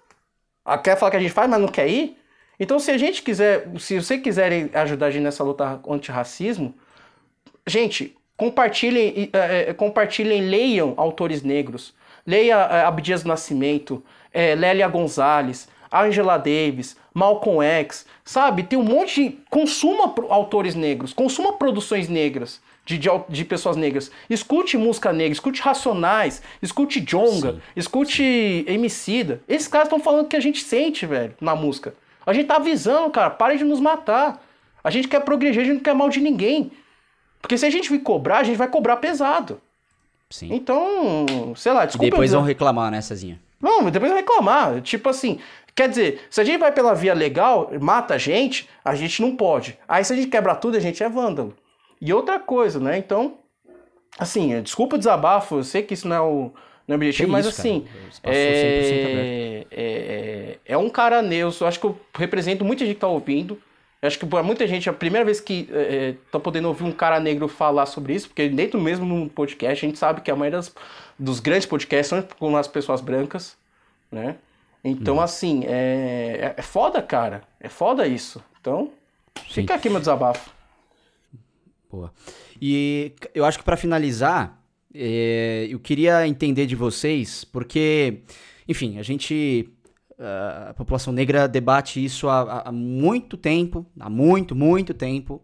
Ah, 0.65 0.77
quer 0.77 0.97
falar 0.97 1.11
que 1.11 1.17
a 1.17 1.19
gente 1.19 1.33
faz, 1.33 1.49
mas 1.49 1.59
não 1.59 1.67
quer 1.67 1.87
ir? 1.87 2.17
Então, 2.59 2.77
se 2.77 2.91
a 2.91 2.97
gente 2.97 3.23
quiser. 3.23 3.67
Se 3.79 3.99
você 3.99 4.17
quiserem 4.17 4.69
ajudar 4.73 5.07
a 5.07 5.11
gente 5.11 5.23
nessa 5.23 5.43
luta 5.43 5.79
antirracismo, 5.87 6.75
gente, 7.65 8.16
compartilhem, 8.37 9.29
é, 9.33 9.73
compartilhem 9.73 10.41
leiam 10.41 10.93
autores 10.95 11.41
negros. 11.41 11.93
Leia 12.25 12.55
é, 12.55 12.85
Abdias 12.85 13.23
do 13.23 13.29
Nascimento, 13.29 14.03
é, 14.33 14.53
Lélia 14.53 14.87
Gonzalez, 14.87 15.67
Angela 15.91 16.37
Davis, 16.37 16.97
Malcolm 17.13 17.65
X, 17.65 18.05
sabe? 18.23 18.63
Tem 18.63 18.77
um 18.77 18.83
monte 18.83 19.23
de. 19.23 19.37
Consuma 19.49 20.13
autores 20.29 20.75
negros, 20.75 21.13
consuma 21.13 21.53
produções 21.53 22.07
negras. 22.07 22.61
De, 22.85 22.97
de, 22.97 23.09
de, 23.27 23.43
pessoas 23.43 23.75
negras. 23.75 24.09
Escute 24.29 24.77
música 24.77 25.11
negra, 25.11 25.33
escute 25.33 25.61
Racionais, 25.61 26.41
escute 26.61 27.01
Jonga, 27.01 27.51
Sim. 27.51 27.61
escute 27.75 28.63
Emicida. 28.65 29.41
Esses 29.45 29.67
caras 29.67 29.87
estão 29.87 29.99
falando 29.99 30.29
que 30.29 30.37
a 30.37 30.39
gente 30.39 30.63
sente, 30.63 31.05
velho, 31.05 31.33
na 31.41 31.53
música. 31.53 31.93
A 32.25 32.31
gente 32.31 32.47
tá 32.47 32.55
avisando, 32.55 33.09
cara, 33.09 33.29
parem 33.29 33.57
de 33.57 33.65
nos 33.65 33.81
matar. 33.81 34.41
A 34.81 34.89
gente 34.89 35.09
quer 35.09 35.19
progredir, 35.19 35.63
a 35.63 35.65
gente 35.65 35.73
não 35.75 35.83
quer 35.83 35.93
mal 35.93 36.07
de 36.07 36.21
ninguém. 36.21 36.71
Porque 37.41 37.57
se 37.57 37.65
a 37.65 37.69
gente 37.69 37.89
vir 37.89 37.99
cobrar, 37.99 38.39
a 38.39 38.43
gente 38.43 38.57
vai 38.57 38.67
cobrar 38.67 38.97
pesado. 38.97 39.61
Sim. 40.29 40.49
Então, 40.51 41.25
sei 41.55 41.71
lá, 41.71 41.85
desculpa. 41.85 42.07
E 42.07 42.09
depois 42.09 42.31
vão 42.31 42.41
reclamar, 42.41 42.91
né, 42.91 43.01
Cezinha? 43.01 43.39
Não, 43.61 43.89
depois 43.89 44.11
vão 44.11 44.19
reclamar. 44.19 44.81
Tipo 44.81 45.09
assim, 45.09 45.39
quer 45.73 45.89
dizer, 45.89 46.21
se 46.29 46.41
a 46.41 46.43
gente 46.43 46.59
vai 46.59 46.71
pela 46.71 46.93
via 46.93 47.13
legal, 47.13 47.71
mata 47.79 48.15
a 48.15 48.17
gente, 48.17 48.67
a 48.83 48.93
gente 48.93 49.21
não 49.21 49.35
pode. 49.35 49.77
Aí 49.87 50.03
se 50.03 50.13
a 50.13 50.15
gente 50.15 50.27
quebra 50.27 50.55
tudo, 50.55 50.77
a 50.77 50.81
gente 50.81 51.01
é 51.01 51.09
vândalo. 51.09 51.55
E 51.99 52.13
outra 52.13 52.39
coisa, 52.39 52.79
né? 52.79 52.97
Então, 52.97 53.35
assim, 54.19 54.61
desculpa 54.61 54.95
o 54.95 54.99
desabafo, 54.99 55.57
eu 55.57 55.63
sei 55.63 55.81
que 55.81 55.93
isso 55.93 56.07
não 56.07 56.15
é 56.15 56.21
o, 56.21 56.51
não 56.87 56.93
é 56.93 56.95
objetivo, 56.95 57.31
mas 57.31 57.45
isso, 57.45 57.59
assim. 57.59 57.85
É, 58.23 59.65
é, 59.71 59.77
é, 59.81 60.57
é, 60.65 60.77
um 60.77 60.89
cara 60.89 61.21
neutro, 61.21 61.65
acho 61.65 61.79
que 61.79 61.85
eu 61.85 61.97
represento 62.13 62.63
muita 62.63 62.85
gente 62.85 62.95
que 62.95 63.01
tá 63.01 63.07
ouvindo. 63.07 63.61
Eu 64.01 64.07
acho 64.07 64.19
que 64.19 64.25
para 64.25 64.43
muita 64.43 64.67
gente 64.67 64.87
é 64.87 64.91
a 64.91 64.95
primeira 64.95 65.25
vez 65.25 65.39
que 65.39 65.61
estão 65.61 65.79
é, 65.79 66.15
é 66.33 66.39
podendo 66.39 66.67
ouvir 66.67 66.83
um 66.83 66.91
cara 66.91 67.19
negro 67.19 67.47
falar 67.47 67.85
sobre 67.87 68.13
isso, 68.13 68.27
porque 68.27 68.47
dentro 68.47 68.79
mesmo 68.79 69.05
no 69.05 69.29
podcast 69.29 69.85
a 69.85 69.89
gente 69.89 69.97
sabe 69.97 70.21
que 70.21 70.29
a 70.29 70.35
maioria 70.35 70.59
das, 70.59 70.73
dos 71.17 71.39
grandes 71.39 71.65
podcasts 71.65 72.07
são 72.07 72.21
com 72.37 72.55
as 72.55 72.67
pessoas 72.67 73.01
brancas, 73.01 73.57
né? 74.11 74.35
Então, 74.83 75.17
hum. 75.17 75.21
assim, 75.21 75.63
é, 75.65 76.53
é, 76.55 76.55
é 76.57 76.61
foda, 76.61 77.01
cara. 77.01 77.41
É 77.59 77.67
foda 77.67 78.07
isso. 78.07 78.43
Então, 78.61 78.91
Sim. 79.47 79.61
fica 79.61 79.73
aqui 79.73 79.89
meu 79.89 79.99
desabafo. 79.99 80.51
Boa. 81.89 82.13
E 82.61 83.13
eu 83.33 83.45
acho 83.45 83.57
que 83.57 83.63
para 83.63 83.75
finalizar, 83.75 84.61
é, 84.93 85.67
eu 85.69 85.79
queria 85.79 86.27
entender 86.27 86.65
de 86.65 86.75
vocês, 86.75 87.43
porque, 87.43 88.19
enfim, 88.67 88.97
a 88.99 89.03
gente 89.03 89.69
a 90.19 90.73
população 90.73 91.13
negra 91.13 91.47
debate 91.47 92.03
isso 92.03 92.27
há, 92.27 92.61
há, 92.61 92.71
muito 92.71 93.37
tempo, 93.37 93.85
há 93.99 94.09
muito, 94.09 94.55
muito 94.55 94.93
tempo. 94.93 95.41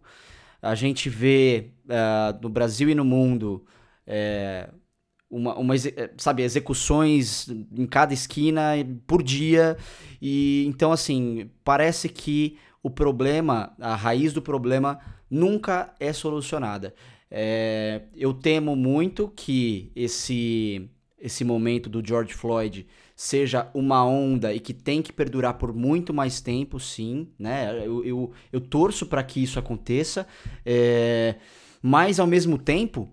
A 0.62 0.76
gente 0.76 1.10
vê 1.10 1.72
uh, 1.86 2.40
no 2.42 2.50
Brasil 2.50 2.90
e 2.90 2.96
no 2.96 3.06
mundo 3.06 3.66
é, 4.08 4.70
uma, 5.30 5.56
uma, 5.56 5.74
sabe, 6.18 6.44
execuções 6.44 7.48
em 7.50 7.86
cada 7.86 8.14
esquina 8.14 8.72
por 9.06 9.22
dia. 9.22 9.78
E 10.22 10.66
então, 10.68 10.92
assim, 10.92 11.50
parece 11.64 12.10
que 12.10 12.58
o 12.82 12.90
problema, 12.90 13.74
a 13.80 13.96
raiz 13.96 14.34
do 14.34 14.42
problema, 14.42 15.00
nunca 15.30 15.94
é 16.00 16.12
solucionada. 16.14 16.94
É, 17.30 18.04
eu 18.16 18.34
temo 18.34 18.76
muito 18.76 19.28
que 19.36 19.92
esse, 19.96 20.90
esse 21.20 21.44
momento 21.44 21.90
do 21.90 22.06
George 22.06 22.34
Floyd 22.34 22.86
seja 23.24 23.70
uma 23.74 24.06
onda 24.06 24.54
e 24.54 24.60
que 24.60 24.74
tem 24.74 25.02
que 25.02 25.14
perdurar 25.14 25.54
por 25.54 25.74
muito 25.74 26.14
mais 26.14 26.42
tempo, 26.42 26.78
sim, 26.78 27.30
né? 27.40 27.74
Eu, 27.86 28.04
eu, 28.04 28.32
eu 28.52 28.60
torço 28.60 29.06
para 29.06 29.24
que 29.24 29.42
isso 29.42 29.58
aconteça, 29.58 30.28
é, 30.66 31.36
mas 31.82 32.20
ao 32.20 32.28
mesmo 32.28 32.58
tempo 32.58 33.10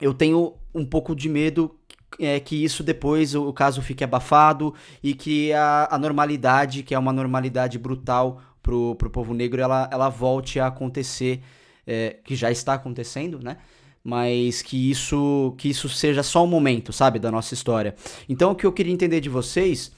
eu 0.00 0.14
tenho 0.14 0.54
um 0.72 0.86
pouco 0.86 1.12
de 1.12 1.28
medo 1.28 1.74
é, 2.20 2.38
que 2.38 2.62
isso 2.62 2.84
depois 2.84 3.34
o, 3.34 3.52
caso 3.52 3.82
fique 3.82 4.04
abafado 4.04 4.72
e 5.02 5.12
que 5.12 5.52
a, 5.52 5.88
a 5.90 5.98
normalidade, 5.98 6.84
que 6.84 6.94
é 6.94 6.98
uma 6.98 7.12
normalidade 7.12 7.80
brutal 7.80 8.40
pro, 8.62 8.94
pro 8.94 9.10
povo 9.10 9.34
negro, 9.34 9.60
ela, 9.60 9.90
ela 9.92 10.08
volte 10.08 10.60
a 10.60 10.68
acontecer, 10.68 11.42
é, 11.84 12.16
que 12.24 12.36
já 12.36 12.48
está 12.48 12.74
acontecendo, 12.74 13.40
né? 13.42 13.56
Mas 14.04 14.62
que 14.62 14.90
isso 14.90 15.54
que 15.58 15.68
isso 15.68 15.88
seja 15.88 16.22
só 16.22 16.44
um 16.44 16.46
momento, 16.46 16.92
sabe, 16.92 17.18
da 17.18 17.30
nossa 17.30 17.54
história. 17.54 17.94
Então, 18.28 18.52
o 18.52 18.54
que 18.54 18.66
eu 18.66 18.72
queria 18.72 18.92
entender 18.92 19.20
de 19.20 19.28
vocês 19.28 19.92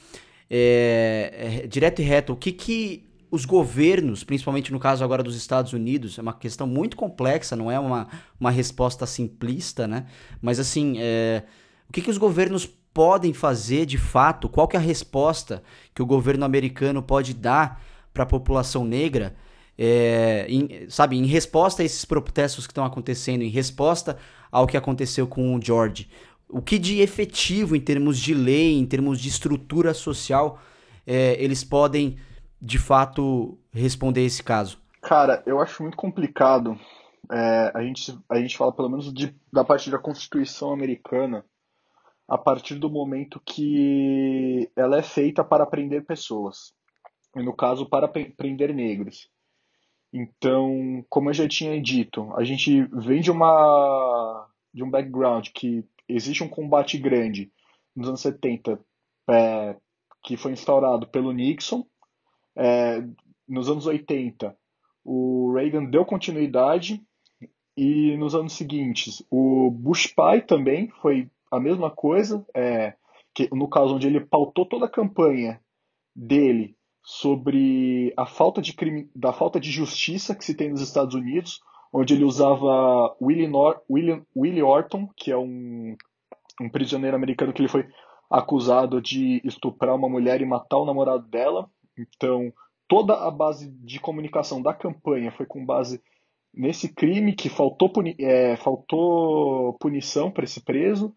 é, 0.50 1.62
é, 1.62 1.66
direto 1.66 2.02
e 2.02 2.04
reto, 2.04 2.32
o 2.32 2.36
que 2.36 2.52
que 2.52 3.04
os 3.30 3.44
governos, 3.44 4.22
principalmente 4.22 4.72
no 4.72 4.78
caso 4.78 5.02
agora 5.02 5.22
dos 5.22 5.34
Estados 5.34 5.72
Unidos, 5.72 6.18
é 6.18 6.22
uma 6.22 6.32
questão 6.32 6.68
muito 6.68 6.96
complexa, 6.96 7.56
não 7.56 7.68
é 7.70 7.80
uma, 7.80 8.06
uma 8.38 8.50
resposta 8.50 9.06
simplista, 9.06 9.88
né? 9.88 10.06
Mas 10.40 10.60
assim, 10.60 10.96
é, 10.98 11.42
o 11.88 11.92
que 11.92 12.00
que 12.00 12.10
os 12.10 12.18
governos 12.18 12.64
podem 12.64 13.32
fazer 13.32 13.86
de 13.86 13.98
fato? 13.98 14.48
Qual 14.48 14.68
que 14.68 14.76
é 14.76 14.78
a 14.78 14.82
resposta 14.82 15.64
que 15.92 16.00
o 16.00 16.06
governo 16.06 16.44
americano 16.44 17.02
pode 17.02 17.34
dar 17.34 17.82
para 18.12 18.22
a 18.22 18.26
população 18.26 18.84
negra 18.84 19.34
é, 19.78 20.46
em, 20.48 20.88
sabe, 20.88 21.16
em 21.16 21.26
resposta 21.26 21.82
a 21.82 21.84
esses 21.84 22.04
protestos 22.04 22.66
que 22.66 22.70
estão 22.70 22.84
acontecendo, 22.84 23.42
em 23.42 23.48
resposta 23.48 24.18
ao 24.50 24.66
que 24.66 24.76
aconteceu 24.76 25.26
com 25.26 25.54
o 25.54 25.60
George, 25.60 26.08
o 26.48 26.62
que 26.62 26.78
de 26.78 27.00
efetivo 27.00 27.74
em 27.74 27.80
termos 27.80 28.18
de 28.18 28.34
lei, 28.34 28.78
em 28.78 28.86
termos 28.86 29.18
de 29.20 29.28
estrutura 29.28 29.92
social, 29.92 30.60
é, 31.06 31.42
eles 31.42 31.64
podem 31.64 32.16
de 32.60 32.78
fato 32.78 33.58
responder 33.72 34.24
esse 34.24 34.42
caso? 34.42 34.78
Cara, 35.02 35.42
eu 35.46 35.60
acho 35.60 35.82
muito 35.82 35.96
complicado. 35.96 36.78
É, 37.30 37.72
a, 37.74 37.82
gente, 37.82 38.18
a 38.28 38.38
gente 38.38 38.56
fala 38.56 38.72
pelo 38.72 38.88
menos 38.88 39.12
de, 39.12 39.34
da 39.52 39.64
parte 39.64 39.90
da 39.90 39.98
Constituição 39.98 40.72
americana 40.72 41.44
a 42.28 42.38
partir 42.38 42.76
do 42.76 42.88
momento 42.88 43.40
que 43.44 44.70
ela 44.74 44.98
é 44.98 45.02
feita 45.02 45.44
para 45.44 45.66
prender 45.66 46.06
pessoas. 46.06 46.72
E 47.36 47.42
no 47.42 47.54
caso, 47.54 47.86
para 47.86 48.08
prender 48.08 48.74
negros. 48.74 49.28
Então, 50.16 51.04
como 51.10 51.28
eu 51.28 51.34
já 51.34 51.48
tinha 51.48 51.82
dito, 51.82 52.32
a 52.36 52.44
gente 52.44 52.84
vem 52.84 53.20
de 53.20 53.32
uma 53.32 54.48
de 54.72 54.84
um 54.84 54.88
background 54.88 55.48
que 55.52 55.84
existe 56.08 56.44
um 56.44 56.48
combate 56.48 56.96
grande 56.98 57.50
nos 57.96 58.06
anos 58.06 58.20
70 58.20 58.78
é, 59.28 59.76
que 60.22 60.36
foi 60.36 60.52
instaurado 60.52 61.08
pelo 61.08 61.32
Nixon. 61.32 61.84
É, 62.56 63.02
nos 63.48 63.68
anos 63.68 63.86
80, 63.86 64.56
o 65.04 65.52
Reagan 65.52 65.84
deu 65.84 66.04
continuidade 66.04 67.04
e 67.76 68.16
nos 68.16 68.36
anos 68.36 68.52
seguintes, 68.52 69.20
o 69.28 69.68
Bush 69.68 70.06
pai 70.06 70.40
também 70.40 70.90
foi 71.02 71.28
a 71.50 71.58
mesma 71.58 71.90
coisa, 71.90 72.46
é, 72.54 72.94
que 73.34 73.48
no 73.52 73.68
caso 73.68 73.96
onde 73.96 74.06
ele 74.06 74.20
pautou 74.20 74.64
toda 74.64 74.86
a 74.86 74.90
campanha 74.90 75.60
dele 76.14 76.76
sobre 77.04 78.14
a 78.16 78.24
falta 78.24 78.62
de 78.62 78.72
crime, 78.72 79.10
da 79.14 79.30
falta 79.30 79.60
de 79.60 79.70
justiça 79.70 80.34
que 80.34 80.42
se 80.42 80.54
tem 80.54 80.70
nos 80.70 80.80
Estados 80.80 81.14
Unidos, 81.14 81.60
onde 81.92 82.14
ele 82.14 82.24
usava 82.24 83.14
Willie, 83.20 83.46
Nor 83.46 83.82
William, 83.88 84.24
Willie 84.34 84.62
Orton, 84.62 85.08
que 85.14 85.30
é 85.30 85.36
um, 85.36 85.94
um 86.60 86.68
prisioneiro 86.70 87.14
americano 87.14 87.52
que 87.52 87.60
ele 87.60 87.68
foi 87.68 87.86
acusado 88.30 89.02
de 89.02 89.42
estuprar 89.44 89.94
uma 89.94 90.08
mulher 90.08 90.40
e 90.40 90.46
matar 90.46 90.78
o 90.78 90.86
namorado 90.86 91.28
dela. 91.28 91.70
Então, 91.96 92.50
toda 92.88 93.14
a 93.14 93.30
base 93.30 93.70
de 93.70 94.00
comunicação 94.00 94.62
da 94.62 94.72
campanha 94.72 95.30
foi 95.30 95.44
com 95.44 95.64
base 95.64 96.02
nesse 96.52 96.88
crime 96.88 97.34
que 97.34 97.50
faltou, 97.50 97.90
puni 97.90 98.16
é, 98.18 98.56
faltou 98.56 99.74
punição 99.74 100.30
para 100.30 100.44
esse 100.44 100.64
preso. 100.64 101.14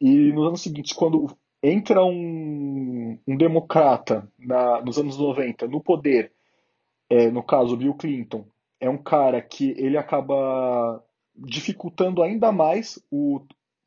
E 0.00 0.32
nos 0.32 0.46
anos 0.46 0.62
seguintes, 0.62 0.92
quando 0.92 1.36
entra 1.64 2.04
um, 2.04 3.18
um 3.26 3.36
democrata 3.36 4.30
na, 4.38 4.82
nos 4.82 4.98
anos 4.98 5.16
90 5.16 5.66
no 5.66 5.80
poder 5.80 6.30
é, 7.08 7.30
no 7.30 7.42
caso 7.42 7.76
Bill 7.76 7.94
Clinton, 7.94 8.44
é 8.78 8.88
um 8.88 8.98
cara 8.98 9.40
que 9.40 9.70
ele 9.78 9.96
acaba 9.96 11.02
dificultando 11.34 12.22
ainda 12.22 12.52
mais 12.52 13.02
o, 13.10 13.40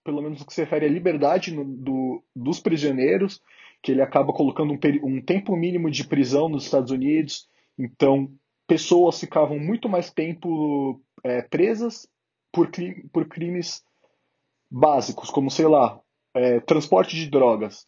pelo 0.04 0.22
menos 0.22 0.40
no 0.40 0.45
que 0.45 0.54
se 0.54 0.62
refere 0.62 0.86
à 0.86 0.90
liberdade 0.90 1.54
no, 1.54 1.64
do, 1.64 2.24
dos 2.36 2.60
prisioneiros, 2.60 3.41
que 3.82 3.91
ele 3.91 4.02
acaba 4.02 4.34
colocando 4.34 4.74
um, 4.74 4.80
um 5.04 5.22
tempo 5.22 5.56
mínimo 5.56 5.91
de 5.91 6.08
prisão 6.08 6.49
nos 6.49 6.66
Estados 6.66 6.91
Unidos. 6.91 7.48
Então, 7.78 8.32
pessoas 8.66 9.20
ficavam 9.20 9.60
muito 9.60 9.88
mais 9.88 10.12
tempo 10.12 10.99
é, 11.24 11.41
presas 11.44 12.08
por, 12.52 12.70
por 13.12 13.28
crimes 13.28 13.84
básicos, 14.70 15.30
como, 15.30 15.52
sei 15.52 15.68
lá, 15.68 16.02
é, 16.38 16.60
transporte 16.60 17.16
de 17.16 17.30
drogas. 17.30 17.86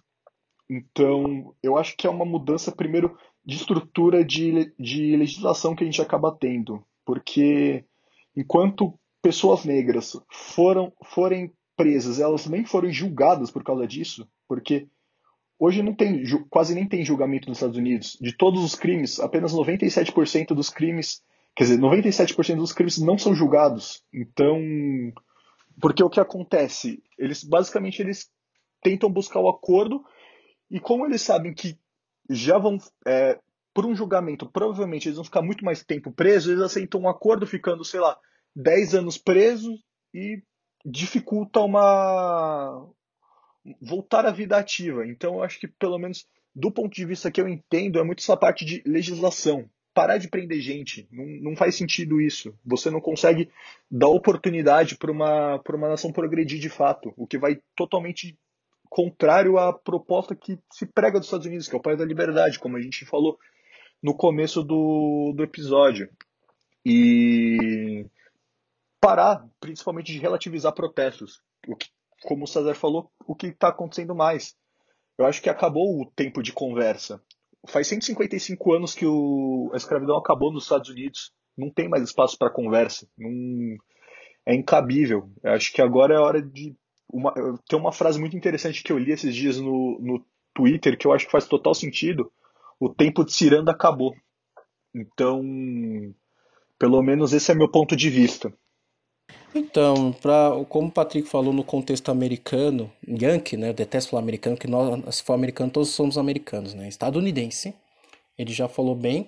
Então, 0.70 1.54
eu 1.64 1.78
acho 1.78 1.96
que 1.96 2.06
é 2.06 2.10
uma 2.10 2.26
mudança, 2.26 2.72
primeiro, 2.72 3.18
de 3.46 3.56
estrutura 3.56 4.24
de, 4.24 4.74
de 4.78 5.16
legislação 5.16 5.76
que 5.76 5.84
a 5.84 5.86
gente 5.86 6.02
acaba 6.02 6.36
tendo. 6.36 6.84
Porque 7.06 7.86
enquanto 8.36 8.94
pessoas 9.22 9.66
negras 9.66 10.16
foram, 10.32 10.94
forem 11.04 11.52
presas, 11.76 12.20
elas 12.20 12.46
nem 12.48 12.66
foram 12.66 12.92
julgadas 12.92 13.50
por 13.52 13.64
causa 13.64 13.88
disso, 13.88 14.28
porque 14.48 14.88
hoje 15.58 15.82
não 15.82 15.94
tem, 15.94 16.24
quase 16.50 16.76
nem 16.76 16.88
tem 16.88 17.06
julgamento 17.06 17.50
nos 17.50 17.58
Estados 17.58 17.78
Unidos. 17.78 18.18
De 18.22 18.36
todos 18.36 18.64
os 18.64 18.76
crimes, 18.76 19.20
apenas 19.20 19.54
97% 19.54 20.54
dos 20.54 20.70
crimes, 20.70 21.22
quer 21.56 21.64
dizer, 21.66 21.80
97% 21.80 22.56
dos 22.56 22.74
crimes 22.74 22.98
não 22.98 23.18
são 23.18 23.34
julgados. 23.34 24.04
Então, 24.14 24.60
porque 25.82 26.04
o 26.04 26.10
que 26.10 26.20
acontece? 26.20 27.02
Eles 27.18 27.44
basicamente 27.44 28.02
eles 28.02 28.30
tentam 28.82 29.10
buscar 29.10 29.40
o 29.40 29.50
acordo 29.50 30.04
e 30.70 30.80
como 30.80 31.06
eles 31.06 31.22
sabem 31.22 31.54
que 31.54 31.78
já 32.30 32.58
vão 32.58 32.78
é, 33.06 33.40
por 33.74 33.86
um 33.86 33.96
julgamento, 33.96 34.46
provavelmente 34.46 35.08
eles 35.08 35.16
vão 35.16 35.26
ficar 35.26 35.42
muito 35.42 35.66
mais 35.66 35.84
tempo 35.84 36.12
presos, 36.12 36.52
eles 36.52 36.64
aceitam 36.64 37.02
um 37.02 37.10
acordo 37.10 37.48
ficando, 37.48 37.84
sei 37.84 38.00
lá, 38.00 38.18
10 38.56 38.96
anos 38.96 39.18
presos 39.18 39.84
e 40.14 40.42
dificulta 40.86 41.62
uma 41.62 42.88
voltar 43.82 44.26
à 44.26 44.32
vida 44.32 44.58
ativa. 44.58 45.06
Então 45.08 45.36
eu 45.36 45.44
acho 45.44 45.60
que 45.60 45.68
pelo 45.68 45.98
menos 45.98 46.28
do 46.56 46.72
ponto 46.72 46.94
de 46.94 47.06
vista 47.06 47.32
que 47.32 47.40
eu 47.40 47.48
entendo 47.48 48.00
é 48.00 48.04
muito 48.04 48.20
essa 48.20 48.38
parte 48.38 48.66
de 48.66 48.84
legislação. 48.86 49.70
Parar 49.94 50.18
de 50.18 50.30
prender 50.30 50.62
gente, 50.62 51.08
não, 51.12 51.26
não 51.26 51.56
faz 51.56 51.76
sentido 51.76 52.22
isso. 52.22 52.54
Você 52.66 52.90
não 52.90 53.02
consegue 53.02 53.50
dar 53.90 54.08
oportunidade 54.08 54.98
para 54.98 55.12
uma, 55.12 55.62
uma 55.68 55.90
nação 55.90 56.12
progredir 56.12 56.60
de 56.60 56.70
fato, 56.70 57.14
o 57.18 57.28
que 57.28 57.38
vai 57.38 57.60
totalmente 57.76 58.38
contrário 58.90 59.58
à 59.58 59.72
proposta 59.72 60.36
que 60.36 60.60
se 60.72 60.86
prega 60.86 61.20
dos 61.20 61.28
Estados 61.28 61.46
Unidos, 61.46 61.68
que 61.68 61.76
é 61.76 61.78
o 61.78 61.82
país 61.82 61.98
da 61.98 62.06
liberdade, 62.06 62.60
como 62.60 62.78
a 62.78 62.82
gente 62.82 63.06
falou 63.06 63.38
no 64.02 64.16
começo 64.16 64.64
do, 64.64 65.34
do 65.36 65.44
episódio. 65.44 66.10
E 66.86 68.06
parar, 69.00 69.46
principalmente, 69.60 70.12
de 70.12 70.20
relativizar 70.20 70.74
protestos. 70.74 71.42
O 71.68 71.76
que, 71.76 71.88
como 72.24 72.44
o 72.44 72.48
César 72.48 72.74
falou, 72.74 73.12
o 73.28 73.36
que 73.36 73.48
está 73.48 73.70
acontecendo 73.70 74.16
mais. 74.16 74.56
Eu 75.18 75.26
acho 75.26 75.42
que 75.42 75.50
acabou 75.50 76.02
o 76.02 76.06
tempo 76.06 76.42
de 76.42 76.54
conversa. 76.54 77.22
Faz 77.68 77.88
155 77.88 78.74
anos 78.74 78.96
que 78.96 79.06
o, 79.06 79.70
a 79.74 79.78
escravidão 79.78 80.18
acabou 80.18 80.52
nos 80.52 80.64
Estados 80.64 80.90
Unidos. 80.90 81.34
Não 81.58 81.70
tem 81.70 81.90
mais 81.90 82.04
espaço 82.04 82.38
para 82.38 82.50
conversa. 82.50 83.08
Não, 83.18 83.78
é 84.46 84.56
incabível. 84.56 85.30
Eu 85.44 85.52
acho 85.52 85.74
que 85.74 85.82
agora 85.82 86.16
é 86.16 86.20
hora 86.20 86.42
de. 86.42 86.76
Uma, 87.12 87.34
tem 87.68 87.80
uma 87.80 87.92
frase 87.92 88.20
muito 88.20 88.38
interessante 88.38 88.84
que 88.84 88.92
eu 88.92 88.98
li 88.98 89.12
esses 89.12 89.36
dias 89.36 89.58
no, 89.58 89.98
no 90.00 90.24
Twitter 90.54 90.98
que 90.98 91.08
eu 91.08 91.14
acho 91.14 91.26
que 91.26 91.32
faz 91.32 91.48
total 91.48 91.74
sentido. 91.74 92.32
O 92.80 92.90
tempo 92.90 93.26
de 93.26 93.34
ciranda 93.34 93.72
acabou. 93.72 94.16
Então, 94.94 95.42
pelo 96.78 97.02
menos 97.02 97.34
esse 97.34 97.52
é 97.52 97.56
meu 97.56 97.70
ponto 97.70 97.96
de 97.96 98.10
vista. 98.10 98.54
Então, 99.54 100.12
pra, 100.14 100.52
como 100.70 100.88
o 100.88 100.92
Patrick 100.92 101.28
falou 101.28 101.52
no 101.52 101.64
contexto 101.64 102.10
americano, 102.10 102.92
Yankee, 103.08 103.58
né? 103.58 103.70
Eu 103.70 103.74
detesto 103.74 104.12
falar 104.12 104.22
americano, 104.22 104.56
que 104.56 104.68
nós, 104.68 105.16
se 105.16 105.24
for 105.24 105.34
americano, 105.34 105.72
todos 105.72 105.90
somos 105.90 106.18
americanos, 106.18 106.74
né? 106.74 106.88
Estadunidense, 106.88 107.74
ele 108.38 108.54
já 108.54 108.68
falou 108.68 108.96
bem. 108.96 109.28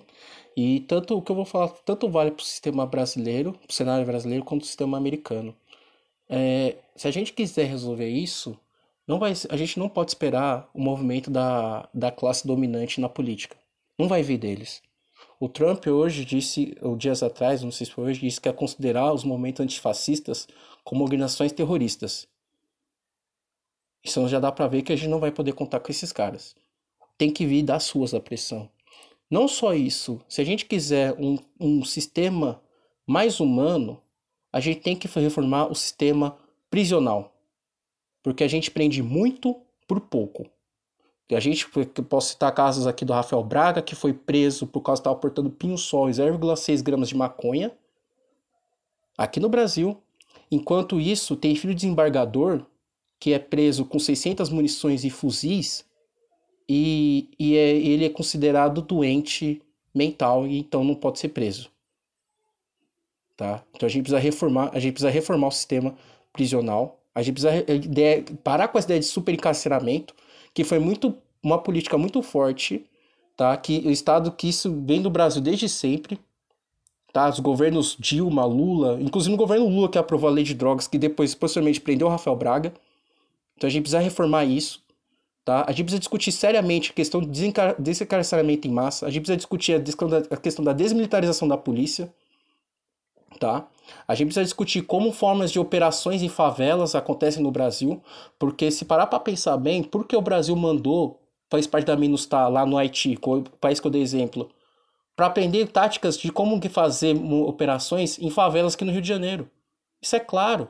E 0.56 0.80
tanto 0.80 1.16
o 1.16 1.22
que 1.22 1.32
eu 1.32 1.36
vou 1.36 1.44
falar, 1.44 1.68
tanto 1.68 2.08
vale 2.08 2.30
para 2.30 2.42
o 2.42 2.44
sistema 2.44 2.86
brasileiro, 2.86 3.52
para 3.52 3.70
o 3.70 3.72
cenário 3.72 4.06
brasileiro, 4.06 4.44
quanto 4.44 4.62
o 4.62 4.66
sistema 4.66 4.96
americano. 4.96 5.54
É, 6.34 6.78
se 6.96 7.06
a 7.06 7.10
gente 7.10 7.34
quiser 7.34 7.66
resolver 7.66 8.08
isso, 8.08 8.58
não 9.06 9.18
vai, 9.18 9.34
a 9.50 9.56
gente 9.58 9.78
não 9.78 9.86
pode 9.86 10.12
esperar 10.12 10.66
o 10.72 10.80
movimento 10.80 11.30
da, 11.30 11.86
da 11.92 12.10
classe 12.10 12.46
dominante 12.46 13.02
na 13.02 13.08
política. 13.08 13.54
Não 13.98 14.08
vai 14.08 14.22
vir 14.22 14.38
deles. 14.38 14.80
O 15.38 15.46
Trump 15.46 15.86
hoje 15.86 16.24
disse, 16.24 16.74
ou 16.80 16.96
dias 16.96 17.22
atrás, 17.22 17.62
não 17.62 17.70
sei 17.70 17.84
se 17.84 17.92
foi 17.92 18.04
hoje, 18.04 18.20
disse 18.20 18.40
que 18.40 18.48
ia 18.48 18.52
considerar 18.54 19.12
os 19.12 19.24
movimentos 19.24 19.60
antifascistas 19.60 20.48
como 20.82 21.04
organizações 21.04 21.52
terroristas. 21.52 22.26
Isso 24.02 24.26
já 24.26 24.40
dá 24.40 24.50
para 24.50 24.68
ver 24.68 24.80
que 24.80 24.92
a 24.92 24.96
gente 24.96 25.10
não 25.10 25.20
vai 25.20 25.30
poder 25.30 25.52
contar 25.52 25.80
com 25.80 25.92
esses 25.92 26.12
caras. 26.12 26.56
Tem 27.18 27.30
que 27.30 27.44
vir 27.44 27.62
das 27.62 27.84
suas 27.84 28.14
a 28.14 28.20
pressão. 28.20 28.70
Não 29.30 29.46
só 29.46 29.74
isso, 29.74 30.18
se 30.26 30.40
a 30.40 30.44
gente 30.44 30.64
quiser 30.64 31.12
um, 31.18 31.38
um 31.60 31.84
sistema 31.84 32.62
mais 33.06 33.38
humano, 33.38 34.01
a 34.52 34.60
gente 34.60 34.80
tem 34.80 34.94
que 34.94 35.08
reformar 35.08 35.70
o 35.70 35.74
sistema 35.74 36.36
prisional. 36.70 37.32
Porque 38.22 38.44
a 38.44 38.48
gente 38.48 38.70
prende 38.70 39.02
muito 39.02 39.56
por 39.88 40.00
pouco. 40.00 40.46
A 41.30 41.40
gente 41.40 41.66
posso 42.08 42.30
citar 42.30 42.52
casos 42.52 42.86
aqui 42.86 43.04
do 43.04 43.12
Rafael 43.12 43.42
Braga, 43.42 43.80
que 43.80 43.94
foi 43.94 44.12
preso 44.12 44.66
por 44.66 44.82
causa 44.82 45.00
de 45.00 45.08
estar 45.08 45.18
portando 45.18 45.50
pinho-sol 45.50 46.10
e 46.10 46.12
0,6 46.12 46.82
gramas 46.82 47.08
de 47.08 47.16
maconha, 47.16 47.72
aqui 49.16 49.40
no 49.40 49.48
Brasil. 49.48 49.96
Enquanto 50.50 51.00
isso, 51.00 51.34
tem 51.34 51.56
filho 51.56 51.74
de 51.74 51.80
desembargador 51.80 52.66
que 53.18 53.32
é 53.32 53.38
preso 53.38 53.84
com 53.84 53.98
600 53.98 54.50
munições 54.50 55.04
e 55.04 55.10
fuzis 55.10 55.86
e, 56.68 57.30
e 57.38 57.56
é, 57.56 57.70
ele 57.70 58.04
é 58.04 58.08
considerado 58.08 58.82
doente 58.82 59.62
mental 59.94 60.46
e 60.46 60.58
então 60.58 60.82
não 60.82 60.94
pode 60.94 61.20
ser 61.20 61.28
preso. 61.28 61.70
Tá? 63.42 63.60
Então 63.74 63.88
a 63.88 63.90
gente 63.90 64.04
precisa 64.04 64.20
reformar, 64.20 64.70
a 64.72 64.78
gente 64.78 64.92
precisa 64.92 65.10
reformar 65.10 65.48
o 65.48 65.50
sistema 65.50 65.96
prisional. 66.32 67.00
A 67.12 67.22
gente 67.22 67.40
precisa 67.40 67.72
ideia, 67.72 68.24
parar 68.44 68.68
com 68.68 68.78
essa 68.78 68.86
ideia 68.86 69.00
de 69.00 69.06
superencarceramento 69.06 70.14
que 70.54 70.62
foi 70.62 70.78
muito 70.78 71.16
uma 71.42 71.58
política 71.58 71.98
muito 71.98 72.22
forte, 72.22 72.86
tá? 73.36 73.56
Que 73.56 73.82
o 73.84 73.90
Estado 73.90 74.30
que 74.30 74.48
isso 74.48 74.72
vem 74.86 75.02
do 75.02 75.10
Brasil 75.10 75.42
desde 75.42 75.68
sempre, 75.68 76.20
tá? 77.12 77.28
Os 77.28 77.40
governos 77.40 77.96
Dilma, 77.98 78.44
Lula, 78.44 78.96
inclusive 79.00 79.34
o 79.34 79.38
governo 79.38 79.66
Lula 79.66 79.88
que 79.88 79.98
aprovou 79.98 80.30
a 80.30 80.32
lei 80.32 80.44
de 80.44 80.54
drogas, 80.54 80.86
que 80.86 80.96
depois 80.96 81.34
posteriormente 81.34 81.80
prendeu 81.80 82.06
o 82.06 82.10
Rafael 82.10 82.36
Braga. 82.36 82.72
Então 83.56 83.66
a 83.66 83.70
gente 83.72 83.82
precisa 83.82 83.98
reformar 83.98 84.44
isso, 84.44 84.80
tá? 85.44 85.64
A 85.66 85.72
gente 85.72 85.86
precisa 85.86 85.98
discutir 85.98 86.30
seriamente 86.30 86.92
a 86.92 86.94
questão 86.94 87.20
do 87.20 87.26
desencarceramento 87.76 88.68
em 88.68 88.70
massa, 88.70 89.04
a 89.04 89.10
gente 89.10 89.22
precisa 89.22 89.36
discutir 89.36 89.74
a 89.74 89.80
questão 89.80 90.08
da, 90.08 90.18
a 90.30 90.36
questão 90.36 90.64
da 90.64 90.72
desmilitarização 90.72 91.48
da 91.48 91.56
polícia, 91.56 92.08
tá? 93.42 93.66
A 94.06 94.14
gente 94.14 94.26
precisa 94.26 94.44
discutir 94.44 94.82
como 94.82 95.10
formas 95.10 95.50
de 95.50 95.58
operações 95.58 96.22
em 96.22 96.28
favelas 96.28 96.94
acontecem 96.94 97.42
no 97.42 97.50
Brasil, 97.50 98.00
porque 98.38 98.70
se 98.70 98.84
parar 98.84 99.08
para 99.08 99.18
pensar 99.18 99.56
bem, 99.56 99.82
por 99.82 100.06
que 100.06 100.14
o 100.16 100.22
Brasil 100.22 100.54
mandou 100.54 101.18
faz 101.50 101.66
parte 101.66 101.86
da 101.86 101.96
MINUSTAH 101.96 102.48
lá 102.48 102.64
no 102.64 102.78
Haiti, 102.78 103.18
o 103.20 103.42
país 103.60 103.78
que 103.80 103.86
eu 103.86 103.90
dei 103.90 104.00
exemplo, 104.00 104.48
para 105.14 105.26
aprender 105.26 105.66
táticas 105.66 106.16
de 106.16 106.30
como 106.30 106.58
fazer 106.70 107.14
operações 107.14 108.18
em 108.18 108.30
favelas 108.30 108.74
aqui 108.74 108.84
no 108.84 108.92
Rio 108.92 109.02
de 109.02 109.08
Janeiro. 109.08 109.50
Isso 110.00 110.16
é 110.16 110.20
claro. 110.20 110.68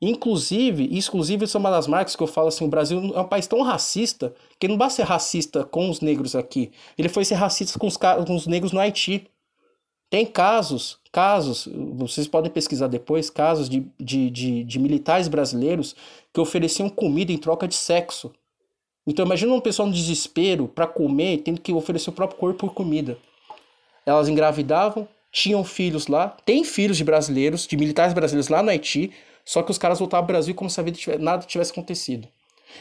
Inclusive, 0.00 0.88
exclusive, 0.96 1.44
isso 1.44 1.56
é 1.56 1.60
uma 1.60 1.70
das 1.70 1.86
marcas 1.86 2.16
que 2.16 2.22
eu 2.22 2.26
falo 2.26 2.48
assim, 2.48 2.64
o 2.64 2.68
Brasil 2.68 3.12
é 3.14 3.20
um 3.20 3.28
país 3.28 3.46
tão 3.46 3.60
racista 3.60 4.34
que 4.58 4.66
não 4.66 4.76
basta 4.76 4.96
ser 4.96 5.08
racista 5.08 5.64
com 5.64 5.90
os 5.90 6.00
negros 6.00 6.34
aqui. 6.34 6.72
Ele 6.96 7.08
foi 7.08 7.24
ser 7.24 7.34
racista 7.34 7.78
com 7.78 7.86
os, 7.86 7.96
com 7.96 8.34
os 8.34 8.46
negros 8.46 8.72
no 8.72 8.80
Haiti. 8.80 9.26
Tem 10.12 10.26
casos, 10.26 10.98
casos, 11.10 11.66
vocês 11.94 12.26
podem 12.26 12.52
pesquisar 12.52 12.86
depois, 12.86 13.30
casos 13.30 13.66
de, 13.66 13.86
de, 13.98 14.28
de, 14.28 14.62
de 14.62 14.78
militares 14.78 15.26
brasileiros 15.26 15.96
que 16.34 16.38
ofereciam 16.38 16.90
comida 16.90 17.32
em 17.32 17.38
troca 17.38 17.66
de 17.66 17.74
sexo. 17.74 18.30
Então 19.06 19.24
imagina 19.24 19.54
uma 19.54 19.62
pessoa 19.62 19.88
no 19.88 19.94
desespero 19.94 20.68
para 20.68 20.86
comer, 20.86 21.38
tendo 21.38 21.62
que 21.62 21.72
oferecer 21.72 22.10
o 22.10 22.12
próprio 22.12 22.38
corpo 22.38 22.66
por 22.66 22.74
comida. 22.74 23.16
Elas 24.04 24.28
engravidavam, 24.28 25.08
tinham 25.30 25.64
filhos 25.64 26.06
lá, 26.08 26.36
tem 26.44 26.62
filhos 26.62 26.98
de 26.98 27.04
brasileiros, 27.04 27.66
de 27.66 27.74
militares 27.78 28.12
brasileiros 28.12 28.48
lá 28.50 28.62
no 28.62 28.68
Haiti, 28.68 29.12
só 29.46 29.62
que 29.62 29.70
os 29.70 29.78
caras 29.78 29.98
voltavam 29.98 30.24
ao 30.24 30.26
Brasil 30.26 30.54
como 30.54 30.68
se 30.68 30.78
a 30.78 30.82
vida 30.82 30.98
tivesse, 30.98 31.22
nada 31.22 31.46
tivesse 31.46 31.72
acontecido. 31.72 32.28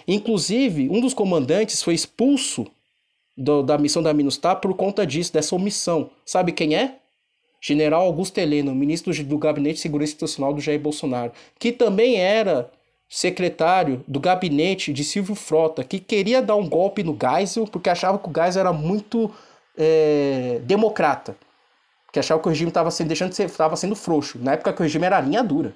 Inclusive, 0.05 0.89
um 0.89 0.99
dos 0.99 1.13
comandantes 1.13 1.81
foi 1.81 1.93
expulso 1.93 2.67
do, 3.37 3.63
da 3.63 3.77
missão 3.77 4.03
da 4.03 4.13
MINUSTAH 4.13 4.57
por 4.57 4.73
conta 4.73 5.07
disso, 5.07 5.31
dessa 5.31 5.55
omissão. 5.55 6.09
Sabe 6.25 6.51
quem 6.51 6.75
é? 6.75 6.97
General 7.61 8.01
Augusto 8.01 8.39
Heleno, 8.39 8.73
ministro 8.73 9.13
do 9.23 9.37
Gabinete 9.37 9.75
de 9.75 9.81
Segurança 9.81 10.13
Institucional 10.13 10.53
do 10.53 10.59
Jair 10.59 10.79
Bolsonaro, 10.79 11.31
que 11.59 11.71
também 11.71 12.17
era 12.17 12.69
secretário 13.07 14.03
do 14.07 14.19
gabinete 14.19 14.91
de 14.91 15.03
Silvio 15.03 15.35
Frota, 15.35 15.83
que 15.83 15.99
queria 15.99 16.41
dar 16.41 16.55
um 16.55 16.67
golpe 16.67 17.03
no 17.03 17.15
Geisel 17.21 17.67
porque 17.67 17.89
achava 17.89 18.17
que 18.17 18.29
o 18.29 18.33
Geisel 18.33 18.61
era 18.61 18.73
muito 18.73 19.29
é, 19.77 20.59
democrata. 20.63 21.35
que 22.11 22.19
achavam 22.19 22.41
que 22.41 22.47
o 22.47 22.51
regime 22.51 22.69
estava 22.69 22.89
sendo, 22.89 23.07
deixando 23.07 23.31
de 23.31 23.77
sendo 23.77 23.95
frouxo. 23.95 24.39
Na 24.39 24.53
época 24.53 24.73
que 24.73 24.81
o 24.81 24.83
regime 24.83 25.05
era 25.05 25.21
linha 25.21 25.43
dura. 25.43 25.73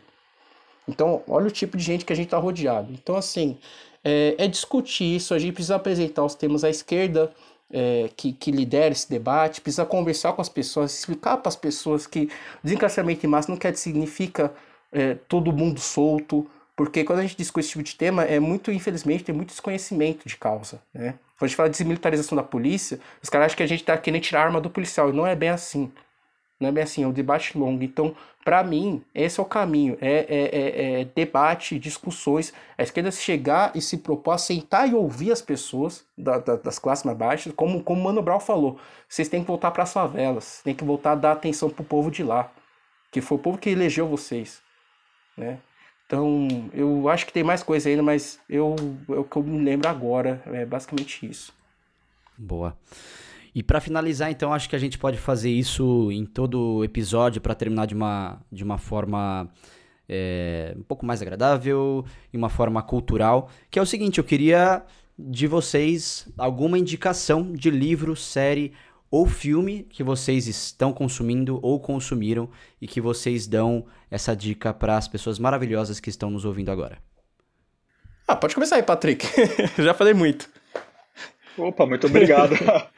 Então, 0.87 1.23
olha 1.27 1.47
o 1.47 1.51
tipo 1.51 1.77
de 1.77 1.83
gente 1.83 2.05
que 2.05 2.13
a 2.13 2.15
gente 2.15 2.27
está 2.27 2.37
rodeado. 2.37 2.91
Então, 2.93 3.15
assim, 3.15 3.57
é, 4.03 4.35
é, 4.37 4.47
discutir 4.47 5.15
isso, 5.15 5.33
a 5.33 5.39
gente 5.39 5.53
precisa 5.53 5.75
apresentar 5.75 6.23
os 6.23 6.35
temas 6.35 6.63
à 6.63 6.69
esquerda, 6.69 7.33
é, 7.77 8.09
que, 8.15 8.31
que 8.31 8.51
lidera 8.51 8.93
esse 8.93 9.09
debate, 9.09 9.59
precisa 9.59 9.85
conversar 9.85 10.31
com 10.31 10.41
as 10.41 10.47
pessoas, 10.47 10.97
explicar 10.97 11.35
para 11.35 11.49
as 11.49 11.57
pessoas 11.57 12.07
que 12.07 12.29
desencarceramento 12.63 13.25
em 13.25 13.29
massa 13.29 13.51
não 13.51 13.57
quer 13.57 13.75
significa 13.75 14.53
é, 14.93 15.15
todo 15.27 15.51
mundo 15.51 15.77
solto, 15.81 16.49
porque 16.73 17.03
quando 17.03 17.19
a 17.19 17.21
gente 17.23 17.35
discute 17.35 17.65
esse 17.65 17.71
tipo 17.73 17.83
de 17.83 17.95
tema, 17.95 18.23
é 18.23 18.39
muito, 18.39 18.71
infelizmente, 18.71 19.25
tem 19.25 19.35
muito 19.35 19.49
desconhecimento 19.49 20.25
de 20.25 20.37
causa, 20.37 20.81
né? 20.93 21.15
Quando 21.37 21.43
a 21.43 21.47
gente 21.47 21.55
fala 21.57 21.69
de 21.69 21.77
desmilitarização 21.77 22.33
da 22.37 22.43
polícia, 22.43 22.97
os 23.21 23.29
caras 23.29 23.47
acham 23.47 23.57
que 23.57 23.63
a 23.63 23.67
gente 23.67 23.81
está 23.81 23.97
querendo 23.97 24.21
tirar 24.21 24.41
a 24.41 24.45
arma 24.45 24.61
do 24.61 24.69
policial, 24.69 25.09
e 25.09 25.13
não 25.13 25.27
é 25.27 25.35
bem 25.35 25.49
assim. 25.49 25.91
Não 26.59 26.69
é 26.69 26.71
bem 26.71 26.83
assim, 26.83 27.03
é 27.03 27.07
um 27.07 27.11
debate 27.11 27.57
longo. 27.57 27.83
Então, 27.83 28.15
para 28.43 28.63
mim, 28.63 29.03
esse 29.13 29.39
é 29.39 29.43
o 29.43 29.45
caminho. 29.45 29.97
É, 29.99 30.11
é, 30.11 30.25
é, 30.29 31.01
é, 31.01 31.05
debate, 31.05 31.77
discussões. 31.77 32.53
A 32.77 32.83
esquerda 32.83 33.11
chegar 33.11 33.71
e 33.75 33.81
se 33.81 33.97
propor 33.97 34.31
a 34.31 34.37
sentar 34.37 34.89
e 34.89 34.93
ouvir 34.93 35.31
as 35.31 35.41
pessoas 35.41 36.05
da, 36.17 36.37
da, 36.37 36.55
das 36.55 36.79
classes 36.79 37.03
mais 37.03 37.17
baixas. 37.17 37.53
Como, 37.53 37.83
como 37.83 38.03
Mano 38.03 38.21
Brown 38.21 38.39
falou, 38.39 38.79
vocês 39.09 39.27
têm 39.27 39.41
que 39.41 39.47
voltar 39.47 39.71
para 39.71 39.83
as 39.83 39.91
favelas. 39.91 40.61
Tem 40.63 40.73
que 40.73 40.83
voltar 40.83 41.11
a 41.11 41.15
dar 41.15 41.31
atenção 41.33 41.69
pro 41.69 41.83
povo 41.83 42.09
de 42.09 42.23
lá. 42.23 42.49
Que 43.11 43.19
foi 43.19 43.37
o 43.37 43.41
povo 43.41 43.57
que 43.57 43.69
elegeu 43.69 44.07
vocês. 44.07 44.61
Né? 45.35 45.59
Então, 46.05 46.47
eu 46.71 47.09
acho 47.09 47.25
que 47.25 47.33
tem 47.33 47.43
mais 47.43 47.63
coisa 47.63 47.89
ainda, 47.89 48.03
mas 48.03 48.39
eu, 48.49 48.75
é 49.09 49.13
o 49.13 49.23
que 49.23 49.35
eu 49.35 49.43
me 49.43 49.61
lembro 49.63 49.89
agora. 49.89 50.41
É 50.45 50.65
basicamente 50.65 51.25
isso. 51.29 51.53
Boa. 52.37 52.77
E 53.55 53.63
para 53.63 53.79
finalizar, 53.79 54.29
então, 54.29 54.53
acho 54.53 54.69
que 54.69 54.75
a 54.75 54.79
gente 54.79 54.97
pode 54.97 55.17
fazer 55.17 55.49
isso 55.49 56.11
em 56.11 56.25
todo 56.25 56.83
episódio 56.83 57.39
para 57.39 57.55
terminar 57.55 57.87
de 57.87 57.95
uma, 57.95 58.41
de 58.51 58.65
uma 58.65 58.77
forma 58.77 59.49
é, 60.09 60.75
um 60.77 60.83
pouco 60.83 61.05
mais 61.05 61.21
agradável, 61.21 62.05
e 62.33 62.37
uma 62.37 62.49
forma 62.49 62.83
cultural. 62.83 63.49
Que 63.71 63.79
é 63.79 63.81
o 63.81 63.85
seguinte, 63.85 64.17
eu 64.17 64.25
queria 64.25 64.83
de 65.17 65.47
vocês 65.47 66.27
alguma 66.37 66.77
indicação 66.77 67.53
de 67.53 67.71
livro, 67.71 68.13
série 68.13 68.73
ou 69.09 69.25
filme 69.25 69.83
que 69.83 70.03
vocês 70.03 70.47
estão 70.47 70.91
consumindo 70.91 71.57
ou 71.61 71.79
consumiram 71.79 72.49
e 72.81 72.87
que 72.87 72.99
vocês 72.99 73.47
dão 73.47 73.85
essa 74.11 74.35
dica 74.35 74.73
para 74.73 74.97
as 74.97 75.07
pessoas 75.07 75.39
maravilhosas 75.39 76.01
que 76.01 76.09
estão 76.09 76.29
nos 76.29 76.43
ouvindo 76.43 76.71
agora. 76.71 76.97
Ah, 78.27 78.35
pode 78.35 78.53
começar 78.53 78.75
aí, 78.75 78.83
Patrick. 78.83 79.25
Já 79.81 79.93
falei 79.93 80.13
muito. 80.13 80.49
Opa, 81.57 81.85
muito 81.85 82.07
obrigado. 82.07 82.53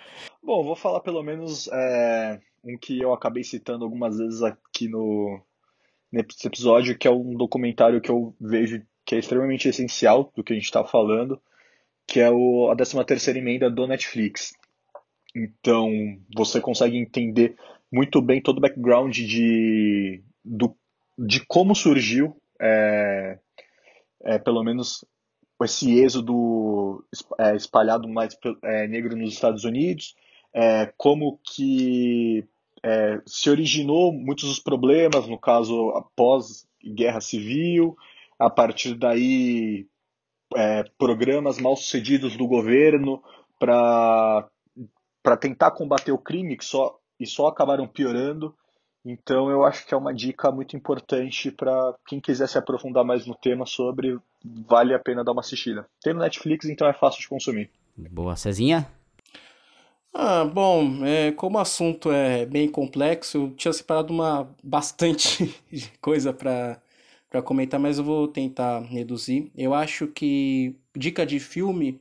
Bom, 0.48 0.64
vou 0.64 0.78
falar 0.78 1.02
pelo 1.02 1.22
menos 1.22 1.68
é, 1.68 2.40
um 2.64 2.78
que 2.78 3.02
eu 3.02 3.11
acabei 3.11 3.44
citando 3.44 3.84
algumas 3.84 4.18
vezes 4.18 4.41
aqui 4.41 4.88
no 4.88 5.41
nesse 6.10 6.48
episódio, 6.48 6.98
que 6.98 7.06
é 7.06 7.11
um 7.11 7.36
documentário 7.36 7.99
que 7.99 8.10
eu 8.10 8.34
vejo 8.40 8.82
que 9.06 9.15
é 9.15 9.19
extremamente 9.19 9.68
essencial 9.68 10.32
do 10.34 10.41
que 10.41 10.53
a 10.53 10.56
gente 10.56 10.64
está 10.64 10.86
falando, 10.86 11.41
que 12.07 12.22
é 12.22 12.32
o, 12.32 12.69
a 12.72 12.78
13 12.78 13.03
terceira 13.03 13.38
emenda 13.38 13.69
do 13.69 13.86
Netflix. 13.86 14.53
Então, 15.36 15.91
você 16.34 16.61
consegue 16.61 16.95
entender 16.95 17.57
muito 17.91 18.22
bem 18.22 18.41
todo 18.41 18.60
o 18.60 18.61
background 18.61 19.14
de, 19.14 20.24
do, 20.45 20.74
de 21.19 21.45
como 21.45 21.76
surgiu, 21.76 22.41
é, 22.61 23.38
é, 24.24 24.40
pelo 24.40 24.64
menos 24.64 25.03
esse 25.61 25.99
êxodo 25.99 27.06
é, 27.38 27.53
espalhado 27.53 28.07
mais 28.07 28.38
é, 28.64 28.88
negro 28.88 29.14
nos 29.14 29.34
Estados 29.34 29.65
Unidos, 29.65 30.15
é, 30.53 30.91
como 30.98 31.40
que 31.44 32.45
é, 32.84 33.22
se 33.26 33.49
originou 33.49 34.11
muitos 34.11 34.45
dos 34.45 34.60
problemas, 34.60 35.28
no 35.28 35.38
caso 35.38 35.90
após 35.90 36.68
guerra 36.84 37.22
civil, 37.22 37.95
a 38.40 38.49
partir 38.49 38.95
daí 38.95 39.88
é, 40.56 40.84
programas 40.98 41.60
mal 41.60 41.76
sucedidos 41.76 42.38
do 42.38 42.48
governo 42.48 43.22
para 43.60 44.49
tentar 45.40 45.72
combater 45.72 46.11
o 46.11 46.18
crime 46.18 46.56
que 46.56 46.65
só, 46.65 46.98
e 47.19 47.26
só 47.26 47.48
acabaram 47.48 47.88
piorando. 47.88 48.56
Então 49.03 49.49
eu 49.49 49.64
acho 49.64 49.86
que 49.86 49.94
é 49.94 49.98
uma 49.98 50.14
dica 50.14 50.52
muito 50.52 50.76
importante 50.76 51.52
para 51.52 51.95
quem 52.07 52.19
quiser 52.19 52.48
se 52.48 52.57
aprofundar 52.57 53.06
mais 53.06 53.26
no 53.26 53.36
tema 53.36 53.65
sobre, 53.65 54.18
vale 54.68 54.94
a 54.94 54.99
pena 54.99 55.24
dar 55.24 55.32
uma 55.32 55.41
assistida. 55.41 55.88
Tem 56.02 56.14
no 56.14 56.19
Netflix, 56.19 56.65
então 56.65 56.88
é 56.88 56.94
fácil 56.94 57.22
de 57.22 57.30
consumir. 57.30 57.69
Boa, 57.98 58.36
Cezinha? 58.36 58.88
Ah, 60.14 60.44
bom, 60.46 61.06
é, 61.06 61.32
como 61.34 61.58
o 61.58 61.62
assunto 61.62 62.12
é 62.12 62.46
bem 62.46 62.68
complexo, 62.70 63.38
eu 63.38 63.52
tinha 63.56 63.72
separado 63.74 64.12
uma 64.12 64.56
bastante 64.64 65.56
coisa 66.02 66.34
para 66.34 66.82
para 67.30 67.42
comentar, 67.42 67.78
mas 67.78 67.98
eu 67.98 68.06
vou 68.06 68.26
tentar 68.30 68.80
reduzir. 68.84 69.52
Eu 69.54 69.74
acho 69.74 70.08
que 70.08 70.78
dica 70.96 71.26
de 71.26 71.42
filme 71.42 72.00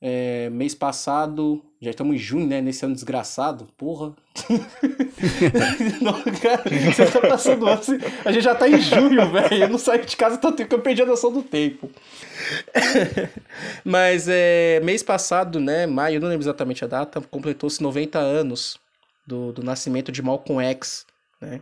é, 0.00 0.48
mês 0.50 0.74
passado, 0.74 1.62
já 1.80 1.90
estamos 1.90 2.14
em 2.14 2.18
junho, 2.18 2.46
né? 2.46 2.60
Nesse 2.60 2.84
ano 2.84 2.94
desgraçado, 2.94 3.68
porra. 3.76 4.14
não, 6.00 6.22
cara, 6.40 6.62
você 6.92 7.06
tá 7.06 7.20
passando 7.20 7.68
assim, 7.68 7.98
a 8.24 8.30
gente 8.30 8.44
já 8.44 8.54
tá 8.54 8.68
em 8.68 8.80
junho, 8.80 9.30
velho. 9.30 9.54
Eu 9.64 9.68
não 9.68 9.78
saio 9.78 10.04
de 10.04 10.16
casa 10.16 10.36
tanto 10.38 10.56
tempo 10.56 10.68
que 10.68 10.74
eu 10.74 10.82
perdi 10.82 11.02
a 11.02 11.06
noção 11.06 11.32
do 11.32 11.42
tempo. 11.42 11.90
Mas 13.84 14.28
é, 14.28 14.80
mês 14.80 15.02
passado, 15.02 15.58
né? 15.58 15.86
Maio, 15.86 16.20
não 16.20 16.28
lembro 16.28 16.44
exatamente 16.44 16.84
a 16.84 16.88
data, 16.88 17.20
completou-se 17.20 17.82
90 17.82 18.18
anos 18.18 18.78
do, 19.26 19.52
do 19.52 19.62
nascimento 19.62 20.12
de 20.12 20.22
Malcolm 20.22 20.64
X, 20.64 21.06
né? 21.40 21.60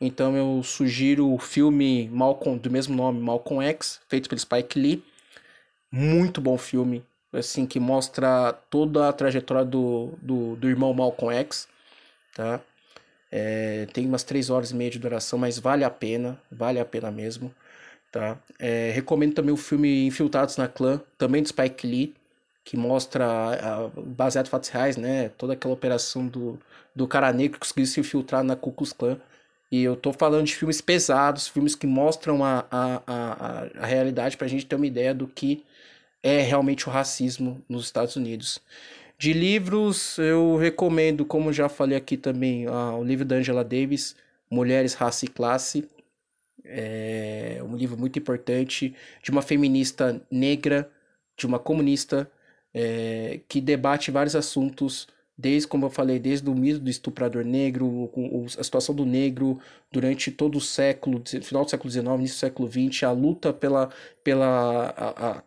Então 0.00 0.34
eu 0.34 0.62
sugiro 0.62 1.30
o 1.32 1.38
filme 1.38 2.08
Malcolm, 2.08 2.58
do 2.58 2.70
mesmo 2.70 2.96
nome, 2.96 3.20
Malcolm 3.20 3.64
X, 3.66 4.00
feito 4.08 4.28
pelo 4.28 4.40
Spike 4.40 4.78
Lee. 4.78 5.04
Muito 5.92 6.40
bom 6.40 6.56
filme, 6.56 7.04
assim, 7.32 7.66
que 7.66 7.80
mostra 7.80 8.52
toda 8.70 9.08
a 9.08 9.12
trajetória 9.12 9.64
do, 9.64 10.12
do, 10.20 10.56
do 10.56 10.68
irmão 10.68 10.92
Malcolm 10.92 11.34
X, 11.36 11.68
tá? 12.34 12.60
É, 13.30 13.86
tem 13.92 14.06
umas 14.06 14.24
três 14.24 14.50
horas 14.50 14.72
e 14.72 14.74
meia 14.74 14.90
de 14.90 14.98
duração, 14.98 15.38
mas 15.38 15.58
vale 15.58 15.84
a 15.84 15.90
pena, 15.90 16.40
vale 16.50 16.80
a 16.80 16.84
pena 16.84 17.10
mesmo, 17.10 17.54
tá? 18.10 18.38
É, 18.58 18.90
recomendo 18.92 19.34
também 19.34 19.54
o 19.54 19.56
filme 19.56 20.06
Infiltrados 20.06 20.56
na 20.56 20.66
Clã, 20.68 21.00
também 21.16 21.42
do 21.42 21.48
Spike 21.48 21.86
Lee, 21.86 22.14
que 22.64 22.76
mostra, 22.76 23.90
baseado 23.96 24.46
em 24.46 24.50
fatos 24.50 24.68
reais, 24.68 24.96
né? 24.96 25.30
Toda 25.30 25.54
aquela 25.54 25.74
operação 25.74 26.26
do, 26.26 26.58
do 26.94 27.06
cara 27.08 27.32
negro 27.32 27.58
que 27.58 27.66
conseguiu 27.66 27.86
se 27.86 28.00
infiltrar 28.00 28.44
na 28.44 28.56
Ku 28.56 28.72
Klux 28.72 28.92
Klan. 28.92 29.18
E 29.72 29.82
eu 29.82 29.96
tô 29.96 30.12
falando 30.12 30.46
de 30.46 30.54
filmes 30.56 30.80
pesados, 30.80 31.48
filmes 31.48 31.74
que 31.74 31.86
mostram 31.86 32.44
a, 32.44 32.66
a, 32.70 33.02
a, 33.06 33.82
a 33.82 33.86
realidade 33.86 34.36
pra 34.36 34.48
gente 34.48 34.66
ter 34.66 34.74
uma 34.76 34.86
ideia 34.86 35.14
do 35.14 35.26
que 35.28 35.64
é 36.22 36.40
realmente 36.40 36.88
o 36.88 36.92
racismo 36.92 37.62
nos 37.68 37.84
Estados 37.84 38.16
Unidos. 38.16 38.60
De 39.18 39.32
livros, 39.32 40.18
eu 40.18 40.56
recomendo, 40.56 41.24
como 41.26 41.52
já 41.52 41.68
falei 41.68 41.96
aqui 41.96 42.16
também, 42.16 42.66
o 42.68 43.04
livro 43.04 43.24
da 43.24 43.36
Angela 43.36 43.62
Davis, 43.62 44.16
Mulheres, 44.50 44.94
Raça 44.94 45.26
e 45.26 45.28
Classe. 45.28 45.88
É 46.64 47.60
um 47.62 47.76
livro 47.76 47.98
muito 47.98 48.18
importante 48.18 48.94
de 49.22 49.30
uma 49.30 49.42
feminista 49.42 50.22
negra, 50.30 50.90
de 51.36 51.46
uma 51.46 51.58
comunista, 51.58 52.30
é, 52.72 53.40
que 53.48 53.60
debate 53.60 54.10
vários 54.10 54.36
assuntos, 54.36 55.08
desde, 55.36 55.68
como 55.68 55.86
eu 55.86 55.90
falei, 55.90 56.18
desde 56.18 56.48
o 56.48 56.54
mito 56.54 56.80
do 56.80 56.90
estuprador 56.90 57.44
negro, 57.44 58.10
a 58.58 58.64
situação 58.64 58.94
do 58.94 59.04
negro 59.04 59.58
durante 59.92 60.30
todo 60.30 60.56
o 60.56 60.60
século, 60.60 61.22
final 61.42 61.64
do 61.64 61.70
século 61.70 61.90
XIX, 61.90 62.06
início 62.06 62.36
do 62.36 62.40
século 62.40 62.70
XX, 62.70 63.02
a 63.04 63.12
luta 63.12 63.52
pela, 63.52 63.90
pela 64.22 64.94
a 64.96 65.42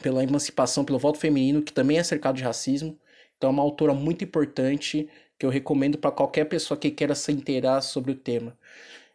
pela 0.00 0.22
emancipação, 0.22 0.84
pelo 0.84 0.98
voto 0.98 1.18
feminino, 1.18 1.62
que 1.62 1.72
também 1.72 1.98
é 1.98 2.02
cercado 2.02 2.36
de 2.36 2.42
racismo. 2.42 2.98
Então 3.36 3.50
é 3.50 3.52
uma 3.52 3.62
autora 3.62 3.92
muito 3.92 4.24
importante 4.24 5.08
que 5.38 5.44
eu 5.44 5.50
recomendo 5.50 5.98
para 5.98 6.10
qualquer 6.10 6.44
pessoa 6.44 6.78
que 6.78 6.90
queira 6.90 7.14
se 7.14 7.32
inteirar 7.32 7.80
sobre 7.80 8.12
o 8.12 8.14
tema. 8.14 8.56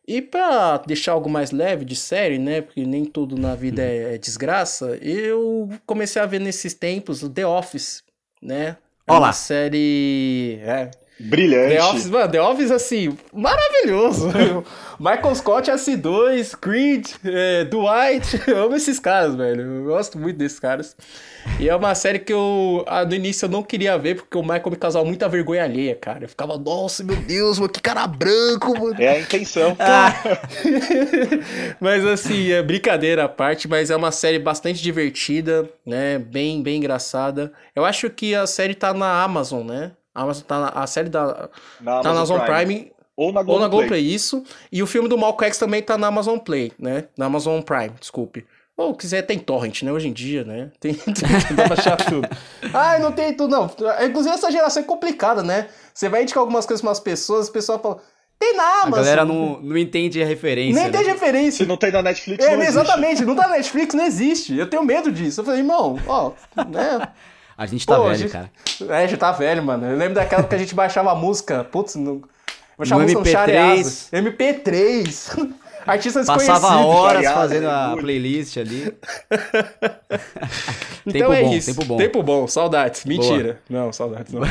E 0.07 0.21
para 0.21 0.77
deixar 0.77 1.13
algo 1.13 1.29
mais 1.29 1.51
leve 1.51 1.83
de 1.83 1.95
série, 1.95 2.37
né? 2.37 2.61
Porque 2.61 2.85
nem 2.85 3.05
tudo 3.05 3.37
na 3.37 3.55
vida 3.55 3.81
é, 3.81 4.15
é 4.15 4.17
desgraça, 4.17 4.97
eu 5.01 5.69
comecei 5.85 6.21
a 6.21 6.25
ver 6.25 6.39
nesses 6.39 6.73
tempos 6.73 7.23
o 7.23 7.29
The 7.29 7.45
Office, 7.45 8.03
né? 8.41 8.77
É 9.05 9.11
Olá. 9.11 9.27
uma 9.27 9.33
série. 9.33 10.59
É, 10.61 10.91
Brilhante. 11.19 11.75
The 11.75 11.83
Office, 11.83 12.09
mano, 12.09 12.31
The 12.31 12.41
Office, 12.41 12.71
assim, 12.71 13.17
maravilhoso. 13.33 14.31
Michael 14.99 15.35
Scott, 15.35 15.71
S2, 15.71 16.55
Creed, 16.59 17.07
é, 17.25 17.65
Dwight, 17.65 18.41
eu 18.49 18.65
amo 18.65 18.75
esses 18.75 18.99
caras, 18.99 19.35
velho. 19.35 19.61
Eu 19.61 19.83
gosto 19.85 20.17
muito 20.17 20.37
desses 20.37 20.59
caras. 20.59 20.95
E 21.59 21.67
é 21.67 21.75
uma 21.75 21.95
série 21.95 22.19
que 22.19 22.31
eu, 22.31 22.83
ah, 22.87 23.03
no 23.03 23.15
início, 23.15 23.45
eu 23.45 23.49
não 23.49 23.63
queria 23.63 23.97
ver, 23.97 24.15
porque 24.15 24.37
o 24.37 24.43
Michael 24.43 24.69
me 24.69 24.75
causava 24.75 25.05
muita 25.05 25.27
vergonha 25.27 25.63
alheia, 25.63 25.95
cara. 25.95 26.25
Eu 26.25 26.29
ficava, 26.29 26.55
nossa, 26.57 27.03
meu 27.03 27.15
Deus, 27.15 27.57
mano, 27.57 27.71
que 27.71 27.81
cara 27.81 28.05
branco, 28.05 28.77
mano. 28.77 28.95
É 28.99 29.07
a 29.07 29.19
intenção. 29.19 29.75
Ah. 29.89 30.13
mas, 31.79 32.05
assim, 32.05 32.51
é 32.51 32.61
brincadeira 32.61 33.23
à 33.23 33.29
parte, 33.29 33.67
mas 33.67 33.89
é 33.89 33.95
uma 33.95 34.11
série 34.11 34.37
bastante 34.37 34.81
divertida, 34.81 35.69
né? 35.85 36.19
Bem, 36.19 36.61
bem 36.61 36.77
engraçada. 36.77 37.53
Eu 37.75 37.85
acho 37.85 38.09
que 38.09 38.35
a 38.35 38.45
série 38.45 38.75
tá 38.75 38.93
na 38.93 39.23
Amazon, 39.23 39.65
né? 39.65 39.91
A 40.17 40.23
Amazon 40.23 40.43
tá 40.45 40.59
na, 40.59 40.67
a 40.69 40.87
série 40.87 41.09
da 41.09 41.49
Na 41.79 42.01
tá 42.01 42.03
na 42.03 42.09
Amazon 42.19 42.37
Amazon 42.37 42.41
Prime. 42.45 42.91
Ou 43.15 43.31
na 43.33 43.39
Ou 43.39 43.45
Globoplay. 43.45 43.59
na 43.59 43.67
Globoplay, 43.67 44.01
isso. 44.01 44.43
E 44.71 44.81
o 44.83 44.87
filme 44.87 45.07
do 45.09 45.17
Malcolm 45.17 45.47
X 45.47 45.57
também 45.57 45.81
tá 45.81 45.97
na 45.97 46.07
Amazon 46.07 46.37
Play, 46.37 46.71
né? 46.77 47.05
Na 47.17 47.25
Amazon 47.25 47.61
Prime, 47.61 47.91
desculpe. 47.99 48.45
Ou 48.75 48.93
quiser, 48.93 49.23
tem 49.23 49.39
torrent, 49.39 49.81
né? 49.81 49.91
Hoje 49.91 50.07
em 50.07 50.13
dia, 50.13 50.43
né? 50.43 50.69
Tem, 50.79 50.93
tem 50.93 51.55
dá 51.55 51.63
pra 51.63 51.73
achar 51.73 51.97
tudo. 52.05 52.27
Ai, 52.73 52.99
não 52.99 53.11
tem 53.11 53.33
tudo, 53.33 53.49
não. 53.49 53.71
Inclusive, 54.05 54.35
essa 54.35 54.51
geração 54.51 54.83
é 54.83 54.85
complicada, 54.85 55.41
né? 55.41 55.67
Você 55.93 56.07
vai 56.09 56.21
indicar 56.21 56.41
algumas 56.41 56.65
coisas 56.67 56.81
para 56.81 56.91
as 56.91 56.99
pessoas, 56.99 57.47
o 57.47 57.51
pessoal 57.51 57.79
fala, 57.79 57.97
tem 58.37 58.55
na 58.55 58.63
A 58.63 58.81
Amazon. 58.83 58.91
galera 59.03 59.25
não, 59.25 59.59
não 59.61 59.75
entende 59.77 60.21
a 60.21 60.25
referência. 60.27 60.75
Nem 60.75 60.91
né? 60.91 60.91
tem 60.91 61.03
Se 61.05 61.09
referência. 61.11 61.65
não 61.65 61.75
tem 61.75 61.91
na 61.91 62.03
Netflix, 62.03 62.45
É, 62.45 62.49
não 62.55 62.61
existe. 62.61 62.69
exatamente, 62.79 63.25
não 63.25 63.35
tá 63.35 63.47
na 63.47 63.55
Netflix, 63.55 63.95
não 63.95 64.05
existe. 64.05 64.55
Eu 64.55 64.69
tenho 64.69 64.83
medo 64.83 65.11
disso. 65.11 65.41
Eu 65.41 65.45
falei, 65.45 65.61
irmão, 65.61 65.97
ó, 66.07 66.33
né? 66.69 67.07
A 67.57 67.65
gente 67.65 67.85
tá 67.87 67.95
Pô, 67.95 68.03
velho, 68.03 68.13
a 68.13 68.17
gente- 68.17 68.31
cara. 68.31 68.51
É, 68.89 69.07
já 69.07 69.17
tá 69.17 69.31
velho, 69.31 69.63
mano. 69.63 69.87
Eu 69.87 69.97
lembro 69.97 70.13
daquela 70.13 70.43
que 70.43 70.53
a 70.53 70.57
gente 70.57 70.75
baixava 70.75 71.11
a 71.11 71.15
música, 71.15 71.63
putz, 71.63 71.95
no, 71.95 72.21
baixava 72.77 73.01
No 73.03 73.09
a 73.09 73.13
música 73.13 73.19
no 73.19 73.25
MP3. 73.25 73.31
Chareasa. 73.31 74.17
MP3. 74.17 75.53
Artista 75.87 76.19
desconhecido. 76.19 76.53
Passava 76.53 76.85
horas 76.85 77.13
Variado, 77.13 77.39
fazendo 77.39 77.69
a 77.69 77.87
Muito. 77.87 78.01
playlist 78.01 78.57
ali. 78.57 78.93
Então 81.09 81.21
Tempo 81.29 81.33
é 81.33 81.41
bom, 81.43 81.53
isso. 81.53 81.73
tempo 81.73 81.85
bom. 81.87 81.97
Tempo 81.97 82.23
bom, 82.23 82.47
saudades. 82.47 83.05
Mentira. 83.05 83.61
Não, 83.69 83.93
saudades 83.93 84.33
não. 84.33 84.41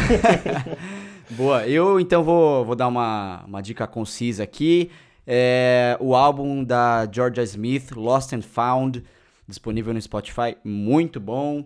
Boa, 1.30 1.66
eu 1.66 2.00
então 2.00 2.24
vou, 2.24 2.64
vou 2.64 2.74
dar 2.74 2.88
uma, 2.88 3.44
uma 3.46 3.60
dica 3.60 3.86
concisa 3.86 4.42
aqui. 4.44 4.90
É, 5.26 5.96
o 6.00 6.14
álbum 6.14 6.64
da 6.64 7.06
Georgia 7.12 7.42
Smith, 7.42 7.90
Lost 7.94 8.32
and 8.32 8.40
Found, 8.42 9.04
disponível 9.46 9.92
no 9.92 10.00
Spotify, 10.00 10.56
muito 10.64 11.20
bom. 11.20 11.64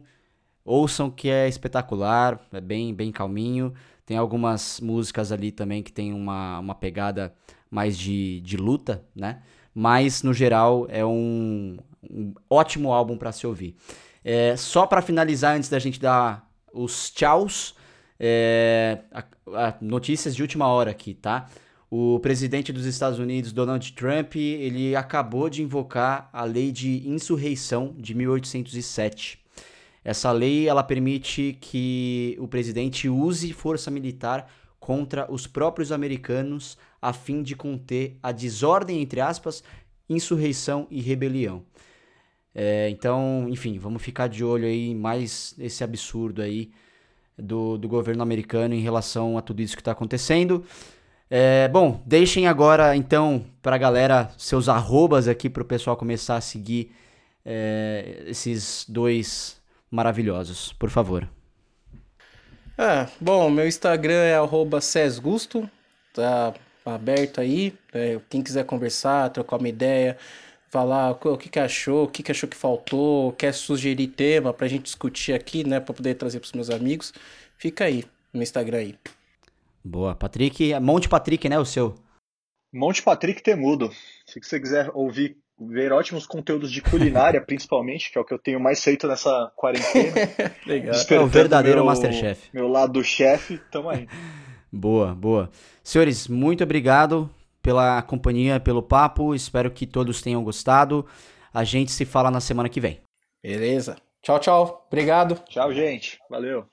Ouçam 0.70 1.10
que 1.10 1.28
é 1.28 1.48
espetacular, 1.48 2.40
é 2.52 2.60
bem, 2.60 2.94
bem 2.94 3.10
calminho. 3.10 3.74
Tem 4.06 4.16
algumas 4.16 4.78
músicas 4.80 5.32
ali 5.32 5.50
também 5.50 5.82
que 5.82 5.92
tem 5.92 6.12
uma, 6.12 6.60
uma 6.60 6.74
pegada 6.76 7.34
mais 7.68 7.98
de, 7.98 8.40
de 8.42 8.56
luta, 8.56 9.04
né? 9.14 9.42
Mas 9.74 10.22
no 10.22 10.32
geral 10.32 10.86
é 10.88 11.04
um, 11.04 11.76
um 12.08 12.32
ótimo 12.48 12.92
álbum 12.92 13.16
para 13.16 13.32
se 13.32 13.46
ouvir. 13.46 13.74
É, 14.24 14.56
só 14.56 14.86
para 14.86 15.02
finalizar, 15.02 15.56
antes 15.56 15.68
da 15.68 15.78
gente 15.80 15.98
dar 15.98 16.48
os 16.72 17.10
tchauz, 17.10 17.74
é, 18.18 19.00
a- 19.12 19.24
a- 19.54 19.74
notícias 19.80 20.36
de 20.36 20.42
última 20.42 20.68
hora 20.68 20.90
aqui, 20.92 21.14
tá? 21.14 21.46
O 21.90 22.20
presidente 22.20 22.72
dos 22.72 22.86
Estados 22.86 23.18
Unidos, 23.18 23.52
Donald 23.52 23.92
Trump, 23.94 24.36
ele 24.36 24.94
acabou 24.94 25.50
de 25.50 25.62
invocar 25.62 26.28
a 26.32 26.44
lei 26.44 26.70
de 26.70 27.08
insurreição 27.08 27.92
de 27.98 28.14
1807. 28.14 29.40
Essa 30.04 30.32
lei 30.32 30.68
ela 30.68 30.82
permite 30.82 31.56
que 31.60 32.36
o 32.40 32.48
presidente 32.48 33.08
use 33.08 33.52
força 33.52 33.90
militar 33.90 34.50
contra 34.78 35.30
os 35.30 35.46
próprios 35.46 35.92
americanos 35.92 36.78
a 37.00 37.12
fim 37.12 37.42
de 37.42 37.54
conter 37.54 38.16
a 38.22 38.32
desordem, 38.32 39.02
entre 39.02 39.20
aspas, 39.20 39.62
insurreição 40.08 40.86
e 40.90 41.00
rebelião. 41.00 41.62
É, 42.54 42.88
então, 42.90 43.46
enfim, 43.48 43.78
vamos 43.78 44.02
ficar 44.02 44.26
de 44.26 44.42
olho 44.42 44.66
aí 44.66 44.94
mais 44.94 45.54
esse 45.58 45.84
absurdo 45.84 46.42
aí 46.42 46.70
do, 47.38 47.78
do 47.78 47.88
governo 47.88 48.22
americano 48.22 48.74
em 48.74 48.80
relação 48.80 49.38
a 49.38 49.42
tudo 49.42 49.60
isso 49.60 49.76
que 49.76 49.80
está 49.80 49.92
acontecendo. 49.92 50.64
É, 51.28 51.68
bom, 51.68 52.02
deixem 52.04 52.48
agora 52.48 52.96
então 52.96 53.44
para 53.62 53.76
a 53.76 53.78
galera 53.78 54.30
seus 54.36 54.68
arrobas 54.68 55.28
aqui 55.28 55.48
para 55.48 55.62
o 55.62 55.66
pessoal 55.66 55.96
começar 55.96 56.36
a 56.36 56.40
seguir 56.40 56.90
é, 57.44 58.24
esses 58.26 58.84
dois 58.88 59.59
maravilhosos, 59.90 60.72
por 60.72 60.90
favor. 60.90 61.28
Ah, 62.78 63.08
bom, 63.20 63.50
meu 63.50 63.66
Instagram 63.66 64.22
é 64.22 64.34
arroba 64.34 64.80
Cesgusto, 64.80 65.68
tá 66.14 66.54
aberto 66.84 67.40
aí. 67.40 67.74
é, 67.92 68.18
quem 68.28 68.42
quiser 68.42 68.64
conversar, 68.64 69.30
trocar 69.30 69.56
uma 69.56 69.68
ideia, 69.68 70.16
falar 70.70 71.10
o 71.10 71.36
que, 71.36 71.48
que 71.48 71.58
achou, 71.58 72.04
o 72.04 72.08
que, 72.08 72.22
que 72.22 72.30
achou 72.30 72.48
que 72.48 72.56
faltou, 72.56 73.32
quer 73.32 73.52
sugerir 73.52 74.06
tema 74.08 74.54
pra 74.54 74.68
gente 74.68 74.84
discutir 74.84 75.34
aqui, 75.34 75.62
né? 75.62 75.80
Pra 75.80 75.94
poder 75.94 76.14
trazer 76.14 76.40
pros 76.40 76.52
meus 76.52 76.70
amigos, 76.70 77.12
fica 77.58 77.84
aí 77.84 78.04
no 78.32 78.42
Instagram 78.42 78.78
aí. 78.78 78.98
Boa, 79.84 80.14
Patrick, 80.14 80.78
Monte 80.80 81.08
Patrick, 81.08 81.48
né, 81.48 81.58
o 81.58 81.64
seu? 81.64 81.94
Monte 82.72 83.02
Patrick 83.02 83.42
Temudo. 83.42 83.90
Se 84.26 84.40
você 84.40 84.60
quiser 84.60 84.90
ouvir, 84.94 85.36
ver 85.60 85.92
ótimos 85.92 86.26
conteúdos 86.26 86.70
de 86.70 86.80
culinária, 86.80 87.40
principalmente, 87.44 88.10
que 88.10 88.18
é 88.18 88.20
o 88.20 88.24
que 88.24 88.32
eu 88.34 88.38
tenho 88.38 88.58
mais 88.60 88.82
feito 88.82 89.06
nessa 89.06 89.52
quarentena. 89.56 90.14
Legal. 90.66 90.92
despertando 90.92 91.28
verdadeiro 91.28 91.78
meu- 91.78 91.86
Masterchef. 91.86 92.48
Meu 92.52 92.68
lado 92.68 92.94
do 92.94 93.04
chefe, 93.04 93.58
tamo 93.70 93.88
aí. 93.90 94.08
Boa, 94.72 95.16
boa. 95.16 95.50
Senhores, 95.82 96.28
muito 96.28 96.62
obrigado 96.62 97.28
pela 97.60 98.00
companhia, 98.02 98.60
pelo 98.60 98.80
papo. 98.80 99.34
Espero 99.34 99.68
que 99.68 99.84
todos 99.84 100.22
tenham 100.22 100.44
gostado. 100.44 101.04
A 101.52 101.64
gente 101.64 101.90
se 101.90 102.04
fala 102.04 102.30
na 102.30 102.40
semana 102.40 102.68
que 102.68 102.80
vem. 102.80 103.00
Beleza. 103.42 103.96
Tchau, 104.22 104.38
tchau. 104.38 104.84
Obrigado. 104.86 105.42
Tchau, 105.48 105.72
gente. 105.74 106.20
Valeu. 106.30 106.66